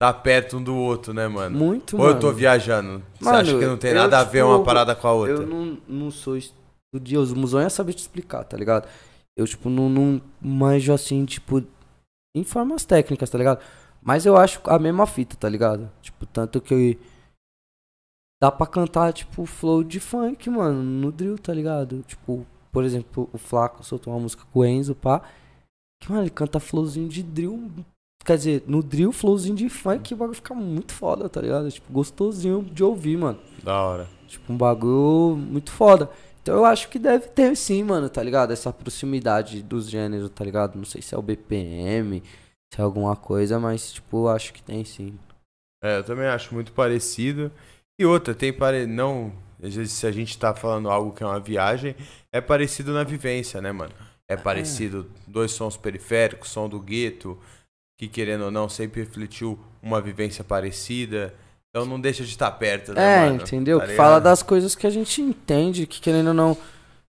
tá 0.00 0.12
perto 0.12 0.58
um 0.58 0.62
do 0.62 0.74
outro, 0.76 1.14
né, 1.14 1.26
mano? 1.28 1.56
Muito, 1.56 1.96
Ou 1.96 2.02
mano. 2.02 2.16
eu 2.16 2.20
tô 2.20 2.32
viajando? 2.32 3.02
Você 3.18 3.24
Mano, 3.24 3.38
acha 3.38 3.58
que 3.58 3.64
não 3.64 3.76
tem 3.78 3.90
eu, 3.92 3.96
nada 3.96 4.18
a 4.18 4.24
ver 4.24 4.40
tipo, 4.40 4.50
uma 4.50 4.62
parada 4.64 4.94
com 4.94 5.06
a 5.08 5.12
outra? 5.12 5.34
Eu 5.34 5.46
não, 5.46 5.78
não 5.88 6.10
sou 6.10 6.36
estudioso, 6.36 7.34
o 7.34 7.38
musão 7.38 7.60
é 7.60 7.68
saber 7.68 7.94
te 7.94 8.00
explicar, 8.00 8.44
tá 8.44 8.56
ligado? 8.56 8.86
Eu, 9.36 9.46
tipo, 9.46 9.68
não, 9.68 9.88
não 9.88 10.20
manjo 10.40 10.92
assim, 10.92 11.24
tipo, 11.24 11.62
em 12.34 12.42
formas 12.42 12.84
técnicas, 12.84 13.28
tá 13.28 13.36
ligado? 13.36 13.62
Mas 14.02 14.24
eu 14.24 14.36
acho 14.36 14.60
a 14.64 14.78
mesma 14.78 15.06
fita, 15.06 15.36
tá 15.36 15.48
ligado? 15.48 15.90
Tipo, 16.00 16.24
tanto 16.26 16.60
que 16.60 16.98
dá 18.40 18.50
pra 18.50 18.66
cantar, 18.66 19.12
tipo, 19.12 19.44
flow 19.44 19.82
de 19.82 20.00
funk, 20.00 20.48
mano, 20.48 20.82
no 20.82 21.10
drill, 21.12 21.38
tá 21.38 21.52
ligado? 21.52 22.02
Tipo, 22.02 22.46
por 22.72 22.84
exemplo, 22.84 23.28
o 23.32 23.38
Flaco 23.38 23.84
soltou 23.84 24.12
uma 24.12 24.20
música 24.20 24.44
com 24.52 24.60
o 24.60 24.64
Enzo, 24.64 24.94
pá. 24.94 25.22
Que, 26.00 26.10
mano, 26.10 26.22
ele 26.22 26.30
canta 26.30 26.60
flowzinho 26.60 27.08
de 27.08 27.22
drill. 27.22 27.70
Quer 28.24 28.36
dizer, 28.36 28.64
no 28.66 28.82
drill, 28.82 29.12
flowzinho 29.12 29.56
de 29.56 29.68
funk, 29.68 30.12
o 30.12 30.16
bagulho 30.16 30.36
fica 30.36 30.54
muito 30.54 30.92
foda, 30.92 31.28
tá 31.28 31.40
ligado? 31.40 31.70
Tipo, 31.70 31.92
gostosinho 31.92 32.62
de 32.62 32.82
ouvir, 32.84 33.16
mano. 33.16 33.38
Da 33.62 33.82
hora. 33.82 34.08
Tipo, 34.26 34.52
um 34.52 34.56
bagulho 34.56 35.36
muito 35.36 35.70
foda. 35.70 36.10
Então 36.46 36.58
eu 36.58 36.64
acho 36.64 36.88
que 36.88 36.96
deve 36.96 37.26
ter 37.26 37.56
sim, 37.56 37.82
mano, 37.82 38.08
tá 38.08 38.22
ligado? 38.22 38.52
Essa 38.52 38.72
proximidade 38.72 39.64
dos 39.64 39.90
gêneros, 39.90 40.30
tá 40.30 40.44
ligado? 40.44 40.76
Não 40.76 40.84
sei 40.84 41.02
se 41.02 41.12
é 41.12 41.18
o 41.18 41.22
BPM, 41.22 42.22
se 42.72 42.80
é 42.80 42.84
alguma 42.84 43.16
coisa, 43.16 43.58
mas, 43.58 43.94
tipo, 43.94 44.18
eu 44.18 44.28
acho 44.28 44.52
que 44.52 44.62
tem 44.62 44.84
sim. 44.84 45.18
É, 45.82 45.98
eu 45.98 46.04
também 46.04 46.28
acho 46.28 46.54
muito 46.54 46.70
parecido. 46.70 47.50
E 47.98 48.06
outra, 48.06 48.32
tem 48.32 48.52
pare... 48.52 48.86
não, 48.86 49.32
às 49.60 49.74
vezes 49.74 49.92
se 49.94 50.06
a 50.06 50.12
gente 50.12 50.38
tá 50.38 50.54
falando 50.54 50.88
algo 50.88 51.12
que 51.12 51.24
é 51.24 51.26
uma 51.26 51.40
viagem, 51.40 51.96
é 52.32 52.40
parecido 52.40 52.92
na 52.92 53.02
vivência, 53.02 53.60
né, 53.60 53.72
mano? 53.72 53.92
É 54.30 54.36
parecido 54.36 55.10
dois 55.26 55.50
sons 55.50 55.76
periféricos, 55.76 56.50
som 56.50 56.68
do 56.68 56.78
gueto, 56.78 57.36
que 57.98 58.06
querendo 58.06 58.44
ou 58.44 58.50
não 58.52 58.68
sempre 58.68 59.00
refletiu 59.00 59.58
uma 59.82 60.00
vivência 60.00 60.44
parecida. 60.44 61.34
Então 61.76 61.84
não 61.84 62.00
deixa 62.00 62.24
de 62.24 62.30
estar 62.30 62.50
perto, 62.52 62.94
né, 62.94 63.26
É, 63.26 63.26
mano? 63.26 63.42
entendeu? 63.42 63.78
Tá 63.78 63.88
Fala 63.88 64.18
das 64.18 64.42
coisas 64.42 64.74
que 64.74 64.86
a 64.86 64.90
gente 64.90 65.20
entende, 65.20 65.86
que 65.86 66.00
querendo 66.00 66.28
ou 66.28 66.32
não, 66.34 66.56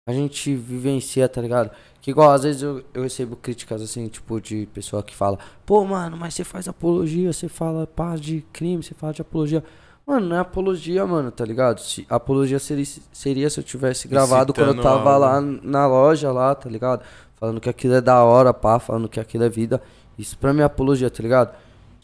a 0.10 0.12
gente 0.12 0.56
vivencia, 0.56 1.30
tá 1.30 1.40
ligado? 1.40 1.70
Que 2.02 2.10
igual, 2.10 2.32
às 2.32 2.42
vezes 2.42 2.64
eu, 2.64 2.84
eu 2.92 3.04
recebo 3.04 3.36
críticas 3.36 3.80
assim, 3.80 4.08
tipo, 4.08 4.42
de 4.42 4.68
pessoa 4.74 5.04
que 5.04 5.16
fala, 5.16 5.38
pô, 5.68 5.86
mano, 5.86 6.18
mas 6.18 6.34
você 6.34 6.44
faz 6.44 6.68
apologia, 6.68 7.32
você 7.32 7.48
fala 7.48 7.86
paz 7.86 8.20
de 8.20 8.44
crime, 8.52 8.82
você 8.82 8.96
fala 8.96 9.14
de 9.14 9.22
apologia. 9.22 9.64
Mano, 10.04 10.30
não 10.30 10.36
é 10.36 10.40
apologia, 10.40 11.06
mano, 11.06 11.30
tá 11.30 11.46
ligado? 11.46 11.80
Se, 11.80 12.04
apologia 12.10 12.58
seria, 12.58 12.86
seria 13.14 13.48
se 13.52 13.60
eu 13.60 13.64
tivesse 13.64 14.08
gravado 14.08 14.52
quando 14.52 14.78
eu 14.78 14.82
tava 14.82 15.12
algo. 15.14 15.26
lá 15.26 15.42
na 15.42 15.86
loja 15.86 16.32
lá, 16.32 16.56
tá 16.56 16.68
ligado? 16.68 17.04
Falando 17.36 17.62
que 17.62 17.70
aquilo 17.70 17.94
é 17.94 18.02
da 18.02 18.24
hora, 18.24 18.52
pá, 18.52 18.80
falando 18.80 19.08
que 19.08 19.20
aquilo 19.20 19.44
é 19.44 19.50
vida. 19.50 19.80
Isso 20.18 20.36
pra 20.40 20.52
mim 20.54 20.62
é 20.62 20.64
apologia, 20.64 21.08
tá 21.12 21.22
ligado? 21.22 21.56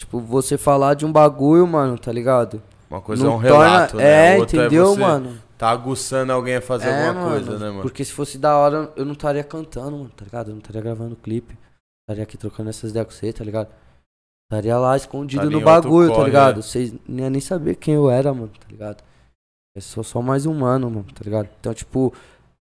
Tipo, 0.01 0.19
você 0.19 0.57
falar 0.57 0.95
de 0.95 1.05
um 1.05 1.11
bagulho, 1.11 1.65
mano, 1.67 1.95
tá 1.97 2.11
ligado? 2.11 2.59
Uma 2.89 2.99
coisa 3.01 3.23
é 3.23 3.29
um 3.29 3.33
Não 3.33 3.41
torna- 3.41 3.65
relato, 3.69 3.97
né? 3.97 4.35
É, 4.35 4.39
Outra 4.39 4.57
entendeu, 4.65 4.93
é 4.93 4.97
mano? 4.97 5.37
tá 5.57 5.69
aguçando 5.69 6.33
alguém 6.33 6.55
a 6.55 6.61
fazer 6.61 6.87
É, 6.89 7.07
alguma 7.07 7.29
coisa, 7.29 7.45
mano, 7.51 7.59
né, 7.59 7.69
mano? 7.69 7.81
Porque 7.83 8.03
se 8.03 8.11
fosse 8.11 8.39
da 8.39 8.57
hora, 8.57 8.91
eu 8.95 9.05
não 9.05 9.13
estaria 9.13 9.43
cantando, 9.43 9.91
mano, 9.91 10.09
tá 10.09 10.25
ligado? 10.25 10.47
Eu 10.47 10.53
não 10.53 10.59
estaria 10.59 10.81
gravando 10.81 11.15
clipe. 11.15 11.55
Estaria 12.03 12.23
aqui 12.23 12.35
trocando 12.35 12.69
essas 12.71 12.89
ideias 12.89 13.05
com 13.07 13.13
você, 13.13 13.31
tá 13.31 13.43
ligado? 13.43 13.67
Estaria 14.51 14.75
lá 14.77 14.97
escondido 14.97 15.49
no 15.51 15.61
bagulho, 15.61 16.09
tá 16.09 16.15
corre, 16.15 16.25
ligado? 16.25 16.59
é. 16.59 16.61
Vocês 16.63 16.93
nem 17.07 17.29
nem 17.29 17.39
saber 17.39 17.75
quem 17.75 17.93
eu 17.93 18.09
era, 18.09 18.33
mano, 18.33 18.49
tá 18.49 18.67
ligado? 18.69 19.03
Eu 19.75 19.81
sou 19.83 20.03
só 20.03 20.19
mais 20.21 20.47
humano, 20.47 20.89
mano, 20.89 21.05
tá 21.13 21.21
ligado? 21.23 21.47
Então, 21.59 21.73
tipo, 21.75 22.11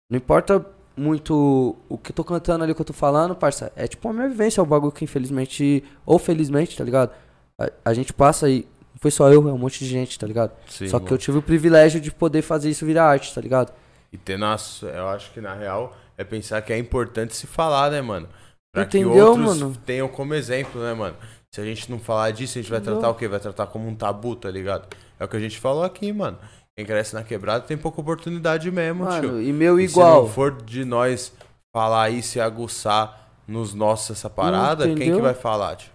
não 0.09 0.17
importa 0.17 0.65
muito 0.97 1.75
o 1.89 1.97
que 1.97 2.11
eu 2.11 2.15
tô 2.15 2.23
cantando 2.23 2.63
ali, 2.63 2.71
o 2.71 2.75
que 2.75 2.81
eu 2.81 2.85
tô 2.85 2.93
falando, 2.93 3.35
parça. 3.35 3.71
É 3.75 3.85
tipo 3.87 4.07
a 4.09 4.13
minha 4.13 4.29
vivência, 4.29 4.61
é 4.61 4.63
o 4.63 4.65
bagulho 4.65 4.91
que 4.93 5.03
infelizmente, 5.03 5.83
ou 6.05 6.17
felizmente, 6.17 6.75
tá 6.77 6.83
ligado? 6.83 7.11
A, 7.59 7.69
a 7.85 7.93
gente 7.93 8.13
passa 8.13 8.45
aí. 8.47 8.67
Não 8.93 8.99
foi 8.99 9.11
só 9.11 9.31
eu, 9.31 9.47
é 9.49 9.51
um 9.53 9.57
monte 9.57 9.79
de 9.79 9.87
gente, 9.89 10.17
tá 10.17 10.25
ligado? 10.25 10.51
Sim, 10.67 10.87
só 10.87 10.99
que 10.99 11.11
eu 11.11 11.17
tive 11.17 11.37
o 11.37 11.41
privilégio 11.41 11.99
de 11.99 12.11
poder 12.11 12.41
fazer 12.41 12.69
isso 12.69 12.85
virar 12.85 13.05
arte, 13.09 13.33
tá 13.33 13.41
ligado? 13.41 13.73
E 14.11 14.17
ter 14.17 14.37
nossa, 14.37 14.85
eu 14.87 15.07
acho 15.09 15.31
que 15.31 15.41
na 15.41 15.53
real 15.53 15.95
é 16.17 16.23
pensar 16.23 16.61
que 16.61 16.71
é 16.71 16.77
importante 16.77 17.35
se 17.35 17.45
falar, 17.45 17.91
né, 17.91 18.01
mano? 18.01 18.27
Pra 18.73 18.85
que 18.85 18.97
Entendeu, 18.99 19.27
outros 19.27 19.59
mano? 19.61 19.77
tenham 19.85 20.07
como 20.07 20.33
exemplo, 20.33 20.81
né, 20.81 20.93
mano? 20.93 21.15
Se 21.53 21.61
a 21.61 21.65
gente 21.65 21.89
não 21.89 21.99
falar 21.99 22.31
disso, 22.31 22.57
a 22.57 22.61
gente 22.61 22.69
vai 22.69 22.79
Entendeu? 22.79 22.99
tratar 22.99 23.11
o 23.11 23.15
quê? 23.15 23.27
Vai 23.27 23.39
tratar 23.39 23.67
como 23.67 23.87
um 23.87 23.95
tabu, 23.95 24.35
tá 24.35 24.49
ligado? 24.49 24.87
É 25.19 25.23
o 25.23 25.27
que 25.27 25.37
a 25.37 25.39
gente 25.39 25.57
falou 25.59 25.83
aqui, 25.83 26.11
mano. 26.11 26.37
Quem 26.77 26.85
cresce 26.85 27.13
na 27.13 27.23
quebrada 27.23 27.63
tem 27.65 27.77
pouca 27.77 28.01
oportunidade 28.01 28.69
mesmo, 28.69 29.05
tio. 29.05 29.13
Mano, 29.31 29.41
e 29.41 29.53
meu 29.53 29.79
E 29.79 29.85
igual. 29.85 30.23
Se 30.23 30.27
não 30.27 30.33
for 30.33 30.61
de 30.61 30.83
nós 30.83 31.31
falar 31.73 32.09
isso 32.09 32.37
e 32.37 32.41
aguçar 32.41 33.29
nos 33.47 33.73
nossos 33.73 34.17
essa 34.17 34.29
parada, 34.29 34.85
quem 34.85 34.95
que 34.95 35.03
Entendeu? 35.03 35.21
vai 35.21 35.33
falar, 35.33 35.75
tio? 35.77 35.94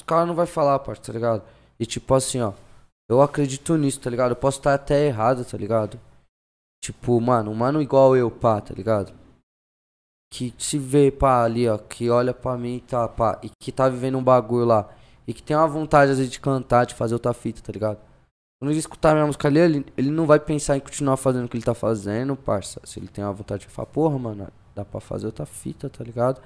Os 0.00 0.02
caras 0.02 0.26
não 0.26 0.34
vai 0.34 0.46
falar, 0.46 0.78
parça, 0.78 1.02
tá 1.02 1.12
ligado? 1.12 1.42
E 1.78 1.84
tipo 1.84 2.14
assim, 2.14 2.40
ó. 2.40 2.54
Eu 3.08 3.20
acredito 3.20 3.76
nisso, 3.76 4.00
tá 4.00 4.08
ligado? 4.08 4.30
Eu 4.30 4.36
posso 4.36 4.58
estar 4.58 4.72
até 4.72 5.06
errado, 5.06 5.44
tá 5.44 5.58
ligado? 5.58 6.00
Tipo, 6.82 7.20
mano, 7.20 7.50
um 7.50 7.54
mano 7.54 7.82
igual 7.82 8.16
eu, 8.16 8.30
pá, 8.30 8.62
tá 8.62 8.72
ligado? 8.72 9.12
Que 10.32 10.54
se 10.56 10.78
vê, 10.78 11.10
pá, 11.10 11.44
ali, 11.44 11.68
ó, 11.68 11.76
que 11.76 12.08
olha 12.08 12.32
pra 12.32 12.56
mim, 12.56 12.82
tá, 12.88 13.06
pá, 13.08 13.38
e 13.42 13.50
que 13.60 13.70
tá 13.70 13.90
vivendo 13.90 14.16
um 14.16 14.24
bagulho 14.24 14.64
lá. 14.64 14.88
E 15.26 15.34
que 15.34 15.42
tem 15.42 15.54
uma 15.54 15.68
vontade, 15.68 16.12
às 16.12 16.16
vezes, 16.16 16.32
de 16.32 16.40
cantar, 16.40 16.86
de 16.86 16.94
fazer 16.94 17.12
outra 17.14 17.34
fita, 17.34 17.60
tá 17.60 17.70
ligado? 17.70 17.98
Quando 18.58 18.70
ele 18.70 18.78
escutar 18.78 19.12
minha 19.12 19.26
música 19.26 19.48
ali, 19.48 19.58
ele, 19.58 19.86
ele 19.98 20.10
não 20.10 20.24
vai 20.24 20.40
pensar 20.40 20.78
em 20.78 20.80
continuar 20.80 21.18
fazendo 21.18 21.44
o 21.44 21.48
que 21.48 21.58
ele 21.58 21.64
tá 21.64 21.74
fazendo, 21.74 22.34
parça. 22.36 22.80
Se 22.84 22.98
ele 22.98 23.08
tem 23.08 23.22
uma 23.22 23.34
vontade 23.34 23.66
de 23.66 23.68
falar, 23.68 23.86
porra, 23.86 24.18
mano, 24.18 24.48
dá 24.74 24.82
pra 24.82 25.00
fazer 25.00 25.26
outra 25.26 25.44
fita, 25.44 25.90
tá 25.90 26.02
ligado? 26.02 26.40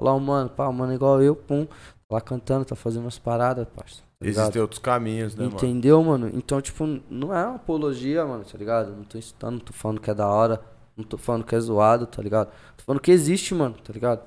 Falar, 0.00 0.18
mano, 0.18 0.50
pá, 0.50 0.72
mano 0.72 0.92
igual 0.92 1.22
eu, 1.22 1.36
pum, 1.36 1.68
lá 2.10 2.20
cantando, 2.20 2.64
tá 2.64 2.76
fazendo 2.76 3.02
umas 3.02 3.18
paradas, 3.18 3.66
parça. 3.68 4.02
Tá? 4.02 4.26
Existem 4.26 4.62
outros 4.62 4.78
caminhos, 4.78 5.34
né, 5.34 5.44
mano? 5.44 5.56
Entendeu, 5.56 6.02
mano? 6.02 6.30
Então, 6.32 6.60
tipo, 6.60 6.86
não 7.10 7.34
é 7.34 7.46
uma 7.46 7.56
apologia, 7.56 8.24
mano, 8.24 8.44
tá 8.44 8.56
ligado? 8.56 8.94
Não 8.94 9.04
tô 9.04 9.18
incitando, 9.18 9.54
não 9.54 9.60
tô 9.60 9.72
falando 9.72 10.00
que 10.00 10.10
é 10.10 10.14
da 10.14 10.26
hora, 10.26 10.62
não 10.96 11.04
tô 11.04 11.18
falando 11.18 11.44
que 11.44 11.54
é 11.54 11.60
zoado, 11.60 12.06
tá 12.06 12.22
ligado? 12.22 12.50
Tô 12.76 12.84
falando 12.84 13.00
que 13.00 13.10
existe, 13.10 13.54
mano, 13.54 13.76
tá 13.78 13.92
ligado? 13.92 14.24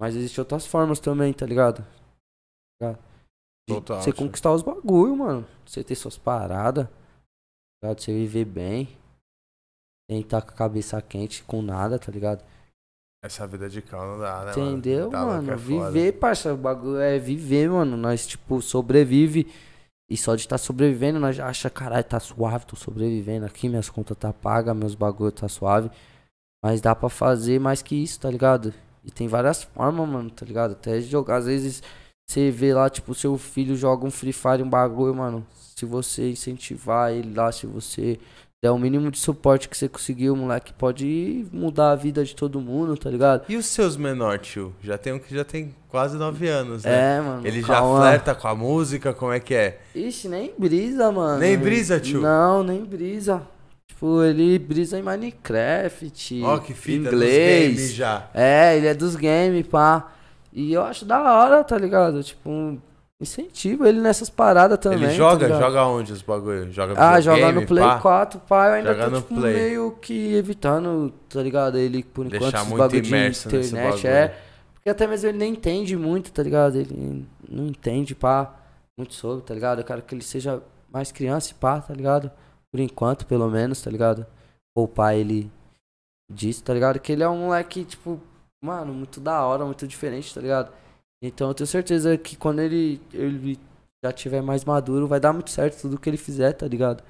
Mas 0.00 0.16
existem 0.16 0.40
outras 0.40 0.66
formas 0.66 0.98
também, 0.98 1.32
tá 1.32 1.44
ligado? 1.44 1.84
Tá 2.80 2.86
ligado? 2.88 2.98
Total, 3.68 4.00
você 4.00 4.12
conquistar 4.12 4.52
os 4.52 4.62
bagulho, 4.62 5.16
mano. 5.16 5.46
Você 5.66 5.84
ter 5.84 5.94
suas 5.94 6.16
paradas, 6.16 6.86
tá 6.86 6.90
ligado? 7.84 8.00
Você 8.00 8.12
viver 8.12 8.46
bem. 8.46 8.88
Sem 10.10 10.20
estar 10.20 10.40
com 10.42 10.50
a 10.50 10.54
cabeça 10.54 11.00
quente 11.02 11.44
com 11.44 11.60
nada, 11.62 11.98
tá 11.98 12.10
ligado? 12.10 12.42
Essa 13.22 13.46
vida 13.46 13.68
de 13.68 13.82
cal 13.82 14.06
não 14.06 14.18
dá, 14.18 14.44
né, 14.46 14.50
Entendeu, 14.52 15.10
Tá 15.10 15.20
louco, 15.24 15.36
mano? 15.36 15.52
é 15.52 15.56
viver, 15.56 16.12
parça, 16.12 16.54
o 16.54 16.56
bagulho 16.56 16.98
é 17.00 17.18
viver, 17.18 17.68
mano. 17.68 17.96
Nós, 17.96 18.26
tipo, 18.26 18.62
sobrevive. 18.62 19.46
E 20.10 20.16
só 20.16 20.34
de 20.34 20.40
estar 20.40 20.58
sobrevivendo, 20.58 21.20
nós 21.20 21.36
já 21.36 21.46
acha, 21.46 21.70
caralho, 21.70 22.02
tá 22.02 22.18
suave, 22.18 22.66
tô 22.66 22.74
sobrevivendo 22.74 23.46
aqui, 23.46 23.68
minhas 23.68 23.88
contas 23.88 24.16
tá 24.16 24.32
pagas, 24.32 24.74
meus 24.74 24.94
bagulho 24.94 25.30
tá 25.30 25.46
suave. 25.48 25.90
Mas 26.64 26.80
dá 26.80 26.94
pra 26.94 27.08
fazer 27.08 27.60
mais 27.60 27.80
que 27.82 27.94
isso, 27.94 28.18
tá 28.18 28.30
ligado? 28.30 28.74
E 29.04 29.10
tem 29.10 29.28
várias 29.28 29.62
formas, 29.62 30.08
mano, 30.08 30.30
tá 30.30 30.44
ligado? 30.44 30.72
Até 30.72 31.00
jogar, 31.00 31.36
às 31.36 31.46
vezes, 31.46 31.82
você 32.28 32.50
vê 32.50 32.74
lá, 32.74 32.90
tipo, 32.90 33.14
seu 33.14 33.36
filho 33.38 33.76
joga 33.76 34.04
um 34.06 34.10
Free 34.10 34.32
Fire, 34.32 34.62
um 34.62 34.68
bagulho, 34.68 35.14
mano. 35.14 35.46
Se 35.54 35.84
você 35.86 36.30
incentivar 36.30 37.12
ele 37.12 37.32
lá, 37.34 37.52
se 37.52 37.66
você 37.66 38.18
der 38.62 38.70
o 38.70 38.78
mínimo 38.78 39.10
de 39.10 39.18
suporte 39.18 39.70
que 39.70 39.76
você 39.76 39.88
conseguir, 39.88 40.28
o 40.28 40.36
moleque 40.36 40.74
pode 40.74 41.46
mudar 41.50 41.92
a 41.92 41.96
vida 41.96 42.22
de 42.22 42.36
todo 42.36 42.60
mundo, 42.60 42.94
tá 42.94 43.08
ligado? 43.08 43.44
E 43.48 43.56
os 43.56 43.64
seus 43.64 43.96
menor, 43.96 44.38
tio? 44.38 44.74
Já 44.82 44.98
tem 44.98 45.14
um 45.14 45.18
que 45.18 45.34
já 45.34 45.42
tem 45.44 45.74
quase 45.88 46.18
nove 46.18 46.46
anos, 46.46 46.84
né? 46.84 47.16
É, 47.16 47.20
mano. 47.22 47.46
Ele 47.46 47.62
já 47.62 47.68
calma. 47.68 48.00
flerta 48.00 48.34
com 48.34 48.48
a 48.48 48.54
música, 48.54 49.14
como 49.14 49.32
é 49.32 49.40
que 49.40 49.54
é? 49.54 49.80
Ixi, 49.94 50.28
nem 50.28 50.52
brisa, 50.58 51.10
mano. 51.10 51.38
Nem 51.38 51.56
brisa, 51.56 51.98
tio? 51.98 52.20
Não, 52.20 52.62
nem 52.62 52.84
brisa. 52.84 53.40
Tipo, 53.88 54.22
ele 54.22 54.58
brisa 54.58 54.98
em 54.98 55.02
Minecraft. 55.02 56.42
Ó, 56.44 56.58
que 56.58 56.74
fita 56.74 57.04
dos 57.04 57.14
inglês. 57.14 57.76
games 57.76 57.94
já. 57.94 58.28
É, 58.34 58.76
ele 58.76 58.88
é 58.88 58.94
dos 58.94 59.16
games, 59.16 59.66
pá. 59.66 60.12
E 60.52 60.74
eu 60.74 60.82
acho 60.82 61.06
da 61.06 61.18
hora, 61.22 61.64
tá 61.64 61.78
ligado? 61.78 62.22
Tipo, 62.22 62.78
incentivo 63.20 63.86
ele 63.86 64.00
nessas 64.00 64.30
paradas 64.30 64.78
também. 64.78 65.02
Ele 65.04 65.12
joga? 65.14 65.48
tá 65.48 65.58
joga 65.58 65.84
onde 65.86 66.12
os 66.12 66.22
bagulho? 66.22 66.72
Joga 66.72 66.94
Ah, 66.96 67.20
joga 67.20 67.52
no 67.52 67.66
Play 67.66 67.84
pá? 67.84 67.98
4, 68.00 68.40
pá. 68.40 68.68
Eu 68.68 68.72
ainda 68.74 68.94
Joga 68.94 69.10
tô, 69.10 69.16
tipo, 69.20 69.34
Play. 69.34 69.54
meio 69.54 69.90
que 70.00 70.34
evitando, 70.34 71.12
tá 71.28 71.42
ligado? 71.42 71.76
Ele, 71.78 72.02
por 72.02 72.26
enquanto, 72.26 72.40
Deixar 72.40 72.58
esses 72.58 72.68
muito 72.68 72.78
bagulho 72.80 73.02
de 73.02 73.08
imerso 73.08 73.48
internet, 73.48 73.72
bagulho. 73.92 74.06
é. 74.08 74.34
Porque 74.74 74.88
até 74.88 75.06
mesmo 75.06 75.28
ele 75.28 75.38
nem 75.38 75.52
entende 75.52 75.96
muito, 75.96 76.32
tá 76.32 76.42
ligado? 76.42 76.76
Ele 76.76 77.26
não 77.48 77.66
entende, 77.66 78.14
pá, 78.14 78.54
muito 78.98 79.12
sobre, 79.14 79.44
tá 79.44 79.52
ligado? 79.52 79.80
Eu 79.80 79.84
quero 79.84 80.00
que 80.02 80.14
ele 80.14 80.22
seja 80.22 80.62
mais 80.90 81.12
criança 81.12 81.50
e 81.50 81.54
pá, 81.54 81.80
tá 81.80 81.92
ligado? 81.92 82.30
Por 82.72 82.80
enquanto, 82.80 83.26
pelo 83.26 83.48
menos, 83.50 83.82
tá 83.82 83.90
ligado? 83.90 84.24
Poupar 84.74 85.14
ele 85.14 85.50
disso, 86.32 86.62
tá 86.62 86.72
ligado? 86.72 86.98
Que 86.98 87.12
ele 87.12 87.22
é 87.22 87.28
um 87.28 87.36
moleque, 87.46 87.84
tipo, 87.84 88.18
mano, 88.64 88.94
muito 88.94 89.20
da 89.20 89.44
hora, 89.44 89.64
muito 89.66 89.86
diferente, 89.86 90.32
tá 90.34 90.40
ligado? 90.40 90.70
Então 91.22 91.48
eu 91.48 91.54
tenho 91.54 91.66
certeza 91.66 92.16
que 92.16 92.36
quando 92.36 92.60
ele, 92.60 93.00
ele 93.12 93.58
já 94.02 94.10
tiver 94.12 94.40
mais 94.42 94.64
maduro, 94.64 95.06
vai 95.06 95.20
dar 95.20 95.32
muito 95.32 95.50
certo 95.50 95.82
tudo 95.82 95.98
que 95.98 96.08
ele 96.08 96.16
fizer, 96.16 96.52
tá 96.52 96.66
ligado? 96.66 97.02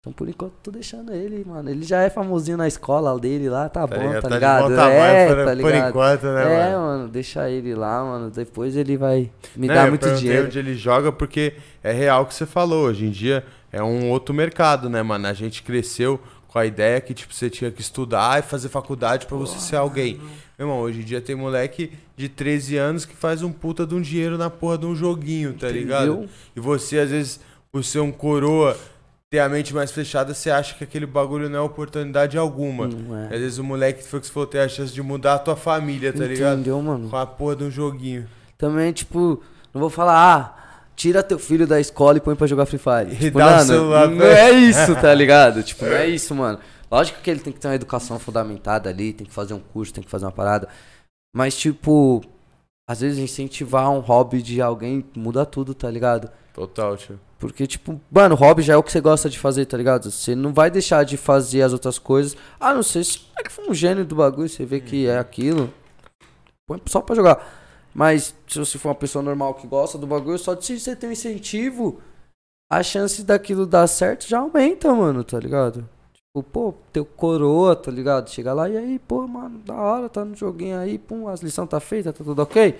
Então 0.00 0.12
por 0.12 0.28
enquanto 0.28 0.52
tô 0.62 0.70
deixando 0.70 1.12
ele, 1.12 1.42
mano. 1.44 1.68
Ele 1.68 1.82
já 1.82 2.02
é 2.02 2.10
famosinho 2.10 2.56
na 2.56 2.68
escola 2.68 3.18
dele 3.18 3.48
lá, 3.48 3.68
tá, 3.68 3.86
bom, 3.86 3.96
ligado? 3.96 4.22
tá 4.22 4.28
de 4.28 4.34
ligado? 4.34 4.68
bom 4.68 4.76
tamanho 4.76 5.00
é, 5.00 5.26
por, 5.26 5.36
tá 5.36 5.44
por 5.44 5.56
ligado? 5.56 5.88
enquanto, 5.88 6.22
né, 6.24 6.42
é, 6.42 6.72
mano? 6.72 6.86
mano, 6.86 7.08
deixa 7.08 7.50
ele 7.50 7.74
lá, 7.74 8.04
mano. 8.04 8.30
Depois 8.30 8.76
ele 8.76 8.96
vai 8.96 9.30
me 9.56 9.66
Não, 9.66 9.74
dar 9.74 9.86
eu 9.86 9.90
muito 9.90 10.14
dinheiro. 10.14 10.46
onde 10.46 10.58
ele 10.58 10.74
joga 10.74 11.10
porque 11.10 11.54
é 11.82 11.92
real 11.92 12.22
o 12.22 12.26
que 12.26 12.34
você 12.34 12.46
falou. 12.46 12.86
Hoje 12.86 13.06
em 13.06 13.10
dia 13.10 13.44
é 13.72 13.82
um 13.82 14.10
outro 14.10 14.34
mercado, 14.34 14.88
né, 14.90 15.02
mano? 15.02 15.26
A 15.26 15.32
gente 15.32 15.62
cresceu 15.62 16.20
com 16.46 16.58
a 16.58 16.66
ideia 16.66 17.00
que, 17.00 17.12
tipo, 17.12 17.34
você 17.34 17.50
tinha 17.50 17.70
que 17.70 17.80
estudar 17.80 18.38
e 18.38 18.42
fazer 18.42 18.68
faculdade 18.68 19.26
pra 19.26 19.36
você 19.36 19.58
ser 19.58 19.76
alguém. 19.76 20.20
Meu 20.58 20.66
irmão, 20.66 20.80
hoje 20.80 21.00
em 21.00 21.04
dia 21.04 21.20
tem 21.20 21.36
moleque 21.36 21.92
de 22.16 22.30
13 22.30 22.78
anos 22.78 23.04
que 23.04 23.14
faz 23.14 23.42
um 23.42 23.52
puta 23.52 23.86
de 23.86 23.94
um 23.94 24.00
dinheiro 24.00 24.38
na 24.38 24.48
porra 24.48 24.78
de 24.78 24.86
um 24.86 24.96
joguinho, 24.96 25.52
tá 25.52 25.68
ligado? 25.68 26.12
Entendeu? 26.12 26.28
E 26.56 26.60
você, 26.60 26.98
às 26.98 27.10
vezes, 27.10 27.40
por 27.70 27.84
ser 27.84 28.00
um 28.00 28.10
coroa, 28.10 28.74
ter 29.28 29.40
a 29.40 29.50
mente 29.50 29.74
mais 29.74 29.90
fechada, 29.90 30.32
você 30.32 30.50
acha 30.50 30.74
que 30.74 30.82
aquele 30.82 31.04
bagulho 31.04 31.50
não 31.50 31.58
é 31.58 31.60
oportunidade 31.60 32.38
alguma. 32.38 32.88
Não 32.88 33.18
é. 33.18 33.24
Às 33.24 33.40
vezes 33.40 33.58
o 33.58 33.64
moleque 33.64 34.02
foi 34.02 34.18
que 34.18 34.26
você 34.26 34.32
falou 34.32 34.46
ter 34.46 34.60
a 34.60 34.68
chance 34.68 34.94
de 34.94 35.02
mudar 35.02 35.34
a 35.34 35.38
tua 35.38 35.56
família, 35.56 36.10
tá 36.10 36.24
ligado? 36.24 36.54
Entendeu, 36.54 36.80
mano? 36.80 37.10
Com 37.10 37.16
a 37.16 37.26
porra 37.26 37.56
de 37.56 37.64
um 37.64 37.70
joguinho. 37.70 38.26
Também, 38.56 38.92
tipo, 38.92 39.42
não 39.74 39.80
vou 39.80 39.90
falar, 39.90 40.14
ah, 40.14 40.56
tira 40.96 41.22
teu 41.22 41.38
filho 41.38 41.66
da 41.66 41.78
escola 41.78 42.16
e 42.16 42.20
põe 42.20 42.34
pra 42.34 42.46
jogar 42.46 42.64
Free 42.64 42.78
Fire. 42.78 43.12
E 43.12 43.16
tipo, 43.26 43.38
dá 43.38 43.56
mano, 43.56 43.66
celular 43.66 44.08
não 44.08 44.16
pra 44.16 44.26
é 44.26 44.52
isso, 44.52 44.94
tá 44.94 45.12
ligado? 45.12 45.62
Tipo, 45.62 45.84
não 45.84 45.92
é 45.92 46.08
isso, 46.08 46.34
mano. 46.34 46.58
Lógico 46.90 47.20
que 47.20 47.30
ele 47.30 47.40
tem 47.40 47.52
que 47.52 47.58
ter 47.58 47.68
uma 47.68 47.74
educação 47.74 48.18
fundamentada 48.18 48.88
ali, 48.88 49.12
tem 49.12 49.26
que 49.26 49.32
fazer 49.32 49.54
um 49.54 49.60
curso, 49.60 49.92
tem 49.92 50.04
que 50.04 50.10
fazer 50.10 50.24
uma 50.24 50.32
parada. 50.32 50.68
Mas, 51.34 51.56
tipo, 51.56 52.22
às 52.88 53.00
vezes 53.00 53.18
incentivar 53.18 53.90
um 53.90 53.98
hobby 53.98 54.40
de 54.40 54.62
alguém 54.62 55.04
muda 55.16 55.44
tudo, 55.44 55.74
tá 55.74 55.90
ligado? 55.90 56.30
Total, 56.54 56.96
tio. 56.96 57.20
Porque, 57.38 57.66
tipo, 57.66 58.00
mano, 58.10 58.34
hobby 58.34 58.62
já 58.62 58.74
é 58.74 58.76
o 58.76 58.82
que 58.82 58.90
você 58.90 59.00
gosta 59.00 59.28
de 59.28 59.38
fazer, 59.38 59.66
tá 59.66 59.76
ligado? 59.76 60.10
Você 60.10 60.34
não 60.34 60.54
vai 60.54 60.70
deixar 60.70 61.04
de 61.04 61.16
fazer 61.16 61.62
as 61.62 61.72
outras 61.72 61.98
coisas. 61.98 62.36
Ah, 62.58 62.72
não 62.72 62.82
sei 62.82 63.04
se 63.04 63.20
é 63.36 63.42
que 63.42 63.52
foi 63.52 63.68
um 63.68 63.74
gênio 63.74 64.06
do 64.06 64.16
bagulho, 64.16 64.48
você 64.48 64.64
vê 64.64 64.80
que 64.80 65.06
é 65.06 65.18
aquilo. 65.18 65.72
Põe 66.66 66.80
só 66.86 67.02
pra 67.02 67.14
jogar. 67.14 67.44
Mas 67.92 68.34
se 68.46 68.58
você 68.58 68.78
for 68.78 68.90
uma 68.90 68.94
pessoa 68.94 69.22
normal 69.22 69.54
que 69.54 69.66
gosta 69.66 69.98
do 69.98 70.06
bagulho, 70.06 70.38
só 70.38 70.54
de 70.54 70.78
você 70.78 70.96
ter 70.96 71.08
um 71.08 71.12
incentivo, 71.12 72.00
a 72.70 72.82
chance 72.82 73.22
daquilo 73.22 73.66
dar 73.66 73.86
certo 73.86 74.26
já 74.28 74.38
aumenta, 74.38 74.92
mano, 74.94 75.22
tá 75.22 75.38
ligado? 75.38 75.88
Tipo, 76.36 76.42
pô, 76.42 76.74
teu 76.92 77.04
coroa, 77.04 77.74
tá 77.74 77.90
ligado? 77.90 78.28
Chega 78.28 78.52
lá 78.52 78.68
e 78.68 78.76
aí, 78.76 78.98
pô, 78.98 79.26
mano, 79.26 79.58
da 79.60 79.74
hora, 79.74 80.08
tá 80.08 80.22
no 80.22 80.34
joguinho 80.36 80.78
aí, 80.78 80.98
pum, 80.98 81.28
as 81.28 81.40
lições 81.40 81.68
tá 81.68 81.80
feitas, 81.80 82.12
tá 82.14 82.22
tudo 82.22 82.42
ok? 82.42 82.78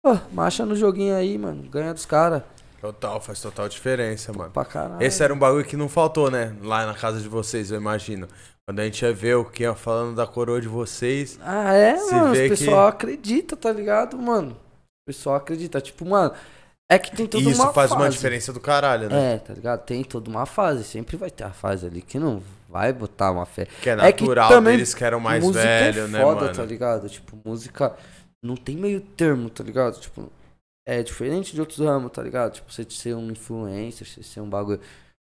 Pô, 0.00 0.16
marcha 0.32 0.64
no 0.64 0.76
joguinho 0.76 1.16
aí, 1.16 1.36
mano, 1.36 1.68
ganha 1.68 1.92
dos 1.92 2.06
caras. 2.06 2.42
Total, 2.80 3.20
faz 3.20 3.40
total 3.40 3.68
diferença, 3.68 4.32
mano. 4.32 4.50
Pra 4.50 4.64
caralho. 4.64 5.02
Esse 5.02 5.24
era 5.24 5.34
um 5.34 5.38
bagulho 5.38 5.64
que 5.64 5.76
não 5.76 5.88
faltou, 5.88 6.30
né? 6.30 6.54
Lá 6.62 6.86
na 6.86 6.94
casa 6.94 7.20
de 7.20 7.28
vocês, 7.28 7.70
eu 7.72 7.78
imagino. 7.78 8.28
Quando 8.64 8.78
a 8.78 8.84
gente 8.84 9.04
ia 9.04 9.12
ver 9.12 9.34
o 9.36 9.44
que 9.44 9.64
ia 9.64 9.74
falando 9.74 10.14
da 10.14 10.26
coroa 10.26 10.60
de 10.60 10.68
vocês. 10.68 11.38
Ah, 11.42 11.72
é, 11.72 11.96
mano. 11.96 12.32
O 12.32 12.48
pessoal 12.48 12.86
acredita, 12.88 13.56
tá 13.56 13.72
ligado, 13.72 14.16
mano? 14.18 14.52
O 14.52 15.10
pessoal 15.10 15.36
acredita. 15.36 15.80
Tipo, 15.80 16.04
mano, 16.04 16.32
é 16.88 16.98
que 16.98 17.16
tem 17.16 17.26
toda 17.26 17.42
E 17.42 17.50
isso 17.50 17.62
uma 17.62 17.72
faz 17.72 17.90
fase. 17.90 18.02
uma 18.02 18.10
diferença 18.10 18.52
do 18.52 18.60
caralho, 18.60 19.08
né? 19.08 19.34
É, 19.34 19.38
tá 19.38 19.54
ligado? 19.54 19.82
Tem 19.84 20.04
toda 20.04 20.28
uma 20.30 20.44
fase. 20.46 20.84
Sempre 20.84 21.16
vai 21.16 21.30
ter 21.30 21.44
a 21.44 21.50
fase 21.50 21.86
ali 21.86 22.02
que 22.02 22.18
não 22.18 22.42
vai 22.74 22.92
botar 22.92 23.30
uma 23.30 23.46
fé. 23.46 23.66
Que 23.80 23.88
é 23.88 23.92
É 23.92 24.12
que 24.12 24.24
natural 24.24 24.48
também 24.48 24.72
deles 24.72 24.92
que 24.92 25.04
eram 25.04 25.20
mais 25.20 25.44
música 25.44 25.64
é 25.64 25.92
né, 26.08 26.20
foda, 26.20 26.40
mano? 26.40 26.54
tá 26.54 26.64
ligado? 26.64 27.08
Tipo, 27.08 27.38
música 27.44 27.96
não 28.44 28.56
tem 28.56 28.76
meio 28.76 29.00
termo, 29.00 29.48
tá 29.48 29.62
ligado? 29.62 30.00
Tipo, 30.00 30.28
é 30.84 31.00
diferente 31.00 31.54
de 31.54 31.60
outros 31.60 31.78
ramos, 31.78 32.10
tá 32.10 32.20
ligado? 32.20 32.54
Tipo, 32.54 32.72
você 32.72 32.84
ser 32.90 33.14
um 33.14 33.30
influencer, 33.30 34.04
você 34.04 34.24
ser 34.24 34.40
um 34.40 34.50
bagulho. 34.50 34.80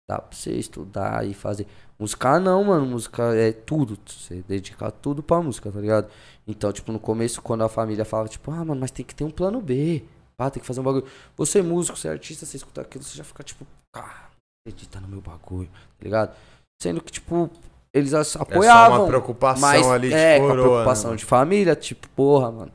Dá 0.10 0.20
pra 0.20 0.36
você 0.36 0.52
estudar 0.52 1.26
e 1.26 1.34
fazer. 1.34 1.66
Música 1.98 2.40
não, 2.41 2.61
mano. 2.66 2.86
Música 2.86 3.34
é 3.34 3.53
tudo. 3.53 3.98
Você 4.06 4.44
dedicar 4.45 4.91
tudo 4.91 5.24
pra 5.24 5.41
música, 5.41 5.72
tá 5.72 5.80
ligado? 5.80 6.11
Então, 6.45 6.74
tipo, 6.74 6.91
no 6.91 6.99
começo, 6.99 7.41
quando 7.41 7.64
a 7.64 7.70
família 7.70 8.03
fala, 8.03 8.28
tipo, 8.28 8.52
ah, 8.52 8.66
mano, 8.66 8.82
mas 8.82 8.91
tem 8.91 9.06
que 9.06 9.16
ter 9.16 9.24
um 9.24 9.32
plano 9.32 9.61
B. 9.61 10.03
Pá, 10.36 10.49
tem 10.49 10.60
que 10.60 10.68
fazer 10.68 10.82
um 10.82 10.84
bagulho. 10.84 11.06
Você 11.38 11.60
é 11.60 11.61
músico, 11.61 11.98
você 11.98 12.10
é 12.10 12.11
artista, 12.11 12.45
você 12.45 12.57
escuta 12.57 12.82
aquilo, 12.82 13.03
você 13.03 13.16
já 13.18 13.24
fica, 13.24 13.44
tipo, 13.44 13.66
cara, 13.94 14.30
acredita 14.68 14.99
no 14.99 15.07
meu 15.07 15.22
bagulho, 15.22 15.70
tá 15.70 16.03
ligado? 16.03 16.36
Sendo 16.82 17.02
que, 17.02 17.12
tipo, 17.12 17.50
eles 17.94 18.14
as- 18.14 18.36
É 18.36 18.42
apoiavam. 18.42 18.98
só 18.98 19.02
uma 19.04 19.08
preocupação 19.08 19.62
Mas 19.62 19.88
ali 19.88 20.10
de 20.10 20.14
é, 20.16 20.38
com 20.40 20.46
a 20.46 20.50
coroa, 20.50 20.66
preocupação 20.68 21.12
né, 21.12 21.18
de 21.18 21.26
família, 21.26 21.76
tipo, 21.76 22.08
porra, 22.10 22.52
mano. 22.52 22.72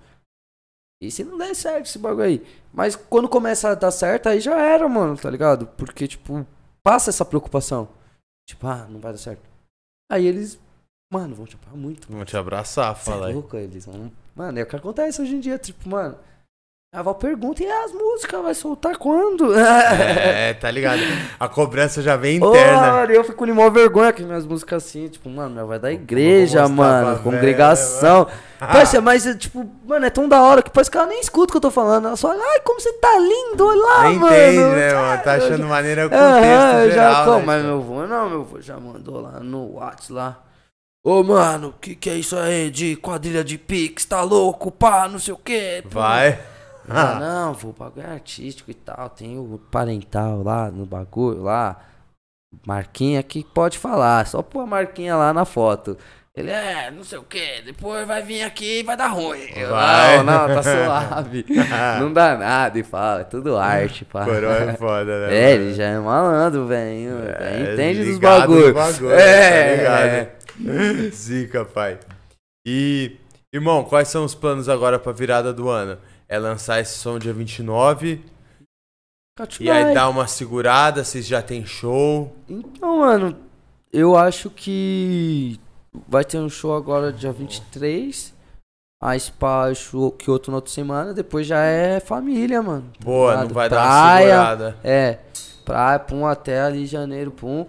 E 1.03 1.11
se 1.11 1.25
não 1.25 1.37
der 1.39 1.55
certo 1.55 1.87
esse 1.87 1.99
bagulho 1.99 2.25
aí? 2.25 2.47
Mas 2.73 2.97
quando 2.97 3.29
começa 3.29 3.71
a 3.71 3.75
dar 3.75 3.91
certo, 3.91 4.29
aí 4.29 4.41
já 4.41 4.57
era, 4.61 4.89
mano, 4.89 5.17
tá 5.17 5.31
ligado? 5.31 5.67
Porque, 5.77 6.07
tipo, 6.09 6.47
passa 6.83 7.11
essa 7.11 7.25
preocupação. 7.25 7.89
Tipo, 8.49 8.67
ah, 8.67 8.87
não 8.89 9.01
vai 9.01 9.13
dar 9.13 9.19
certo. 9.19 9.43
Aí 10.11 10.27
eles, 10.27 10.59
mano, 11.13 11.35
vão 11.35 11.47
te 11.47 11.57
apoiar 11.57 11.77
muito. 11.77 12.11
Vão 12.11 12.25
te 12.25 12.37
abraçar, 12.37 12.95
Cê 12.97 13.03
é 13.03 13.05
fala 13.13 13.27
aí. 13.29 13.35
louco, 13.35 13.57
eles 13.57 13.87
vão... 13.87 14.11
Mano, 14.35 14.59
é 14.59 14.63
o 14.63 14.67
que 14.67 14.77
acontece 14.77 15.21
hoje 15.23 15.35
em 15.37 15.41
dia, 15.41 15.59
tipo, 15.59 15.89
mano... 15.89 16.17
A 16.95 17.03
Val 17.03 17.17
pergunta, 17.17 17.61
e 17.61 17.67
as 17.67 17.91
músicas, 17.91 18.41
vai 18.41 18.55
soltar 18.55 18.97
quando? 18.97 19.53
É, 19.53 20.55
tá 20.63 20.71
ligado? 20.71 21.01
A 21.41 21.49
cobrança 21.49 22.01
já 22.01 22.15
vem 22.15 22.41
Ô, 22.41 22.51
interna. 22.51 22.81
mano, 22.93 23.13
eu 23.13 23.25
fico 23.25 23.45
de 23.45 23.53
mó 23.53 23.69
vergonha 23.69 24.13
que 24.13 24.23
minhas 24.23 24.47
músicas 24.47 24.85
assim, 24.85 25.09
tipo, 25.09 25.29
mano, 25.29 25.67
vai 25.67 25.81
da 25.81 25.93
igreja, 25.93 26.69
mano, 26.69 27.07
velha, 27.07 27.19
congregação. 27.19 28.29
Parça, 28.61 29.01
mas, 29.01 29.27
é, 29.27 29.35
tipo, 29.35 29.69
mano, 29.85 30.07
é 30.07 30.11
tão 30.11 30.29
da 30.29 30.41
hora 30.41 30.63
que 30.63 30.71
parece 30.71 30.89
que 30.89 30.97
ela 30.97 31.09
nem 31.09 31.19
escuta 31.21 31.51
o 31.51 31.53
que 31.53 31.57
eu 31.57 31.63
tô 31.63 31.71
falando. 31.73 32.07
Ela 32.07 32.17
só 32.17 32.31
ai, 32.31 32.61
como 32.63 32.81
você 32.81 32.93
tá 32.93 33.19
lindo, 33.19 33.67
olha 33.67 33.81
lá, 33.83 34.03
Nem 34.05 34.19
mano. 34.21 34.33
entende, 34.33 34.59
né, 34.77 34.95
mano? 34.95 35.23
Tá 35.25 35.33
achando 35.35 35.67
maneira 35.67 36.07
o 36.07 36.11
contexto 36.11 36.77
eu 36.79 36.91
geral, 36.93 37.25
já, 37.27 37.37
né, 37.39 37.43
mas 37.45 37.61
tio? 37.61 37.67
meu 37.71 37.81
vô, 37.83 38.07
não, 38.07 38.31
meu 38.31 38.45
vô 38.45 38.61
já 38.61 38.79
mandou 38.79 39.21
lá 39.21 39.41
no 39.41 39.79
Whats 39.79 40.11
lá. 40.11 40.39
Ô, 41.05 41.25
mano, 41.25 41.75
que 41.81 41.97
que 41.97 42.09
é 42.09 42.15
isso 42.15 42.37
aí 42.37 42.71
de 42.71 42.95
quadrilha 42.95 43.43
de 43.43 43.59
pix, 43.59 44.05
tá 44.05 44.23
louco, 44.23 44.71
pá, 44.71 45.09
não 45.09 45.19
sei 45.19 45.35
o 45.35 45.37
quê. 45.37 45.83
pô. 45.83 45.99
Ah, 46.89 47.19
não, 47.19 47.55
vou, 47.55 47.71
o 47.71 47.75
bagulho 47.75 48.07
é 48.07 48.11
artístico 48.13 48.71
e 48.71 48.75
tal. 48.75 49.11
Tem 49.11 49.39
o 49.39 49.61
parental 49.71 50.43
lá 50.43 50.71
no 50.71 50.85
bagulho 50.87 51.43
lá. 51.43 51.81
Marquinha 52.67 53.23
que 53.23 53.43
pode 53.43 53.79
falar, 53.79 54.27
só 54.27 54.41
pôr 54.41 54.61
a 54.61 54.67
marquinha 54.67 55.17
lá 55.17 55.33
na 55.33 55.45
foto. 55.45 55.97
Ele 56.37 56.51
é, 56.51 56.91
não 56.91 57.05
sei 57.05 57.19
o 57.19 57.23
que, 57.23 57.63
depois 57.65 58.05
vai 58.09 58.21
vir 58.21 58.43
aqui 58.43 58.81
e 58.81 58.83
vai 58.83 58.97
dar 58.97 59.07
ruim. 59.07 59.49
Eu, 59.55 59.71
Vai. 59.71 60.17
Não, 60.17 60.25
não, 60.25 60.55
tá 60.55 60.63
suave. 60.65 61.47
não 62.01 62.13
dá 62.13 62.37
nada 62.37 62.77
e 62.77 62.83
fala, 62.83 63.21
é 63.21 63.25
tudo 63.25 63.57
arte, 63.57 64.05
pá. 64.05 64.25
Coroa 64.25 64.53
é 64.53 64.75
foda, 64.75 65.29
né? 65.29 65.35
É, 65.35 65.53
ele 65.53 65.75
já 65.75 65.85
é 65.85 65.99
malandro, 65.99 66.67
velho. 66.67 67.21
É, 67.39 67.73
entende 67.73 68.05
dos 68.05 68.15
no 68.15 68.21
bagulho. 68.21 68.75
É, 69.13 69.77
tá 69.77 69.77
ligado? 69.77 71.11
Zica, 71.15 71.65
pai. 71.65 72.01
E, 72.67 73.17
irmão, 73.53 73.85
quais 73.85 74.09
são 74.09 74.25
os 74.25 74.35
planos 74.35 74.69
agora 74.69 74.99
pra 74.99 75.13
virada 75.13 75.53
do 75.53 75.69
ano? 75.69 75.99
É 76.29 76.39
lançar 76.39 76.81
esse 76.81 76.97
som 76.99 77.19
dia 77.19 77.33
29 77.33 78.21
e 79.59 79.69
aí 79.69 79.93
dar 79.93 80.09
uma 80.09 80.29
segurada, 80.29 81.03
vocês 81.03 81.27
já 81.27 81.43
tem 81.43 81.67
show. 81.67 82.37
Então, 82.49 82.99
mano, 82.99 83.37
eu 83.93 84.17
acho 84.17 84.49
que 84.49 85.59
vai 86.09 86.25
ter 86.25 86.39
um 86.39 86.49
show 86.49 86.73
agora 86.73 87.13
dia 87.13 87.33
23. 87.33 88.33
A 89.03 89.19
Spa, 89.19 89.65
acho 89.71 90.13
que 90.13 90.31
outro 90.31 90.53
na 90.53 90.59
outra 90.59 90.73
semana. 90.73 91.13
Depois 91.13 91.49
já 91.49 91.59
é 91.65 91.99
família, 91.99 92.63
mano. 92.63 92.91
tá 92.97 93.05
Boa, 93.05 93.31
ligado? 93.33 93.47
não 93.49 93.55
vai 93.55 93.69
dar 93.69 93.77
uma 93.77 93.83
Praia, 93.83 94.29
segurada. 94.29 94.77
É, 94.85 95.19
praia, 95.65 95.99
pum, 95.99 96.27
até 96.27 96.61
ali 96.61 96.87
janeiro, 96.87 97.33
pum. 97.33 97.67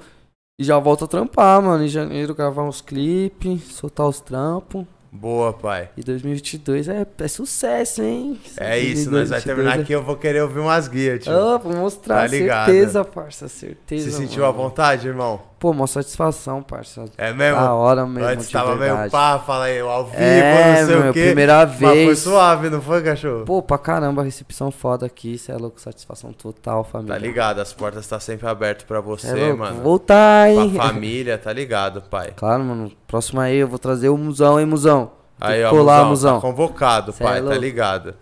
E 0.59 0.63
já 0.63 0.77
volta 0.77 1.05
a 1.05 1.07
trampar, 1.07 1.63
mano. 1.63 1.83
Em 1.83 1.87
janeiro 1.87 2.35
gravar 2.35 2.63
uns 2.63 2.79
clipes, 2.79 3.63
soltar 3.73 4.07
os 4.07 4.21
trampos. 4.21 4.85
Boa, 5.15 5.53
pai. 5.53 5.89
E 5.95 6.03
2022 6.03 6.89
é, 6.89 7.07
é 7.19 7.27
sucesso, 7.27 8.01
hein? 8.03 8.37
É 8.57 8.77
isso, 8.77 9.09
nós 9.09 9.29
vai 9.29 9.39
2022 9.39 9.43
terminar 9.43 9.77
é- 9.77 9.81
aqui, 9.81 9.93
eu 9.93 10.03
vou 10.03 10.17
querer 10.17 10.41
ouvir 10.41 10.59
umas 10.59 10.87
guias, 10.89 11.23
tio. 11.23 11.31
Ah, 11.31 11.57
vou 11.57 11.73
mostrar, 11.73 12.21
Tá 12.21 12.27
ligado. 12.27 12.65
certeza, 12.65 13.05
parça, 13.05 13.47
certeza. 13.47 14.11
Você 14.11 14.17
sentiu 14.17 14.43
à 14.43 14.51
mano. 14.51 14.63
vontade, 14.63 15.07
irmão? 15.07 15.39
Pô, 15.65 15.71
uma 15.71 15.87
satisfação, 15.87 16.61
parça. 16.61 17.05
É 17.17 17.33
mesmo? 17.33 17.59
Da 17.59 17.73
hora 17.73 18.05
mesmo, 18.05 18.29
Antes 18.29 18.51
tava 18.51 18.75
meio 18.75 18.91
verdade. 18.91 19.11
pá, 19.11 19.39
fala 19.39 19.63
aí, 19.65 19.79
ao 19.79 20.05
vivo, 20.05 20.15
É, 20.21 20.79
não 20.81 20.87
sei 20.87 20.95
meu, 20.95 21.09
o 21.09 21.13
quê. 21.13 21.25
primeira 21.25 21.65
Mas 21.65 21.79
foi 21.79 21.87
vez. 21.95 22.19
suave, 22.19 22.69
não 22.69 22.79
foi, 22.79 23.01
cachorro? 23.01 23.45
Pô, 23.45 23.63
pra 23.63 23.79
caramba, 23.79 24.21
recepção 24.21 24.69
foda 24.69 25.07
aqui, 25.07 25.39
cê 25.39 25.51
é 25.53 25.55
louco, 25.57 25.81
satisfação 25.81 26.31
total, 26.31 26.83
família. 26.83 27.15
Tá 27.15 27.19
ligado, 27.19 27.59
as 27.61 27.73
portas 27.73 28.05
tá 28.05 28.19
sempre 28.19 28.47
abertas 28.47 28.83
pra 28.85 28.97
Cê 28.99 29.03
você, 29.07 29.39
é 29.39 29.53
mano. 29.53 29.81
Voltar, 29.81 30.53
Pra 30.53 30.63
hein? 30.63 30.75
família, 30.75 31.35
tá 31.39 31.51
ligado, 31.51 32.03
pai? 32.03 32.31
Claro, 32.35 32.63
mano, 32.63 32.91
próximo 33.07 33.41
aí 33.41 33.55
eu 33.57 33.67
vou 33.67 33.79
trazer 33.79 34.09
o 34.09 34.17
musão, 34.17 34.59
hein, 34.59 34.67
musão. 34.67 35.13
Aí, 35.41 35.63
ó, 35.63 35.71
colar, 35.71 36.05
Musão, 36.05 36.09
musão. 36.09 36.35
tá 36.35 36.41
convocado, 36.47 37.11
Cê 37.11 37.23
é 37.23 37.25
pai, 37.25 37.37
tá 37.39 37.45
louco. 37.45 37.59
ligado? 37.59 38.13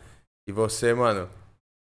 E 0.48 0.52
você, 0.54 0.94
mano, 0.94 1.28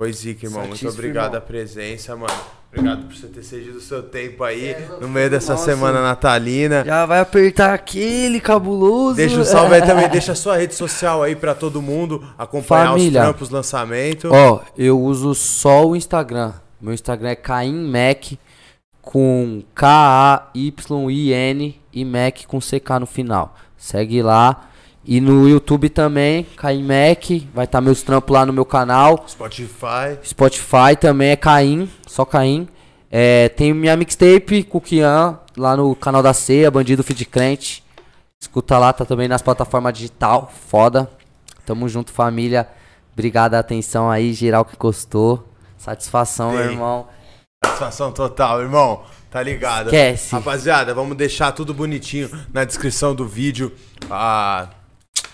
foi 0.02 0.14
zica, 0.14 0.46
irmão. 0.46 0.66
Muito 0.66 0.88
obrigado 0.88 1.26
irmão. 1.34 1.40
a 1.40 1.42
presença, 1.42 2.16
mano. 2.16 2.34
Obrigado 2.74 3.06
por 3.06 3.14
você 3.14 3.28
ter 3.28 3.44
cedido 3.44 3.80
o 3.80 3.82
seu 3.82 4.02
tempo 4.02 4.46
aí, 4.46 4.70
é 4.70 4.88
no 5.02 5.10
meio 5.10 5.30
dessa 5.30 5.52
nossa. 5.54 5.66
semana 5.66 6.02
natalina. 6.02 6.86
Já 6.86 7.06
vai 7.06 7.20
apertar 7.20 7.74
aquele 7.74 8.40
cabuloso. 8.40 9.18
Deixa 9.18 9.42
o 9.42 9.44
salve 9.44 9.76
aí 9.76 9.82
também, 9.82 10.08
deixa 10.08 10.32
a 10.32 10.36
sua 10.36 10.56
rede 10.56 10.74
social 10.74 11.22
aí 11.22 11.36
pra 11.36 11.54
todo 11.54 11.82
mundo 11.82 12.26
acompanhar 12.38 12.92
Família. 12.92 13.20
os 13.20 13.26
trampos, 13.26 13.50
lançamento. 13.50 14.30
Ó, 14.32 14.62
eu 14.78 14.98
uso 14.98 15.36
só 15.36 15.86
o 15.86 15.98
Instagram. 15.98 16.54
Meu 16.80 16.94
Instagram 16.94 17.32
é 17.32 17.36
Caim 17.36 17.74
Mac 17.74 18.40
com 19.02 19.62
K-A-Y-I-N 19.76 20.62
e 21.92 22.06
Mac 22.06 22.46
com 22.48 22.60
CK 22.60 23.00
no 23.02 23.06
final. 23.06 23.54
Segue 23.78 24.22
lá. 24.22 24.71
E 25.04 25.20
no 25.20 25.50
YouTube 25.50 25.90
também, 25.90 26.44
Caim 26.56 26.84
Mac. 26.84 27.26
Vai 27.54 27.66
estar 27.66 27.82
meus 27.82 28.04
trampos 28.04 28.32
lá 28.34 28.46
no 28.46 28.54
meu 28.54 28.66
canal. 28.66 29.26
Spotify. 29.28 30.20
Spotify 30.24 30.96
também 31.00 31.30
é 31.32 31.36
Caim, 31.36 31.90
só 32.08 32.24
Caim. 32.24 32.68
É, 33.10 33.50
tem 33.50 33.74
minha 33.74 33.98
mixtape 33.98 34.64
com 34.64 34.78
o 34.78 34.82
Kian, 34.82 35.40
lá 35.58 35.76
no 35.76 35.94
canal 35.96 36.22
da 36.24 36.34
Ceia, 36.34 36.70
Bandido 36.72 37.04
Feed 37.04 37.26
Crente. 37.26 37.84
Escuta 38.40 38.78
lá, 38.78 38.94
tá 38.94 39.04
também 39.04 39.28
nas 39.28 39.42
plataformas 39.42 39.94
digital. 39.94 40.52
Foda. 40.70 41.10
Tamo 41.66 41.90
junto, 41.90 42.12
família. 42.12 42.68
Obrigado 43.14 43.56
a 43.56 43.60
atenção 43.60 44.10
aí, 44.10 44.34
geral 44.34 44.64
que 44.64 44.78
gostou. 44.78 45.48
Satisfação, 45.78 46.52
meu 46.52 46.62
irmão. 46.72 47.08
Satisfação 47.66 48.12
total, 48.12 48.62
irmão. 48.62 49.04
Tá 49.30 49.42
ligado? 49.42 49.88
Esquece. 49.88 50.32
Rapaziada, 50.32 50.94
vamos 50.94 51.18
deixar 51.18 51.52
tudo 51.54 51.74
bonitinho 51.74 52.30
na 52.54 52.64
descrição 52.64 53.14
do 53.16 53.28
vídeo. 53.28 53.72
a- 54.10 54.68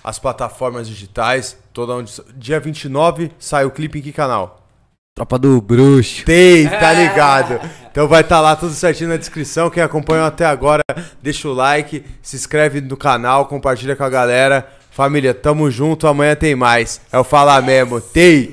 as 0.08 0.18
plataformas 0.18 0.88
digitais. 0.88 1.58
Toda 1.74 1.94
onde. 1.94 2.14
Dia 2.34 2.62
29 2.62 3.30
sai 3.38 3.66
o 3.66 3.72
clipe 3.72 4.00
em 4.00 4.02
que 4.02 4.14
canal? 4.14 4.66
Tropa 5.14 5.38
do 5.38 5.60
Bruxo. 5.60 6.24
Tem, 6.24 6.66
tá 6.70 6.94
ligado? 6.94 7.60
Então 7.92 8.08
vai 8.08 8.22
estar 8.22 8.40
lá 8.40 8.56
tudo 8.56 8.72
certinho 8.72 9.10
na 9.10 9.18
descrição. 9.18 9.70
Quem 9.70 9.84
acompanhou 9.84 10.26
até 10.26 10.46
agora, 10.46 10.82
deixa 11.22 11.50
o 11.50 11.54
like, 11.54 12.06
se 12.22 12.38
inscreve 12.38 12.80
no 12.80 12.96
canal, 12.96 13.48
compartilha 13.48 13.98
com 13.98 14.04
a 14.04 14.10
galera. 14.10 14.66
Família, 14.92 15.34
tamo 15.34 15.70
junto, 15.70 16.08
amanhã 16.08 16.36
tem 16.36 16.56
mais. 16.56 17.02
É 17.12 17.20
o 17.20 17.24
Falar 17.26 17.62
Mesmo. 17.62 18.00
Tem! 18.00 18.52